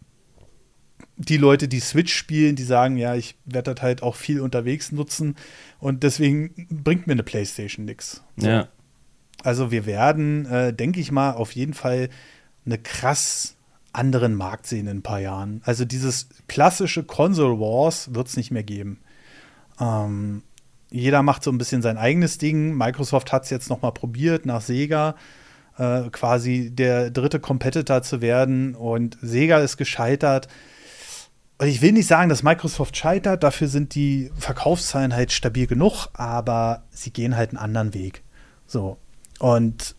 die 1.18 1.38
Leute, 1.38 1.68
die 1.68 1.82
Switch 1.82 2.16
spielen, 2.16 2.56
die 2.56 2.64
sagen, 2.64 2.98
ja, 2.98 3.14
ich 3.14 3.36
werde 3.46 3.76
das 3.76 3.84
halt 3.84 4.02
auch 4.02 4.16
viel 4.16 4.40
unterwegs 4.40 4.92
nutzen 4.92 5.36
und 5.78 6.02
deswegen 6.02 6.68
bringt 6.72 7.06
mir 7.06 7.14
eine 7.14 7.24
PlayStation 7.24 7.86
nichts. 7.86 8.24
So. 8.38 8.48
Ja. 8.48 8.70
Also 9.44 9.70
wir 9.70 9.86
werden, 9.86 10.48
äh, 10.48 10.74
denke 10.74 11.00
ich 11.00 11.12
mal, 11.12 11.34
auf 11.34 11.52
jeden 11.52 11.76
Fall 11.76 12.10
eine 12.66 12.80
krass 12.80 13.56
anderen 13.94 14.34
Markt 14.34 14.66
sehen 14.66 14.88
in 14.88 14.98
ein 14.98 15.04
paar 15.04 15.20
Jahren. 15.20 15.62
Also 15.64 15.86
dieses 15.86 16.30
klassische 16.48 17.04
Console 17.04 17.60
Wars 17.60 18.16
wird 18.16 18.28
es 18.28 18.38
nicht 18.38 18.50
mehr 18.50 18.64
geben. 18.64 19.00
Ähm, 19.80 20.44
jeder 20.90 21.24
macht 21.24 21.44
so 21.44 21.52
ein 21.52 21.58
bisschen 21.58 21.82
sein 21.82 21.98
eigenes 21.98 22.38
Ding. 22.38 22.76
Microsoft 22.76 23.32
hat 23.32 23.44
es 23.44 23.50
jetzt 23.50 23.70
noch 23.70 23.82
mal 23.82 23.92
probiert 23.92 24.46
nach 24.46 24.62
Sega 24.62 25.16
äh, 25.78 26.10
quasi 26.12 26.70
der 26.72 27.12
dritte 27.12 27.40
Competitor 27.40 28.04
zu 28.04 28.22
werden 28.22 28.76
und 28.76 29.18
Sega 29.22 29.60
ist 29.60 29.78
gescheitert. 29.78 30.48
Und 31.58 31.68
ich 31.68 31.82
will 31.82 31.92
nicht 31.92 32.08
sagen, 32.08 32.30
dass 32.30 32.44
Microsoft 32.44 32.98
scheitert, 32.98 33.44
dafür 33.44 33.68
sind 33.68 33.96
die 33.96 34.32
Verkaufszahlen 34.38 35.14
halt 35.14 35.32
stabil 35.32 35.68
genug, 35.68 36.08
aber 36.14 36.84
sie 36.90 37.12
gehen 37.12 37.38
halt 37.38 37.52
einen 37.52 37.58
anderen 37.58 37.94
Weg. 37.94 38.24
So. 38.66 38.98
Und 39.40 39.96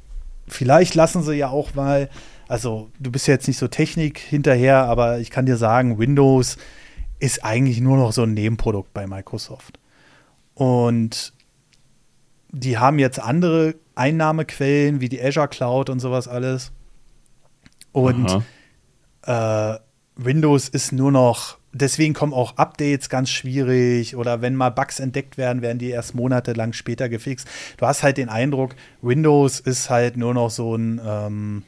vielleicht 0.48 0.94
lassen 0.94 1.22
sie 1.22 1.34
ja 1.34 1.48
auch 1.48 1.74
mal, 1.74 2.10
also 2.48 2.90
du 2.98 3.10
bist 3.10 3.26
ja 3.28 3.34
jetzt 3.34 3.46
nicht 3.46 3.58
so 3.58 3.68
Technik 3.68 4.18
hinterher, 4.18 4.84
aber 4.84 5.20
ich 5.20 5.30
kann 5.30 5.46
dir 5.46 5.56
sagen, 5.56 5.98
Windows 5.98 6.58
ist 7.22 7.44
eigentlich 7.44 7.80
nur 7.80 7.96
noch 7.96 8.12
so 8.12 8.24
ein 8.24 8.34
Nebenprodukt 8.34 8.92
bei 8.92 9.06
Microsoft. 9.06 9.78
Und 10.54 11.32
die 12.50 12.78
haben 12.78 12.98
jetzt 12.98 13.20
andere 13.20 13.76
Einnahmequellen 13.94 15.00
wie 15.00 15.08
die 15.08 15.22
Azure 15.22 15.46
Cloud 15.46 15.88
und 15.88 16.00
sowas 16.00 16.26
alles. 16.26 16.72
Und 17.92 18.42
äh, 19.24 19.74
Windows 20.16 20.68
ist 20.68 20.90
nur 20.90 21.12
noch, 21.12 21.58
deswegen 21.72 22.12
kommen 22.12 22.34
auch 22.34 22.56
Updates 22.56 23.08
ganz 23.08 23.30
schwierig 23.30 24.16
oder 24.16 24.42
wenn 24.42 24.56
mal 24.56 24.70
Bugs 24.70 24.98
entdeckt 24.98 25.38
werden, 25.38 25.62
werden 25.62 25.78
die 25.78 25.90
erst 25.90 26.16
monatelang 26.16 26.72
später 26.72 27.08
gefixt. 27.08 27.46
Du 27.76 27.86
hast 27.86 28.02
halt 28.02 28.16
den 28.16 28.30
Eindruck, 28.30 28.74
Windows 29.00 29.60
ist 29.60 29.90
halt 29.90 30.16
nur 30.16 30.34
noch 30.34 30.50
so 30.50 30.74
ein, 30.74 31.00
ähm, 31.04 31.62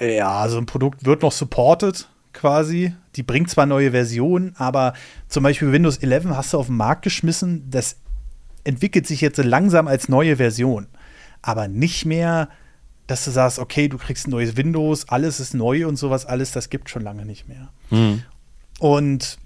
ja, 0.00 0.48
so 0.48 0.58
ein 0.58 0.66
Produkt 0.66 1.04
wird 1.04 1.22
noch 1.22 1.30
supported 1.30 2.08
quasi. 2.32 2.94
Die 3.16 3.22
bringt 3.22 3.50
zwar 3.50 3.66
neue 3.66 3.92
Versionen, 3.92 4.54
aber 4.56 4.94
zum 5.28 5.42
Beispiel 5.42 5.72
Windows 5.72 5.98
11 5.98 6.26
hast 6.30 6.52
du 6.52 6.58
auf 6.58 6.66
den 6.66 6.76
Markt 6.76 7.02
geschmissen. 7.02 7.70
Das 7.70 7.96
entwickelt 8.64 9.06
sich 9.06 9.20
jetzt 9.20 9.38
langsam 9.38 9.88
als 9.88 10.08
neue 10.08 10.36
Version. 10.36 10.88
Aber 11.42 11.68
nicht 11.68 12.06
mehr, 12.06 12.48
dass 13.06 13.24
du 13.24 13.30
sagst, 13.30 13.58
okay, 13.58 13.88
du 13.88 13.98
kriegst 13.98 14.26
ein 14.26 14.30
neues 14.30 14.56
Windows, 14.56 15.08
alles 15.08 15.40
ist 15.40 15.54
neu 15.54 15.86
und 15.86 15.96
sowas, 15.96 16.24
alles, 16.24 16.52
das 16.52 16.70
gibt 16.70 16.88
schon 16.88 17.02
lange 17.02 17.26
nicht 17.26 17.48
mehr. 17.48 17.68
Mhm. 17.90 18.22
Und 18.78 19.38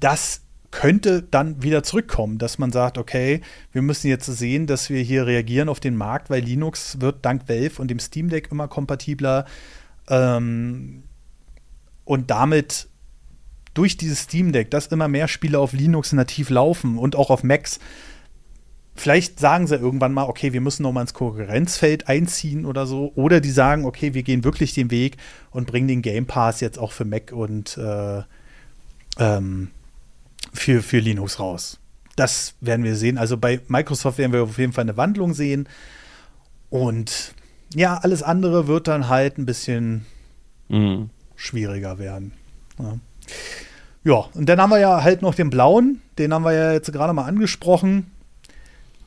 das 0.00 0.42
könnte 0.70 1.22
dann 1.22 1.62
wieder 1.62 1.82
zurückkommen, 1.82 2.38
dass 2.38 2.58
man 2.58 2.70
sagt, 2.70 2.96
okay, 2.96 3.40
wir 3.72 3.82
müssen 3.82 4.08
jetzt 4.08 4.26
sehen, 4.26 4.66
dass 4.66 4.88
wir 4.88 5.02
hier 5.02 5.26
reagieren 5.26 5.68
auf 5.68 5.80
den 5.80 5.96
Markt, 5.96 6.30
weil 6.30 6.42
Linux 6.42 7.00
wird 7.00 7.24
dank 7.24 7.48
Valve 7.48 7.82
und 7.82 7.88
dem 7.88 7.98
Steam 7.98 8.28
Deck 8.28 8.48
immer 8.50 8.68
kompatibler. 8.68 9.46
Ähm, 10.08 11.02
und 12.10 12.28
damit 12.28 12.88
durch 13.72 13.96
dieses 13.96 14.22
Steam 14.22 14.50
Deck, 14.50 14.72
dass 14.72 14.88
immer 14.88 15.06
mehr 15.06 15.28
Spiele 15.28 15.60
auf 15.60 15.72
Linux 15.72 16.12
nativ 16.12 16.50
laufen 16.50 16.98
und 16.98 17.14
auch 17.14 17.30
auf 17.30 17.44
Macs, 17.44 17.78
vielleicht 18.96 19.38
sagen 19.38 19.68
sie 19.68 19.76
irgendwann 19.76 20.12
mal, 20.12 20.24
okay, 20.24 20.52
wir 20.52 20.60
müssen 20.60 20.82
noch 20.82 20.90
mal 20.90 21.02
ins 21.02 21.14
Konkurrenzfeld 21.14 22.08
einziehen 22.08 22.66
oder 22.66 22.88
so. 22.88 23.12
Oder 23.14 23.40
die 23.40 23.52
sagen, 23.52 23.84
okay, 23.84 24.12
wir 24.12 24.24
gehen 24.24 24.42
wirklich 24.42 24.74
den 24.74 24.90
Weg 24.90 25.18
und 25.52 25.68
bringen 25.68 25.86
den 25.86 26.02
Game 26.02 26.26
Pass 26.26 26.60
jetzt 26.60 26.80
auch 26.80 26.90
für 26.90 27.04
Mac 27.04 27.30
und 27.30 27.78
äh, 27.78 28.22
ähm, 29.20 29.70
für, 30.52 30.82
für 30.82 30.98
Linux 30.98 31.38
raus. 31.38 31.78
Das 32.16 32.56
werden 32.60 32.84
wir 32.84 32.96
sehen. 32.96 33.18
Also 33.18 33.36
bei 33.36 33.60
Microsoft 33.68 34.18
werden 34.18 34.32
wir 34.32 34.42
auf 34.42 34.58
jeden 34.58 34.72
Fall 34.72 34.82
eine 34.82 34.96
Wandlung 34.96 35.32
sehen. 35.32 35.68
Und 36.70 37.34
ja, 37.72 37.98
alles 37.98 38.24
andere 38.24 38.66
wird 38.66 38.88
dann 38.88 39.08
halt 39.08 39.38
ein 39.38 39.46
bisschen 39.46 40.06
mhm. 40.68 41.10
Schwieriger 41.40 41.98
werden. 41.98 42.32
Ja. 42.78 42.98
ja, 44.04 44.24
und 44.34 44.46
dann 44.46 44.60
haben 44.60 44.70
wir 44.70 44.78
ja 44.78 45.02
halt 45.02 45.22
noch 45.22 45.34
den 45.34 45.48
blauen, 45.48 46.02
den 46.18 46.34
haben 46.34 46.44
wir 46.44 46.52
ja 46.52 46.72
jetzt 46.72 46.92
gerade 46.92 47.12
mal 47.12 47.24
angesprochen. 47.24 48.10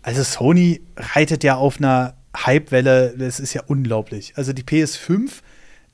Also 0.02 0.24
Sony 0.24 0.82
reitet 0.98 1.44
ja 1.44 1.56
auf 1.56 1.78
einer 1.78 2.16
Hypewelle, 2.36 3.16
das 3.18 3.40
ist 3.40 3.54
ja 3.54 3.62
unglaublich. 3.68 4.34
Also 4.36 4.52
die 4.52 4.64
PS5 4.64 5.30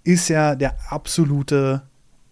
ist 0.03 0.29
ja 0.29 0.55
der 0.55 0.75
absolute 0.89 1.83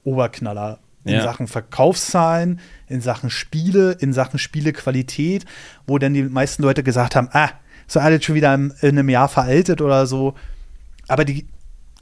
Oberknaller 0.03 0.79
in 1.03 1.13
ja. 1.13 1.23
Sachen 1.23 1.47
Verkaufszahlen, 1.47 2.61
in 2.87 3.01
Sachen 3.01 3.29
Spiele, 3.29 3.91
in 3.99 4.13
Sachen 4.13 4.39
Spielequalität, 4.39 5.45
wo 5.85 5.97
dann 5.97 6.13
die 6.13 6.23
meisten 6.23 6.63
Leute 6.63 6.81
gesagt 6.81 7.15
haben, 7.15 7.29
ah, 7.33 7.49
so 7.87 7.99
alles 7.99 8.23
schon 8.23 8.35
wieder 8.35 8.53
in 8.53 8.73
einem 8.81 9.09
Jahr 9.09 9.27
veraltet 9.27 9.81
oder 9.81 10.07
so. 10.07 10.33
Aber 11.07 11.25
die 11.25 11.45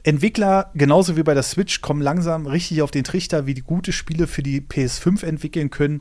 Entwickler, 0.06 0.70
genauso 0.74 1.16
wie 1.16 1.24
bei 1.24 1.34
der 1.34 1.42
Switch, 1.42 1.80
kommen 1.80 2.00
langsam 2.00 2.46
richtig 2.46 2.80
auf 2.82 2.92
den 2.92 3.02
Trichter, 3.02 3.46
wie 3.46 3.54
die 3.54 3.62
gute 3.62 3.92
Spiele 3.92 4.28
für 4.28 4.42
die 4.42 4.60
PS5 4.60 5.24
entwickeln 5.26 5.68
können 5.68 6.00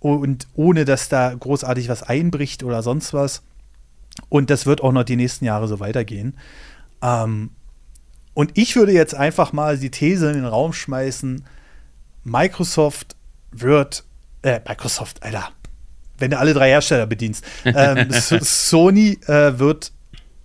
und 0.00 0.48
ohne 0.54 0.86
dass 0.86 1.10
da 1.10 1.34
großartig 1.34 1.90
was 1.90 2.02
einbricht 2.02 2.62
oder 2.62 2.82
sonst 2.82 3.12
was. 3.12 3.42
Und 4.30 4.48
das 4.48 4.64
wird 4.64 4.80
auch 4.80 4.92
noch 4.92 5.04
die 5.04 5.16
nächsten 5.16 5.44
Jahre 5.44 5.68
so 5.68 5.80
weitergehen. 5.80 6.38
Ähm, 7.02 7.50
und 8.32 8.52
ich 8.54 8.74
würde 8.74 8.92
jetzt 8.92 9.14
einfach 9.14 9.52
mal 9.52 9.76
die 9.76 9.90
These 9.90 10.28
in 10.28 10.36
den 10.36 10.46
Raum 10.46 10.72
schmeißen, 10.72 11.44
Microsoft 12.24 13.16
wird, 13.50 14.04
äh, 14.40 14.60
Microsoft, 14.66 15.22
Alter, 15.22 15.50
wenn 16.16 16.30
du 16.30 16.38
alle 16.38 16.54
drei 16.54 16.70
Hersteller 16.70 17.06
bedienst, 17.06 17.44
ähm, 17.66 18.08
Sony 18.10 19.18
äh, 19.26 19.58
wird 19.58 19.92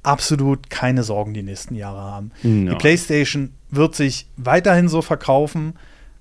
absolut 0.07 0.69
keine 0.69 1.03
Sorgen 1.03 1.33
die 1.33 1.43
nächsten 1.43 1.75
Jahre 1.75 1.99
haben. 1.99 2.31
No. 2.41 2.71
Die 2.71 2.77
PlayStation 2.77 3.53
wird 3.69 3.95
sich 3.95 4.27
weiterhin 4.37 4.87
so 4.87 5.01
verkaufen. 5.01 5.73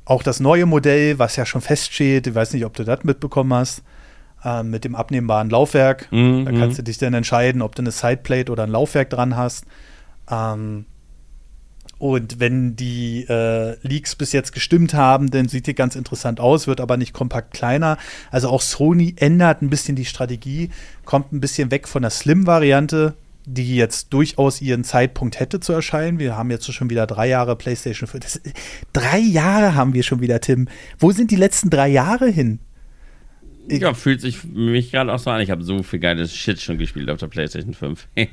Auch 0.04 0.22
das 0.22 0.40
neue 0.40 0.66
Modell, 0.66 1.18
was 1.18 1.36
ja 1.36 1.46
schon 1.46 1.60
feststeht, 1.60 2.26
ich 2.26 2.34
weiß 2.34 2.52
nicht, 2.52 2.64
ob 2.64 2.74
du 2.74 2.84
das 2.84 3.04
mitbekommen 3.04 3.54
hast, 3.54 3.82
äh, 4.44 4.62
mit 4.62 4.84
dem 4.84 4.94
abnehmbaren 4.94 5.50
Laufwerk. 5.50 6.08
Mm 6.10 6.44
Da 6.44 6.52
kannst 6.52 6.78
du 6.78 6.82
dich 6.82 6.98
dann 6.98 7.14
entscheiden, 7.14 7.62
ob 7.62 7.74
du 7.74 7.82
eine 7.82 7.92
Sideplate 7.92 8.50
oder 8.50 8.64
ein 8.64 8.70
Laufwerk 8.70 9.10
dran 9.10 9.36
hast. 9.36 9.64
Ähm, 10.30 10.86
und 11.98 12.40
wenn 12.40 12.76
die 12.76 13.24
äh, 13.28 13.76
Leaks 13.82 14.16
bis 14.16 14.32
jetzt 14.32 14.52
gestimmt 14.52 14.92
haben, 14.94 15.30
dann 15.30 15.48
sieht 15.48 15.66
die 15.66 15.74
ganz 15.74 15.96
interessant 15.96 16.40
aus, 16.40 16.66
wird 16.66 16.80
aber 16.80 16.96
nicht 16.96 17.14
kompakt 17.14 17.54
kleiner. 17.54 17.96
Also 18.30 18.50
auch 18.50 18.60
Sony 18.60 19.14
ändert 19.16 19.62
ein 19.62 19.70
bisschen 19.70 19.96
die 19.96 20.04
Strategie, 20.04 20.70
kommt 21.04 21.32
ein 21.32 21.40
bisschen 21.40 21.70
weg 21.70 21.88
von 21.88 22.02
der 22.02 22.10
Slim-Variante, 22.10 23.14
die 23.46 23.76
jetzt 23.76 24.12
durchaus 24.12 24.60
ihren 24.60 24.82
Zeitpunkt 24.82 25.38
hätte 25.38 25.60
zu 25.60 25.72
erscheinen. 25.72 26.18
Wir 26.18 26.36
haben 26.36 26.50
jetzt 26.50 26.70
schon 26.72 26.90
wieder 26.90 27.06
drei 27.06 27.28
Jahre 27.28 27.54
PlayStation 27.54 28.08
5. 28.08 28.22
Das, 28.22 28.40
drei 28.92 29.18
Jahre 29.18 29.76
haben 29.76 29.94
wir 29.94 30.02
schon 30.02 30.20
wieder, 30.20 30.40
Tim. 30.40 30.68
Wo 30.98 31.12
sind 31.12 31.30
die 31.30 31.36
letzten 31.36 31.70
drei 31.70 31.88
Jahre 31.88 32.28
hin? 32.28 32.58
Ich 33.68 33.80
ja, 33.80 33.94
fühlt 33.94 34.20
sich 34.20 34.44
mich 34.44 34.90
gerade 34.90 35.12
auch 35.12 35.18
so 35.20 35.30
an. 35.30 35.40
Ich 35.40 35.50
habe 35.50 35.62
so 35.62 35.82
viel 35.84 36.00
geiles 36.00 36.34
Shit 36.34 36.60
schon 36.60 36.76
gespielt 36.76 37.08
auf 37.08 37.18
der 37.18 37.28
PlayStation 37.28 37.72
5. 37.72 38.08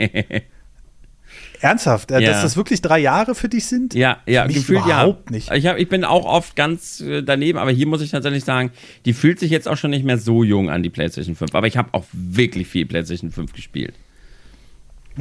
Ernsthaft, 1.61 2.11
äh, 2.11 2.19
ja. 2.19 2.31
dass 2.31 2.41
das 2.41 2.57
wirklich 2.57 2.81
drei 2.81 2.99
Jahre 2.99 3.35
für 3.35 3.49
dich 3.49 3.65
sind? 3.65 3.93
Ja, 3.93 4.17
ja, 4.25 4.47
für 4.47 4.53
gefühlt 4.53 4.85
überhaupt 4.85 5.29
ja. 5.29 5.35
nicht. 5.35 5.51
Ich, 5.51 5.65
hab, 5.65 5.77
ich 5.77 5.89
bin 5.89 6.03
auch 6.03 6.25
oft 6.25 6.55
ganz 6.55 7.01
äh, 7.01 7.21
daneben, 7.21 7.57
aber 7.57 7.71
hier 7.71 7.87
muss 7.87 8.01
ich 8.01 8.11
tatsächlich 8.11 8.43
sagen, 8.43 8.71
die 9.05 9.13
fühlt 9.13 9.39
sich 9.39 9.49
jetzt 9.49 9.67
auch 9.67 9.77
schon 9.77 9.91
nicht 9.91 10.05
mehr 10.05 10.17
so 10.17 10.43
jung 10.43 10.69
an, 10.69 10.83
die 10.83 10.89
PlayStation 10.89 11.35
5. 11.35 11.55
Aber 11.55 11.67
ich 11.67 11.77
habe 11.77 11.89
auch 11.93 12.05
wirklich 12.11 12.67
viel 12.67 12.85
PlayStation 12.85 13.31
5 13.31 13.53
gespielt. 13.53 13.93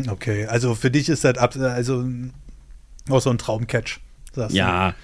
Okay, 0.08 0.46
also 0.46 0.74
für 0.74 0.90
dich 0.90 1.08
ist 1.08 1.24
das 1.24 1.36
also 1.36 2.04
auch 3.08 3.20
so 3.20 3.30
ein 3.30 3.38
Traumcatch. 3.38 4.00
Ja, 4.50 4.94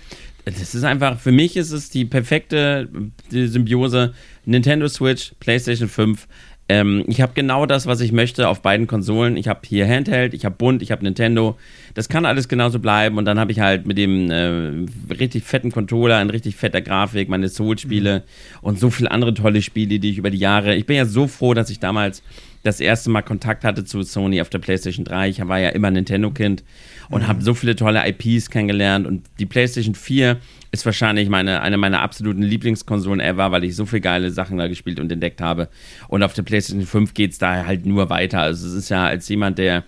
du. 0.45 0.53
das 0.53 0.74
ist 0.74 0.84
einfach, 0.84 1.18
für 1.18 1.32
mich 1.32 1.57
ist 1.57 1.72
es 1.72 1.91
die 1.91 2.05
perfekte 2.05 2.89
Symbiose 3.30 4.14
Nintendo 4.47 4.89
Switch, 4.89 5.32
PlayStation 5.41 5.89
5. 5.89 6.26
Ähm, 6.70 7.05
ich 7.07 7.22
habe 7.22 7.32
genau 7.34 7.64
das, 7.64 7.86
was 7.86 8.01
ich 8.01 8.12
möchte 8.12 8.49
auf 8.49 8.61
beiden 8.61 8.86
Konsolen. 8.86 9.39
Ich 9.39 9.49
habe 9.49 9.61
hier 9.64 9.86
Handheld, 9.89 10.34
ich 10.34 10.45
habe 10.45 10.55
Bund, 10.55 10.82
ich 10.82 10.91
habe 10.91 11.03
Nintendo. 11.03 11.57
Das 11.95 12.11
kann 12.11 12.26
alles 12.26 12.47
genauso 12.49 12.78
bleiben. 12.78 13.16
Und 13.16 13.24
dann 13.24 13.39
habe 13.39 13.53
ich 13.53 13.61
halt 13.61 13.86
mit 13.86 13.97
dem 13.97 14.30
äh, 14.30 14.86
richtig 15.14 15.45
fetten 15.45 15.72
Controller, 15.72 16.20
in 16.20 16.28
richtig 16.28 16.57
fetter 16.57 16.82
Grafik, 16.82 17.30
meine 17.30 17.49
Soul-Spiele 17.49 18.18
mhm. 18.18 18.59
und 18.61 18.78
so 18.78 18.91
viele 18.91 19.11
andere 19.11 19.32
tolle 19.32 19.62
Spiele, 19.62 19.99
die 19.99 20.11
ich 20.11 20.18
über 20.18 20.30
die 20.30 20.39
Jahre. 20.39 20.74
Ich 20.74 20.84
bin 20.84 20.97
ja 20.97 21.07
so 21.07 21.26
froh, 21.26 21.55
dass 21.55 21.70
ich 21.70 21.80
damals 21.80 22.22
das 22.63 22.81
erste 22.81 23.11
Mal 23.11 23.23
Kontakt 23.23 23.65
hatte 23.65 23.85
zu 23.85 24.03
Sony 24.03 24.41
auf 24.41 24.51
der 24.51 24.59
PlayStation 24.59 25.05
3. 25.05 25.29
Ich 25.29 25.47
war 25.47 25.59
ja 25.59 25.71
immer 25.71 25.91
Nintendo-Kind 25.91 26.65
und 27.09 27.23
mhm. 27.23 27.29
habe 27.29 27.43
so 27.43 27.55
viele 27.55 27.77
tolle 27.77 28.03
IPs 28.07 28.51
kennengelernt. 28.51 29.07
Und 29.07 29.25
die 29.39 29.47
PlayStation 29.47 29.95
4 29.95 30.39
ist 30.73 30.85
wahrscheinlich 30.85 31.29
meine, 31.29 31.63
eine 31.63 31.77
meiner 31.79 32.01
absoluten 32.01 32.43
Lieblingskonsolen 32.43 33.21
ever, 33.21 33.53
weil 33.53 33.65
ich 33.65 33.77
so 33.77 33.87
viele 33.87 34.01
geile 34.01 34.31
Sachen 34.31 34.59
da 34.59 34.69
gespielt 34.69 35.01
und 35.01 35.11
entdeckt 35.11 35.41
habe. 35.41 35.69
Und 36.09 36.23
auf 36.23 36.35
der 36.35 36.43
PlayStation 36.43 36.87
5 36.87 37.15
geht 37.15 37.33
es 37.33 37.39
da 37.39 37.65
halt 37.65 37.87
nur 37.87 38.11
weiter. 38.11 38.41
Also 38.41 38.67
es 38.67 38.75
ist 38.75 38.89
ja 38.89 39.07
als 39.07 39.29
jemand, 39.29 39.59
der 39.59 39.85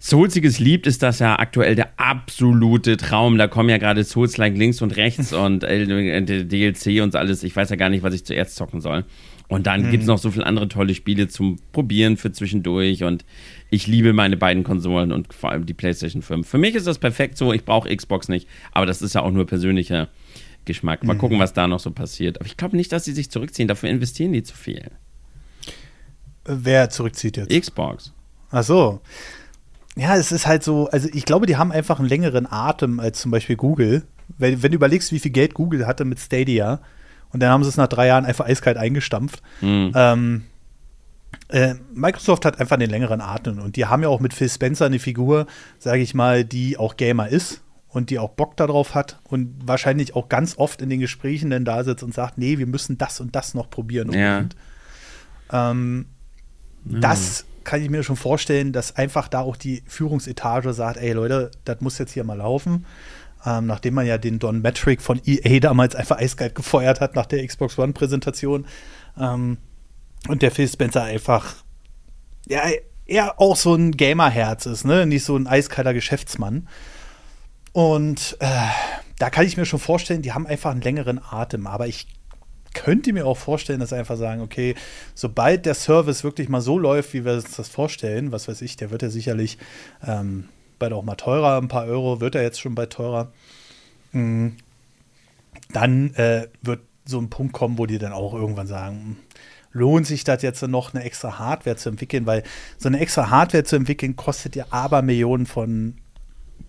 Soulsiges 0.00 0.60
liebt, 0.60 0.86
ist 0.86 1.02
das 1.02 1.18
ja 1.18 1.38
aktuell 1.38 1.74
der 1.74 1.88
absolute 1.96 2.96
Traum. 2.96 3.36
Da 3.36 3.48
kommen 3.48 3.68
ja 3.68 3.78
gerade 3.78 4.04
Souls-like 4.04 4.56
links 4.56 4.80
und 4.80 4.96
rechts 4.96 5.32
und 5.32 5.64
äh, 5.64 6.22
DLC 6.22 7.02
und 7.02 7.16
alles. 7.16 7.42
Ich 7.42 7.56
weiß 7.56 7.70
ja 7.70 7.76
gar 7.76 7.88
nicht, 7.88 8.02
was 8.02 8.14
ich 8.14 8.24
zuerst 8.24 8.54
zocken 8.54 8.80
soll. 8.80 9.04
Und 9.48 9.66
dann 9.66 9.86
mhm. 9.86 9.90
gibt 9.90 10.02
es 10.02 10.06
noch 10.06 10.18
so 10.18 10.30
viele 10.30 10.46
andere 10.46 10.68
tolle 10.68 10.94
Spiele 10.94 11.28
zum 11.28 11.58
Probieren 11.72 12.18
für 12.18 12.30
zwischendurch. 12.32 13.02
Und 13.02 13.24
ich 13.70 13.86
liebe 13.86 14.12
meine 14.12 14.36
beiden 14.36 14.62
Konsolen 14.62 15.10
und 15.10 15.32
vor 15.32 15.50
allem 15.50 15.64
die 15.64 15.74
PlayStation 15.74 16.22
5. 16.22 16.46
Für 16.46 16.58
mich 16.58 16.74
ist 16.74 16.86
das 16.86 16.98
perfekt 16.98 17.38
so. 17.38 17.52
Ich 17.52 17.64
brauche 17.64 17.94
Xbox 17.94 18.28
nicht. 18.28 18.46
Aber 18.72 18.84
das 18.84 19.00
ist 19.00 19.14
ja 19.14 19.22
auch 19.22 19.30
nur 19.30 19.46
persönlicher 19.46 20.08
Geschmack. 20.66 21.02
Mal 21.02 21.14
mhm. 21.14 21.18
gucken, 21.18 21.38
was 21.38 21.54
da 21.54 21.66
noch 21.66 21.80
so 21.80 21.90
passiert. 21.90 22.38
Aber 22.38 22.46
ich 22.46 22.58
glaube 22.58 22.76
nicht, 22.76 22.92
dass 22.92 23.06
sie 23.06 23.12
sich 23.12 23.30
zurückziehen. 23.30 23.68
Dafür 23.68 23.88
investieren 23.88 24.34
die 24.34 24.42
zu 24.42 24.54
viel. 24.54 24.90
Wer 26.44 26.90
zurückzieht 26.90 27.38
jetzt? 27.38 27.50
Xbox. 27.50 28.12
Ach 28.50 28.62
so. 28.62 29.00
Ja, 29.96 30.16
es 30.16 30.30
ist 30.30 30.46
halt 30.46 30.62
so, 30.62 30.88
also 30.90 31.08
ich 31.12 31.24
glaube, 31.24 31.46
die 31.46 31.56
haben 31.56 31.72
einfach 31.72 31.98
einen 31.98 32.08
längeren 32.08 32.46
Atem 32.46 33.00
als 33.00 33.20
zum 33.20 33.30
Beispiel 33.30 33.56
Google. 33.56 34.04
Wenn, 34.36 34.62
wenn 34.62 34.72
du 34.72 34.76
überlegst, 34.76 35.10
wie 35.10 35.18
viel 35.18 35.32
Geld 35.32 35.54
Google 35.54 35.86
hatte 35.86 36.04
mit 36.04 36.20
Stadia, 36.20 36.80
und 37.32 37.40
dann 37.40 37.50
haben 37.50 37.62
sie 37.62 37.68
es 37.68 37.76
nach 37.76 37.88
drei 37.88 38.06
Jahren 38.06 38.24
einfach 38.24 38.46
eiskalt 38.46 38.76
eingestampft. 38.76 39.42
Mhm. 39.60 39.92
Ähm, 39.94 40.44
äh, 41.48 41.74
Microsoft 41.92 42.44
hat 42.44 42.60
einfach 42.60 42.76
den 42.76 42.90
längeren 42.90 43.20
Atem 43.20 43.58
und 43.58 43.76
die 43.76 43.86
haben 43.86 44.02
ja 44.02 44.08
auch 44.08 44.20
mit 44.20 44.34
Phil 44.34 44.48
Spencer 44.48 44.86
eine 44.86 44.98
Figur, 44.98 45.46
sage 45.78 46.02
ich 46.02 46.14
mal, 46.14 46.44
die 46.44 46.76
auch 46.76 46.96
Gamer 46.96 47.28
ist 47.28 47.62
und 47.88 48.10
die 48.10 48.18
auch 48.18 48.30
Bock 48.30 48.56
darauf 48.56 48.94
hat 48.94 49.18
und 49.24 49.54
wahrscheinlich 49.64 50.14
auch 50.14 50.28
ganz 50.28 50.58
oft 50.58 50.82
in 50.82 50.90
den 50.90 51.00
Gesprächen 51.00 51.50
dann 51.50 51.64
da 51.64 51.84
sitzt 51.84 52.02
und 52.02 52.14
sagt, 52.14 52.38
nee, 52.38 52.58
wir 52.58 52.66
müssen 52.66 52.98
das 52.98 53.20
und 53.20 53.34
das 53.34 53.54
noch 53.54 53.70
probieren. 53.70 54.12
Ja. 54.12 54.44
Ähm, 55.50 56.06
mhm. 56.84 57.00
Das 57.00 57.44
kann 57.64 57.82
ich 57.82 57.90
mir 57.90 58.02
schon 58.02 58.16
vorstellen, 58.16 58.72
dass 58.72 58.96
einfach 58.96 59.28
da 59.28 59.40
auch 59.40 59.56
die 59.56 59.82
Führungsetage 59.86 60.72
sagt, 60.72 60.96
ey 60.98 61.12
Leute, 61.12 61.50
das 61.64 61.80
muss 61.80 61.98
jetzt 61.98 62.12
hier 62.12 62.24
mal 62.24 62.38
laufen 62.38 62.86
ähm, 63.48 63.66
nachdem 63.66 63.94
man 63.94 64.06
ja 64.06 64.18
den 64.18 64.38
Don 64.38 64.60
Metric 64.60 65.00
von 65.00 65.20
EA 65.24 65.60
damals 65.60 65.94
einfach 65.94 66.18
eiskalt 66.18 66.54
gefeuert 66.54 67.00
hat 67.00 67.14
nach 67.14 67.26
der 67.26 67.46
Xbox 67.46 67.78
One-Präsentation. 67.78 68.66
Ähm, 69.18 69.58
und 70.28 70.42
der 70.42 70.50
Phil 70.50 70.68
Spencer 70.68 71.04
einfach, 71.04 71.54
ja, 72.46 72.62
eher 73.06 73.40
auch 73.40 73.56
so 73.56 73.74
ein 73.74 73.92
Gamerherz 73.92 74.66
ist, 74.66 74.84
ne? 74.84 75.06
Nicht 75.06 75.24
so 75.24 75.36
ein 75.36 75.46
eiskalter 75.46 75.94
Geschäftsmann. 75.94 76.68
Und 77.72 78.36
äh, 78.40 78.68
da 79.18 79.30
kann 79.30 79.46
ich 79.46 79.56
mir 79.56 79.64
schon 79.64 79.78
vorstellen, 79.78 80.22
die 80.22 80.32
haben 80.32 80.46
einfach 80.46 80.72
einen 80.72 80.82
längeren 80.82 81.20
Atem. 81.30 81.66
Aber 81.66 81.86
ich 81.86 82.06
könnte 82.74 83.12
mir 83.12 83.26
auch 83.26 83.36
vorstellen, 83.36 83.80
dass 83.80 83.92
einfach 83.92 84.16
sagen, 84.16 84.42
okay, 84.42 84.74
sobald 85.14 85.64
der 85.64 85.74
Service 85.74 86.22
wirklich 86.22 86.48
mal 86.48 86.60
so 86.60 86.78
läuft, 86.78 87.14
wie 87.14 87.24
wir 87.24 87.34
uns 87.34 87.56
das 87.56 87.68
vorstellen, 87.68 88.30
was 88.30 88.46
weiß 88.46 88.60
ich, 88.62 88.76
der 88.76 88.90
wird 88.90 89.02
ja 89.02 89.10
sicherlich 89.10 89.58
ähm, 90.06 90.48
bald 90.78 90.92
auch 90.92 91.02
mal 91.02 91.16
teurer, 91.16 91.58
ein 91.58 91.68
paar 91.68 91.86
Euro 91.86 92.20
wird 92.20 92.34
er 92.34 92.42
jetzt 92.42 92.60
schon 92.60 92.74
bald 92.74 92.92
teurer. 92.92 93.32
Mhm. 94.12 94.56
Dann 95.72 96.14
äh, 96.14 96.48
wird 96.62 96.80
so 97.04 97.18
ein 97.18 97.30
Punkt 97.30 97.52
kommen, 97.52 97.78
wo 97.78 97.86
die 97.86 97.98
dann 97.98 98.12
auch 98.12 98.34
irgendwann 98.34 98.66
sagen, 98.66 99.18
lohnt 99.72 100.06
sich 100.06 100.24
das 100.24 100.42
jetzt 100.42 100.62
noch 100.62 100.94
eine 100.94 101.04
extra 101.04 101.38
Hardware 101.38 101.76
zu 101.76 101.88
entwickeln, 101.88 102.26
weil 102.26 102.42
so 102.76 102.88
eine 102.88 103.00
extra 103.00 103.30
Hardware 103.30 103.64
zu 103.64 103.76
entwickeln 103.76 104.16
kostet 104.16 104.56
ja 104.56 104.66
aber 104.70 105.02
Millionen 105.02 105.46
von 105.46 105.96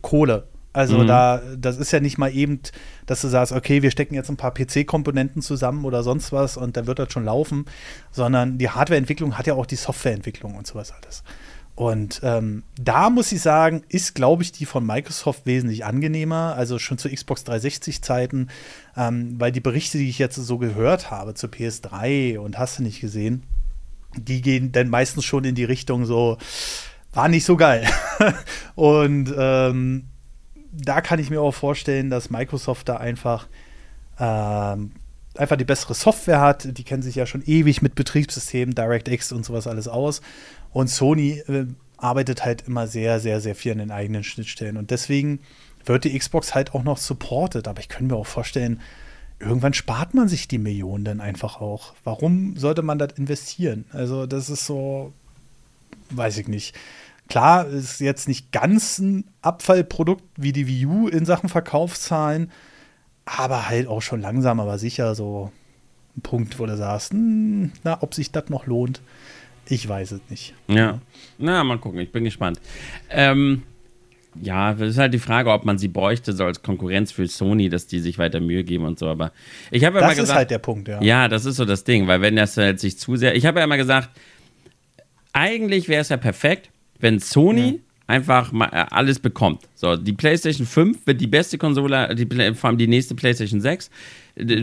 Kohle. 0.02 0.48
Also 0.72 1.00
mhm. 1.00 1.08
da, 1.08 1.42
das 1.58 1.78
ist 1.78 1.92
ja 1.92 2.00
nicht 2.00 2.18
mal 2.18 2.34
eben, 2.34 2.62
dass 3.08 3.22
du 3.22 3.28
sagst, 3.28 3.54
okay, 3.54 3.82
wir 3.82 3.90
stecken 3.90 4.14
jetzt 4.14 4.30
ein 4.30 4.38
paar 4.38 4.54
PC-Komponenten 4.54 5.42
zusammen 5.42 5.84
oder 5.84 6.04
sonst 6.04 6.32
was 6.32 6.58
und 6.58 6.78
dann 6.78 6.86
wird 6.86 7.00
das 7.00 7.12
schon 7.12 7.26
laufen, 7.26 7.66
sondern 8.12 8.58
die 8.60 8.70
Hardwareentwicklung 8.70 9.38
hat 9.38 9.48
ja 9.48 9.56
auch 9.56 9.66
die 9.66 9.76
Softwareentwicklung 9.76 10.56
und 10.56 10.68
sowas 10.68 10.94
alles. 10.94 11.24
Und 11.80 12.20
ähm, 12.24 12.64
da 12.78 13.10
muss 13.10 13.32
ich 13.32 13.40
sagen, 13.42 13.84
ist, 13.88 14.14
glaube 14.14 14.44
ich, 14.44 14.52
die 14.52 14.66
von 14.66 14.86
Microsoft 14.86 15.46
wesentlich 15.46 15.86
angenehmer, 15.86 16.56
also 16.58 16.78
schon 16.78 16.98
zu 16.98 17.10
Xbox 17.10 17.46
360-Zeiten, 17.46 18.50
ähm, 18.98 19.40
weil 19.40 19.54
die 19.54 19.62
Berichte, 19.62 19.98
die 19.98 20.10
ich 20.10 20.20
jetzt 20.20 20.36
so 20.36 20.58
gehört 20.58 21.10
habe 21.10 21.36
zu 21.36 21.48
PS3 21.48 22.38
und 22.40 22.60
hast 22.60 22.80
du 22.80 22.84
nicht 22.84 23.00
gesehen, 23.00 23.44
die 24.14 24.42
gehen 24.42 24.74
dann 24.74 24.90
meistens 24.90 25.24
schon 25.24 25.46
in 25.46 25.56
die 25.56 25.64
Richtung 25.64 26.04
so, 26.04 26.38
war 27.14 27.30
nicht 27.30 27.46
so 27.46 27.56
geil. 27.56 27.88
und 28.76 29.34
ähm, 29.38 30.10
da 30.74 31.00
kann 31.00 31.20
ich 31.20 31.30
mir 31.30 31.40
auch 31.40 31.54
vorstellen, 31.54 32.10
dass 32.10 32.30
Microsoft 32.30 32.90
da 32.90 32.98
einfach 32.98 33.48
ähm, 34.20 34.92
einfach 35.36 35.58
die 35.58 35.66
bessere 35.66 35.94
Software 35.94 36.42
hat. 36.42 36.78
Die 36.78 36.84
kennen 36.84 37.04
sich 37.04 37.16
ja 37.16 37.26
schon 37.26 37.44
ewig 37.46 37.82
mit 37.82 37.96
Betriebssystemen, 37.96 38.76
DirectX 38.76 39.32
und 39.32 39.46
sowas 39.46 39.68
alles 39.68 39.88
aus. 39.88 40.22
Und 40.72 40.90
Sony 40.90 41.44
äh, 41.48 41.66
arbeitet 41.98 42.46
halt 42.46 42.68
immer 42.68 42.88
sehr, 42.88 43.20
sehr, 43.20 43.42
sehr 43.42 43.56
viel 43.56 43.74
an 43.74 43.78
den 43.80 43.92
eigenen 43.92 44.24
Schnittstellen. 44.24 44.78
Und 44.78 44.92
deswegen 44.92 45.40
wird 45.86 46.04
die 46.04 46.18
Xbox 46.18 46.56
halt 46.56 46.74
auch 46.74 46.84
noch 46.84 46.98
supported. 46.98 47.68
Aber 47.68 47.80
ich 47.80 47.90
könnte 47.90 48.14
mir 48.14 48.20
auch 48.20 48.28
vorstellen, 48.28 48.82
irgendwann 49.40 49.74
spart 49.74 50.14
man 50.14 50.28
sich 50.28 50.48
die 50.48 50.58
Millionen 50.58 51.06
dann 51.06 51.22
einfach 51.22 51.62
auch. 51.62 51.94
Warum 52.04 52.58
sollte 52.58 52.82
man 52.82 53.00
das 53.00 53.14
investieren? 53.14 53.86
Also, 53.92 54.26
das 54.26 54.50
ist 54.50 54.66
so, 54.66 55.14
weiß 56.12 56.38
ich 56.38 56.48
nicht. 56.48 56.76
Klar, 57.30 57.68
ist 57.68 58.00
jetzt 58.00 58.28
nicht 58.28 58.52
ganz 58.52 58.98
ein 58.98 59.26
Abfallprodukt 59.42 60.24
wie 60.36 60.52
die 60.52 60.68
Wii 60.68 60.86
U 60.88 61.08
in 61.08 61.26
Sachen 61.26 61.48
Verkaufszahlen, 61.48 62.52
aber 63.38 63.70
halt 63.70 63.88
auch 63.88 64.02
schon 64.02 64.22
langsam, 64.22 64.60
aber 64.60 64.78
sicher 64.78 65.16
so 65.16 65.52
ein 66.18 66.22
Punkt, 66.22 66.60
wo 66.60 66.66
du 66.66 66.76
sagst, 66.76 67.12
hm, 67.12 67.72
na, 67.84 68.02
ob 68.02 68.14
sich 68.14 68.32
das 68.32 68.50
noch 68.50 68.66
lohnt. 68.66 69.02
Ich 69.68 69.88
weiß 69.88 70.12
es 70.14 70.22
nicht. 70.30 70.56
Ja. 70.68 71.00
Na, 71.38 71.64
mal 71.64 71.78
gucken, 71.78 72.00
ich 72.00 72.12
bin 72.12 72.24
gespannt. 72.24 72.60
Ähm, 73.10 73.64
ja, 74.42 74.74
das 74.74 74.90
ist 74.90 74.98
halt 74.98 75.14
die 75.14 75.20
Frage, 75.20 75.52
ob 75.52 75.64
man 75.64 75.78
sie 75.78 75.88
bräuchte, 75.88 76.34
so 76.34 76.46
als 76.46 76.64
Konkurrenz 76.64 77.12
für 77.12 77.28
Sony, 77.28 77.70
dass 77.70 77.86
die 77.86 78.00
sich 78.00 78.18
weiter 78.18 78.40
Mühe 78.40 78.64
geben 78.64 78.86
und 78.86 78.98
so. 78.98 79.08
Aber 79.08 79.32
ich 79.70 79.84
habe 79.84 80.00
ja 80.00 80.02
das 80.02 80.12
gesagt. 80.12 80.30
ist 80.30 80.36
halt 80.36 80.52
der 80.52 80.60
Punkt, 80.60 80.88
ja. 80.88 81.02
Ja, 81.02 81.28
das 81.28 81.46
ist 81.46 81.58
so 81.58 81.66
das 81.66 81.84
Ding, 81.84 82.08
weil 82.08 82.22
wenn 82.22 82.36
das 82.36 82.58
halt 82.58 82.80
sich 82.80 82.98
zu 82.98 83.16
sehr. 83.16 83.36
Ich 83.36 83.46
habe 83.46 83.60
ja 83.60 83.66
immer 83.66 83.78
gesagt, 83.78 84.10
eigentlich 85.34 85.88
wäre 85.88 86.02
es 86.02 86.10
ja 86.10 86.18
perfekt, 86.18 86.72
wenn 87.00 87.20
Sony 87.20 87.74
mhm. 87.74 87.80
Einfach 88.10 88.52
mal 88.52 88.70
äh, 88.72 88.86
alles 88.90 89.20
bekommt. 89.20 89.62
So, 89.76 89.96
die 89.96 90.14
PlayStation 90.14 90.66
5 90.66 91.06
wird 91.06 91.22
die 91.22 91.28
beste 91.28 91.58
Konsole, 91.58 92.16
die, 92.16 92.28
vor 92.56 92.70
allem 92.70 92.78
die 92.78 92.88
nächste 92.88 93.14
PlayStation 93.14 93.62
6. 93.62 93.92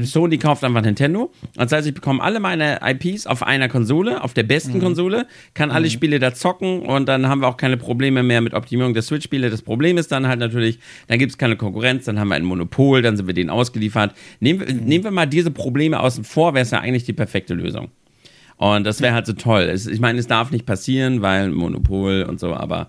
Sony 0.03 0.39
kauft 0.39 0.65
einfach 0.65 0.83
Nintendo. 0.83 1.31
Das 1.55 1.71
heißt, 1.71 1.87
ich 1.87 1.95
bekomme 1.95 2.23
alle 2.23 2.41
meine 2.41 2.81
IPs 2.83 3.27
auf 3.27 3.43
einer 3.43 3.69
Konsole, 3.69 4.25
auf 4.25 4.35
der 4.35 4.43
besten 4.43 4.79
mhm. 4.79 4.83
Konsole, 4.83 5.27
kann 5.55 5.71
alle 5.71 5.87
mhm. 5.87 5.91
Spiele 5.91 6.19
da 6.19 6.35
zocken 6.35 6.81
und 6.81 7.07
dann 7.07 7.29
haben 7.29 7.41
wir 7.41 7.49
auch 7.49 7.57
keine 7.57 7.77
Probleme 7.77 8.23
mehr 8.23 8.41
mit 8.41 8.53
Optimierung 8.53 8.95
der 8.95 9.03
Switch-Spiele. 9.03 9.49
Das 9.49 9.63
Problem 9.63 9.97
ist 9.97 10.11
dann 10.11 10.27
halt 10.27 10.41
natürlich, 10.41 10.81
dann 11.07 11.19
gibt 11.19 11.31
es 11.31 11.39
keine 11.39 11.57
Konkurrenz, 11.57 12.07
dann 12.07 12.19
haben 12.19 12.29
wir 12.29 12.35
ein 12.35 12.45
Monopol, 12.45 13.01
dann 13.03 13.17
sind 13.17 13.27
wir 13.27 13.35
denen 13.35 13.51
ausgeliefert. 13.51 14.13
Nehmen, 14.41 14.61
mhm. 14.61 14.85
nehmen 14.87 15.05
wir 15.05 15.11
mal 15.13 15.27
diese 15.27 15.53
Probleme 15.53 16.01
außen 16.01 16.25
vor, 16.25 16.55
wäre 16.55 16.63
es 16.63 16.73
ja 16.73 16.81
eigentlich 16.81 17.05
die 17.05 17.13
perfekte 17.13 17.55
Lösung. 17.55 17.91
Und 18.57 18.85
das 18.85 19.03
wäre 19.03 19.15
halt 19.15 19.27
so 19.27 19.35
toll. 19.35 19.63
Es, 19.63 19.87
ich 19.87 20.01
meine, 20.01 20.19
es 20.19 20.27
darf 20.27 20.51
nicht 20.51 20.67
passieren, 20.67 21.23
weil 21.23 21.51
Monopol 21.51 22.25
und 22.29 22.41
so, 22.41 22.55
aber 22.55 22.89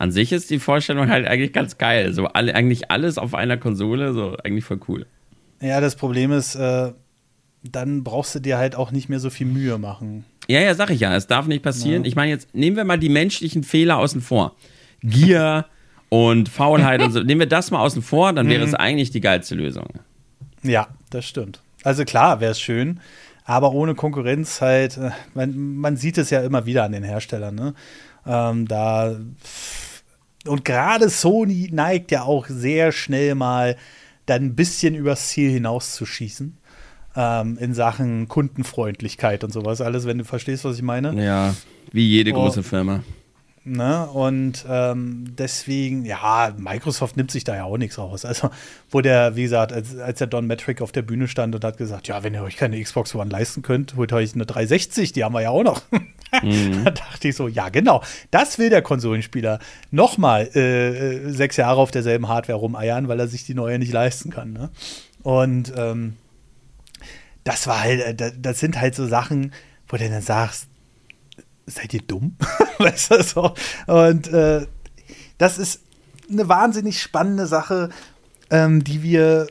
an 0.00 0.12
sich 0.12 0.32
ist 0.32 0.48
die 0.48 0.58
Vorstellung 0.58 1.10
halt 1.10 1.26
eigentlich 1.26 1.52
ganz 1.52 1.76
geil. 1.76 2.14
So 2.14 2.26
alle, 2.26 2.54
eigentlich 2.54 2.90
alles 2.90 3.18
auf 3.18 3.34
einer 3.34 3.58
Konsole, 3.58 4.14
so 4.14 4.34
eigentlich 4.42 4.64
voll 4.64 4.80
cool. 4.88 5.06
Ja, 5.60 5.82
das 5.82 5.94
Problem 5.94 6.32
ist, 6.32 6.54
äh, 6.54 6.92
dann 7.62 8.02
brauchst 8.02 8.34
du 8.34 8.38
dir 8.38 8.56
halt 8.56 8.74
auch 8.76 8.92
nicht 8.92 9.10
mehr 9.10 9.20
so 9.20 9.28
viel 9.28 9.46
Mühe 9.46 9.76
machen. 9.76 10.24
Ja, 10.48 10.60
ja, 10.60 10.74
sag 10.74 10.88
ich 10.88 11.00
ja. 11.00 11.14
Es 11.14 11.26
darf 11.26 11.46
nicht 11.46 11.62
passieren. 11.62 12.04
Ja. 12.04 12.08
Ich 12.08 12.16
meine, 12.16 12.30
jetzt 12.30 12.54
nehmen 12.54 12.78
wir 12.78 12.84
mal 12.84 12.98
die 12.98 13.10
menschlichen 13.10 13.62
Fehler 13.62 13.98
außen 13.98 14.22
vor. 14.22 14.56
Gier 15.02 15.66
und 16.08 16.48
Faulheit 16.48 17.02
und 17.02 17.12
so. 17.12 17.22
Nehmen 17.22 17.40
wir 17.40 17.46
das 17.46 17.70
mal 17.70 17.80
außen 17.80 18.00
vor, 18.00 18.32
dann 18.32 18.48
wäre 18.48 18.62
mhm. 18.62 18.68
es 18.68 18.74
eigentlich 18.74 19.10
die 19.10 19.20
geilste 19.20 19.54
Lösung. 19.54 19.88
Ja, 20.62 20.88
das 21.10 21.26
stimmt. 21.26 21.60
Also 21.84 22.06
klar, 22.06 22.40
wäre 22.40 22.52
es 22.52 22.60
schön, 22.60 23.00
aber 23.44 23.72
ohne 23.72 23.94
Konkurrenz 23.94 24.62
halt, 24.62 24.96
äh, 24.96 25.10
man, 25.34 25.76
man, 25.76 25.98
sieht 25.98 26.16
es 26.16 26.30
ja 26.30 26.40
immer 26.40 26.64
wieder 26.64 26.84
an 26.84 26.92
den 26.92 27.04
Herstellern, 27.04 27.54
ne? 27.54 27.74
Ähm, 28.26 28.66
da 28.66 29.16
und 30.46 30.64
gerade 30.64 31.08
Sony 31.08 31.68
neigt 31.72 32.10
ja 32.10 32.22
auch 32.22 32.46
sehr 32.48 32.92
schnell 32.92 33.34
mal 33.34 33.76
dann 34.26 34.44
ein 34.44 34.54
bisschen 34.54 34.94
übers 34.94 35.28
Ziel 35.28 35.50
hinauszuschießen. 35.50 36.56
Ähm, 37.16 37.58
in 37.58 37.74
Sachen 37.74 38.28
Kundenfreundlichkeit 38.28 39.42
und 39.42 39.52
sowas 39.52 39.80
alles, 39.80 40.06
wenn 40.06 40.18
du 40.18 40.24
verstehst, 40.24 40.64
was 40.64 40.76
ich 40.76 40.82
meine. 40.82 41.12
Ja, 41.22 41.54
wie 41.90 42.06
jede 42.06 42.32
große 42.32 42.60
oh, 42.60 42.62
Firma. 42.62 43.02
Ne? 43.62 44.06
Und 44.06 44.64
ähm, 44.68 45.34
deswegen, 45.36 46.06
ja, 46.06 46.54
Microsoft 46.56 47.18
nimmt 47.18 47.30
sich 47.30 47.44
da 47.44 47.56
ja 47.56 47.64
auch 47.64 47.76
nichts 47.76 47.98
raus. 47.98 48.24
Also, 48.24 48.50
wo 48.90 49.02
der, 49.02 49.36
wie 49.36 49.42
gesagt, 49.42 49.72
als, 49.72 49.98
als 49.98 50.18
der 50.18 50.28
Don 50.28 50.46
Metric 50.46 50.80
auf 50.80 50.92
der 50.92 51.02
Bühne 51.02 51.28
stand 51.28 51.54
und 51.54 51.62
hat 51.62 51.76
gesagt, 51.76 52.08
ja, 52.08 52.22
wenn 52.22 52.32
ihr 52.32 52.42
euch 52.42 52.56
keine 52.56 52.82
Xbox 52.82 53.14
One 53.14 53.28
leisten 53.30 53.60
könnt, 53.60 53.96
holt 53.96 54.14
euch 54.14 54.34
eine 54.34 54.46
360, 54.46 55.12
die 55.12 55.24
haben 55.24 55.34
wir 55.34 55.42
ja 55.42 55.50
auch 55.50 55.62
noch. 55.62 55.82
Mhm. 56.42 56.84
da 56.84 56.90
dachte 56.90 57.28
ich 57.28 57.36
so, 57.36 57.48
ja, 57.48 57.68
genau, 57.68 58.02
das 58.30 58.58
will 58.58 58.70
der 58.70 58.80
Konsolenspieler. 58.80 59.58
Nochmal 59.90 60.48
äh, 60.54 61.16
äh, 61.26 61.30
sechs 61.30 61.58
Jahre 61.58 61.80
auf 61.80 61.90
derselben 61.90 62.28
Hardware 62.28 62.58
rumeiern, 62.58 63.08
weil 63.08 63.20
er 63.20 63.28
sich 63.28 63.44
die 63.44 63.54
neue 63.54 63.78
nicht 63.78 63.92
leisten 63.92 64.30
kann. 64.30 64.54
Ne? 64.54 64.70
Und 65.22 65.70
ähm, 65.76 66.16
das 67.44 67.66
war 67.66 67.82
halt, 67.82 68.20
äh, 68.20 68.32
das 68.38 68.58
sind 68.58 68.80
halt 68.80 68.94
so 68.94 69.06
Sachen, 69.06 69.52
wo 69.86 69.98
du 69.98 70.08
dann 70.08 70.22
sagst, 70.22 70.69
seid 71.66 71.94
ihr 71.94 72.02
dumm? 72.02 72.36
weißt 72.78 73.10
du 73.12 73.22
so? 73.22 73.54
Und 73.86 74.28
äh, 74.28 74.66
das 75.38 75.58
ist 75.58 75.82
eine 76.30 76.48
wahnsinnig 76.48 77.00
spannende 77.00 77.46
Sache, 77.46 77.90
ähm, 78.50 78.84
die 78.84 79.02
wir 79.02 79.46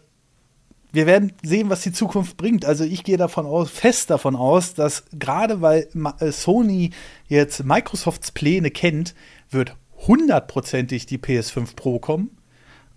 wir 0.92 1.06
werden 1.06 1.34
sehen, 1.44 1.70
was 1.70 1.82
die 1.82 1.92
Zukunft 1.92 2.38
bringt. 2.38 2.66
Also 2.66 2.84
ich 2.84 3.04
gehe 3.04 3.18
davon 3.18 3.46
aus, 3.46 3.70
fest 3.70 4.10
davon 4.10 4.36
aus, 4.36 4.74
dass 4.74 5.04
gerade 5.18 5.62
weil 5.62 5.88
äh, 6.20 6.32
Sony 6.32 6.92
jetzt 7.28 7.64
Microsofts 7.64 8.32
Pläne 8.32 8.72
kennt, 8.72 9.14
wird 9.52 9.76
hundertprozentig 10.08 11.06
die 11.06 11.20
PS5 11.20 11.76
Pro 11.76 12.00
kommen. 12.00 12.38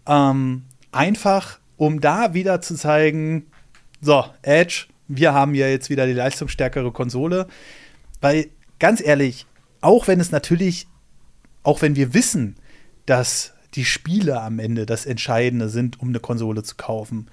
Ähm, 0.06 0.62
einfach, 0.90 1.58
um 1.76 2.00
da 2.00 2.34
wieder 2.34 2.60
zu 2.60 2.76
zeigen, 2.76 3.46
so, 4.00 4.24
Edge, 4.42 4.86
wir 5.08 5.34
haben 5.34 5.54
ja 5.54 5.66
jetzt 5.66 5.90
wieder 5.90 6.06
die 6.06 6.12
leistungsstärkere 6.12 6.92
Konsole. 6.92 7.46
Weil, 8.20 8.46
ganz 8.82 9.00
ehrlich, 9.00 9.46
auch 9.80 10.08
wenn 10.08 10.18
es 10.18 10.32
natürlich, 10.32 10.88
auch 11.62 11.82
wenn 11.82 11.94
wir 11.94 12.14
wissen, 12.14 12.56
dass 13.06 13.52
die 13.74 13.84
Spiele 13.84 14.40
am 14.40 14.58
Ende 14.58 14.86
das 14.86 15.06
Entscheidende 15.06 15.68
sind, 15.68 16.00
um 16.00 16.08
eine 16.08 16.18
Konsole 16.18 16.64
zu 16.64 16.74
kaufen, 16.74 17.28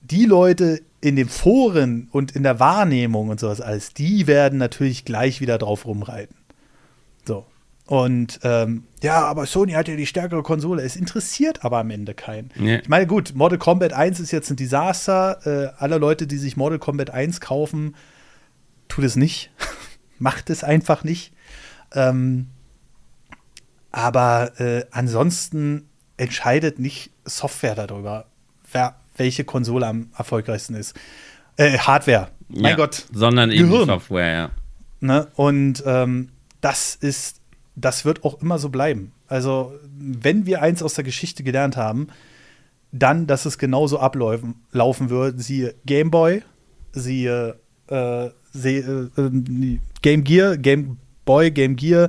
die 0.00 0.26
Leute 0.26 0.80
in 1.00 1.16
den 1.16 1.28
Foren 1.28 2.08
und 2.12 2.36
in 2.36 2.44
der 2.44 2.60
Wahrnehmung 2.60 3.30
und 3.30 3.40
sowas 3.40 3.60
alles, 3.60 3.94
die 3.94 4.28
werden 4.28 4.60
natürlich 4.60 5.04
gleich 5.04 5.40
wieder 5.40 5.58
drauf 5.58 5.86
rumreiten. 5.86 6.36
So. 7.26 7.46
Und 7.86 8.38
ähm, 8.44 8.84
ja, 9.02 9.24
aber 9.24 9.46
Sony 9.46 9.72
hat 9.72 9.88
ja 9.88 9.96
die 9.96 10.06
stärkere 10.06 10.44
Konsole. 10.44 10.82
Es 10.82 10.94
interessiert 10.94 11.64
aber 11.64 11.78
am 11.78 11.90
Ende 11.90 12.14
keinen. 12.14 12.52
Ja. 12.54 12.76
Ich 12.76 12.88
meine, 12.88 13.08
gut, 13.08 13.34
Mortal 13.34 13.58
Kombat 13.58 13.92
1 13.92 14.20
ist 14.20 14.30
jetzt 14.30 14.50
ein 14.50 14.56
Desaster. 14.56 15.40
Äh, 15.44 15.82
alle 15.82 15.98
Leute, 15.98 16.28
die 16.28 16.38
sich 16.38 16.56
Mortal 16.56 16.78
Kombat 16.78 17.10
1 17.10 17.40
kaufen, 17.40 17.96
tut 18.86 19.04
es 19.04 19.16
nicht. 19.16 19.50
Macht 20.18 20.50
es 20.50 20.64
einfach 20.64 21.04
nicht. 21.04 21.32
Ähm, 21.92 22.48
aber 23.90 24.60
äh, 24.60 24.84
ansonsten 24.90 25.88
entscheidet 26.16 26.78
nicht 26.78 27.10
Software 27.24 27.74
darüber, 27.74 28.26
wer 28.72 28.96
welche 29.16 29.44
Konsole 29.44 29.86
am 29.86 30.10
erfolgreichsten 30.16 30.74
ist. 30.74 30.96
Äh, 31.56 31.78
Hardware. 31.78 32.28
Mein 32.48 32.70
ja, 32.70 32.76
Gott. 32.76 33.06
Sondern 33.12 33.52
eben 33.52 33.70
Gehirn. 33.70 33.86
Software, 33.86 34.32
ja. 34.32 34.50
Ne? 35.00 35.28
Und 35.36 35.82
ähm, 35.86 36.30
das 36.60 36.96
ist, 36.96 37.40
das 37.76 38.04
wird 38.04 38.24
auch 38.24 38.40
immer 38.42 38.58
so 38.58 38.70
bleiben. 38.70 39.12
Also, 39.28 39.78
wenn 39.96 40.46
wir 40.46 40.62
eins 40.62 40.82
aus 40.82 40.94
der 40.94 41.04
Geschichte 41.04 41.42
gelernt 41.42 41.76
haben, 41.76 42.08
dann, 42.90 43.26
dass 43.26 43.44
es 43.44 43.58
genauso 43.58 43.98
ablaufen 43.98 44.54
laufen 44.72 45.10
wird. 45.10 45.40
Siehe 45.40 45.74
Game 45.84 46.10
Boy, 46.10 46.42
siehe 46.92 47.56
siehe, 47.88 48.26
äh, 48.26 48.30
Game 48.54 50.24
Gear, 50.24 50.56
Game 50.56 50.98
Boy, 51.24 51.50
Game 51.50 51.76
Gear, 51.76 52.08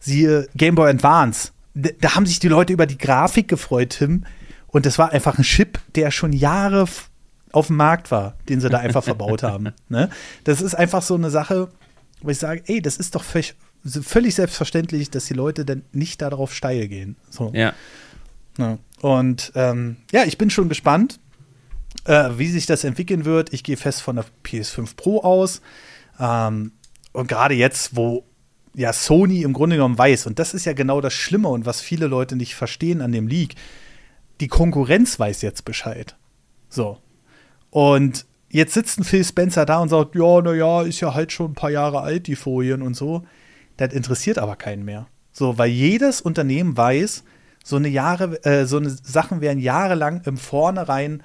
siehe 0.00 0.48
Game 0.56 0.74
Boy 0.74 0.90
Advance. 0.90 1.50
Da, 1.74 2.14
haben 2.14 2.26
sich 2.26 2.38
die 2.38 2.48
Leute 2.48 2.72
über 2.72 2.86
die 2.86 2.98
Grafik 2.98 3.48
gefreut, 3.48 3.96
Tim. 3.98 4.24
Und 4.68 4.86
das 4.86 4.98
war 4.98 5.12
einfach 5.12 5.38
ein 5.38 5.44
Chip, 5.44 5.78
der 5.94 6.10
schon 6.10 6.32
Jahre 6.32 6.86
auf 7.52 7.66
dem 7.68 7.76
Markt 7.76 8.10
war, 8.10 8.36
den 8.48 8.60
sie 8.60 8.68
da 8.68 8.78
einfach 8.78 9.04
verbaut 9.04 9.42
haben. 9.44 9.72
Ne? 9.88 10.10
Das 10.44 10.60
ist 10.60 10.74
einfach 10.74 11.02
so 11.02 11.14
eine 11.14 11.30
Sache, 11.30 11.68
wo 12.22 12.30
ich 12.30 12.38
sage, 12.38 12.62
ey, 12.66 12.80
das 12.80 12.96
ist 12.96 13.14
doch 13.14 13.22
völlig, 13.22 13.54
völlig 13.84 14.34
selbstverständlich, 14.34 15.10
dass 15.10 15.26
die 15.26 15.34
Leute 15.34 15.64
dann 15.64 15.82
nicht 15.92 16.22
darauf 16.22 16.54
steil 16.54 16.88
gehen. 16.88 17.16
So. 17.30 17.52
Ja. 17.54 17.72
ja. 18.58 18.78
Und 19.00 19.52
ähm, 19.54 19.96
ja, 20.12 20.24
ich 20.24 20.38
bin 20.38 20.50
schon 20.50 20.68
gespannt, 20.68 21.20
äh, 22.04 22.30
wie 22.36 22.48
sich 22.48 22.66
das 22.66 22.84
entwickeln 22.84 23.24
wird. 23.24 23.52
Ich 23.52 23.64
gehe 23.64 23.76
fest 23.76 24.02
von 24.02 24.16
der 24.16 24.24
PS5 24.44 24.96
Pro 24.96 25.20
aus. 25.20 25.60
Ähm, 26.18 26.72
und 27.12 27.28
gerade 27.28 27.54
jetzt, 27.54 27.96
wo 27.96 28.24
ja 28.74 28.92
Sony 28.92 29.42
im 29.42 29.52
Grunde 29.52 29.76
genommen 29.76 29.98
weiß, 29.98 30.26
und 30.26 30.38
das 30.38 30.54
ist 30.54 30.64
ja 30.64 30.72
genau 30.72 31.00
das 31.00 31.12
Schlimme 31.12 31.48
und 31.48 31.66
was 31.66 31.80
viele 31.80 32.06
Leute 32.06 32.36
nicht 32.36 32.54
verstehen 32.54 33.00
an 33.00 33.12
dem 33.12 33.28
Leak, 33.28 33.54
die 34.40 34.48
Konkurrenz 34.48 35.18
weiß 35.18 35.42
jetzt 35.42 35.64
Bescheid. 35.64 36.16
So. 36.68 36.98
Und 37.70 38.26
jetzt 38.50 38.74
sitzt 38.74 38.98
ein 38.98 39.04
Phil 39.04 39.24
Spencer 39.24 39.64
da 39.64 39.78
und 39.78 39.88
sagt, 39.88 40.14
ja, 40.16 40.40
naja, 40.42 40.82
ist 40.82 41.00
ja 41.00 41.14
halt 41.14 41.32
schon 41.32 41.52
ein 41.52 41.54
paar 41.54 41.70
Jahre 41.70 42.00
alt, 42.00 42.26
die 42.26 42.36
Folien 42.36 42.82
und 42.82 42.94
so. 42.94 43.22
Das 43.76 43.92
interessiert 43.92 44.38
aber 44.38 44.56
keinen 44.56 44.84
mehr. 44.84 45.06
So, 45.32 45.58
weil 45.58 45.70
jedes 45.70 46.20
Unternehmen 46.20 46.76
weiß, 46.76 47.24
so 47.64 47.76
eine 47.76 47.88
Jahre, 47.88 48.44
äh, 48.44 48.66
so 48.66 48.76
eine 48.76 48.90
Sachen 48.90 49.40
werden 49.40 49.58
jahrelang 49.58 50.22
im 50.26 50.36
Vornherein 50.36 51.22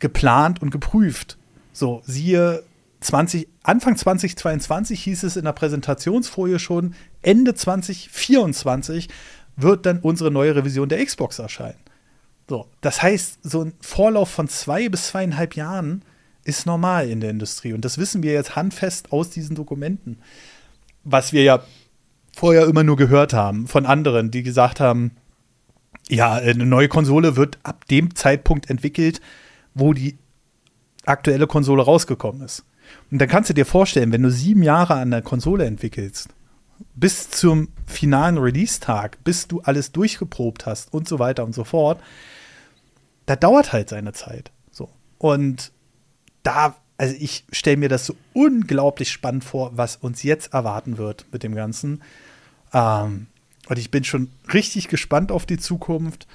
geplant 0.00 0.60
und 0.60 0.70
geprüft. 0.70 1.38
So, 1.72 2.02
siehe 2.04 2.62
20, 3.00 3.48
Anfang 3.62 3.96
2022 3.96 5.02
hieß 5.02 5.22
es 5.22 5.36
in 5.36 5.44
der 5.44 5.52
Präsentationsfolie 5.52 6.58
schon, 6.58 6.94
Ende 7.22 7.54
2024 7.54 9.08
wird 9.56 9.86
dann 9.86 10.00
unsere 10.00 10.30
neue 10.30 10.54
Revision 10.54 10.88
der 10.88 11.04
Xbox 11.04 11.38
erscheinen. 11.38 11.78
So, 12.48 12.66
das 12.80 13.02
heißt, 13.02 13.40
so 13.42 13.62
ein 13.64 13.74
Vorlauf 13.80 14.30
von 14.30 14.48
zwei 14.48 14.88
bis 14.88 15.08
zweieinhalb 15.08 15.54
Jahren 15.54 16.02
ist 16.44 16.66
normal 16.66 17.08
in 17.08 17.20
der 17.20 17.30
Industrie. 17.30 17.72
Und 17.72 17.84
das 17.84 17.98
wissen 17.98 18.22
wir 18.22 18.32
jetzt 18.32 18.56
handfest 18.56 19.12
aus 19.12 19.30
diesen 19.30 19.54
Dokumenten. 19.54 20.18
Was 21.04 21.32
wir 21.32 21.42
ja 21.42 21.62
vorher 22.34 22.66
immer 22.66 22.82
nur 22.82 22.96
gehört 22.96 23.32
haben 23.32 23.66
von 23.66 23.86
anderen, 23.86 24.30
die 24.30 24.42
gesagt 24.42 24.80
haben, 24.80 25.12
ja, 26.08 26.34
eine 26.34 26.66
neue 26.66 26.88
Konsole 26.88 27.36
wird 27.36 27.58
ab 27.62 27.86
dem 27.86 28.14
Zeitpunkt 28.14 28.68
entwickelt, 28.68 29.20
wo 29.80 29.92
die 29.92 30.18
aktuelle 31.04 31.46
Konsole 31.46 31.82
rausgekommen 31.82 32.42
ist. 32.42 32.64
Und 33.10 33.20
dann 33.20 33.28
kannst 33.28 33.50
du 33.50 33.54
dir 33.54 33.66
vorstellen, 33.66 34.12
wenn 34.12 34.22
du 34.22 34.30
sieben 34.30 34.62
Jahre 34.62 34.94
an 34.94 35.10
der 35.10 35.22
Konsole 35.22 35.64
entwickelst, 35.64 36.28
bis 36.94 37.30
zum 37.30 37.68
finalen 37.86 38.38
Release-Tag, 38.38 39.22
bis 39.24 39.48
du 39.48 39.60
alles 39.60 39.92
durchgeprobt 39.92 40.66
hast 40.66 40.92
und 40.92 41.08
so 41.08 41.18
weiter 41.18 41.44
und 41.44 41.54
so 41.54 41.64
fort, 41.64 42.00
da 43.26 43.36
dauert 43.36 43.72
halt 43.72 43.88
seine 43.88 44.12
Zeit. 44.12 44.50
So. 44.70 44.88
Und 45.18 45.72
da, 46.42 46.76
also 46.96 47.14
ich 47.18 47.44
stelle 47.52 47.76
mir 47.76 47.88
das 47.88 48.06
so 48.06 48.16
unglaublich 48.32 49.10
spannend 49.10 49.44
vor, 49.44 49.76
was 49.76 49.96
uns 49.96 50.22
jetzt 50.22 50.52
erwarten 50.52 50.98
wird 50.98 51.26
mit 51.32 51.42
dem 51.42 51.54
Ganzen. 51.54 52.02
Ähm, 52.72 53.26
und 53.68 53.78
ich 53.78 53.90
bin 53.90 54.04
schon 54.04 54.30
richtig 54.52 54.88
gespannt 54.88 55.30
auf 55.30 55.46
die 55.46 55.58
Zukunft. 55.58 56.26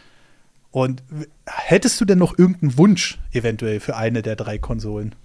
Und 0.75 1.03
hättest 1.45 2.01
du 2.01 2.03
denn 2.03 2.17
noch 2.17 2.37
irgendeinen 2.37 2.77
Wunsch 2.77 3.17
eventuell 3.31 3.79
für 3.79 3.95
eine 3.95 4.21
der 4.21 4.35
drei 4.35 4.57
Konsolen? 4.57 5.15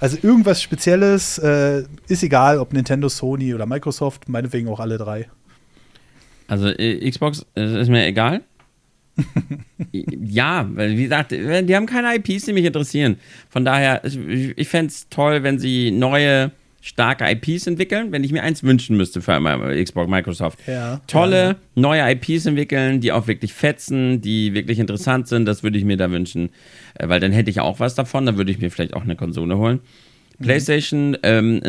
Also 0.00 0.16
irgendwas 0.22 0.62
Spezielles, 0.62 1.36
äh, 1.36 1.84
ist 2.08 2.22
egal, 2.22 2.58
ob 2.58 2.72
Nintendo, 2.72 3.10
Sony 3.10 3.54
oder 3.54 3.66
Microsoft, 3.66 4.30
meinetwegen 4.30 4.68
auch 4.68 4.80
alle 4.80 4.96
drei. 4.96 5.28
Also 6.48 6.68
äh, 6.68 7.10
Xbox 7.10 7.44
ist 7.54 7.90
mir 7.90 8.06
egal. 8.06 8.40
ja, 9.92 10.66
weil 10.72 10.96
wie 10.96 11.02
gesagt, 11.02 11.32
die 11.32 11.76
haben 11.76 11.84
keine 11.84 12.16
IPs, 12.16 12.46
die 12.46 12.54
mich 12.54 12.64
interessieren. 12.64 13.18
Von 13.50 13.66
daher, 13.66 14.02
ich, 14.06 14.56
ich 14.56 14.68
fände 14.70 14.90
es 14.90 15.06
toll, 15.10 15.42
wenn 15.42 15.58
sie 15.58 15.90
neue 15.90 16.50
starke 16.82 17.24
IPs 17.30 17.68
entwickeln, 17.68 18.10
wenn 18.10 18.24
ich 18.24 18.32
mir 18.32 18.42
eins 18.42 18.64
wünschen 18.64 18.96
müsste 18.96 19.22
für 19.22 19.40
Xbox, 19.82 20.10
Microsoft. 20.10 20.58
Ja, 20.66 21.00
Tolle 21.06 21.56
neue 21.76 22.02
IPs 22.10 22.44
entwickeln, 22.44 23.00
die 23.00 23.12
auch 23.12 23.28
wirklich 23.28 23.54
fetzen, 23.54 24.20
die 24.20 24.52
wirklich 24.52 24.80
interessant 24.80 25.28
sind, 25.28 25.46
das 25.46 25.62
würde 25.62 25.78
ich 25.78 25.84
mir 25.84 25.96
da 25.96 26.10
wünschen, 26.10 26.50
äh, 26.94 27.08
weil 27.08 27.20
dann 27.20 27.30
hätte 27.30 27.50
ich 27.50 27.60
auch 27.60 27.78
was 27.78 27.94
davon, 27.94 28.26
dann 28.26 28.36
würde 28.36 28.50
ich 28.50 28.58
mir 28.58 28.68
vielleicht 28.70 28.94
auch 28.94 29.04
eine 29.04 29.14
Konsole 29.14 29.56
holen. 29.56 29.78
Mhm. 30.38 30.44
PlayStation, 30.44 31.16
ähm, 31.22 31.62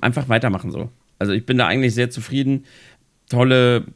einfach 0.00 0.28
weitermachen 0.28 0.70
so. 0.70 0.88
Also 1.18 1.32
ich 1.32 1.44
bin 1.44 1.58
da 1.58 1.66
eigentlich 1.66 1.94
sehr 1.94 2.10
zufrieden. 2.10 2.64
Tolle, 3.28 3.86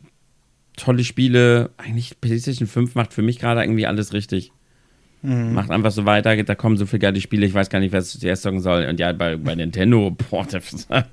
tolle 0.76 1.04
Spiele. 1.04 1.70
Eigentlich 1.76 2.20
PlayStation 2.20 2.66
5 2.66 2.96
macht 2.96 3.14
für 3.14 3.22
mich 3.22 3.38
gerade 3.38 3.62
irgendwie 3.62 3.86
alles 3.86 4.12
richtig. 4.12 4.50
Mhm. 5.22 5.54
Macht 5.54 5.70
einfach 5.70 5.92
so 5.92 6.04
weiter, 6.04 6.42
da 6.42 6.54
kommen 6.56 6.76
so 6.76 6.84
viele 6.84 6.98
geile 6.98 7.20
Spiele, 7.20 7.46
ich 7.46 7.54
weiß 7.54 7.70
gar 7.70 7.78
nicht, 7.78 7.92
was 7.92 8.14
ich 8.14 8.20
zuerst 8.20 8.42
sagen 8.42 8.60
soll. 8.60 8.86
Und 8.86 8.98
ja, 8.98 9.12
bei, 9.12 9.36
bei 9.36 9.54
Nintendo, 9.54 10.10
boah, 10.30 10.46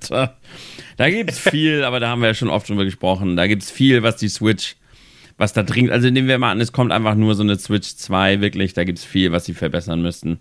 da, 0.09 0.35
da 0.97 1.09
gibt 1.09 1.31
es 1.31 1.39
viel, 1.39 1.83
aber 1.85 1.99
da 1.99 2.09
haben 2.09 2.21
wir 2.21 2.29
ja 2.29 2.33
schon 2.33 2.49
oft 2.49 2.67
drüber 2.67 2.85
gesprochen. 2.85 3.35
Da 3.35 3.47
gibt 3.47 3.63
es 3.63 3.71
viel, 3.71 4.01
was 4.01 4.17
die 4.17 4.29
Switch, 4.29 4.75
was 5.37 5.53
da 5.53 5.61
dringt. 5.61 5.91
Also 5.91 6.09
nehmen 6.09 6.27
wir 6.27 6.39
mal 6.39 6.51
an, 6.51 6.59
es 6.59 6.71
kommt 6.71 6.91
einfach 6.91 7.15
nur 7.15 7.35
so 7.35 7.43
eine 7.43 7.57
Switch 7.57 7.95
2, 7.95 8.41
wirklich, 8.41 8.73
da 8.73 8.83
gibt 8.83 8.97
es 8.97 9.05
viel, 9.05 9.31
was 9.31 9.45
sie 9.45 9.53
verbessern 9.53 10.01
müssten. 10.01 10.39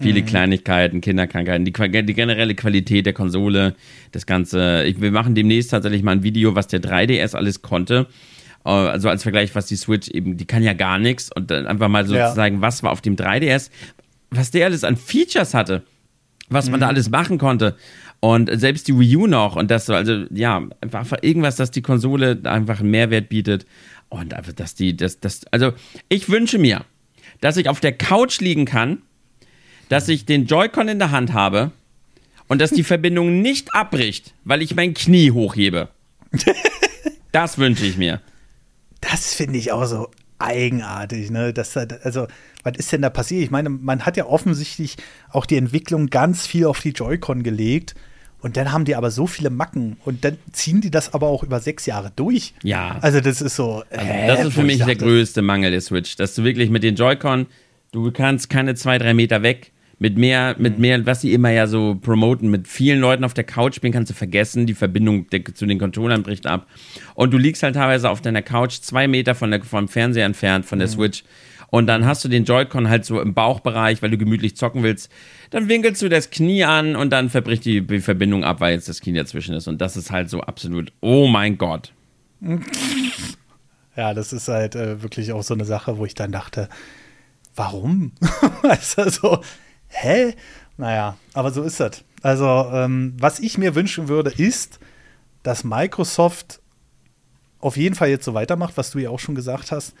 Viele 0.00 0.22
mhm. 0.22 0.26
Kleinigkeiten, 0.26 1.00
Kinderkrankheiten, 1.00 1.64
die, 1.64 1.72
die, 1.72 2.14
generelle 2.14 2.54
Qualität 2.54 3.04
der 3.04 3.12
Konsole, 3.12 3.74
das 4.12 4.26
Ganze. 4.26 4.84
Ich, 4.84 5.00
wir 5.00 5.12
machen 5.12 5.34
demnächst 5.34 5.70
tatsächlich 5.70 6.02
mal 6.02 6.12
ein 6.12 6.22
Video, 6.22 6.54
was 6.54 6.66
der 6.66 6.80
3DS 6.80 7.36
alles 7.36 7.62
konnte. 7.62 8.06
Äh, 8.64 8.70
also 8.70 9.08
als 9.08 9.22
Vergleich, 9.22 9.54
was 9.54 9.66
die 9.66 9.76
Switch 9.76 10.08
eben, 10.08 10.36
die 10.36 10.44
kann 10.44 10.62
ja 10.62 10.72
gar 10.72 10.98
nichts 10.98 11.30
und 11.34 11.50
dann 11.50 11.66
einfach 11.66 11.88
mal 11.88 12.06
sozusagen, 12.06 12.56
ja. 12.56 12.62
was 12.62 12.82
war 12.82 12.92
auf 12.92 13.00
dem 13.00 13.16
3DS, 13.16 13.70
was 14.30 14.50
der 14.50 14.66
alles 14.66 14.84
an 14.84 14.96
Features 14.96 15.54
hatte, 15.54 15.82
was 16.48 16.70
man 16.70 16.80
da 16.80 16.86
mhm. 16.86 16.90
alles 16.90 17.10
machen 17.10 17.38
konnte. 17.38 17.76
Und 18.20 18.50
selbst 18.52 18.86
die 18.86 18.98
Wii 18.98 19.16
U 19.16 19.26
noch 19.26 19.56
und 19.56 19.70
das 19.70 19.86
so, 19.86 19.94
also 19.94 20.24
ja, 20.30 20.62
einfach 20.80 21.18
irgendwas, 21.22 21.56
dass 21.56 21.72
die 21.72 21.82
Konsole 21.82 22.40
einfach 22.44 22.80
einen 22.80 22.90
Mehrwert 22.90 23.28
bietet 23.28 23.66
und 24.08 24.32
einfach, 24.32 24.52
dass 24.52 24.74
die, 24.74 24.96
das, 24.96 25.18
das, 25.18 25.44
also 25.50 25.72
ich 26.08 26.28
wünsche 26.28 26.58
mir, 26.58 26.84
dass 27.40 27.56
ich 27.56 27.68
auf 27.68 27.80
der 27.80 27.92
Couch 27.92 28.40
liegen 28.40 28.64
kann, 28.64 29.02
dass 29.88 30.08
ich 30.08 30.24
den 30.24 30.46
Joy-Con 30.46 30.86
in 30.86 31.00
der 31.00 31.10
Hand 31.10 31.32
habe 31.32 31.72
und 32.46 32.60
dass 32.60 32.70
die 32.70 32.84
Verbindung 32.84 33.42
nicht 33.42 33.74
abbricht, 33.74 34.34
weil 34.44 34.62
ich 34.62 34.76
mein 34.76 34.94
Knie 34.94 35.32
hochhebe. 35.32 35.88
das 37.32 37.58
wünsche 37.58 37.84
ich 37.84 37.96
mir 37.96 38.20
das 39.02 39.34
finde 39.34 39.58
ich 39.58 39.72
auch 39.72 39.84
so 39.84 40.10
eigenartig, 40.38 41.30
ne? 41.30 41.52
Das, 41.52 41.76
also, 41.76 42.26
was 42.62 42.76
ist 42.76 42.92
denn 42.92 43.02
da 43.02 43.10
passiert? 43.10 43.42
Ich 43.42 43.50
meine, 43.50 43.68
man 43.68 44.06
hat 44.06 44.16
ja 44.16 44.26
offensichtlich 44.26 44.96
auch 45.30 45.46
die 45.46 45.56
Entwicklung 45.56 46.08
ganz 46.08 46.46
viel 46.46 46.66
auf 46.66 46.80
die 46.80 46.90
Joy-Con 46.90 47.42
gelegt. 47.42 47.94
Und 48.40 48.56
dann 48.56 48.72
haben 48.72 48.84
die 48.84 48.96
aber 48.96 49.12
so 49.12 49.28
viele 49.28 49.50
Macken 49.50 49.98
und 50.04 50.24
dann 50.24 50.36
ziehen 50.50 50.80
die 50.80 50.90
das 50.90 51.14
aber 51.14 51.28
auch 51.28 51.44
über 51.44 51.60
sechs 51.60 51.86
Jahre 51.86 52.10
durch. 52.16 52.54
Ja. 52.64 52.98
Also 53.00 53.20
das 53.20 53.40
ist 53.40 53.54
so. 53.54 53.84
Also 53.88 54.12
das 54.26 54.46
ist 54.46 54.54
für 54.54 54.64
mich 54.64 54.78
dachte, 54.78 54.96
der 54.96 55.06
größte 55.06 55.42
Mangel 55.42 55.70
der 55.70 55.80
Switch, 55.80 56.16
dass 56.16 56.34
du 56.34 56.42
wirklich 56.42 56.68
mit 56.68 56.82
den 56.82 56.96
Joy-Con, 56.96 57.46
du 57.92 58.10
kannst 58.10 58.50
keine 58.50 58.74
zwei, 58.74 58.98
drei 58.98 59.14
Meter 59.14 59.44
weg 59.44 59.70
mit 60.02 60.18
mehr, 60.18 60.56
mit 60.58 60.74
mhm. 60.74 60.80
mehr, 60.80 61.06
was 61.06 61.20
sie 61.20 61.32
immer 61.32 61.50
ja 61.50 61.68
so 61.68 61.94
promoten, 61.94 62.50
mit 62.50 62.66
vielen 62.66 62.98
Leuten 62.98 63.22
auf 63.22 63.34
der 63.34 63.44
Couch 63.44 63.76
spielen, 63.76 63.92
kannst 63.92 64.10
du 64.10 64.14
vergessen, 64.14 64.66
die 64.66 64.74
Verbindung 64.74 65.26
zu 65.54 65.64
den 65.64 65.78
Controllern 65.78 66.24
bricht 66.24 66.44
ab. 66.44 66.66
Und 67.14 67.32
du 67.32 67.38
liegst 67.38 67.62
halt 67.62 67.76
teilweise 67.76 68.10
auf 68.10 68.20
deiner 68.20 68.42
Couch 68.42 68.80
zwei 68.80 69.06
Meter 69.06 69.36
von 69.36 69.52
der, 69.52 69.62
vom 69.62 69.86
Fernseher 69.86 70.26
entfernt, 70.26 70.66
von 70.66 70.80
der 70.80 70.88
mhm. 70.88 70.92
Switch. 70.92 71.22
Und 71.70 71.86
dann 71.86 72.04
hast 72.04 72.24
du 72.24 72.28
den 72.28 72.44
Joy-Con 72.44 72.88
halt 72.88 73.04
so 73.04 73.20
im 73.20 73.32
Bauchbereich, 73.32 74.02
weil 74.02 74.10
du 74.10 74.18
gemütlich 74.18 74.56
zocken 74.56 74.82
willst. 74.82 75.08
Dann 75.50 75.68
winkelst 75.68 76.02
du 76.02 76.08
das 76.08 76.30
Knie 76.30 76.64
an 76.64 76.96
und 76.96 77.10
dann 77.10 77.30
verbricht 77.30 77.64
die, 77.64 77.86
die 77.86 78.00
Verbindung 78.00 78.42
ab, 78.42 78.60
weil 78.60 78.74
jetzt 78.74 78.88
das 78.88 79.00
Knie 79.00 79.14
dazwischen 79.14 79.54
ist. 79.54 79.68
Und 79.68 79.80
das 79.80 79.96
ist 79.96 80.10
halt 80.10 80.28
so 80.30 80.40
absolut, 80.40 80.92
oh 81.00 81.28
mein 81.28 81.58
Gott. 81.58 81.92
Ja, 83.94 84.14
das 84.14 84.32
ist 84.32 84.48
halt 84.48 84.74
äh, 84.74 85.02
wirklich 85.02 85.32
auch 85.32 85.42
so 85.42 85.52
eine 85.52 85.66
Sache, 85.66 85.98
wo 85.98 86.06
ich 86.06 86.14
dann 86.14 86.32
dachte, 86.32 86.70
warum? 87.54 88.12
also, 88.62 89.42
hä? 89.92 90.34
Naja, 90.76 91.16
aber 91.34 91.52
so 91.52 91.62
ist 91.62 91.80
das. 91.80 92.04
Also, 92.22 92.70
ähm, 92.72 93.14
was 93.18 93.40
ich 93.40 93.58
mir 93.58 93.74
wünschen 93.74 94.08
würde, 94.08 94.30
ist, 94.30 94.78
dass 95.42 95.64
Microsoft 95.64 96.60
auf 97.58 97.76
jeden 97.76 97.94
Fall 97.94 98.08
jetzt 98.08 98.24
so 98.24 98.34
weitermacht, 98.34 98.76
was 98.76 98.90
du 98.90 98.98
ja 98.98 99.10
auch 99.10 99.20
schon 99.20 99.34
gesagt 99.34 99.72
hast. 99.72 99.94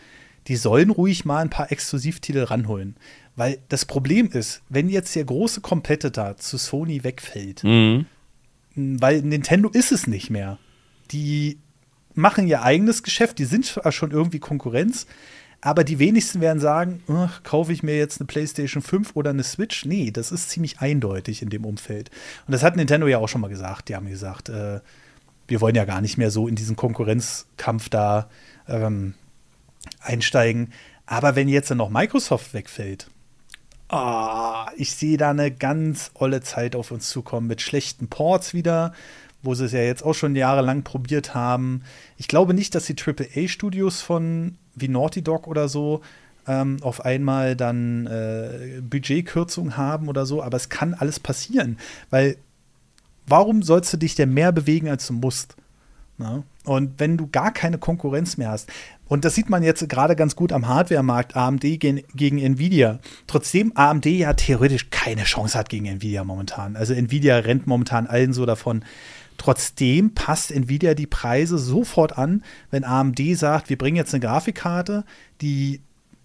Die 0.48 0.56
sollen 0.56 0.90
ruhig 0.90 1.24
mal 1.24 1.38
ein 1.38 1.50
paar 1.50 1.70
Exklusivtitel 1.70 2.42
ranholen. 2.42 2.96
Weil 3.36 3.58
das 3.68 3.84
Problem 3.84 4.30
ist, 4.30 4.62
wenn 4.68 4.88
jetzt 4.88 5.14
der 5.14 5.24
große 5.24 5.60
Competitor 5.60 6.36
zu 6.36 6.58
Sony 6.58 7.04
wegfällt, 7.04 7.62
mhm. 7.64 8.06
weil 8.74 9.22
Nintendo 9.22 9.68
ist 9.70 9.92
es 9.92 10.06
nicht 10.06 10.28
mehr. 10.28 10.58
Die 11.12 11.58
machen 12.14 12.46
ihr 12.46 12.62
eigenes 12.62 13.02
Geschäft, 13.02 13.38
die 13.38 13.44
sind 13.44 13.80
schon 13.90 14.10
irgendwie 14.10 14.38
Konkurrenz, 14.38 15.06
Aber 15.64 15.84
die 15.84 16.00
wenigsten 16.00 16.40
werden 16.40 16.58
sagen, 16.58 17.02
kaufe 17.44 17.72
ich 17.72 17.84
mir 17.84 17.96
jetzt 17.96 18.20
eine 18.20 18.26
PlayStation 18.26 18.82
5 18.82 19.14
oder 19.14 19.30
eine 19.30 19.44
Switch? 19.44 19.84
Nee, 19.84 20.10
das 20.10 20.32
ist 20.32 20.50
ziemlich 20.50 20.80
eindeutig 20.80 21.40
in 21.40 21.50
dem 21.50 21.64
Umfeld. 21.64 22.10
Und 22.48 22.52
das 22.52 22.64
hat 22.64 22.74
Nintendo 22.74 23.06
ja 23.06 23.18
auch 23.18 23.28
schon 23.28 23.40
mal 23.40 23.48
gesagt. 23.48 23.88
Die 23.88 23.94
haben 23.94 24.08
gesagt, 24.08 24.48
äh, 24.48 24.80
wir 25.46 25.60
wollen 25.60 25.76
ja 25.76 25.84
gar 25.84 26.00
nicht 26.00 26.18
mehr 26.18 26.32
so 26.32 26.48
in 26.48 26.56
diesen 26.56 26.74
Konkurrenzkampf 26.74 27.88
da 27.90 28.28
ähm, 28.66 29.14
einsteigen. 30.00 30.72
Aber 31.06 31.36
wenn 31.36 31.48
jetzt 31.48 31.70
dann 31.70 31.78
noch 31.78 31.90
Microsoft 31.90 32.54
wegfällt, 32.54 33.08
oh, 33.88 34.64
ich 34.76 34.96
sehe 34.96 35.16
da 35.16 35.30
eine 35.30 35.52
ganz 35.52 36.10
olle 36.14 36.40
Zeit 36.40 36.74
auf 36.74 36.90
uns 36.90 37.08
zukommen 37.08 37.46
mit 37.46 37.60
schlechten 37.60 38.08
Ports 38.08 38.52
wieder, 38.52 38.94
wo 39.44 39.54
sie 39.54 39.66
es 39.66 39.72
ja 39.72 39.82
jetzt 39.82 40.02
auch 40.02 40.14
schon 40.14 40.34
jahrelang 40.34 40.82
probiert 40.82 41.34
haben. 41.34 41.84
Ich 42.16 42.26
glaube 42.26 42.52
nicht, 42.52 42.74
dass 42.74 42.86
die 42.86 42.96
AAA-Studios 42.96 44.00
von 44.00 44.58
wie 44.74 44.88
Naughty 44.88 45.22
Dog 45.22 45.46
oder 45.46 45.68
so 45.68 46.00
ähm, 46.46 46.78
auf 46.82 47.04
einmal 47.04 47.56
dann 47.56 48.06
äh, 48.06 48.80
Budgetkürzungen 48.80 49.76
haben 49.76 50.08
oder 50.08 50.26
so, 50.26 50.42
aber 50.42 50.56
es 50.56 50.68
kann 50.68 50.94
alles 50.94 51.20
passieren, 51.20 51.78
weil 52.10 52.36
warum 53.26 53.62
sollst 53.62 53.92
du 53.92 53.96
dich 53.96 54.14
denn 54.14 54.34
mehr 54.34 54.52
bewegen, 54.52 54.88
als 54.88 55.06
du 55.06 55.14
musst? 55.14 55.56
Na? 56.18 56.42
Und 56.64 56.98
wenn 56.98 57.16
du 57.16 57.28
gar 57.28 57.52
keine 57.52 57.78
Konkurrenz 57.78 58.36
mehr 58.36 58.50
hast, 58.50 58.70
und 59.08 59.24
das 59.26 59.34
sieht 59.34 59.50
man 59.50 59.62
jetzt 59.62 59.86
gerade 59.88 60.16
ganz 60.16 60.36
gut 60.36 60.52
am 60.52 60.68
Hardware-Markt, 60.68 61.36
AMD 61.36 61.60
gegen, 61.60 62.02
gegen 62.14 62.38
Nvidia. 62.38 62.98
Trotzdem 63.26 63.72
AMD 63.74 64.06
ja 64.06 64.32
theoretisch 64.32 64.88
keine 64.88 65.24
Chance 65.24 65.58
hat 65.58 65.68
gegen 65.68 65.84
Nvidia 65.84 66.24
momentan. 66.24 66.76
Also 66.76 66.94
Nvidia 66.94 67.36
rennt 67.38 67.66
momentan 67.66 68.06
allen 68.06 68.32
so 68.32 68.46
davon. 68.46 68.84
Trotzdem 69.42 70.14
passt 70.14 70.52
Nvidia 70.52 70.94
die 70.94 71.08
Preise 71.08 71.58
sofort 71.58 72.16
an, 72.16 72.44
wenn 72.70 72.84
AMD 72.84 73.18
sagt, 73.34 73.70
wir 73.70 73.76
bringen 73.76 73.96
jetzt 73.96 74.14
eine 74.14 74.20
Grafikkarte, 74.20 75.04
die 75.40 75.80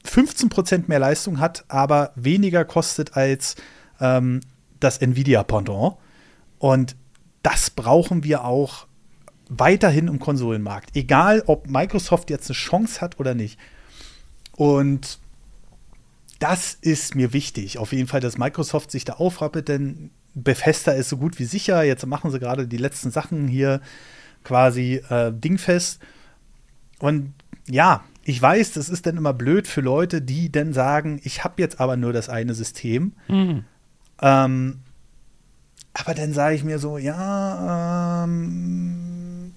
15% 0.06 0.84
mehr 0.86 1.00
Leistung 1.00 1.40
hat, 1.40 1.66
aber 1.68 2.12
weniger 2.14 2.64
kostet 2.64 3.18
als 3.18 3.56
ähm, 4.00 4.42
das 4.80 5.00
Nvidia-Pendant. 5.00 5.96
Und 6.60 6.96
das 7.42 7.72
brauchen 7.72 8.24
wir 8.24 8.44
auch 8.44 8.86
weiterhin 9.50 10.10
im 10.10 10.20
Konsolenmarkt. 10.20 10.96
Egal, 10.96 11.42
ob 11.48 11.68
Microsoft 11.68 12.30
jetzt 12.30 12.52
eine 12.52 12.56
Chance 12.56 13.02
hat 13.02 13.20
oder 13.20 13.34
nicht. 13.34 13.58
Und 14.56 15.18
das 16.38 16.78
ist 16.82 17.16
mir 17.16 17.34
wichtig. 17.34 17.80
Auf 17.80 17.94
jeden 17.94 18.08
Fall, 18.08 18.20
dass 18.20 18.38
Microsoft 18.38 18.92
sich 18.92 19.06
da 19.06 19.14
aufrappelt, 19.14 19.70
denn 19.70 20.12
Bethesda 20.38 20.92
ist 20.92 21.10
so 21.10 21.18
gut 21.18 21.40
wie 21.40 21.46
sicher. 21.46 21.84
Jetzt 21.84 22.06
machen 22.06 22.32
sie 22.32 22.40
gerade 22.40 22.68
die 22.68 22.78
letzten 22.78 23.12
Sachen 23.12 23.48
hier 23.48 23.82
quasi 24.44 25.02
äh, 25.10 25.32
dingfest. 25.34 26.00
Und 27.00 27.34
ja, 27.68 28.04
ich 28.24 28.42
weiß, 28.42 28.74
das 28.74 28.90
ist 28.90 29.06
dann 29.06 29.18
immer 29.18 29.34
blöd 29.34 29.68
für 29.68 29.82
Leute, 29.82 30.22
die 30.22 30.52
dann 30.52 30.74
sagen, 30.74 31.20
ich 31.24 31.44
habe 31.44 31.62
jetzt 31.62 31.80
aber 31.80 31.98
nur 31.98 32.14
das 32.14 32.30
eine 32.30 32.54
System. 32.54 33.14
Mhm. 33.28 33.64
Ähm, 34.22 34.80
aber 35.94 36.14
dann 36.14 36.34
sage 36.34 36.56
ich 36.56 36.64
mir 36.64 36.78
so, 36.78 36.98
ja, 36.98 38.24
ähm, 38.24 39.54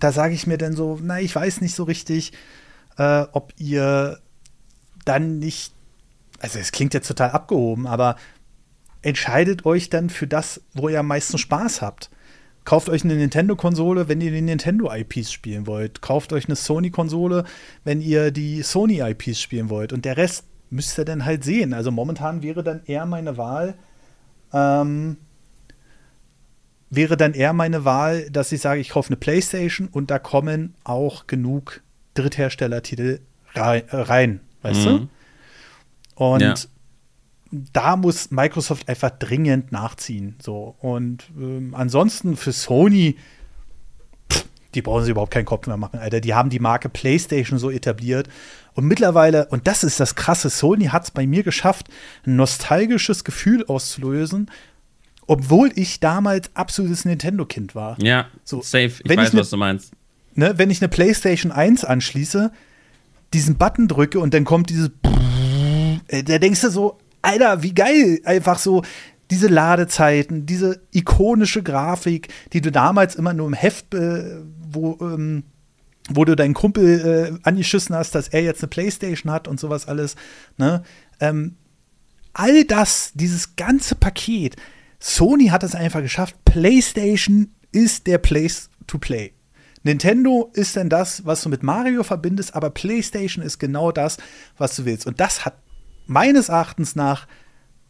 da 0.00 0.10
sage 0.10 0.34
ich 0.34 0.46
mir 0.46 0.58
dann 0.58 0.74
so, 0.74 0.98
na, 1.00 1.20
ich 1.20 1.34
weiß 1.34 1.60
nicht 1.60 1.76
so 1.76 1.84
richtig, 1.84 2.32
äh, 2.98 3.26
ob 3.32 3.52
ihr 3.58 4.18
dann 5.04 5.38
nicht, 5.38 5.72
also 6.40 6.58
es 6.58 6.72
klingt 6.72 6.94
jetzt 6.94 7.08
total 7.08 7.30
abgehoben, 7.30 7.86
aber 7.86 8.16
entscheidet 9.02 9.66
euch 9.66 9.90
dann 9.90 10.10
für 10.10 10.26
das, 10.26 10.62
wo 10.74 10.88
ihr 10.88 11.00
am 11.00 11.08
meisten 11.08 11.38
Spaß 11.38 11.82
habt. 11.82 12.10
Kauft 12.64 12.88
euch 12.88 13.04
eine 13.04 13.16
Nintendo-Konsole, 13.16 14.08
wenn 14.08 14.20
ihr 14.20 14.30
die 14.30 14.40
Nintendo-IPs 14.40 15.32
spielen 15.32 15.66
wollt. 15.66 16.00
Kauft 16.00 16.32
euch 16.32 16.46
eine 16.46 16.54
Sony-Konsole, 16.54 17.44
wenn 17.82 18.00
ihr 18.00 18.30
die 18.30 18.62
Sony-IPs 18.62 19.40
spielen 19.40 19.68
wollt. 19.68 19.92
Und 19.92 20.04
der 20.04 20.16
Rest 20.16 20.44
müsst 20.70 20.96
ihr 20.98 21.04
dann 21.04 21.24
halt 21.24 21.42
sehen. 21.42 21.74
Also 21.74 21.90
momentan 21.90 22.42
wäre 22.42 22.62
dann 22.62 22.82
eher 22.86 23.04
meine 23.04 23.36
Wahl, 23.36 23.74
ähm, 24.52 25.16
wäre 26.88 27.16
dann 27.16 27.34
eher 27.34 27.52
meine 27.52 27.84
Wahl, 27.84 28.30
dass 28.30 28.52
ich 28.52 28.60
sage, 28.60 28.80
ich 28.80 28.90
kaufe 28.90 29.08
eine 29.08 29.16
Playstation 29.16 29.88
und 29.88 30.10
da 30.12 30.20
kommen 30.20 30.74
auch 30.84 31.26
genug 31.26 31.82
Drittherstellertitel 32.14 33.20
rein, 33.54 33.82
rein 33.90 34.40
weißt 34.62 34.86
mhm. 34.86 34.86
du? 34.86 35.08
Und 36.14 36.42
ja 36.42 36.54
da 37.52 37.96
muss 37.96 38.30
Microsoft 38.30 38.88
einfach 38.88 39.10
dringend 39.10 39.72
nachziehen. 39.72 40.36
So. 40.42 40.74
Und 40.80 41.24
ähm, 41.36 41.74
ansonsten 41.76 42.36
für 42.36 42.52
Sony, 42.52 43.16
pff, 44.32 44.46
die 44.74 44.80
brauchen 44.80 45.02
sich 45.02 45.10
überhaupt 45.10 45.32
keinen 45.32 45.44
Kopf 45.44 45.66
mehr 45.66 45.76
machen, 45.76 45.98
Alter. 45.98 46.20
Die 46.20 46.34
haben 46.34 46.48
die 46.48 46.58
Marke 46.58 46.88
PlayStation 46.88 47.58
so 47.58 47.70
etabliert. 47.70 48.28
Und 48.74 48.86
mittlerweile, 48.86 49.46
und 49.48 49.66
das 49.66 49.84
ist 49.84 50.00
das 50.00 50.14
Krasse, 50.14 50.48
Sony 50.48 50.86
hat 50.86 51.04
es 51.04 51.10
bei 51.10 51.26
mir 51.26 51.42
geschafft, 51.42 51.88
ein 52.26 52.36
nostalgisches 52.36 53.22
Gefühl 53.22 53.66
auszulösen, 53.66 54.50
obwohl 55.26 55.70
ich 55.74 56.00
damals 56.00 56.50
absolutes 56.54 57.04
Nintendo-Kind 57.04 57.74
war. 57.74 58.02
Ja, 58.02 58.28
so, 58.44 58.62
safe. 58.62 58.92
Ich 59.04 59.16
weiß, 59.16 59.28
ich 59.28 59.34
ne, 59.34 59.40
was 59.40 59.50
du 59.50 59.58
meinst. 59.58 59.92
Ne, 60.34 60.54
wenn 60.56 60.70
ich 60.70 60.80
eine 60.80 60.88
PlayStation 60.88 61.52
1 61.52 61.84
anschließe, 61.84 62.50
diesen 63.34 63.56
Button 63.56 63.88
drücke 63.88 64.18
und 64.20 64.32
dann 64.32 64.44
kommt 64.44 64.70
dieses 64.70 64.90
äh, 66.08 66.22
da 66.22 66.38
denkst 66.38 66.60
du 66.60 66.70
so, 66.70 66.98
Alter, 67.22 67.62
wie 67.62 67.74
geil, 67.74 68.20
einfach 68.24 68.58
so 68.58 68.82
diese 69.30 69.48
Ladezeiten, 69.48 70.44
diese 70.44 70.82
ikonische 70.92 71.62
Grafik, 71.62 72.28
die 72.52 72.60
du 72.60 72.70
damals 72.70 73.14
immer 73.14 73.32
nur 73.32 73.46
im 73.46 73.54
Heft, 73.54 73.94
äh, 73.94 74.42
wo, 74.68 74.98
ähm, 75.00 75.44
wo 76.10 76.24
du 76.24 76.36
deinen 76.36 76.54
Kumpel 76.54 77.38
äh, 77.42 77.48
angeschissen 77.48 77.96
hast, 77.96 78.14
dass 78.14 78.28
er 78.28 78.42
jetzt 78.42 78.62
eine 78.62 78.68
Playstation 78.68 79.32
hat 79.32 79.48
und 79.48 79.58
sowas 79.58 79.88
alles. 79.88 80.16
Ne? 80.58 80.82
Ähm, 81.20 81.56
all 82.34 82.64
das, 82.64 83.12
dieses 83.14 83.56
ganze 83.56 83.94
Paket, 83.94 84.56
Sony 84.98 85.46
hat 85.46 85.62
es 85.62 85.74
einfach 85.74 86.02
geschafft. 86.02 86.36
PlayStation 86.44 87.52
ist 87.72 88.06
der 88.06 88.18
Place 88.18 88.68
to 88.86 88.98
Play. 88.98 89.32
Nintendo 89.82 90.50
ist 90.52 90.76
denn 90.76 90.88
das, 90.88 91.24
was 91.26 91.42
du 91.42 91.48
mit 91.48 91.62
Mario 91.62 92.02
verbindest, 92.04 92.54
aber 92.54 92.70
PlayStation 92.70 93.42
ist 93.44 93.58
genau 93.58 93.90
das, 93.92 94.18
was 94.56 94.76
du 94.76 94.84
willst. 94.84 95.06
Und 95.06 95.20
das 95.20 95.44
hat 95.44 95.54
meines 96.06 96.48
Erachtens 96.48 96.96
nach 96.96 97.26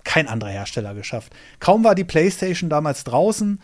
kein 0.05 0.29
anderer 0.29 0.51
Hersteller 0.51 0.95
geschafft. 0.95 1.33
Kaum 1.61 1.85
war 1.85 1.95
die 1.95 2.05
PlayStation 2.05 2.69
damals 2.69 3.05
draußen, 3.05 3.61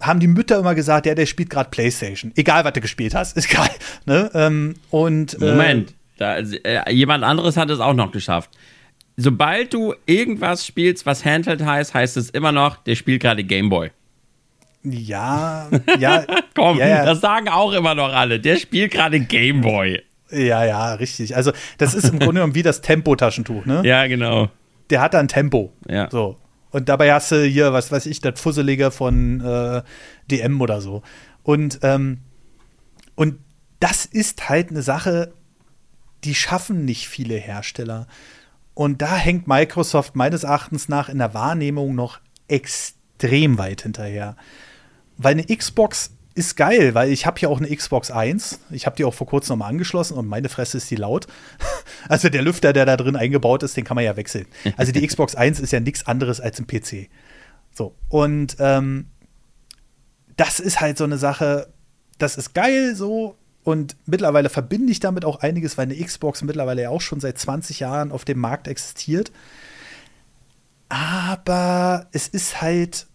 haben 0.00 0.20
die 0.20 0.26
Mütter 0.26 0.58
immer 0.58 0.74
gesagt, 0.74 1.06
ja, 1.06 1.14
der 1.14 1.26
spielt 1.26 1.50
gerade 1.50 1.70
PlayStation. 1.70 2.32
Egal, 2.36 2.64
was 2.64 2.72
du 2.72 2.80
gespielt 2.80 3.14
hast, 3.14 3.36
ist 3.36 3.50
geil. 3.50 3.70
Ne? 4.04 4.30
Ähm, 4.34 4.74
und, 4.90 5.40
äh, 5.40 5.52
Moment, 5.52 5.94
da, 6.18 6.38
äh, 6.38 6.92
jemand 6.92 7.24
anderes 7.24 7.56
hat 7.56 7.70
es 7.70 7.80
auch 7.80 7.94
noch 7.94 8.12
geschafft. 8.12 8.50
Sobald 9.16 9.72
du 9.72 9.94
irgendwas 10.04 10.66
spielst, 10.66 11.06
was 11.06 11.24
Handheld 11.24 11.64
heißt, 11.64 11.94
heißt 11.94 12.16
es 12.18 12.30
immer 12.30 12.52
noch, 12.52 12.76
der 12.76 12.96
spielt 12.96 13.22
gerade 13.22 13.44
Gameboy. 13.44 13.90
Ja, 14.82 15.68
ja. 15.98 16.24
Komm, 16.54 16.78
ja, 16.78 16.86
ja. 16.86 17.04
das 17.04 17.20
sagen 17.20 17.48
auch 17.48 17.72
immer 17.72 17.94
noch 17.94 18.12
alle. 18.12 18.38
Der 18.38 18.56
spielt 18.56 18.92
gerade 18.92 19.20
Gameboy. 19.20 20.02
Ja, 20.30 20.64
ja, 20.64 20.94
richtig. 20.94 21.36
Also, 21.36 21.52
das 21.78 21.94
ist 21.94 22.04
im 22.04 22.18
Grunde 22.18 22.34
genommen 22.34 22.54
wie 22.54 22.62
das 22.62 22.80
Tempo-Taschentuch, 22.80 23.64
ne? 23.64 23.82
Ja, 23.84 24.06
genau. 24.06 24.50
Der 24.90 25.00
hat 25.00 25.14
da 25.14 25.20
ein 25.20 25.28
Tempo. 25.28 25.72
Ja. 25.88 26.08
So. 26.10 26.38
Und 26.70 26.88
dabei 26.88 27.12
hast 27.12 27.32
du 27.32 27.44
hier, 27.44 27.72
was 27.72 27.92
weiß 27.92 28.06
ich, 28.06 28.20
das 28.20 28.40
Fusselige 28.40 28.90
von 28.90 29.40
äh, 29.40 29.82
DM 30.30 30.60
oder 30.60 30.80
so. 30.80 31.02
Und, 31.42 31.78
ähm, 31.82 32.18
und 33.14 33.38
das 33.80 34.04
ist 34.04 34.48
halt 34.48 34.70
eine 34.70 34.82
Sache, 34.82 35.32
die 36.24 36.34
schaffen 36.34 36.84
nicht 36.84 37.08
viele 37.08 37.36
Hersteller. 37.36 38.06
Und 38.74 39.00
da 39.00 39.16
hängt 39.16 39.46
Microsoft 39.46 40.16
meines 40.16 40.42
Erachtens 40.42 40.88
nach 40.88 41.08
in 41.08 41.18
der 41.18 41.34
Wahrnehmung 41.34 41.94
noch 41.94 42.20
extrem 42.48 43.58
weit 43.58 43.82
hinterher. 43.82 44.36
Weil 45.16 45.32
eine 45.32 45.44
Xbox 45.44 46.15
ist 46.36 46.56
geil, 46.56 46.94
weil 46.94 47.10
ich 47.10 47.24
habe 47.24 47.40
hier 47.40 47.48
auch 47.48 47.58
eine 47.58 47.74
Xbox 47.74 48.10
1. 48.10 48.60
Ich 48.70 48.84
habe 48.84 48.94
die 48.94 49.04
auch 49.04 49.14
vor 49.14 49.26
kurzem 49.26 49.54
nochmal 49.54 49.70
angeschlossen 49.70 50.14
und 50.18 50.28
meine 50.28 50.50
Fresse 50.50 50.76
ist 50.76 50.90
die 50.90 50.96
laut. 50.96 51.26
Also 52.08 52.28
der 52.28 52.42
Lüfter, 52.42 52.72
der 52.72 52.86
da 52.86 52.96
drin 52.96 53.16
eingebaut 53.16 53.64
ist, 53.64 53.76
den 53.76 53.82
kann 53.82 53.96
man 53.96 54.04
ja 54.04 54.16
wechseln. 54.16 54.46
Also 54.76 54.92
die 54.92 55.04
Xbox 55.06 55.34
1 55.34 55.58
ist 55.58 55.72
ja 55.72 55.80
nichts 55.80 56.06
anderes 56.06 56.40
als 56.40 56.60
ein 56.60 56.68
PC. 56.68 57.08
So, 57.72 57.96
und 58.08 58.56
ähm, 58.60 59.06
das 60.36 60.60
ist 60.60 60.80
halt 60.80 60.98
so 60.98 61.04
eine 61.04 61.18
Sache, 61.18 61.68
das 62.18 62.36
ist 62.36 62.54
geil 62.54 62.94
so. 62.94 63.36
Und 63.64 63.96
mittlerweile 64.06 64.50
verbinde 64.50 64.92
ich 64.92 65.00
damit 65.00 65.24
auch 65.24 65.40
einiges, 65.40 65.76
weil 65.76 65.86
eine 65.86 65.96
Xbox 65.96 66.42
mittlerweile 66.42 66.82
ja 66.82 66.90
auch 66.90 67.00
schon 67.00 67.18
seit 67.18 67.38
20 67.38 67.80
Jahren 67.80 68.12
auf 68.12 68.24
dem 68.24 68.38
Markt 68.38 68.68
existiert. 68.68 69.32
Aber 70.88 72.06
es 72.12 72.28
ist 72.28 72.62
halt 72.62 73.08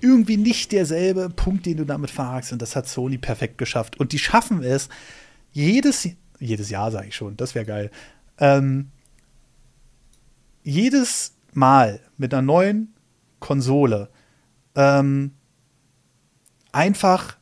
irgendwie 0.00 0.36
nicht 0.36 0.72
derselbe 0.72 1.30
Punkt, 1.30 1.66
den 1.66 1.78
du 1.78 1.84
damit 1.84 2.10
fragst. 2.10 2.52
Und 2.52 2.62
das 2.62 2.76
hat 2.76 2.88
Sony 2.88 3.18
perfekt 3.18 3.58
geschafft. 3.58 3.98
Und 3.98 4.12
die 4.12 4.18
schaffen 4.18 4.62
es, 4.62 4.88
jedes, 5.52 6.08
jedes 6.38 6.70
Jahr 6.70 6.90
sage 6.90 7.08
ich 7.08 7.16
schon, 7.16 7.36
das 7.36 7.54
wäre 7.54 7.64
geil, 7.64 7.90
ähm, 8.38 8.90
jedes 10.62 11.32
Mal 11.52 12.00
mit 12.18 12.34
einer 12.34 12.42
neuen 12.42 12.94
Konsole 13.40 14.10
ähm, 14.74 15.32
einfach 16.72 17.36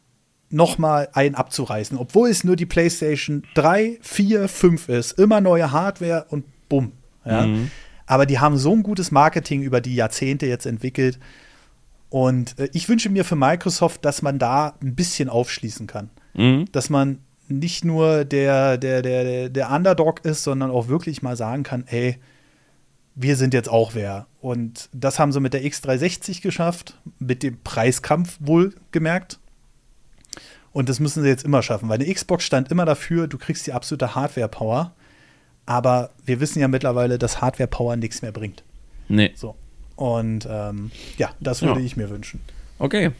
noch 0.50 0.78
mal 0.78 1.08
einen 1.12 1.34
abzureißen, 1.34 1.98
obwohl 1.98 2.28
es 2.28 2.44
nur 2.44 2.54
die 2.54 2.66
PlayStation 2.66 3.42
3, 3.54 3.98
4, 4.00 4.48
5 4.48 4.88
ist. 4.88 5.18
Immer 5.18 5.40
neue 5.40 5.72
Hardware 5.72 6.26
und 6.30 6.44
bumm. 6.68 6.92
Ja? 7.24 7.46
Mhm. 7.46 7.70
Aber 8.06 8.26
die 8.26 8.38
haben 8.38 8.56
so 8.56 8.72
ein 8.72 8.82
gutes 8.82 9.10
Marketing 9.10 9.62
über 9.62 9.80
die 9.80 9.96
Jahrzehnte 9.96 10.46
jetzt 10.46 10.66
entwickelt. 10.66 11.18
Und 12.08 12.58
äh, 12.58 12.68
ich 12.72 12.88
wünsche 12.88 13.10
mir 13.10 13.24
für 13.24 13.36
Microsoft, 13.36 14.04
dass 14.04 14.22
man 14.22 14.38
da 14.38 14.74
ein 14.82 14.94
bisschen 14.94 15.28
aufschließen 15.28 15.86
kann. 15.86 16.10
Mhm. 16.34 16.66
Dass 16.72 16.90
man 16.90 17.18
nicht 17.48 17.84
nur 17.84 18.24
der, 18.24 18.78
der, 18.78 19.02
der, 19.02 19.48
der 19.48 19.70
Underdog 19.70 20.24
ist, 20.24 20.44
sondern 20.44 20.70
auch 20.70 20.88
wirklich 20.88 21.22
mal 21.22 21.36
sagen 21.36 21.62
kann, 21.62 21.84
ey, 21.86 22.18
wir 23.14 23.36
sind 23.36 23.54
jetzt 23.54 23.68
auch 23.68 23.94
wer. 23.94 24.26
Und 24.40 24.88
das 24.92 25.18
haben 25.18 25.32
sie 25.32 25.40
mit 25.40 25.54
der 25.54 25.62
X360 25.62 26.42
geschafft, 26.42 26.98
mit 27.18 27.42
dem 27.42 27.60
Preiskampf 27.62 28.38
wohl 28.40 28.74
gemerkt. 28.90 29.38
Und 30.72 30.88
das 30.88 30.98
müssen 30.98 31.22
sie 31.22 31.28
jetzt 31.28 31.44
immer 31.44 31.62
schaffen, 31.62 31.88
weil 31.88 32.00
eine 32.00 32.12
Xbox 32.12 32.44
stand 32.44 32.70
immer 32.70 32.84
dafür, 32.84 33.28
du 33.28 33.38
kriegst 33.38 33.66
die 33.66 33.72
absolute 33.72 34.16
Hardware-Power. 34.16 34.92
Aber 35.66 36.10
wir 36.26 36.40
wissen 36.40 36.58
ja 36.58 36.68
mittlerweile, 36.68 37.18
dass 37.18 37.40
Hardware-Power 37.40 37.96
nichts 37.96 38.22
mehr 38.22 38.32
bringt. 38.32 38.64
Nee. 39.08 39.32
So. 39.36 39.54
Und 39.96 40.46
ähm, 40.50 40.90
ja, 41.18 41.30
das 41.40 41.62
würde 41.62 41.80
ja. 41.80 41.86
ich 41.86 41.96
mir 41.96 42.10
wünschen. 42.10 42.40
Okay, 42.78 43.10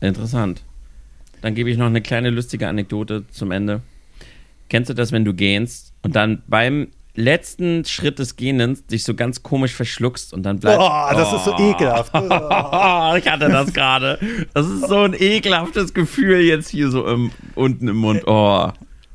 interessant. 0.00 0.62
Dann 1.40 1.54
gebe 1.54 1.70
ich 1.70 1.78
noch 1.78 1.86
eine 1.86 2.02
kleine 2.02 2.30
lustige 2.30 2.68
Anekdote 2.68 3.24
zum 3.30 3.50
Ende. 3.50 3.80
Kennst 4.68 4.90
du 4.90 4.94
das, 4.94 5.10
wenn 5.12 5.24
du 5.24 5.34
gehst 5.34 5.92
und 6.02 6.14
dann 6.14 6.42
beim 6.46 6.88
letzten 7.14 7.84
Schritt 7.84 8.18
des 8.18 8.36
Gehens 8.36 8.86
dich 8.86 9.04
so 9.04 9.14
ganz 9.14 9.42
komisch 9.42 9.74
verschluckst 9.74 10.32
und 10.32 10.42
dann 10.44 10.60
bleibst. 10.60 10.80
Oh, 10.80 11.14
das 11.14 11.32
oh. 11.32 11.36
ist 11.36 11.44
so 11.44 11.58
ekelhaft. 11.58 12.14
ich 12.14 13.30
hatte 13.30 13.48
das 13.48 13.72
gerade. 13.72 14.18
Das 14.54 14.66
ist 14.66 14.88
so 14.88 15.00
ein 15.00 15.14
ekelhaftes 15.14 15.92
Gefühl 15.92 16.40
jetzt 16.40 16.68
hier 16.68 16.90
so 16.90 17.06
im, 17.06 17.32
unten 17.54 17.88
im 17.88 17.96
Mund. 17.96 18.22
Oh. 18.26 18.68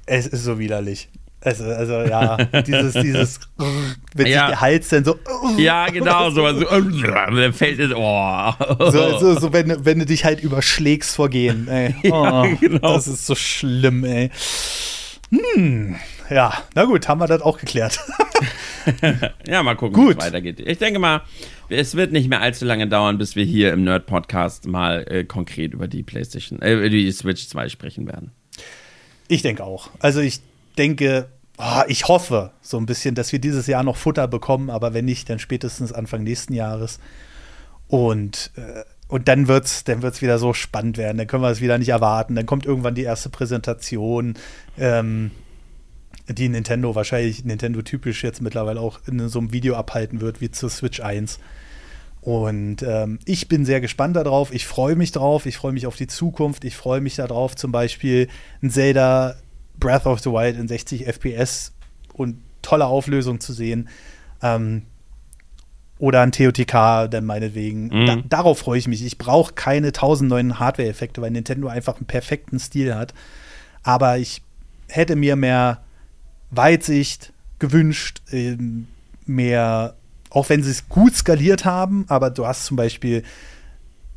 Es 0.05 0.27
ist 0.27 0.43
so 0.43 0.59
widerlich. 0.59 1.09
Also, 1.45 1.63
also 1.65 1.93
ja, 2.01 2.37
dieses, 2.67 2.93
dieses, 2.93 3.39
wenn 4.15 4.25
ja. 4.25 4.47
sich 4.47 4.49
der 4.49 4.61
Hals 4.61 4.89
dann 4.89 5.05
so. 5.05 5.19
Ja, 5.57 5.85
genau, 5.87 6.31
so. 6.31 6.43
Also, 6.43 6.65
dann 6.65 7.53
fällt 7.53 7.79
es, 7.79 7.91
oh. 7.95 8.51
So, 8.79 9.19
so, 9.19 9.39
so, 9.39 9.53
wenn, 9.53 9.85
wenn 9.85 9.99
du 9.99 10.07
dich 10.07 10.25
halt 10.25 10.41
überschlägst 10.41 11.15
vor 11.15 11.29
Gehen, 11.29 11.67
ey. 11.67 11.93
Oh, 12.05 12.23
ja, 12.23 12.55
genau. 12.59 12.93
Das 12.95 13.07
ist 13.07 13.27
so 13.27 13.35
schlimm, 13.35 14.03
ey. 14.05 14.31
Hm, 15.29 15.95
ja, 16.31 16.53
na 16.73 16.85
gut, 16.85 17.07
haben 17.07 17.19
wir 17.19 17.27
das 17.27 17.41
auch 17.41 17.59
geklärt. 17.59 17.99
ja, 19.47 19.61
mal 19.61 19.75
gucken, 19.75 20.07
wie 20.07 20.11
es 20.11 20.17
weitergeht. 20.17 20.59
Ich 20.59 20.79
denke 20.79 20.99
mal, 20.99 21.21
es 21.69 21.95
wird 21.95 22.11
nicht 22.11 22.27
mehr 22.27 22.41
allzu 22.41 22.65
lange 22.65 22.87
dauern, 22.87 23.19
bis 23.19 23.35
wir 23.35 23.43
hier 23.43 23.71
im 23.71 23.83
Nerd-Podcast 23.83 24.65
mal 24.65 25.05
äh, 25.09 25.23
konkret 25.23 25.73
über 25.73 25.87
die 25.87 26.01
PlayStation, 26.01 26.59
äh, 26.61 26.89
die 26.89 27.11
Switch 27.11 27.47
2 27.47 27.69
sprechen 27.69 28.07
werden. 28.07 28.31
Ich 29.27 29.43
denke 29.43 29.63
auch. 29.63 29.89
Also 29.99 30.21
ich 30.21 30.39
denke, 30.77 31.27
oh, 31.57 31.81
ich 31.87 32.07
hoffe 32.07 32.51
so 32.61 32.77
ein 32.77 32.85
bisschen, 32.85 33.15
dass 33.15 33.31
wir 33.31 33.39
dieses 33.39 33.67
Jahr 33.67 33.83
noch 33.83 33.97
Futter 33.97 34.27
bekommen, 34.27 34.69
aber 34.69 34.93
wenn 34.93 35.05
nicht, 35.05 35.29
dann 35.29 35.39
spätestens 35.39 35.93
Anfang 35.93 36.23
nächsten 36.23 36.53
Jahres. 36.53 36.99
Und, 37.87 38.51
äh, 38.55 38.83
und 39.07 39.27
dann 39.27 39.47
wird 39.47 39.65
es 39.65 39.83
dann 39.83 40.01
wird's 40.01 40.21
wieder 40.21 40.39
so 40.39 40.53
spannend 40.53 40.97
werden. 40.97 41.17
Dann 41.17 41.27
können 41.27 41.43
wir 41.43 41.51
es 41.51 41.61
wieder 41.61 41.77
nicht 41.77 41.89
erwarten. 41.89 42.35
Dann 42.35 42.45
kommt 42.45 42.65
irgendwann 42.65 42.95
die 42.95 43.03
erste 43.03 43.29
Präsentation. 43.29 44.33
Ähm, 44.77 45.31
die 46.27 46.49
Nintendo 46.49 46.95
wahrscheinlich 46.95 47.45
Nintendo 47.45 47.83
typisch 47.83 48.23
jetzt 48.23 48.41
mittlerweile 48.41 48.79
auch 48.79 48.99
in 49.07 49.29
so 49.29 49.37
einem 49.37 49.53
Video 49.53 49.75
abhalten 49.75 50.21
wird, 50.21 50.41
wie 50.41 50.49
zur 50.49 50.71
Switch 50.71 50.99
1. 50.99 51.39
Und 52.21 52.81
ähm, 52.81 53.19
ich 53.25 53.47
bin 53.47 53.65
sehr 53.65 53.81
gespannt 53.81 54.15
darauf. 54.15 54.51
Ich 54.51 54.65
freue 54.65 54.95
mich 54.95 55.11
drauf. 55.11 55.45
Ich 55.45 55.57
freue 55.57 55.73
mich 55.73 55.85
auf 55.85 55.95
die 55.95 56.07
Zukunft. 56.07 56.65
Ich 56.65 56.75
freue 56.75 56.99
mich 56.99 57.15
darauf, 57.15 57.55
zum 57.55 57.71
Beispiel 57.71 58.27
ein 58.63 58.71
Zelda 58.71 59.35
Breath 59.79 60.05
of 60.05 60.19
the 60.19 60.31
Wild 60.31 60.57
in 60.57 60.67
60 60.67 61.05
FPS 61.05 61.73
und 62.13 62.37
tolle 62.61 62.85
Auflösung 62.85 63.39
zu 63.39 63.53
sehen. 63.53 63.89
Ähm, 64.41 64.83
oder 65.97 66.21
ein 66.21 66.31
TOTK, 66.31 67.09
dann 67.09 67.25
meinetwegen. 67.25 67.87
Mhm. 67.87 68.05
Da, 68.05 68.15
darauf 68.27 68.59
freue 68.59 68.79
ich 68.79 68.87
mich. 68.87 69.05
Ich 69.05 69.17
brauche 69.17 69.53
keine 69.53 69.91
tausend 69.91 70.29
neuen 70.29 70.59
Hardware-Effekte, 70.59 71.21
weil 71.21 71.31
Nintendo 71.31 71.67
einfach 71.67 71.97
einen 71.97 72.05
perfekten 72.05 72.59
Stil 72.59 72.95
hat. 72.95 73.13
Aber 73.83 74.17
ich 74.17 74.41
hätte 74.89 75.15
mir 75.15 75.35
mehr 75.35 75.83
Weitsicht 76.51 77.31
gewünscht, 77.59 78.21
ähm, 78.31 78.87
mehr, 79.25 79.95
auch 80.29 80.49
wenn 80.49 80.63
sie 80.63 80.71
es 80.71 80.89
gut 80.89 81.15
skaliert 81.15 81.65
haben, 81.65 82.05
aber 82.09 82.29
du 82.29 82.45
hast 82.45 82.65
zum 82.65 82.77
Beispiel 82.77 83.23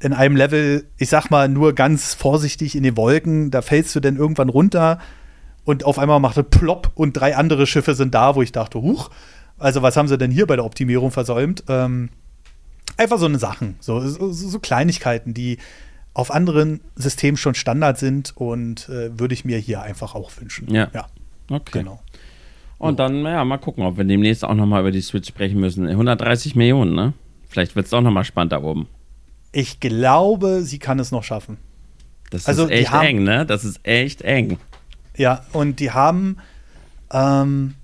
in 0.00 0.12
einem 0.12 0.36
Level, 0.36 0.84
ich 0.96 1.08
sag 1.08 1.30
mal, 1.30 1.48
nur 1.48 1.74
ganz 1.74 2.14
vorsichtig 2.14 2.76
in 2.76 2.82
die 2.82 2.96
Wolken, 2.96 3.50
da 3.50 3.62
fällst 3.62 3.94
du 3.94 4.00
dann 4.00 4.16
irgendwann 4.16 4.48
runter 4.48 5.00
und 5.68 5.84
auf 5.84 5.98
einmal 5.98 6.18
macht 6.18 6.38
er 6.38 6.44
plopp 6.44 6.92
und 6.94 7.12
drei 7.12 7.36
andere 7.36 7.66
Schiffe 7.66 7.94
sind 7.94 8.14
da, 8.14 8.34
wo 8.34 8.40
ich 8.40 8.52
dachte, 8.52 8.80
huch, 8.80 9.10
also 9.58 9.82
was 9.82 9.98
haben 9.98 10.08
sie 10.08 10.16
denn 10.16 10.30
hier 10.30 10.46
bei 10.46 10.56
der 10.56 10.64
Optimierung 10.64 11.10
versäumt? 11.10 11.64
Ähm, 11.68 12.08
einfach 12.96 13.18
so 13.18 13.26
eine 13.26 13.38
Sachen, 13.38 13.76
so, 13.78 14.00
so, 14.00 14.32
so, 14.32 14.58
Kleinigkeiten, 14.60 15.34
die 15.34 15.58
auf 16.14 16.30
anderen 16.30 16.80
Systemen 16.96 17.36
schon 17.36 17.54
Standard 17.54 17.98
sind 17.98 18.34
und 18.34 18.88
äh, 18.88 19.18
würde 19.18 19.34
ich 19.34 19.44
mir 19.44 19.58
hier 19.58 19.82
einfach 19.82 20.14
auch 20.14 20.30
wünschen. 20.40 20.72
Ja. 20.72 20.88
ja. 20.94 21.06
Okay. 21.50 21.80
Genau. 21.80 22.00
Und 22.78 22.98
dann, 22.98 23.22
ja, 23.24 23.44
mal 23.44 23.58
gucken, 23.58 23.84
ob 23.84 23.98
wir 23.98 24.04
demnächst 24.04 24.46
auch 24.46 24.54
noch 24.54 24.64
mal 24.64 24.80
über 24.80 24.90
die 24.90 25.02
Switch 25.02 25.28
sprechen 25.28 25.60
müssen. 25.60 25.86
130 25.86 26.56
Millionen, 26.56 26.94
ne? 26.94 27.12
Vielleicht 27.46 27.76
wird 27.76 27.84
es 27.84 27.92
auch 27.92 28.00
noch 28.00 28.10
mal 28.10 28.24
spannend 28.24 28.52
da 28.52 28.62
oben. 28.62 28.88
Ich 29.52 29.80
glaube, 29.80 30.62
sie 30.62 30.78
kann 30.78 30.98
es 30.98 31.12
noch 31.12 31.24
schaffen. 31.24 31.58
Das 32.30 32.46
also, 32.46 32.64
ist 32.64 32.70
echt 32.70 32.94
eng, 32.94 33.22
ne? 33.22 33.44
Das 33.44 33.66
ist 33.66 33.80
echt 33.86 34.22
eng. 34.22 34.58
Ja, 35.18 35.44
und 35.52 35.80
die 35.80 35.90
haben 35.90 36.38
ähm, 37.12 37.74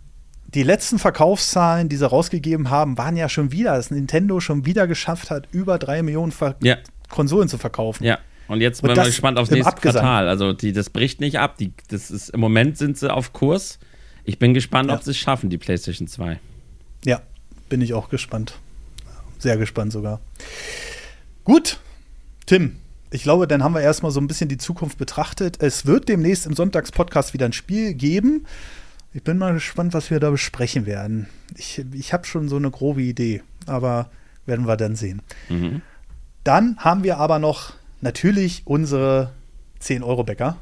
die 0.55 0.63
letzten 0.63 0.99
Verkaufszahlen, 0.99 1.89
die 1.89 1.97
sie 1.97 2.09
rausgegeben 2.09 2.71
haben, 2.71 2.97
waren 2.97 3.17
ja 3.17 3.29
schon 3.29 3.53
wieder, 3.53 3.77
dass 3.77 3.91
Nintendo 3.91 4.41
schon 4.41 4.65
wieder 4.65 4.87
geschafft 4.87 5.31
hat, 5.31 5.49
über 5.51 5.79
drei 5.79 6.03
Millionen 6.03 6.33
Ver 6.33 6.57
ja. 6.63 6.77
Konsolen 7.09 7.49
zu 7.49 7.59
verkaufen. 7.59 8.05
Ja. 8.05 8.19
Und 8.47 8.61
jetzt 8.61 8.83
bin 8.83 8.93
ich 8.93 9.03
gespannt 9.03 9.39
aufs 9.39 9.51
nächste 9.51 9.71
Abgesang. 9.71 10.03
Quartal. 10.03 10.29
Also 10.29 10.53
die, 10.53 10.73
das 10.73 10.91
bricht 10.91 11.21
nicht 11.21 11.39
ab. 11.39 11.57
Die, 11.59 11.73
das 11.89 12.11
ist, 12.11 12.29
Im 12.29 12.41
Moment 12.41 12.77
sind 12.77 12.99
sie 12.99 13.13
auf 13.13 13.33
Kurs. 13.33 13.79
Ich 14.25 14.39
bin 14.39 14.55
gespannt, 14.55 14.91
ja. 14.91 14.97
ob 14.97 15.03
sie 15.03 15.11
es 15.11 15.19
schaffen, 15.19 15.51
die 15.51 15.59
PlayStation 15.59 16.09
2. 16.09 16.39
Ja, 17.05 17.23
bin 17.69 17.81
ich 17.81 17.95
auch 17.95 18.11
gespannt. 18.11 18.55
Sehr 19.39 19.57
gespannt 19.57 19.93
sogar. 19.93 20.21
Gut, 21.45 21.79
Tim, 22.47 22.77
ich 23.15 23.23
glaube, 23.23 23.47
dann 23.47 23.63
haben 23.63 23.77
wir 23.77 23.81
erstmal 23.81 24.11
so 24.11 24.21
ein 24.21 24.27
bisschen 24.27 24.49
die 24.49 24.59
Zukunft 24.59 24.99
betrachtet. 24.99 25.63
Es 25.63 25.87
wird 25.87 26.09
demnächst 26.09 26.47
im 26.47 26.55
Sonntagspodcast 26.55 27.33
wieder 27.33 27.47
ein 27.47 27.53
Spiel 27.53 27.95
geben. 27.95 28.45
Ich 29.13 29.23
bin 29.23 29.39
mal 29.39 29.55
gespannt, 29.55 29.95
was 29.95 30.11
wir 30.11 30.19
da 30.19 30.31
besprechen 30.31 30.85
werden. 30.85 31.29
Ich, 31.57 31.81
ich 31.93 32.13
habe 32.13 32.27
schon 32.27 32.49
so 32.49 32.57
eine 32.57 32.73
grobe 32.73 33.03
Idee, 33.03 33.43
aber 33.67 34.11
werden 34.47 34.67
wir 34.67 34.77
dann 34.77 34.97
sehen. 34.97 35.23
Mhm. 35.49 35.81
Dann 36.43 36.77
haben 36.79 37.05
wir 37.05 37.19
aber 37.19 37.39
noch 37.39 37.75
natürlich 38.01 38.63
unsere 38.65 39.31
10-Euro-Bäcker. 39.81 40.57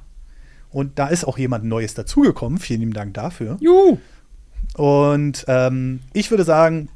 Und 0.68 0.98
da 0.98 1.06
ist 1.06 1.24
auch 1.24 1.38
jemand 1.38 1.64
Neues 1.64 1.94
dazugekommen. 1.94 2.58
Vielen 2.58 2.80
lieben 2.80 2.92
Dank 2.92 3.14
dafür. 3.14 3.56
Juhu. 3.60 3.96
Und 4.74 5.46
ähm, 5.48 6.00
ich 6.12 6.30
würde 6.30 6.44
sagen, 6.44 6.90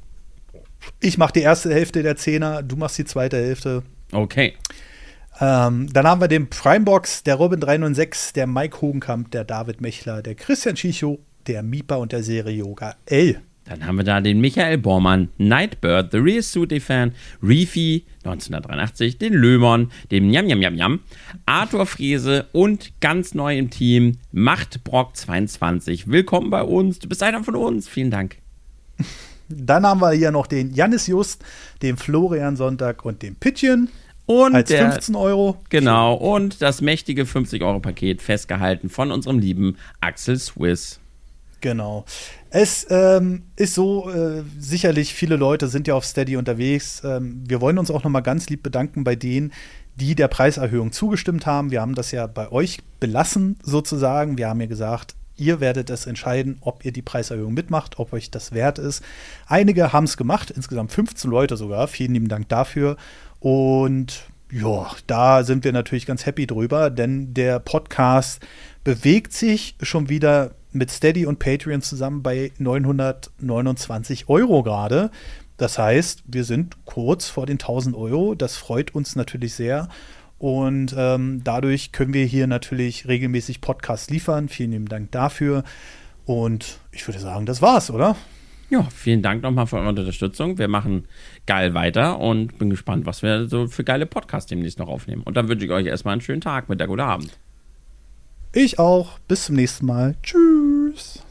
ich 1.00 1.16
mache 1.16 1.32
die 1.32 1.40
erste 1.40 1.72
Hälfte 1.72 2.02
der 2.02 2.16
Zehner, 2.16 2.62
du 2.62 2.76
machst 2.76 2.98
die 2.98 3.06
zweite 3.06 3.38
Hälfte. 3.38 3.84
Okay. 4.12 4.52
Ähm, 5.38 5.92
dann 5.92 6.06
haben 6.06 6.20
wir 6.20 6.28
den 6.28 6.48
Primebox, 6.48 7.22
der 7.22 7.34
Robin 7.34 7.60
306, 7.60 8.32
der 8.32 8.46
Mike 8.46 8.80
Hogenkamp, 8.80 9.30
der 9.30 9.44
David 9.44 9.80
Mechler, 9.80 10.22
der 10.22 10.34
Christian 10.34 10.76
Schicho, 10.76 11.18
der 11.46 11.62
Mipa 11.62 11.96
und 11.96 12.12
der 12.12 12.22
Serie 12.22 12.56
Yoga 12.56 12.94
L. 13.06 13.40
Dann 13.64 13.84
haben 13.84 13.96
wir 13.96 14.04
da 14.04 14.20
den 14.20 14.40
Michael 14.40 14.78
Bormann, 14.78 15.28
Nightbird, 15.38 16.12
The 16.12 16.18
Real 16.18 16.42
Suit 16.42 16.80
Fan, 16.80 17.12
Reefy 17.42 18.04
1983, 18.18 19.18
den 19.18 19.34
Lömon, 19.34 19.90
dem 20.10 20.28
Njam 20.30 20.46
Njam 20.46 20.60
Njam 20.60 20.74
Njam, 20.74 21.00
Arthur 21.46 21.84
Friese 21.84 22.46
und 22.52 22.92
ganz 23.00 23.34
neu 23.34 23.58
im 23.58 23.68
Team 23.68 24.18
Machtbrock 24.30 25.16
22. 25.16 26.08
Willkommen 26.08 26.48
bei 26.48 26.62
uns. 26.62 27.00
Du 27.00 27.08
bist 27.08 27.22
einer 27.24 27.42
von 27.42 27.56
uns. 27.56 27.88
Vielen 27.88 28.12
Dank. 28.12 28.36
Dann 29.48 29.84
haben 29.84 30.00
wir 30.00 30.12
hier 30.12 30.30
noch 30.30 30.46
den 30.46 30.72
Jannis 30.72 31.08
Just, 31.08 31.44
den 31.82 31.96
Florian 31.96 32.56
Sonntag 32.56 33.04
und 33.04 33.22
den 33.22 33.34
Pittchen. 33.34 33.90
Und 34.26 34.54
als 34.54 34.68
der, 34.68 34.90
15 34.92 35.14
Euro. 35.14 35.56
Genau. 35.70 36.14
Und 36.14 36.60
das 36.60 36.80
mächtige 36.80 37.24
50-Euro-Paket 37.24 38.20
festgehalten 38.20 38.88
von 38.90 39.12
unserem 39.12 39.38
lieben 39.38 39.76
Axel 40.00 40.38
Swiss. 40.38 41.00
Genau. 41.60 42.04
Es 42.50 42.86
ähm, 42.90 43.42
ist 43.56 43.74
so, 43.74 44.10
äh, 44.10 44.42
sicherlich 44.58 45.14
viele 45.14 45.36
Leute 45.36 45.68
sind 45.68 45.88
ja 45.88 45.94
auf 45.94 46.04
Steady 46.04 46.36
unterwegs. 46.36 47.02
Ähm, 47.04 47.42
wir 47.46 47.60
wollen 47.60 47.78
uns 47.78 47.90
auch 47.90 48.04
noch 48.04 48.10
mal 48.10 48.20
ganz 48.20 48.48
lieb 48.48 48.62
bedanken 48.62 49.04
bei 49.04 49.16
denen, 49.16 49.52
die 49.96 50.14
der 50.14 50.28
Preiserhöhung 50.28 50.92
zugestimmt 50.92 51.46
haben. 51.46 51.70
Wir 51.70 51.80
haben 51.80 51.94
das 51.94 52.12
ja 52.12 52.26
bei 52.26 52.52
euch 52.52 52.80
belassen, 53.00 53.58
sozusagen. 53.62 54.38
Wir 54.38 54.48
haben 54.48 54.60
ja 54.60 54.66
gesagt, 54.66 55.14
ihr 55.36 55.60
werdet 55.60 55.90
es 55.90 56.06
entscheiden, 56.06 56.58
ob 56.60 56.84
ihr 56.84 56.92
die 56.92 57.02
Preiserhöhung 57.02 57.54
mitmacht, 57.54 57.98
ob 57.98 58.12
euch 58.12 58.30
das 58.30 58.52
wert 58.52 58.78
ist. 58.78 59.02
Einige 59.46 59.92
haben 59.92 60.04
es 60.04 60.16
gemacht, 60.16 60.50
insgesamt 60.50 60.92
15 60.92 61.30
Leute 61.30 61.56
sogar. 61.56 61.88
Vielen 61.88 62.14
lieben 62.14 62.28
Dank 62.28 62.48
dafür. 62.48 62.96
Und 63.46 64.24
ja, 64.50 64.90
da 65.06 65.44
sind 65.44 65.62
wir 65.62 65.70
natürlich 65.70 66.04
ganz 66.04 66.26
happy 66.26 66.48
drüber, 66.48 66.90
denn 66.90 67.32
der 67.32 67.60
Podcast 67.60 68.44
bewegt 68.82 69.32
sich 69.32 69.76
schon 69.80 70.08
wieder 70.08 70.56
mit 70.72 70.90
Steady 70.90 71.26
und 71.26 71.38
Patreon 71.38 71.80
zusammen 71.80 72.24
bei 72.24 72.50
929 72.58 74.28
Euro 74.28 74.64
gerade. 74.64 75.12
Das 75.58 75.78
heißt, 75.78 76.24
wir 76.26 76.42
sind 76.42 76.84
kurz 76.86 77.28
vor 77.28 77.46
den 77.46 77.60
1000 77.60 77.94
Euro. 77.94 78.34
Das 78.34 78.56
freut 78.56 78.96
uns 78.96 79.14
natürlich 79.14 79.54
sehr. 79.54 79.90
Und 80.38 80.92
ähm, 80.98 81.42
dadurch 81.44 81.92
können 81.92 82.14
wir 82.14 82.24
hier 82.24 82.48
natürlich 82.48 83.06
regelmäßig 83.06 83.60
Podcasts 83.60 84.10
liefern. 84.10 84.48
Vielen 84.48 84.72
lieben 84.72 84.88
Dank 84.88 85.12
dafür. 85.12 85.62
Und 86.24 86.80
ich 86.90 87.06
würde 87.06 87.20
sagen, 87.20 87.46
das 87.46 87.62
war's, 87.62 87.92
oder? 87.92 88.16
Ja, 88.68 88.82
vielen 88.94 89.22
Dank 89.22 89.42
nochmal 89.42 89.66
für 89.66 89.76
eure 89.76 89.88
Unterstützung. 89.88 90.58
Wir 90.58 90.68
machen 90.68 91.06
geil 91.46 91.74
weiter 91.74 92.18
und 92.18 92.58
bin 92.58 92.70
gespannt, 92.70 93.06
was 93.06 93.22
wir 93.22 93.46
so 93.46 93.68
für 93.68 93.84
geile 93.84 94.06
Podcasts 94.06 94.48
demnächst 94.48 94.78
noch 94.78 94.88
aufnehmen. 94.88 95.22
Und 95.22 95.36
dann 95.36 95.48
wünsche 95.48 95.66
ich 95.66 95.70
euch 95.70 95.86
erstmal 95.86 96.12
einen 96.12 96.20
schönen 96.20 96.40
Tag, 96.40 96.68
Mittag 96.68 96.88
oder 96.88 97.06
Abend. 97.06 97.38
Ich 98.52 98.78
auch. 98.78 99.18
Bis 99.28 99.44
zum 99.44 99.56
nächsten 99.56 99.86
Mal. 99.86 100.16
Tschüss. 100.22 101.25